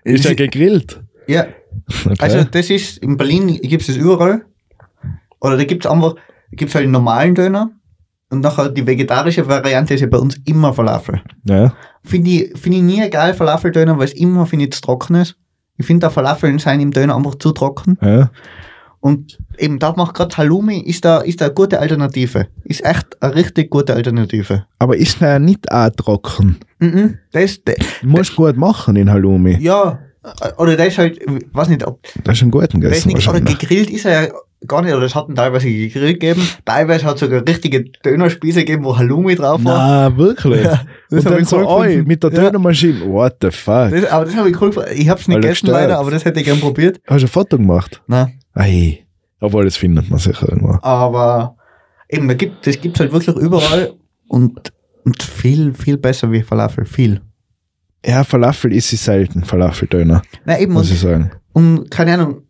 Ist 0.04 0.24
ja 0.24 0.34
gegrillt. 0.34 1.02
Ja, 1.26 1.46
Okay. 2.04 2.16
Also 2.18 2.44
das 2.44 2.70
ist, 2.70 2.98
in 2.98 3.16
Berlin 3.16 3.48
gibt 3.62 3.82
es 3.82 3.88
das 3.88 3.96
überall. 3.96 4.44
Oder 5.40 5.56
da 5.58 5.64
gibt 5.64 5.84
es 5.84 5.90
einfach, 5.90 6.14
gibt 6.52 6.70
es 6.70 6.74
halt 6.74 6.84
einen 6.84 6.92
normalen 6.92 7.34
Döner 7.34 7.70
und 8.36 8.42
nachher 8.42 8.68
die 8.68 8.86
vegetarische 8.86 9.46
Variante 9.48 9.94
ist 9.94 10.00
ja 10.02 10.06
bei 10.06 10.18
uns 10.18 10.36
immer 10.44 10.72
Falafel. 10.72 11.20
ja. 11.44 11.74
Finde 12.04 12.30
ich, 12.30 12.56
find 12.56 12.76
ich 12.76 12.82
nie 12.82 13.10
geil, 13.10 13.34
Falafeldöner, 13.34 13.98
weil 13.98 14.04
es 14.04 14.12
immer, 14.12 14.46
finde 14.46 14.66
ich, 14.66 14.72
zu 14.72 14.80
trocken 14.80 15.16
ist. 15.16 15.36
Ich 15.76 15.84
finde, 15.86 16.06
da 16.06 16.10
Falafeln 16.10 16.60
sein 16.60 16.78
im 16.80 16.92
Döner 16.92 17.16
einfach 17.16 17.34
zu 17.34 17.50
trocken. 17.52 17.98
ja. 18.00 18.30
Und 19.00 19.38
eben 19.58 19.78
da 19.78 19.92
macht 19.92 20.14
gerade 20.14 20.36
Halloumi, 20.36 20.80
ist 20.80 21.04
da, 21.04 21.18
ist 21.18 21.40
da 21.40 21.44
eine 21.46 21.54
gute 21.54 21.78
Alternative. 21.78 22.48
Ist 22.64 22.84
echt 22.84 23.22
eine 23.22 23.34
richtig 23.36 23.70
gute 23.70 23.94
Alternative. 23.94 24.66
Aber 24.80 24.96
ist 24.96 25.20
ja 25.20 25.38
nicht 25.38 25.70
auch 25.70 25.90
trocken. 25.90 26.56
Mhm. 26.80 27.18
Das, 27.30 27.62
das, 27.64 27.76
Du 28.00 28.08
musst 28.08 28.34
gut 28.34 28.56
machen 28.56 28.96
in 28.96 29.10
Halloumi. 29.10 29.58
ja, 29.60 29.98
oder 30.58 30.76
das 30.76 30.88
ist 30.88 30.98
halt, 30.98 31.20
weiß 31.52 31.68
nicht, 31.68 31.86
ob 31.86 32.00
Das 32.24 32.36
ist 32.38 32.42
ein 32.42 32.50
guten 32.50 32.80
Gessen 32.80 33.08
nicht, 33.12 33.28
oder 33.28 33.40
gegrillt 33.40 33.90
ist 33.90 34.06
er 34.06 34.24
ja 34.24 34.32
gar 34.66 34.82
nicht, 34.82 34.94
oder 34.94 35.04
es 35.06 35.14
hat 35.14 35.28
ihn 35.28 35.34
teilweise 35.34 35.68
gegrillt 35.68 36.20
gegeben. 36.20 36.42
Teilweise 36.64 37.04
hat 37.06 37.14
es 37.14 37.20
sogar 37.20 37.42
richtige 37.46 37.84
Dönerspieße 38.04 38.60
gegeben, 38.60 38.84
wo 38.84 38.96
Halloumi 38.96 39.34
drauf 39.34 39.64
war. 39.64 40.10
Na, 40.10 40.16
wirklich? 40.16 40.64
Ja, 40.64 40.82
das 41.10 41.24
Und 41.24 41.30
dann 41.32 41.42
ich 41.42 41.48
so, 41.48 41.58
oi, 41.68 42.02
mit 42.06 42.22
der 42.22 42.32
Ja. 42.32 42.40
Dönermaschine. 42.44 43.06
What 43.06 43.36
the 43.42 43.50
fuck? 43.50 43.90
Das, 43.90 44.04
aber 44.10 44.24
das 44.24 44.36
habe 44.36 44.50
ich 44.50 44.60
cool 44.60 44.68
gefunden. 44.68 44.90
Ich 44.94 45.08
habe 45.08 45.20
es 45.20 45.28
nicht 45.28 45.40
gegessen 45.40 45.66
leider, 45.68 45.98
aber 45.98 46.10
das 46.10 46.24
hätte 46.24 46.40
ich 46.40 46.46
gern 46.46 46.60
probiert. 46.60 47.00
Hast 47.06 47.22
du 47.22 47.26
ein 47.26 47.28
Foto 47.30 47.56
gemacht? 47.56 48.02
Nein. 48.06 48.38
Ei. 48.54 49.04
Obwohl, 49.40 49.64
das 49.64 49.76
findet 49.76 50.08
man 50.10 50.18
sicher 50.18 50.48
irgendwo. 50.48 50.78
Aber 50.82 51.56
eben, 52.08 52.28
das 52.28 52.80
gibt 52.80 52.96
es 52.96 53.00
halt 53.00 53.12
wirklich 53.12 53.36
überall 53.36 53.92
und, 54.28 54.72
und 55.04 55.22
viel, 55.22 55.74
viel 55.74 55.98
besser 55.98 56.32
wie 56.32 56.42
Falafel. 56.42 56.84
Viel. 56.86 57.20
Ja, 58.04 58.22
Falafel 58.24 58.72
ist 58.72 58.88
sie 58.88 58.96
selten, 58.96 59.42
Falafeldöner, 59.44 60.22
Nein, 60.44 60.62
eben, 60.62 60.72
muss 60.72 60.90
ich 60.92 61.00
sagen. 61.00 61.32
und 61.52 61.90
keine 61.90 62.14
Ahnung, 62.14 62.42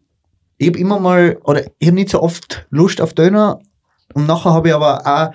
ich 0.58 0.68
habe 0.68 0.78
immer 0.78 0.98
mal, 0.98 1.38
oder 1.44 1.62
ich 1.78 1.86
habe 1.88 1.94
nicht 1.96 2.10
so 2.10 2.22
oft 2.22 2.66
Lust 2.70 3.00
auf 3.00 3.12
Döner 3.14 3.58
und 4.14 4.26
nachher 4.26 4.52
habe 4.54 4.68
ich 4.68 4.74
aber 4.74 5.06
auch, 5.06 5.30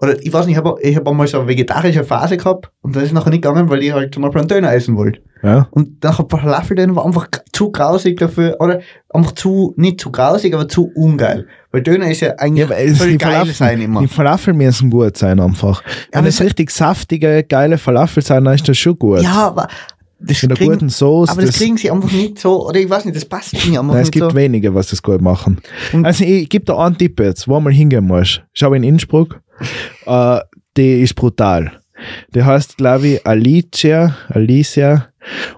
oder 0.00 0.20
ich 0.22 0.32
weiß 0.32 0.46
nicht, 0.46 0.56
ich 0.56 0.58
habe 0.64 0.76
ich 0.80 0.96
hab 0.96 1.08
einmal 1.08 1.26
so 1.26 1.38
eine 1.40 1.48
vegetarische 1.48 2.04
Phase 2.04 2.36
gehabt 2.36 2.70
und 2.82 2.94
das 2.94 3.04
ist 3.04 3.12
nachher 3.12 3.30
nicht 3.30 3.42
gegangen, 3.42 3.68
weil 3.68 3.82
ich 3.82 3.92
halt 3.92 4.14
zum 4.14 4.22
Beispiel 4.22 4.40
einen 4.40 4.48
Döner 4.48 4.72
essen 4.72 4.96
wollte. 4.96 5.20
Ja, 5.42 5.68
Und 5.70 6.02
nachher 6.04 6.26
Falafeldöner 6.28 6.94
war 6.96 7.04
einfach 7.06 7.28
zu 7.52 7.70
grausig 7.72 8.18
dafür, 8.18 8.56
oder 8.60 8.80
einfach 9.08 9.32
zu, 9.32 9.72
nicht 9.76 10.00
zu 10.00 10.10
grausig, 10.12 10.52
aber 10.54 10.68
zu 10.68 10.90
ungeil. 10.94 11.46
Weil 11.72 11.82
Döner 11.82 12.10
ist 12.10 12.20
ja 12.20 12.34
eigentlich 12.38 12.68
Ja, 12.68 12.76
es- 12.76 12.98
die 12.98 13.18
geil 13.18 13.32
Falafel- 13.32 13.52
sein 13.54 13.80
immer. 13.80 14.00
die 14.00 14.08
Falafel 14.08 14.54
müssen 14.54 14.90
gut 14.90 15.16
sein 15.16 15.38
einfach. 15.40 15.82
Wenn 16.12 16.18
aber 16.20 16.28
es 16.28 16.40
richtig 16.40 16.70
saftige, 16.70 17.42
geile 17.44 17.78
Falafel 17.78 18.22
sein, 18.22 18.44
dann 18.44 18.54
ist 18.54 18.68
das 18.68 18.78
schon 18.78 18.98
gut. 18.98 19.22
Ja, 19.22 19.46
aber 19.48 19.68
das, 20.20 20.42
In 20.42 20.48
der 20.48 20.58
kriegen, 20.58 20.72
guten 20.72 20.88
Soße. 20.88 21.30
aber 21.32 21.42
das, 21.42 21.56
kriegen 21.56 21.76
sie 21.76 21.90
einfach 21.90 22.10
nicht 22.10 22.38
so, 22.38 22.66
oder 22.68 22.80
ich 22.80 22.90
weiß 22.90 23.04
nicht, 23.04 23.16
das 23.16 23.24
passt 23.24 23.52
mir 23.52 23.80
einfach 23.80 23.94
Nein, 23.94 24.02
es 24.02 24.10
gibt 24.10 24.30
so. 24.30 24.36
wenige, 24.36 24.74
was 24.74 24.88
das 24.88 25.02
gut 25.02 25.20
machen. 25.20 25.58
Und- 25.92 26.04
also 26.04 26.24
ich 26.24 26.48
gebe 26.48 26.64
dir 26.64 26.76
einen 26.78 26.98
Tipp 26.98 27.20
jetzt, 27.20 27.46
wo 27.48 27.58
mal 27.60 27.72
hingehen 27.72 28.04
musst. 28.06 28.42
Schau 28.52 28.72
in 28.74 28.82
Innsbruck. 28.82 29.40
Äh, 30.06 30.38
die 30.76 31.00
ist 31.02 31.14
brutal. 31.16 31.72
Die 32.34 32.44
heißt, 32.44 32.76
glaube 32.76 33.08
ich, 33.08 33.26
Alicia, 33.26 34.16
Alicia. 34.28 35.08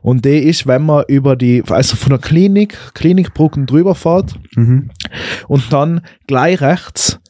Und 0.00 0.24
die 0.24 0.38
ist, 0.38 0.66
wenn 0.66 0.82
man 0.86 1.04
über 1.06 1.36
die, 1.36 1.62
also 1.68 1.96
von 1.96 2.10
der 2.10 2.18
Klinik, 2.18 2.76
Klinikbrücken 2.94 3.66
drüber 3.66 3.94
fährt 3.94 4.34
Mhm. 4.56 4.90
und 5.48 5.70
dann 5.72 6.00
gleich 6.26 6.60
rechts 6.62 7.20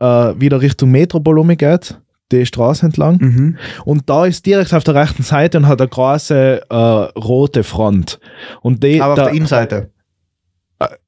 äh, 0.00 0.06
wieder 0.06 0.60
Richtung 0.60 0.92
Metropolume 0.92 1.56
geht, 1.56 2.00
die 2.32 2.46
Straße 2.46 2.86
entlang. 2.86 3.18
Mhm. 3.20 3.58
Und 3.84 4.08
da 4.10 4.24
ist 4.26 4.44
direkt 4.46 4.72
auf 4.74 4.84
der 4.84 4.94
rechten 4.94 5.22
Seite 5.22 5.58
und 5.58 5.66
hat 5.68 5.80
eine 5.80 5.88
große 5.88 6.62
äh, 6.68 6.74
rote 6.74 7.62
Front. 7.64 8.18
Und 8.62 8.82
die, 8.82 9.00
Aber 9.00 9.12
auf 9.12 9.18
da, 9.18 9.24
der 9.26 9.34
Innenseite 9.34 9.90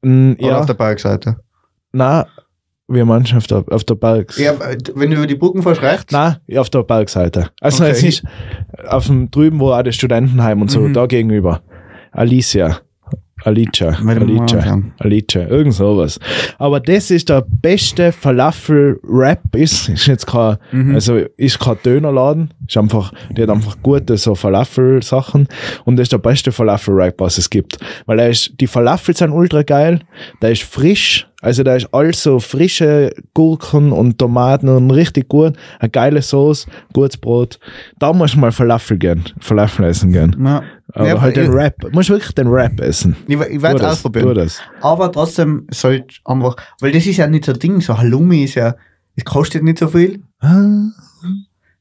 Mm, 0.01 0.33
oder 0.39 0.47
ja, 0.47 0.59
auf 0.61 0.67
der 0.67 0.75
Bergseite. 0.75 1.37
nein, 1.93 2.25
wie 2.89 3.01
du 3.01 3.37
auf 3.37 3.47
der, 3.47 3.65
auf 3.69 3.85
der 3.85 3.95
Bergs? 3.97 4.39
Ja, 4.39 4.55
wenn 4.95 5.11
du 5.11 5.17
über 5.17 5.27
die 5.27 5.35
Brücken 5.35 5.63
fährst, 5.63 5.83
rechts. 5.83 6.13
Nein, 6.13 6.37
auf 6.57 6.71
der 6.71 6.83
Bergseite. 6.85 7.51
Also 7.61 7.83
Okay. 7.85 7.93
es 7.93 8.03
ist 8.03 8.23
auf 8.89 9.07
dem 9.07 9.31
drüben, 9.31 9.59
wo 9.61 9.73
auch 9.73 9.83
das 9.83 9.95
Studentenheim 9.97 10.63
und 10.63 10.71
so, 10.71 10.81
Mhm. 10.81 10.95
da 10.95 11.07
gegenüber. 11.07 11.63
Alicia. 12.13 12.79
Alicia. 13.47 13.91
Alicia. 14.05 14.83
Alicia. 14.99 15.47
Irgend 15.49 15.73
sowas. 15.75 16.19
Aber 16.59 16.81
das 16.81 17.11
ist 17.11 17.29
der 17.29 17.45
beste 17.49 18.11
Falafel-Rap. 18.13 19.55
Ist, 19.55 19.89
ist 19.89 20.07
jetzt 20.07 20.27
kein, 20.27 20.57
Mhm. 20.73 20.95
also 20.95 21.17
ist 21.37 21.59
kein 21.59 21.77
Dönerladen. 21.85 22.53
Ist 22.67 22.77
einfach, 22.77 23.13
die 23.31 23.43
hat 23.43 23.51
einfach 23.51 23.77
gute 23.83 24.17
so 24.17 24.35
Falafel-Sachen. 24.35 25.47
Und 25.85 25.97
das 25.97 26.05
ist 26.05 26.13
der 26.13 26.19
beste 26.19 26.51
Falafel-Rap, 26.53 27.15
was 27.21 27.39
es 27.39 27.49
gibt. 27.49 27.79
Weil 28.07 28.19
er 28.19 28.31
ist, 28.31 28.53
die 28.61 28.67
Falafel 28.67 29.17
sind 29.17 29.31
ultra 29.31 29.63
geil. 29.63 30.01
Der 30.43 30.51
ist 30.53 30.63
frisch. 30.65 31.27
Also 31.43 31.63
da 31.63 31.77
ist 31.77 31.93
alles 31.93 32.23
so 32.23 32.41
frische 32.41 33.13
Gurken 33.35 33.93
und 33.93 34.19
Tomaten 34.19 34.69
und 34.69 34.91
richtig 34.91 35.29
gut. 35.29 35.55
Eine 35.79 35.91
geile 35.91 36.23
Sauce, 36.23 36.67
gutes 36.95 37.19
Brot. 37.19 37.59
Da 37.99 38.13
musst 38.13 38.35
du 38.35 38.39
mal 38.39 38.53
Falafel 38.53 38.97
gehen. 38.97 39.23
Falafel 39.41 39.85
essen 39.87 40.13
gehen. 40.13 40.35
Ja. 40.45 40.63
Aber 40.95 41.07
Ja, 41.07 41.21
halt 41.21 41.37
ich, 41.37 41.43
den 41.45 41.53
Rap. 41.53 41.79
Du 41.81 41.91
musst 41.91 42.09
wirklich 42.09 42.35
den 42.35 42.47
Rap 42.49 42.81
essen. 42.81 43.17
ich, 43.29 43.39
ich 43.39 43.61
werde 43.63 43.81
es 43.81 43.85
ausprobieren. 43.85 44.51
Aber 44.81 45.13
trotzdem 45.13 45.67
sollte 45.71 46.15
einfach, 46.25 46.57
weil 46.81 46.93
das 46.93 47.07
ist 47.07 47.19
ja 47.19 47.27
nicht 47.27 47.45
so 47.45 47.53
ein 47.53 47.59
Ding, 47.59 47.81
so 47.83 47.97
Halloumi 47.99 48.45
ist 48.45 48.55
ja, 48.55 48.75
es 49.15 49.25
kostet 49.25 49.63
nicht 49.63 49.79
so 49.79 49.89
viel. 49.89 50.23
Ah, 50.41 50.63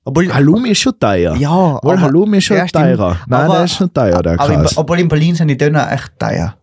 Obwohl, 0.03 0.32
Halloumi 0.34 0.70
ist 0.70 0.80
schon 0.80 0.99
teuer. 0.99 1.36
ja, 1.38 1.80
Wohl, 1.82 1.99
Halloumi 1.99 2.38
ist 2.38 2.43
schon 2.45 2.58
ja, 2.58 2.66
teurer. 2.66 3.20
Nein, 3.28 3.41
Aber- 3.45 3.53
der 3.56 3.64
ist 3.66 3.76
schon 3.76 3.93
teuer, 3.93 4.22
der 4.22 4.39
aber 4.39 4.53
in, 4.53 4.68
obwohl 4.76 4.99
in 4.99 5.08
Berlin 5.08 5.34
sind 5.36 5.47
die 5.47 5.58
Döner 5.58 5.91
echt 5.91 6.12
teuer. 6.20 6.56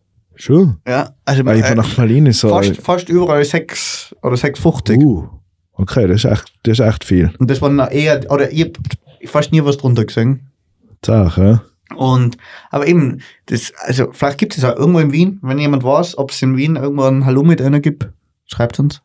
Schon. 0.42 0.78
Ja, 0.88 1.14
also 1.24 1.44
Weil 1.44 1.60
ich 1.60 1.64
äh, 1.66 1.76
nach 1.76 1.94
Berlin 1.94 2.26
ist 2.26 2.40
so. 2.40 2.48
fast, 2.48 2.76
fast 2.78 3.08
überall 3.08 3.44
6 3.44 4.16
oder 4.22 4.34
6,50. 4.34 5.00
Uh, 5.00 5.28
okay, 5.74 6.08
das 6.08 6.24
ist 6.24 6.32
echt, 6.32 6.52
das 6.64 6.80
ist 6.80 6.84
echt 6.84 7.04
viel. 7.04 7.30
Und 7.38 7.48
das 7.48 7.62
waren 7.62 7.78
eher, 7.78 8.28
oder 8.28 8.50
ich 8.50 8.62
hab 8.62 8.70
fast 9.26 9.52
nie 9.52 9.64
was 9.64 9.76
drunter 9.76 10.04
gesehen. 10.04 10.48
Sag, 11.06 11.36
ja. 11.36 11.62
Und, 11.94 12.38
aber 12.72 12.88
eben, 12.88 13.20
das, 13.46 13.72
also 13.86 14.08
vielleicht 14.10 14.38
gibt 14.38 14.58
es 14.58 14.64
auch 14.64 14.74
irgendwo 14.74 14.98
in 14.98 15.12
Wien, 15.12 15.38
wenn 15.42 15.60
jemand 15.60 15.84
weiß, 15.84 16.18
ob 16.18 16.32
es 16.32 16.42
in 16.42 16.56
Wien 16.56 16.74
irgendwo 16.74 17.04
einen 17.04 17.24
Halloumi-Döner 17.24 17.78
gibt, 17.78 18.08
schreibt 18.46 18.80
uns. 18.80 19.00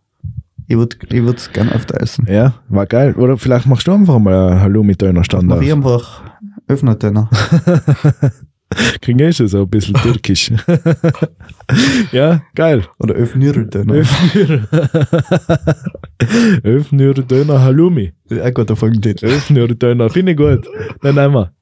Ich 0.67 0.75
würde 0.75 0.97
ich 1.07 1.53
gerne 1.53 1.71
öfter 1.71 2.01
essen. 2.01 2.25
Ja, 2.27 2.55
war 2.67 2.87
geil. 2.87 3.13
Oder 3.13 3.37
vielleicht 3.37 3.67
machst 3.67 3.85
du 3.85 3.91
einfach 3.91 4.17
mal 4.17 4.53
einen 4.53 4.61
Halloumi-Döner-Stand 4.61 5.43
Mach 5.43 5.57
auf. 5.57 5.61
ich 5.61 5.71
einfach 5.71 6.23
Öffner-Döner. 6.67 7.29
Kriegen 9.01 9.19
eh 9.19 9.31
schon 9.31 9.47
so 9.47 9.61
ein 9.61 9.69
bisschen 9.69 9.95
türkisch. 9.95 10.51
ja, 12.11 12.41
geil. 12.55 12.83
Oder 12.99 13.15
Öffnür-Döner. 13.15 13.93
Öffnür. 13.93 14.67
Öffnür 16.63 17.13
Döner 17.13 17.61
Halloumi. 17.61 18.11
Ein 18.29 18.53
guter 18.53 18.75
Folgentitel. 18.75 19.25
Öffnür 19.25 19.67
Döner, 19.69 20.09
finde 20.09 20.33
ich 20.33 20.37
gut. 20.37 20.67
Dann 21.01 21.15
nehmen 21.15 21.33
wir. 21.33 21.53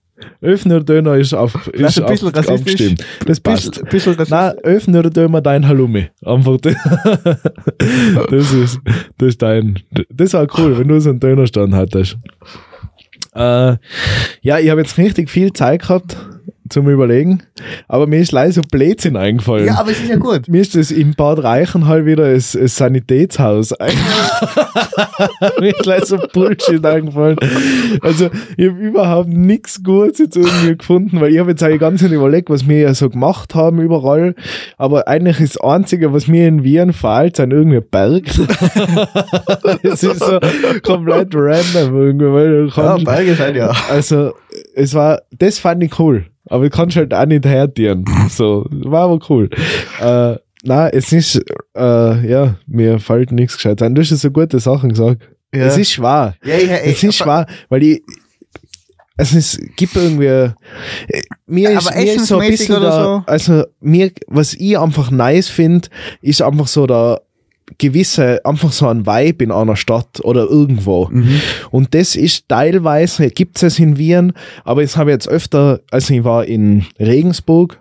Öffnür 0.41 0.81
Döner 0.81 1.15
ist, 1.15 1.33
auf, 1.33 1.67
ist 1.67 1.99
ein 1.99 2.07
bisschen 2.07 2.29
auf, 2.29 2.35
rassistisch. 2.35 2.59
abgestimmt. 2.59 3.05
Das 3.25 3.39
passt. 3.39 3.71
Bisschen, 3.71 3.89
bisschen 3.89 4.13
rassistisch. 4.13 4.29
Nein, 4.29 4.53
öffne 4.63 4.99
oder 4.99 5.09
Dömer 5.09 5.41
dein 5.41 5.67
Halloumi. 5.67 6.09
Einfach 6.23 6.57
das. 6.61 6.75
das 8.29 8.53
ist, 8.53 8.79
das 9.17 9.27
ist 9.27 9.41
dein. 9.41 9.79
Das 10.09 10.33
war 10.33 10.47
cool, 10.57 10.77
wenn 10.79 10.87
du 10.87 10.99
so 10.99 11.09
einen 11.09 11.19
Dönerstand 11.19 11.75
hattest. 11.75 12.17
Äh, 13.35 13.75
ja, 14.41 14.59
ich 14.59 14.69
habe 14.69 14.81
jetzt 14.81 14.97
richtig 14.97 15.29
viel 15.29 15.51
Zeit 15.51 15.81
gehabt 15.81 16.17
zum 16.69 16.89
Überlegen, 16.89 17.43
aber 17.87 18.07
mir 18.07 18.19
ist 18.19 18.31
leider 18.31 18.53
so 18.53 18.61
Blödsinn 18.61 19.15
eingefallen. 19.15 19.67
Ja, 19.67 19.79
aber 19.79 19.91
es 19.91 20.01
ist 20.01 20.09
ja 20.09 20.15
gut. 20.15 20.47
Mir 20.47 20.61
ist 20.61 20.75
das 20.75 20.89
in 20.91 21.13
Bad 21.13 21.43
Reichenhall 21.43 22.05
wieder 22.05 22.25
ein, 22.25 22.33
ein 22.35 22.67
Sanitätshaus. 22.67 23.73
mir 25.59 25.69
ist 25.69 25.85
leider 25.85 26.05
so 26.05 26.17
Bullshit 26.33 26.83
eingefallen. 26.83 27.37
Also, 28.01 28.29
ich 28.57 28.69
habe 28.69 28.79
überhaupt 28.79 29.29
nichts 29.29 29.83
Gutes 29.83 30.19
jetzt 30.19 30.37
irgendwie 30.37 30.77
gefunden, 30.77 31.21
weil 31.21 31.31
ich 31.31 31.39
habe 31.39 31.51
jetzt 31.51 31.61
eigentlich 31.61 31.79
ganz 31.79 32.01
nicht 32.01 32.11
überlegt, 32.11 32.49
was 32.49 32.67
wir 32.67 32.79
ja 32.79 32.93
so 32.93 33.09
gemacht 33.09 33.53
haben 33.53 33.79
überall. 33.79 34.35
Aber 34.77 35.07
eigentlich 35.07 35.39
ist 35.39 35.55
das 35.55 35.63
Einzige, 35.63 36.13
was 36.13 36.27
mir 36.27 36.47
in 36.47 36.63
Wien 36.63 36.93
fehlt, 36.93 37.35
sind 37.35 37.51
irgendwie 37.51 37.81
Berg. 37.81 38.23
Es 39.83 40.03
ist 40.03 40.19
so 40.19 40.39
komplett 40.83 41.29
random 41.33 41.95
irgendwie, 41.95 42.25
weil 42.25 42.69
Ja, 42.75 42.97
Berge 42.97 43.35
sind 43.35 43.55
ja. 43.55 43.71
also, 43.89 44.33
es 44.73 44.93
war, 44.93 45.21
das 45.37 45.59
fand 45.59 45.83
ich 45.83 45.99
cool. 45.99 46.25
Aber 46.47 46.65
ich 46.65 46.71
kann 46.71 46.89
halt 46.89 47.13
auch 47.13 47.25
nicht 47.25 47.45
herdienen. 47.45 48.05
So, 48.29 48.65
war 48.69 49.03
aber 49.03 49.19
cool. 49.29 49.49
Äh, 49.99 50.35
nein, 50.63 50.89
es 50.93 51.11
ist, 51.11 51.41
äh, 51.75 52.29
ja, 52.29 52.55
mir 52.67 52.99
fällt 52.99 53.31
nichts 53.31 53.55
gescheit 53.55 53.81
ein. 53.81 53.95
Du 53.95 54.01
hast 54.01 54.11
ja 54.11 54.17
so 54.17 54.31
gute 54.31 54.59
Sachen 54.59 54.89
gesagt. 54.89 55.21
Ja. 55.53 55.65
Es 55.65 55.77
ist 55.77 55.91
schwer. 55.91 56.35
Ja, 56.43 56.57
ja, 56.57 56.75
Es 56.77 57.03
ist 57.03 57.15
schwer, 57.15 57.45
weil 57.69 57.83
ich, 57.83 58.03
also 59.17 59.37
es 59.37 59.57
gibt 59.77 59.95
irgendwie, 59.95 60.25
äh, 60.25 60.51
mir 61.47 61.71
ist, 61.71 61.87
aber 61.87 61.97
mir 61.97 62.13
ist 62.15 62.27
so 62.27 62.39
ein 62.39 62.49
bisschen 62.49 62.75
oder 62.75 62.89
da, 62.89 63.03
so? 63.03 63.23
also 63.25 63.63
mir, 63.79 64.11
was 64.27 64.53
ich 64.53 64.77
einfach 64.77 65.09
nice 65.09 65.47
finde, 65.47 65.87
ist 66.21 66.41
einfach 66.41 66.67
so 66.67 66.85
der 66.85 67.21
gewisse, 67.77 68.45
einfach 68.45 68.71
so 68.71 68.87
ein 68.87 69.05
Vibe 69.05 69.43
in 69.43 69.51
einer 69.51 69.75
Stadt 69.75 70.19
oder 70.23 70.43
irgendwo. 70.49 71.07
Mhm. 71.11 71.41
Und 71.71 71.93
das 71.93 72.15
ist 72.15 72.47
teilweise, 72.47 73.29
gibt 73.29 73.61
es 73.61 73.79
in 73.79 73.97
Wien, 73.97 74.33
aber 74.63 74.81
das 74.81 74.97
habe 74.97 75.09
ich 75.09 75.15
jetzt 75.15 75.27
öfter, 75.27 75.79
also 75.91 76.13
ich 76.13 76.23
war 76.23 76.45
in 76.45 76.85
Regensburg 76.99 77.79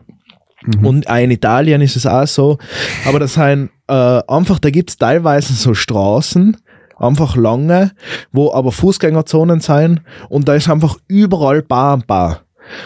Mhm. 0.66 0.86
und 0.86 1.10
auch 1.10 1.16
in 1.18 1.30
Italien 1.30 1.82
ist 1.82 1.94
es 1.96 2.06
auch 2.06 2.26
so, 2.26 2.56
aber 3.04 3.18
das 3.18 3.34
sind 3.34 3.68
äh, 3.86 3.92
einfach, 4.26 4.58
da 4.58 4.70
gibt 4.70 4.88
es 4.88 4.96
teilweise 4.96 5.52
so 5.52 5.74
Straßen, 5.74 6.56
einfach 6.96 7.36
lange, 7.36 7.92
wo 8.32 8.50
aber 8.52 8.72
Fußgängerzonen 8.72 9.60
sein 9.60 10.00
und 10.30 10.48
da 10.48 10.54
ist 10.54 10.70
einfach 10.70 10.96
überall 11.06 11.60
Bar 11.60 11.94
und 11.94 12.06
Bar. 12.06 12.40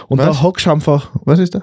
Und 0.08 0.18
Was? 0.18 0.26
da 0.38 0.42
hockst 0.42 0.66
du 0.66 0.72
einfach 0.72 1.10
Was 1.24 1.38
ist 1.38 1.54
da? 1.54 1.62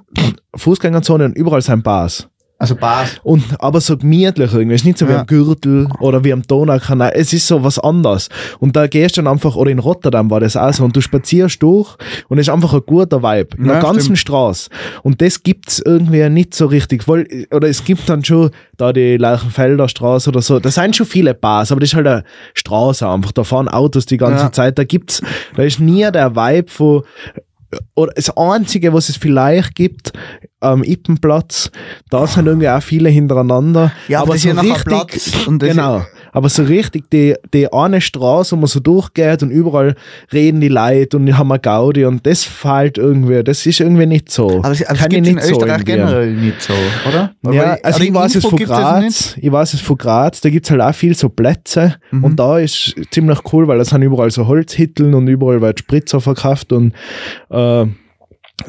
Fußgängerzonen 0.55 1.27
und 1.31 1.37
überall 1.37 1.61
sind 1.61 1.83
Bars. 1.83 2.29
Also 2.57 2.75
Bars. 2.75 3.17
Und, 3.23 3.43
aber 3.59 3.81
so 3.81 3.97
gemütlich 3.97 4.53
irgendwie. 4.53 4.75
Es 4.75 4.81
ist 4.81 4.85
nicht 4.85 4.97
so 4.97 5.07
wie 5.09 5.11
Ja. 5.11 5.19
am 5.21 5.25
Gürtel 5.27 5.89
oder 5.99 6.23
wie 6.23 6.31
am 6.31 6.41
Donaukanal. 6.41 7.11
Es 7.13 7.33
ist 7.33 7.47
so 7.47 7.63
was 7.65 7.77
anderes. 7.79 8.29
Und 8.59 8.77
da 8.77 8.87
gehst 8.87 9.17
du 9.17 9.21
dann 9.21 9.33
einfach, 9.33 9.57
oder 9.57 9.69
in 9.71 9.79
Rotterdam 9.79 10.29
war 10.31 10.39
das 10.39 10.55
auch 10.55 10.71
so, 10.73 10.85
und 10.85 10.95
du 10.95 11.01
spazierst 11.01 11.61
durch 11.61 11.95
und 12.29 12.37
es 12.37 12.47
ist 12.47 12.53
einfach 12.53 12.73
ein 12.73 12.81
guter 12.85 13.21
Vibe. 13.21 13.57
In 13.57 13.65
Ja, 13.65 13.73
der 13.73 13.81
ganzen 13.81 14.01
stimmt. 14.15 14.19
Straße. 14.19 14.69
Und 15.03 15.21
das 15.21 15.43
gibt's 15.43 15.79
irgendwie 15.85 16.29
nicht 16.29 16.53
so 16.53 16.67
richtig. 16.67 17.07
Weil, 17.09 17.27
oder 17.53 17.67
es 17.67 17.83
gibt 17.83 18.07
dann 18.07 18.23
schon 18.23 18.51
da 18.77 18.93
die 18.93 19.17
Leichenfelder 19.17 19.89
Straße 19.89 20.29
oder 20.29 20.41
so. 20.41 20.59
Da 20.61 20.71
sind 20.71 20.95
schon 20.95 21.05
viele 21.07 21.33
Bars, 21.33 21.73
aber 21.73 21.81
das 21.81 21.89
ist 21.89 21.95
halt 21.95 22.07
eine 22.07 22.23
Straße 22.53 23.05
einfach. 23.05 23.33
Da 23.33 23.43
fahren 23.43 23.67
Autos 23.67 24.05
die 24.05 24.17
ganze 24.17 24.45
Ja. 24.45 24.51
Zeit. 24.53 24.79
Da 24.79 24.85
gibt's, 24.85 25.21
da 25.57 25.63
ist 25.63 25.81
nie 25.81 26.09
der 26.09 26.35
Vibe 26.37 26.71
von, 26.71 27.03
oder 27.95 28.11
das 28.15 28.35
Einzige, 28.35 28.93
was 28.93 29.09
es 29.09 29.17
vielleicht 29.17 29.75
gibt, 29.75 30.13
am 30.59 30.83
Ippenplatz, 30.83 31.71
da 32.09 32.27
sind 32.27 32.47
irgendwie 32.47 32.69
auch 32.69 32.81
viele 32.81 33.09
hintereinander. 33.09 33.91
Ja, 34.07 34.21
aber 34.21 34.25
aber 34.25 34.33
das 34.33 34.43
so 34.43 34.49
ist 34.49 34.55
ja 34.55 34.61
richtig, 34.61 34.83
Platz 34.85 35.47
und 35.47 35.61
das 35.61 35.69
genau. 35.69 36.05
Aber 36.35 36.49
so 36.49 36.63
richtig 36.63 37.09
die, 37.09 37.33
die 37.53 37.71
eine 37.71 38.01
Straße, 38.01 38.55
wo 38.55 38.59
man 38.59 38.67
so 38.67 38.79
durchgeht 38.79 39.41
und 39.41 39.49
überall 39.51 39.95
reden 40.33 40.59
die 40.61 40.67
Leute 40.67 41.17
und 41.17 41.25
die 41.25 41.33
haben 41.33 41.51
eine 41.51 41.59
Gaudi 41.59 42.05
und 42.05 42.25
das 42.27 42.43
fehlt 42.43 42.97
irgendwie, 42.97 43.43
das 43.43 43.65
ist 43.65 43.79
irgendwie 43.79 44.05
nicht 44.05 44.31
so. 44.31 44.59
Aber 44.59 44.71
es, 44.71 44.83
aber 44.85 44.93
es 44.93 44.99
Kann 44.99 45.09
gibt 45.09 45.27
in 45.27 45.35
nicht 45.35 45.43
so 45.45 45.53
Österreich 45.53 45.79
Wien. 45.79 45.85
generell 45.85 46.33
nicht 46.33 46.61
so, 46.61 46.73
oder? 47.09 47.31
Ja, 47.43 47.51
Weil- 47.71 47.79
also 47.83 47.97
oder 47.99 48.05
ich 48.05 48.13
weiß 48.13 48.35
es 48.35 48.45
von 48.45 48.59
Graz, 48.59 49.35
ich 49.41 49.51
weiß 49.51 49.73
es 49.73 49.81
von 49.81 49.97
Graz, 49.97 50.41
da 50.41 50.49
gibt 50.49 50.65
es 50.65 50.71
halt 50.71 50.81
auch 50.81 50.93
viel 50.93 51.15
so 51.15 51.29
Plätze 51.29 51.95
Mhm. 52.11 52.23
und 52.23 52.39
da 52.39 52.59
ist 52.59 52.93
ziemlich 53.11 53.39
cool, 53.53 53.67
weil 53.67 53.77
da 53.77 53.85
sind 53.85 54.01
überall 54.01 54.29
so 54.31 54.45
Holzhitteln 54.47 55.13
und 55.13 55.27
überall 55.27 55.61
wird 55.61 55.79
Spritzer 55.79 56.19
verkauft 56.21 56.71
und 56.73 56.93
äh, 57.49 57.85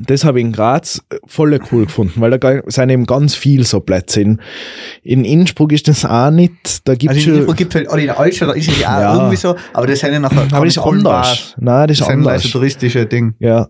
das 0.00 0.24
habe 0.24 0.40
ich 0.40 0.44
in 0.44 0.52
Graz 0.52 1.02
voll 1.26 1.58
cool 1.70 1.86
gefunden, 1.86 2.20
weil 2.20 2.36
da 2.36 2.60
sind 2.66 2.90
eben 2.90 3.06
ganz 3.06 3.34
viel 3.34 3.64
so 3.64 3.80
Plätze. 3.80 4.20
In, 4.20 4.40
in 5.02 5.24
Innsbruck 5.24 5.72
ist 5.72 5.88
das 5.88 6.04
auch 6.04 6.30
nicht, 6.30 6.86
da 6.86 6.94
gibt 6.94 7.12
es 7.12 7.18
Also 7.18 7.30
in 7.30 7.36
Innsbruck 7.36 7.56
gibt 7.56 7.74
es 7.74 7.80
halt, 7.80 7.92
oder 7.92 8.02
in 8.02 8.10
Altstadt 8.10 8.56
ist 8.56 8.68
es 8.68 8.80
ja 8.80 9.12
auch 9.12 9.16
irgendwie 9.18 9.36
so, 9.36 9.56
aber 9.72 9.86
das 9.86 10.00
sind 10.00 10.12
ja 10.12 10.20
nachher 10.20 10.48
aber 10.52 10.64
das 10.64 10.76
ist 10.76 10.82
anders. 10.82 11.02
Bars. 11.02 11.54
Nein, 11.58 11.88
das 11.88 11.94
ist 11.94 12.00
Das 12.00 12.08
sind 12.08 12.18
anders. 12.18 12.32
also 12.32 12.48
touristische 12.48 13.06
Dinge. 13.06 13.34
Ja. 13.38 13.68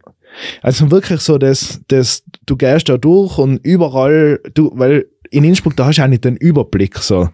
Also 0.62 0.91
wirklich 0.91 1.21
so, 1.21 1.39
dass, 1.39 1.81
dass 1.89 2.23
du 2.45 2.57
gehst 2.57 2.89
da 2.89 2.99
durch 2.99 3.39
und 3.39 3.59
überall, 3.64 4.41
du, 4.55 4.71
weil 4.75 5.07
in 5.31 5.45
Innsbruck, 5.45 5.77
da 5.77 5.87
hast 5.87 5.99
du 5.99 6.03
auch 6.03 6.09
nicht 6.09 6.25
den 6.25 6.37
Überblick. 6.37 6.99
So. 6.99 7.31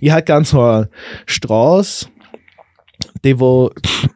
Ich 0.00 0.12
hätte 0.12 0.24
gern 0.24 0.44
so 0.44 0.60
eine 0.62 0.88
Straße, 1.26 2.06
die 3.24 3.38
wo 3.38 3.70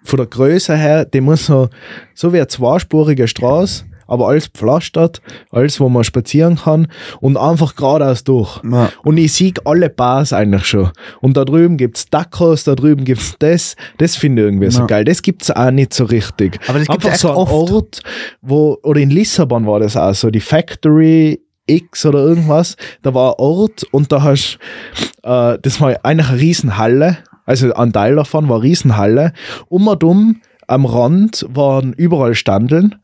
von 0.04 0.18
der 0.18 0.26
Größe 0.26 0.76
her, 0.76 1.04
die 1.04 1.20
muss 1.20 1.46
so, 1.46 1.68
so 2.14 2.32
wie 2.32 2.38
eine 2.38 2.48
zweispurige 2.48 3.28
Straße, 3.28 3.84
aber 4.08 4.26
alles 4.28 4.48
pflastert, 4.48 5.22
alles, 5.52 5.78
wo 5.78 5.88
man 5.88 6.02
spazieren 6.02 6.56
kann 6.56 6.88
und 7.20 7.36
einfach 7.36 7.76
geradeaus 7.76 8.24
durch. 8.24 8.60
Ja. 8.64 8.90
Und 9.04 9.18
ich 9.18 9.32
sehe 9.32 9.52
alle 9.64 9.90
Bars 9.90 10.32
eigentlich 10.32 10.64
schon. 10.64 10.90
Und 11.20 11.36
da 11.36 11.44
drüben 11.44 11.76
gibt's 11.76 12.06
Tacos, 12.06 12.64
da 12.64 12.74
drüben 12.74 13.04
gibt's 13.04 13.36
das. 13.38 13.76
Das 13.98 14.16
finde 14.16 14.42
ich 14.42 14.48
irgendwie 14.48 14.70
so 14.70 14.80
Ja. 14.80 14.86
geil. 14.86 15.04
Das 15.04 15.22
gibt's 15.22 15.50
auch 15.50 15.70
nicht 15.70 15.94
so 15.94 16.04
richtig. 16.04 16.58
Aber 16.66 16.78
das 16.80 16.88
Einfach 16.88 17.10
echt 17.10 17.20
so 17.20 17.28
ein 17.30 17.36
oft. 17.36 17.52
Ort, 17.72 18.00
wo, 18.42 18.78
oder 18.82 18.98
in 19.00 19.10
Lissabon 19.10 19.66
war 19.66 19.78
das 19.78 19.96
auch 19.96 20.14
so, 20.14 20.30
die 20.30 20.40
Factory 20.40 21.40
X 21.66 22.06
oder 22.06 22.20
irgendwas. 22.20 22.76
Da 23.02 23.12
war 23.14 23.32
ein 23.32 23.34
Ort 23.38 23.84
und 23.92 24.10
da 24.10 24.22
hast, 24.22 24.58
äh, 25.22 25.58
das 25.60 25.80
war 25.80 25.94
eigentlich 26.02 26.28
eine 26.30 26.40
Riesenhalle. 26.40 27.18
Also 27.44 27.72
ein 27.74 27.92
Teil 27.92 28.16
davon 28.16 28.48
war 28.48 28.56
eine 28.56 28.64
Riesenhalle. 28.64 29.32
Um 29.68 29.86
und 29.88 30.02
um 30.04 30.40
am 30.68 30.86
Rand 30.86 31.44
waren 31.48 31.92
überall 31.94 32.34
Standeln 32.34 32.94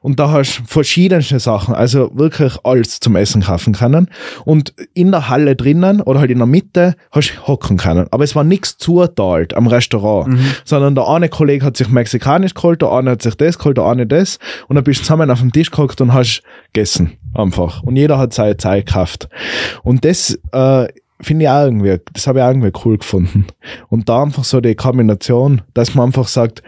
und 0.00 0.18
da 0.20 0.30
hast 0.30 0.58
du 0.58 0.62
verschiedenste 0.66 1.38
Sachen, 1.38 1.74
also 1.74 2.10
wirklich 2.14 2.58
alles 2.64 3.00
zum 3.00 3.16
Essen 3.16 3.42
kaufen 3.42 3.72
können. 3.74 4.08
Und 4.44 4.74
in 4.92 5.12
der 5.12 5.28
Halle 5.28 5.56
drinnen 5.56 6.00
oder 6.00 6.20
halt 6.20 6.30
in 6.30 6.38
der 6.38 6.46
Mitte 6.46 6.96
hast 7.10 7.30
du 7.30 7.46
hocken 7.46 7.78
können. 7.78 8.06
Aber 8.10 8.24
es 8.24 8.34
war 8.34 8.44
nichts 8.44 8.76
zuteilt 8.76 9.54
am 9.54 9.68
Restaurant, 9.68 10.38
sondern 10.64 10.94
der 10.94 11.08
eine 11.08 11.28
Kollege 11.28 11.64
hat 11.64 11.76
sich 11.76 11.88
mexikanisch 11.88 12.54
geholt, 12.54 12.82
der 12.82 12.90
andere 12.90 13.12
hat 13.14 13.22
sich 13.22 13.36
das 13.36 13.58
geholt, 13.58 13.78
der 13.78 13.86
eine 13.86 14.06
das 14.06 14.38
und 14.68 14.76
dann 14.76 14.84
bist 14.84 15.00
du 15.00 15.04
zusammen 15.04 15.30
auf 15.30 15.40
dem 15.40 15.52
Tisch 15.52 15.70
gehockt 15.70 16.00
und 16.00 16.12
hast 16.12 16.42
gegessen 16.72 17.12
einfach. 17.34 17.82
Und 17.82 17.96
jeder 17.96 18.18
hat 18.18 18.32
seine 18.32 18.56
Zeit 18.56 18.86
gekauft. 18.86 19.28
Und 19.82 20.04
das 20.04 20.38
äh, 20.52 20.88
finde 21.22 21.44
ich 21.44 21.48
auch 21.48 21.64
irgendwie, 21.64 21.98
das 22.12 22.26
habe 22.26 22.40
ich 22.40 22.44
auch 22.44 22.48
irgendwie 22.48 22.72
cool 22.84 22.98
gefunden. 22.98 23.46
Und 23.88 24.08
da 24.08 24.22
einfach 24.22 24.44
so 24.44 24.60
die 24.60 24.74
Kombination, 24.74 25.62
dass 25.74 25.94
man 25.94 26.06
einfach 26.06 26.28
sagt, 26.28 26.62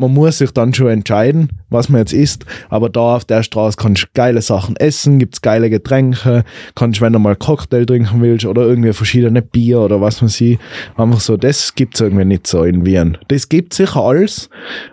man 0.00 0.12
muss 0.14 0.38
sich 0.38 0.50
dann 0.50 0.72
schon 0.74 0.88
entscheiden, 0.88 1.50
was 1.68 1.88
man 1.88 2.00
jetzt 2.00 2.12
isst. 2.12 2.46
Aber 2.68 2.88
da 2.88 3.16
auf 3.16 3.24
der 3.24 3.42
Straße 3.42 3.76
kannst 3.76 4.02
du 4.02 4.06
geile 4.14 4.42
Sachen 4.42 4.76
essen, 4.76 5.18
gibt 5.18 5.34
es 5.34 5.42
geile 5.42 5.70
Getränke, 5.70 6.44
kannst, 6.74 7.00
wenn 7.00 7.12
du 7.12 7.18
mal 7.18 7.36
Cocktail 7.36 7.84
trinken 7.84 8.20
willst 8.20 8.46
oder 8.46 8.62
irgendwie 8.62 8.92
verschiedene 8.92 9.42
Bier 9.42 9.80
oder 9.80 10.00
was 10.00 10.20
man 10.22 10.28
sieht, 10.28 10.58
einfach 10.96 11.20
so, 11.20 11.36
das 11.36 11.74
gibt 11.74 11.94
es 11.94 12.00
irgendwie 12.00 12.24
nicht 12.24 12.46
so 12.46 12.64
in 12.64 12.84
Wien. 12.86 13.18
Das 13.28 13.48
gibt 13.48 13.74
sicher 13.74 14.00
alles, 14.00 14.48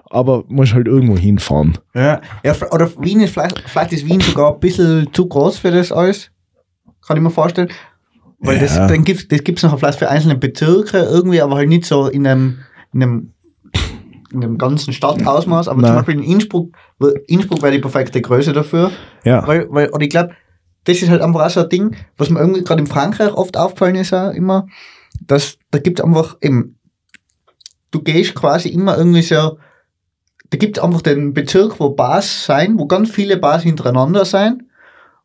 aber 0.10 0.43
musst 0.47 0.74
halt 0.74 0.88
irgendwo 0.88 1.18
hinfahren. 1.18 1.78
Ja, 1.95 2.22
ja 2.43 2.55
oder 2.72 2.89
Wien 2.99 3.22
ist 3.22 3.34
vielleicht, 3.34 3.60
vielleicht 3.68 3.93
ist 3.93 4.05
Wien 4.05 4.20
sogar 4.20 4.53
ein 4.53 4.60
bisschen 4.60 5.08
zu 5.14 5.28
groß 5.28 5.58
für 5.58 5.72
das 5.72 5.91
alles. 5.91 6.30
Kann 7.08 7.16
ich 7.18 7.24
mir 7.24 7.32
vorstellen. 7.32 7.70
Weil 8.39 8.60
das, 8.60 8.76
Ja. 8.76 8.88
dann 8.88 9.03
gibt's, 9.03 9.28
das 9.28 9.43
gibt's 9.43 9.64
noch 9.64 9.80
vielleicht 9.80 9.97
für 9.99 10.10
einzelne 10.10 10.36
Bezirke 10.36 10.97
irgendwie, 10.99 11.41
aber 11.41 11.55
halt 11.55 11.70
nicht 11.70 11.86
so 11.86 12.08
in 12.08 12.28
einem, 12.28 12.60
in 12.93 13.01
einem, 13.01 13.34
in 14.34 14.43
einem 14.43 14.57
ganzen 14.57 14.93
Stadtausmaß. 14.93 15.67
Aber 15.67 15.82
Nein. 15.82 15.89
zum 15.89 15.95
Beispiel 15.97 16.15
in 16.15 16.23
Innsbruck, 16.32 16.75
Innsbruck 17.28 17.61
wäre 17.61 17.71
die 17.73 17.80
perfekte 17.80 18.21
Größe 18.21 18.53
dafür. 18.53 18.91
Ja, 19.23 19.45
Weil, 19.47 19.67
weil, 19.69 19.89
und 19.89 20.01
ich 20.01 20.09
glaube, 20.09 20.32
das 20.86 21.01
ist 21.01 21.09
halt 21.09 21.21
einfach 21.21 21.45
auch 21.45 21.49
so 21.49 21.61
ein 21.61 21.69
Ding, 21.69 21.95
was 22.17 22.30
mir 22.30 22.39
irgendwie 22.39 22.63
gerade 22.63 22.82
in 22.82 22.88
Frankreich 22.88 23.34
oft 23.34 23.57
aufgefallen 23.57 23.95
ist, 23.95 24.13
auch 24.13 24.32
immer, 24.32 24.67
dass 25.25 25.57
da 25.71 25.80
gibt 25.80 25.99
es 25.99 26.05
einfach 26.05 26.38
eben, 26.41 26.78
du 27.91 28.01
gehst 28.01 28.36
quasi 28.36 28.69
immer 28.69 28.97
irgendwie 28.97 29.21
so, 29.21 29.57
da 30.49 30.57
gibt 30.57 30.78
es 30.78 30.84
einfach 30.84 31.01
den 31.01 31.34
Bezirk, 31.34 31.80
wo 31.80 31.89
Bars 31.89 32.45
sein, 32.45 32.80
wo 32.80 32.86
ganz 32.86 33.09
viele 33.09 33.36
Bars 33.38 33.63
hintereinander 33.63 34.23
sein 34.23 34.63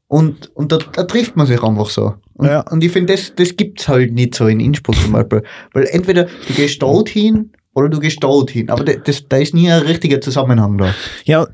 und, 0.09 0.51
und 0.57 0.73
da, 0.73 0.79
da 0.79 1.05
trifft 1.05 1.37
man 1.37 1.47
sich 1.47 1.63
einfach 1.63 1.91
so. 1.91 2.15
Und, 2.35 2.47
Ja. 2.49 2.61
und 2.71 2.83
ich 2.83 2.91
finde, 2.91 3.13
das, 3.15 3.33
das 3.37 3.57
gibt 3.57 3.81
es 3.81 3.89
halt 3.89 4.13
nicht 4.13 4.35
so 4.35 4.47
in 4.49 4.59
Innsbruck 4.59 4.97
zum 4.97 5.13
Beispiel. 5.13 5.45
Weil 5.75 5.85
entweder 5.91 6.25
du 6.25 6.55
gehst 6.55 6.83
dort 6.83 7.09
hin 7.09 7.53
oder 7.75 7.89
du 7.89 7.99
gehst 8.01 8.19
dort 8.23 8.51
hin, 8.51 8.69
aber 8.71 8.85
da- 8.85 8.95
das, 9.03 9.27
da 9.29 9.37
ist 9.39 9.55
nie 9.55 9.71
ein 9.71 9.83
richtiger 9.83 10.21
Zusammenhang 10.21 10.77
da. 10.79 10.95
Ja, 11.25 11.47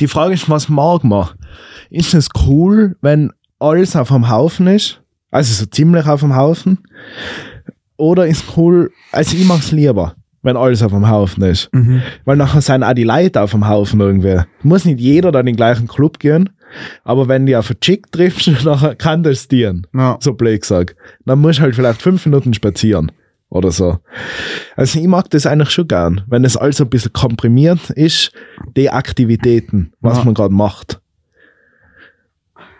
die 0.00 0.08
Frage 0.08 0.34
ist, 0.34 0.48
was 0.48 0.68
mag 0.68 1.04
man? 1.04 1.28
Ist 1.90 2.14
es 2.14 2.28
cool, 2.46 2.96
wenn 3.02 3.30
alles 3.58 3.94
auf 3.96 4.08
dem 4.08 4.28
Haufen 4.30 4.66
ist? 4.66 5.00
Also 5.30 5.52
so 5.52 5.66
ziemlich 5.66 6.06
auf 6.06 6.20
dem 6.20 6.34
Haufen? 6.36 6.78
Oder 7.96 8.26
ist 8.26 8.44
cool, 8.56 8.90
also 9.12 9.36
ich 9.36 9.44
mag 9.46 9.60
es 9.60 9.72
lieber, 9.72 10.14
wenn 10.42 10.56
alles 10.56 10.82
auf 10.82 10.92
dem 10.92 11.08
Haufen 11.08 11.42
ist. 11.44 11.70
Weil 12.24 12.36
nachher 12.36 12.60
sind 12.60 12.82
auch 12.82 12.92
die 12.92 13.04
Leute 13.04 13.40
auf 13.40 13.52
dem 13.52 13.66
Haufen 13.66 14.00
irgendwie. 14.00 14.40
Muss 14.62 14.84
nicht 14.84 15.00
jeder 15.00 15.32
dann 15.32 15.40
in 15.46 15.52
den 15.52 15.56
gleichen 15.56 15.88
Club 15.88 16.18
gehen, 16.18 16.50
aber 17.04 17.28
wenn 17.28 17.46
du 17.46 17.58
auf 17.58 17.70
einen 17.70 17.80
Chick 17.80 18.10
triffst, 18.12 18.48
nachher 18.64 18.94
kann 18.96 19.22
das 19.22 19.48
dienen. 19.48 19.86
Ja. 19.94 20.18
So 20.20 20.34
blöd 20.34 20.60
gesagt. 20.62 20.94
Dann 21.24 21.40
musst 21.40 21.58
du 21.58 21.62
halt 21.62 21.74
vielleicht 21.74 22.02
fünf 22.02 22.24
Minuten 22.26 22.52
spazieren 22.52 23.12
oder 23.56 23.70
so. 23.72 23.98
Also 24.76 24.98
ich 25.00 25.06
mag 25.06 25.28
das 25.30 25.46
eigentlich 25.46 25.70
schon 25.70 25.88
gern, 25.88 26.22
wenn 26.28 26.44
es 26.44 26.56
also 26.56 26.84
ein 26.84 26.90
bisschen 26.90 27.12
komprimiert 27.12 27.90
ist, 27.90 28.32
die 28.76 28.90
Aktivitäten, 28.90 29.92
was 30.00 30.18
Ja. 30.18 30.24
man 30.24 30.34
gerade 30.34 30.54
macht. 30.54 31.00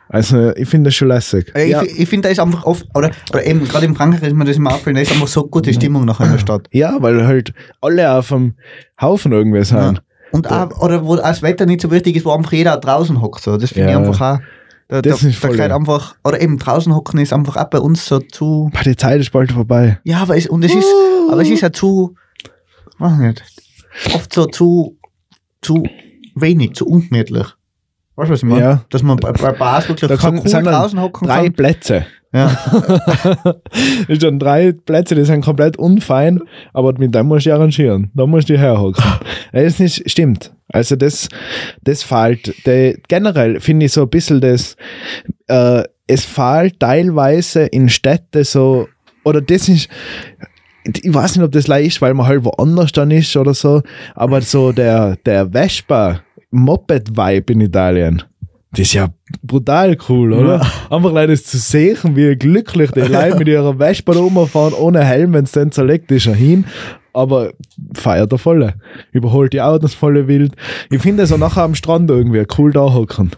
Also 0.08 0.54
ich 0.54 0.68
finde 0.68 0.88
das 0.88 0.94
schon 0.94 1.08
lässig. 1.08 1.52
Äh, 1.56 1.68
ja, 1.68 1.82
Ich, 1.82 1.98
ich 2.00 2.08
finde, 2.08 2.28
da 2.28 2.32
ist 2.32 2.38
einfach 2.38 2.64
oft, 2.64 2.86
oder, 2.94 3.10
oder 3.30 3.44
eben 3.44 3.64
gerade 3.66 3.86
in 3.86 3.94
Frankreich 3.96 4.22
ist 4.28 4.34
mir 4.36 4.44
das 4.44 4.56
immer 4.56 4.70
aufgefallen, 4.70 4.96
da 4.96 5.02
ist 5.02 5.10
einfach 5.12 5.26
so 5.26 5.46
gute 5.48 5.72
Stimmung 5.74 6.04
nachher 6.04 6.26
in 6.26 6.32
der 6.32 6.38
Stadt. 6.38 6.68
ja, 6.70 6.96
weil 7.00 7.26
halt 7.26 7.52
alle 7.80 8.12
auf 8.12 8.28
dem 8.28 8.54
Haufen 9.00 9.32
irgendwie 9.32 9.64
sind. 9.64 9.76
Ja. 9.96 10.02
Und 10.30 10.50
auch, 10.50 10.80
oder 10.80 11.04
wo 11.04 11.16
das 11.16 11.42
Wetter 11.42 11.66
nicht 11.66 11.80
so 11.80 11.90
wichtig 11.90 12.16
ist, 12.16 12.24
wo 12.24 12.30
einfach 12.32 12.52
jeder 12.52 12.76
draußen 12.76 13.20
hockt. 13.20 13.42
So. 13.42 13.56
Das 13.56 13.70
finde 13.72 13.90
ich 13.90 13.96
einfach 13.96 14.20
auch. 14.20 14.38
Da, 14.88 15.02
Das 15.02 15.20
da, 15.20 15.28
ist 15.28 15.36
da 15.36 15.48
voll 15.48 15.56
gehört 15.56 15.70
geil. 15.70 15.78
einfach, 15.78 16.14
oder 16.24 16.40
eben 16.40 16.58
draußen 16.58 16.94
hocken 16.94 17.18
ist 17.18 17.32
einfach 17.32 17.56
auch 17.56 17.68
bei 17.70 17.78
uns 17.78 18.06
so 18.06 18.20
zu. 18.20 18.70
Boah, 18.72 18.82
Die 18.84 18.96
Zeit 18.96 19.20
ist 19.20 19.32
bald 19.32 19.52
vorbei. 19.52 19.98
Ja, 20.04 20.18
aber 20.22 20.36
es, 20.36 20.46
und 20.46 20.64
es 20.64 20.74
ist, 20.74 20.86
aber 21.30 21.42
es 21.42 21.48
ist 21.50 21.60
ja 21.62 21.72
zu, 21.72 22.14
weiß 22.98 23.18
nicht, 23.18 23.42
oft 24.14 24.32
so 24.32 24.46
zu, 24.46 24.96
zu 25.60 25.82
wenig, 26.36 26.74
zu 26.74 26.86
ungemütlich. 26.86 27.46
Weißt 28.14 28.28
du, 28.28 28.32
was 28.32 28.38
ich 28.38 28.48
meine? 28.48 28.60
Ja. 28.60 28.84
Dass 28.90 29.02
man 29.02 29.16
bei, 29.16 29.32
bei 29.32 29.52
Bars 29.52 29.88
wirklich 29.88 30.08
Da 30.08 30.16
kann, 30.16 30.38
cool 30.38 30.44
draußen 30.62 31.00
hocken 31.00 31.26
drei 31.26 31.44
kann. 31.44 31.52
Plätze. 31.52 32.06
Ja. 32.36 32.48
ist 34.08 34.22
dann 34.22 34.38
drei 34.38 34.72
Plätze, 34.72 35.14
die 35.14 35.24
sind 35.24 35.42
komplett 35.42 35.78
unfein, 35.78 36.42
aber 36.74 36.92
mit 36.98 37.14
dem 37.14 37.28
musst 37.28 37.46
du 37.46 37.54
arrangieren. 37.54 38.10
Da 38.14 38.26
musst 38.26 38.50
du 38.50 38.58
herhocken. 38.58 39.02
Ja, 39.54 39.62
das 39.62 39.78
nicht, 39.78 40.10
stimmt. 40.10 40.52
Also 40.70 40.96
das, 40.96 41.30
das 41.82 42.02
fehlt. 42.02 42.54
Der, 42.66 42.98
generell 43.08 43.58
finde 43.60 43.86
ich 43.86 43.92
so 43.92 44.02
ein 44.02 44.10
bisschen 44.10 44.42
das, 44.42 44.76
äh, 45.46 45.84
es 46.06 46.26
fehlt 46.26 46.78
teilweise 46.78 47.62
in 47.62 47.88
Städten 47.88 48.44
so, 48.44 48.86
oder 49.24 49.40
das 49.40 49.70
ist, 49.70 49.88
ich 50.84 51.14
weiß 51.14 51.36
nicht, 51.36 51.44
ob 51.44 51.52
das 51.52 51.68
leicht 51.68 51.86
ist, 51.86 52.02
weil 52.02 52.12
man 52.12 52.26
halt 52.26 52.44
woanders 52.44 52.92
dann 52.92 53.10
ist 53.10 53.34
oder 53.34 53.54
so, 53.54 53.82
aber 54.14 54.42
so 54.42 54.72
der, 54.72 55.16
der 55.24 55.50
Vespa 55.50 56.20
Moped-Vibe 56.50 57.52
in 57.54 57.60
Italien, 57.62 58.22
das 58.76 58.88
ist 58.88 58.92
ja 58.92 59.08
brutal 59.42 59.96
cool, 60.10 60.34
oder? 60.34 60.60
Einfach 60.90 61.10
leider 61.10 61.34
zu 61.34 61.56
sehen, 61.56 62.14
wie 62.14 62.36
glücklich 62.36 62.90
die 62.90 63.00
Leute 63.12 63.38
mit 63.38 63.48
ihrer 63.48 63.78
Vespa 63.78 64.12
rumfahren, 64.12 64.74
ohne 64.74 65.02
Helm, 65.02 65.32
wenn 65.32 65.44
es 65.44 65.52
dann 65.52 65.72
zerlegt 65.72 66.10
ist, 66.12 66.26
er 66.26 66.34
hin. 66.34 66.66
Aber 67.14 67.52
feiert 67.94 68.32
der 68.32 68.38
volle. 68.38 68.74
Überholt 69.12 69.54
die 69.54 69.62
Autos 69.62 69.94
volle 69.94 70.28
wild. 70.28 70.54
Ich 70.90 71.00
finde 71.00 71.26
so 71.26 71.38
nachher 71.38 71.62
am 71.62 71.74
Strand 71.74 72.10
irgendwie 72.10 72.44
cool 72.58 72.70
da 72.70 72.92
hocken. 72.92 73.30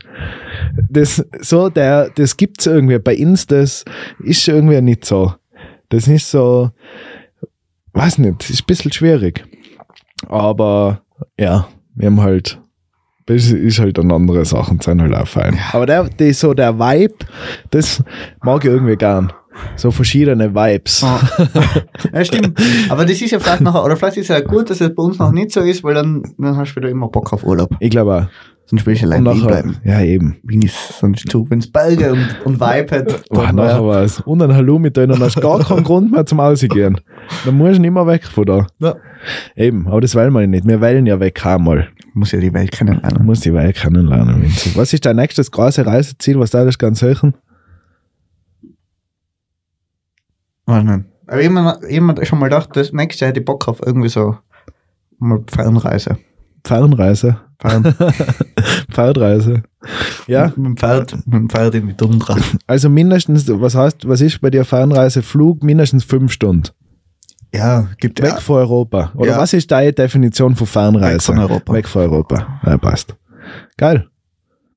Das, 0.91 1.25
so, 1.41 1.69
der, 1.69 2.11
das 2.11 2.37
gibt's 2.37 2.67
irgendwie. 2.67 2.99
Bei 2.99 3.17
uns, 3.17 3.47
das 3.47 3.85
ist 4.19 4.49
irgendwie 4.49 4.81
nicht 4.81 5.05
so. 5.05 5.35
Das 5.91 6.09
ist 6.09 6.33
so, 6.33 6.73
weiß 7.93 8.19
nicht, 8.19 8.51
ist 8.51 8.63
ein 8.63 8.67
bisschen 8.67 8.93
schwierig. 8.93 9.45
Aber 10.27 11.03
ja, 11.39 11.69
wir 11.95 12.07
haben 12.07 12.21
halt, 12.21 12.61
das 13.29 13.51
ist 13.51 13.79
halt 13.79 13.99
dann 13.99 14.11
andere 14.11 14.45
Sachen, 14.47 14.81
sind 14.81 15.03
halt 15.03 15.15
auch 15.15 15.29
fein. 15.29 15.59
Aber 15.73 15.85
der, 15.85 16.05
der, 16.05 16.33
so 16.33 16.55
der 16.55 16.79
Vibe, 16.79 17.15
das 17.71 18.03
mag 18.43 18.65
ich 18.65 18.71
irgendwie 18.71 18.97
gern. 18.97 19.33
So 19.77 19.91
verschiedene 19.91 20.55
Vibes. 20.55 21.03
Ja. 21.03 21.21
ja, 22.13 22.25
stimmt. 22.25 22.59
Aber 22.89 23.05
das 23.05 23.21
ist 23.21 23.31
ja 23.31 23.39
vielleicht 23.39 23.61
nachher, 23.61 23.85
oder 23.85 23.97
vielleicht 23.97 24.17
ist 24.17 24.31
es 24.31 24.37
ja 24.37 24.41
gut, 24.41 24.71
dass 24.71 24.81
es 24.81 24.95
bei 24.95 25.03
uns 25.03 25.19
noch 25.19 25.33
nicht 25.33 25.53
so 25.53 25.61
ist, 25.61 25.85
weil 25.85 25.95
dann, 25.95 26.23
dann 26.39 26.57
hast 26.57 26.73
du 26.73 26.77
wieder 26.77 26.89
immer 26.89 27.09
Bock 27.09 27.33
auf 27.33 27.45
Urlaub. 27.45 27.71
Ich 27.81 27.91
glaube 27.91 28.15
auch. 28.15 28.58
Sonst 28.71 28.85
will 28.85 28.93
ich 28.93 29.03
Und 29.03 29.13
allein 29.13 29.23
nachher, 29.25 29.47
bleiben. 29.47 29.77
ja 29.83 30.01
eben. 30.03 30.37
Wien 30.43 30.61
ist 30.61 30.99
sonst 30.99 31.27
zu. 31.31 31.49
Wenn 31.49 31.61
es 31.61 31.73
Berge 31.73 32.13
und, 32.13 32.37
und 32.45 32.61
Vibe 32.61 32.97
hat, 32.97 33.25
dann 33.31 33.57
nachher 33.57 33.87
was. 33.87 34.21
Und 34.21 34.43
ein 34.43 34.55
Hallo 34.55 34.79
mit 34.79 34.95
denen, 34.95 35.13
dann 35.13 35.23
hast 35.23 35.37
du 35.37 35.41
gar 35.41 35.61
keinen 35.61 35.85
Grund 35.85 36.13
mehr 36.13 36.27
zum 36.27 36.39
Ausgehen. 36.39 37.01
Dann 37.47 37.57
musst 37.57 37.77
du 37.77 37.81
nicht 37.81 37.91
mehr 37.93 38.07
weg 38.07 38.25
von 38.25 38.45
da. 38.45 38.67
Ja. 38.79 38.97
Eben, 39.57 39.87
aber 39.89 40.03
das 40.03 40.15
wollen 40.15 40.35
wir 40.35 40.47
nicht. 40.47 40.67
Wir 40.67 40.83
wollen 40.83 41.07
ja 41.07 41.19
weg 41.19 41.45
einmal. 41.47 41.89
muss 42.13 42.33
ja 42.33 42.41
die 42.41 42.53
Welt 42.53 42.71
kennenlernen. 42.71 43.25
muss 43.25 43.41
die 43.41 43.55
Welt 43.55 43.75
kennenlernen. 43.77 44.43
Vinzi. 44.43 44.77
Was 44.77 44.93
ist 44.93 45.07
dein 45.07 45.17
nächstes 45.17 45.51
große 45.51 45.87
Reiseziel? 45.87 46.39
Was 46.39 46.51
da 46.51 46.63
das 46.67 46.77
ganz 46.77 47.01
helfen? 47.01 47.33
Weiß 50.67 50.85
nicht. 50.85 51.05
Aber 51.27 51.41
jemand, 51.43 51.79
jemand 51.91 52.27
schon 52.27 52.39
mal 52.39 52.49
gedacht, 52.49 52.71
das 52.75 52.93
nächste 52.93 53.27
hätte 53.27 53.41
ich 53.41 53.47
Bock 53.47 53.67
auf 53.69 53.81
irgendwie 53.85 54.09
so 54.11 54.37
mal 55.19 55.43
Fernreise. 55.51 56.19
Fernreise. 56.65 57.39
Fern, 57.61 57.95
Pferdreise. 58.91 59.63
Ja, 60.27 60.53
mit 60.57 60.67
dem 60.67 60.77
Pferd, 60.77 61.15
mit 61.27 61.35
dem 61.35 61.49
Pferd 61.49 61.75
in 61.75 61.87
die 61.89 61.95
Tundra. 61.95 62.37
also 62.67 62.91
mindestens, 62.91 63.49
was 63.49 63.75
heißt, 63.75 64.07
was 64.07 64.21
ist 64.21 64.41
bei 64.43 64.51
dir 64.51 64.65
Fernreise? 64.67 65.23
Flug 65.23 65.63
mindestens 65.63 66.05
fünf 66.05 66.33
Stunden. 66.33 66.69
Ja, 67.55 67.89
gibt 67.99 68.21
Weg 68.21 68.33
ja. 68.33 68.37
von 68.37 68.57
Europa. 68.57 69.13
Oder 69.15 69.31
Ja. 69.31 69.39
was 69.39 69.55
ist 69.55 69.71
deine 69.71 69.95
Definition 69.95 70.55
von 70.55 70.67
Fernreise? 70.67 71.15
Weg 71.15 71.23
von 71.23 71.39
Europa. 71.39 71.73
Weg 71.73 71.89
von 71.89 72.03
Europa. 72.03 72.61
Ja, 72.67 72.77
passt. 72.77 73.17
Geil. 73.79 74.07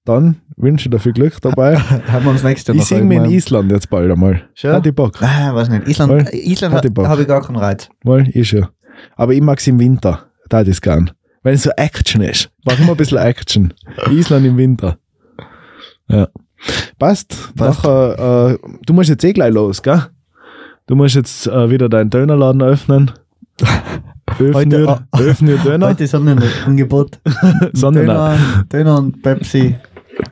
Dann 0.05 0.37
wünsche 0.55 0.87
ich 0.87 0.91
dir 0.91 0.99
viel 0.99 1.11
Glück 1.13 1.41
dabei. 1.41 1.77
Haben 2.07 2.25
wir 2.25 2.31
uns 2.31 2.43
nächste 2.43 2.71
ich 2.71 2.85
sehe 2.85 3.03
mich 3.03 3.17
in 3.17 3.25
Island 3.25 3.71
jetzt 3.71 3.89
bald 3.89 4.09
einmal. 4.09 4.43
Schon? 4.53 4.71
Hat 4.71 4.85
die 4.85 4.93
Bock. 4.93 5.21
Ah, 5.21 5.53
weiß 5.53 5.67
nicht. 5.69 5.87
Island, 5.87 6.29
Voll. 6.29 6.33
Island 6.33 6.73
habe 6.75 7.21
ich 7.21 7.27
gar 7.27 7.41
keinen 7.41 7.57
Reiz. 7.57 7.89
Mal, 8.05 8.27
ist 8.29 8.51
ja. 8.51 8.69
Aber 9.17 9.33
ich 9.33 9.41
mag 9.41 9.59
es 9.59 9.67
im 9.67 9.79
Winter. 9.79 10.27
Da 10.47 10.61
ist 10.61 10.81
gern. 10.81 11.11
Wenn 11.43 11.55
es 11.55 11.63
so 11.63 11.71
Action 11.75 12.21
ist. 12.21 12.49
Mach 12.65 12.77
immer 12.79 12.91
ein 12.91 12.97
bisschen 12.97 13.17
Action. 13.17 13.73
Island 14.09 14.45
im 14.45 14.57
Winter. 14.57 14.97
Ja. 16.07 16.27
Passt. 16.99 17.53
Passt. 17.55 17.83
Nachher, 17.83 18.51
äh, 18.61 18.67
du 18.85 18.93
musst 18.93 19.09
jetzt 19.09 19.23
eh 19.23 19.33
gleich 19.33 19.53
los, 19.53 19.81
gell? 19.81 20.03
Du 20.87 20.95
musst 20.95 21.15
jetzt 21.15 21.47
äh, 21.47 21.69
wieder 21.69 21.89
deinen 21.89 22.09
Dönerladen 22.09 22.61
öffnen. 22.61 23.11
Öffne, 24.39 24.53
Heute- 24.53 25.03
öffne 25.13 25.57
Döner. 25.57 25.87
Heute 25.87 26.05
Sonnenangebot. 26.07 27.19
Sondern 27.73 28.05
Döner, 28.05 28.37
Döner 28.71 28.97
und 28.99 29.21
Pepsi 29.23 29.75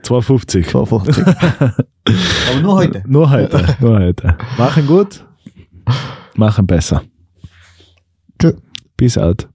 250. 0.04 0.68
250. 0.68 1.26
Aber 1.28 2.62
nur 2.62 2.76
heute. 2.76 3.04
Nur 3.08 3.30
heute. 3.30 3.66
Nur 3.80 4.00
heute. 4.00 4.38
Machen 4.58 4.86
gut. 4.86 5.26
Machen 6.36 6.68
besser. 6.68 7.02
Tschö. 8.40 8.54
Peace 8.98 9.18
out. 9.18 9.48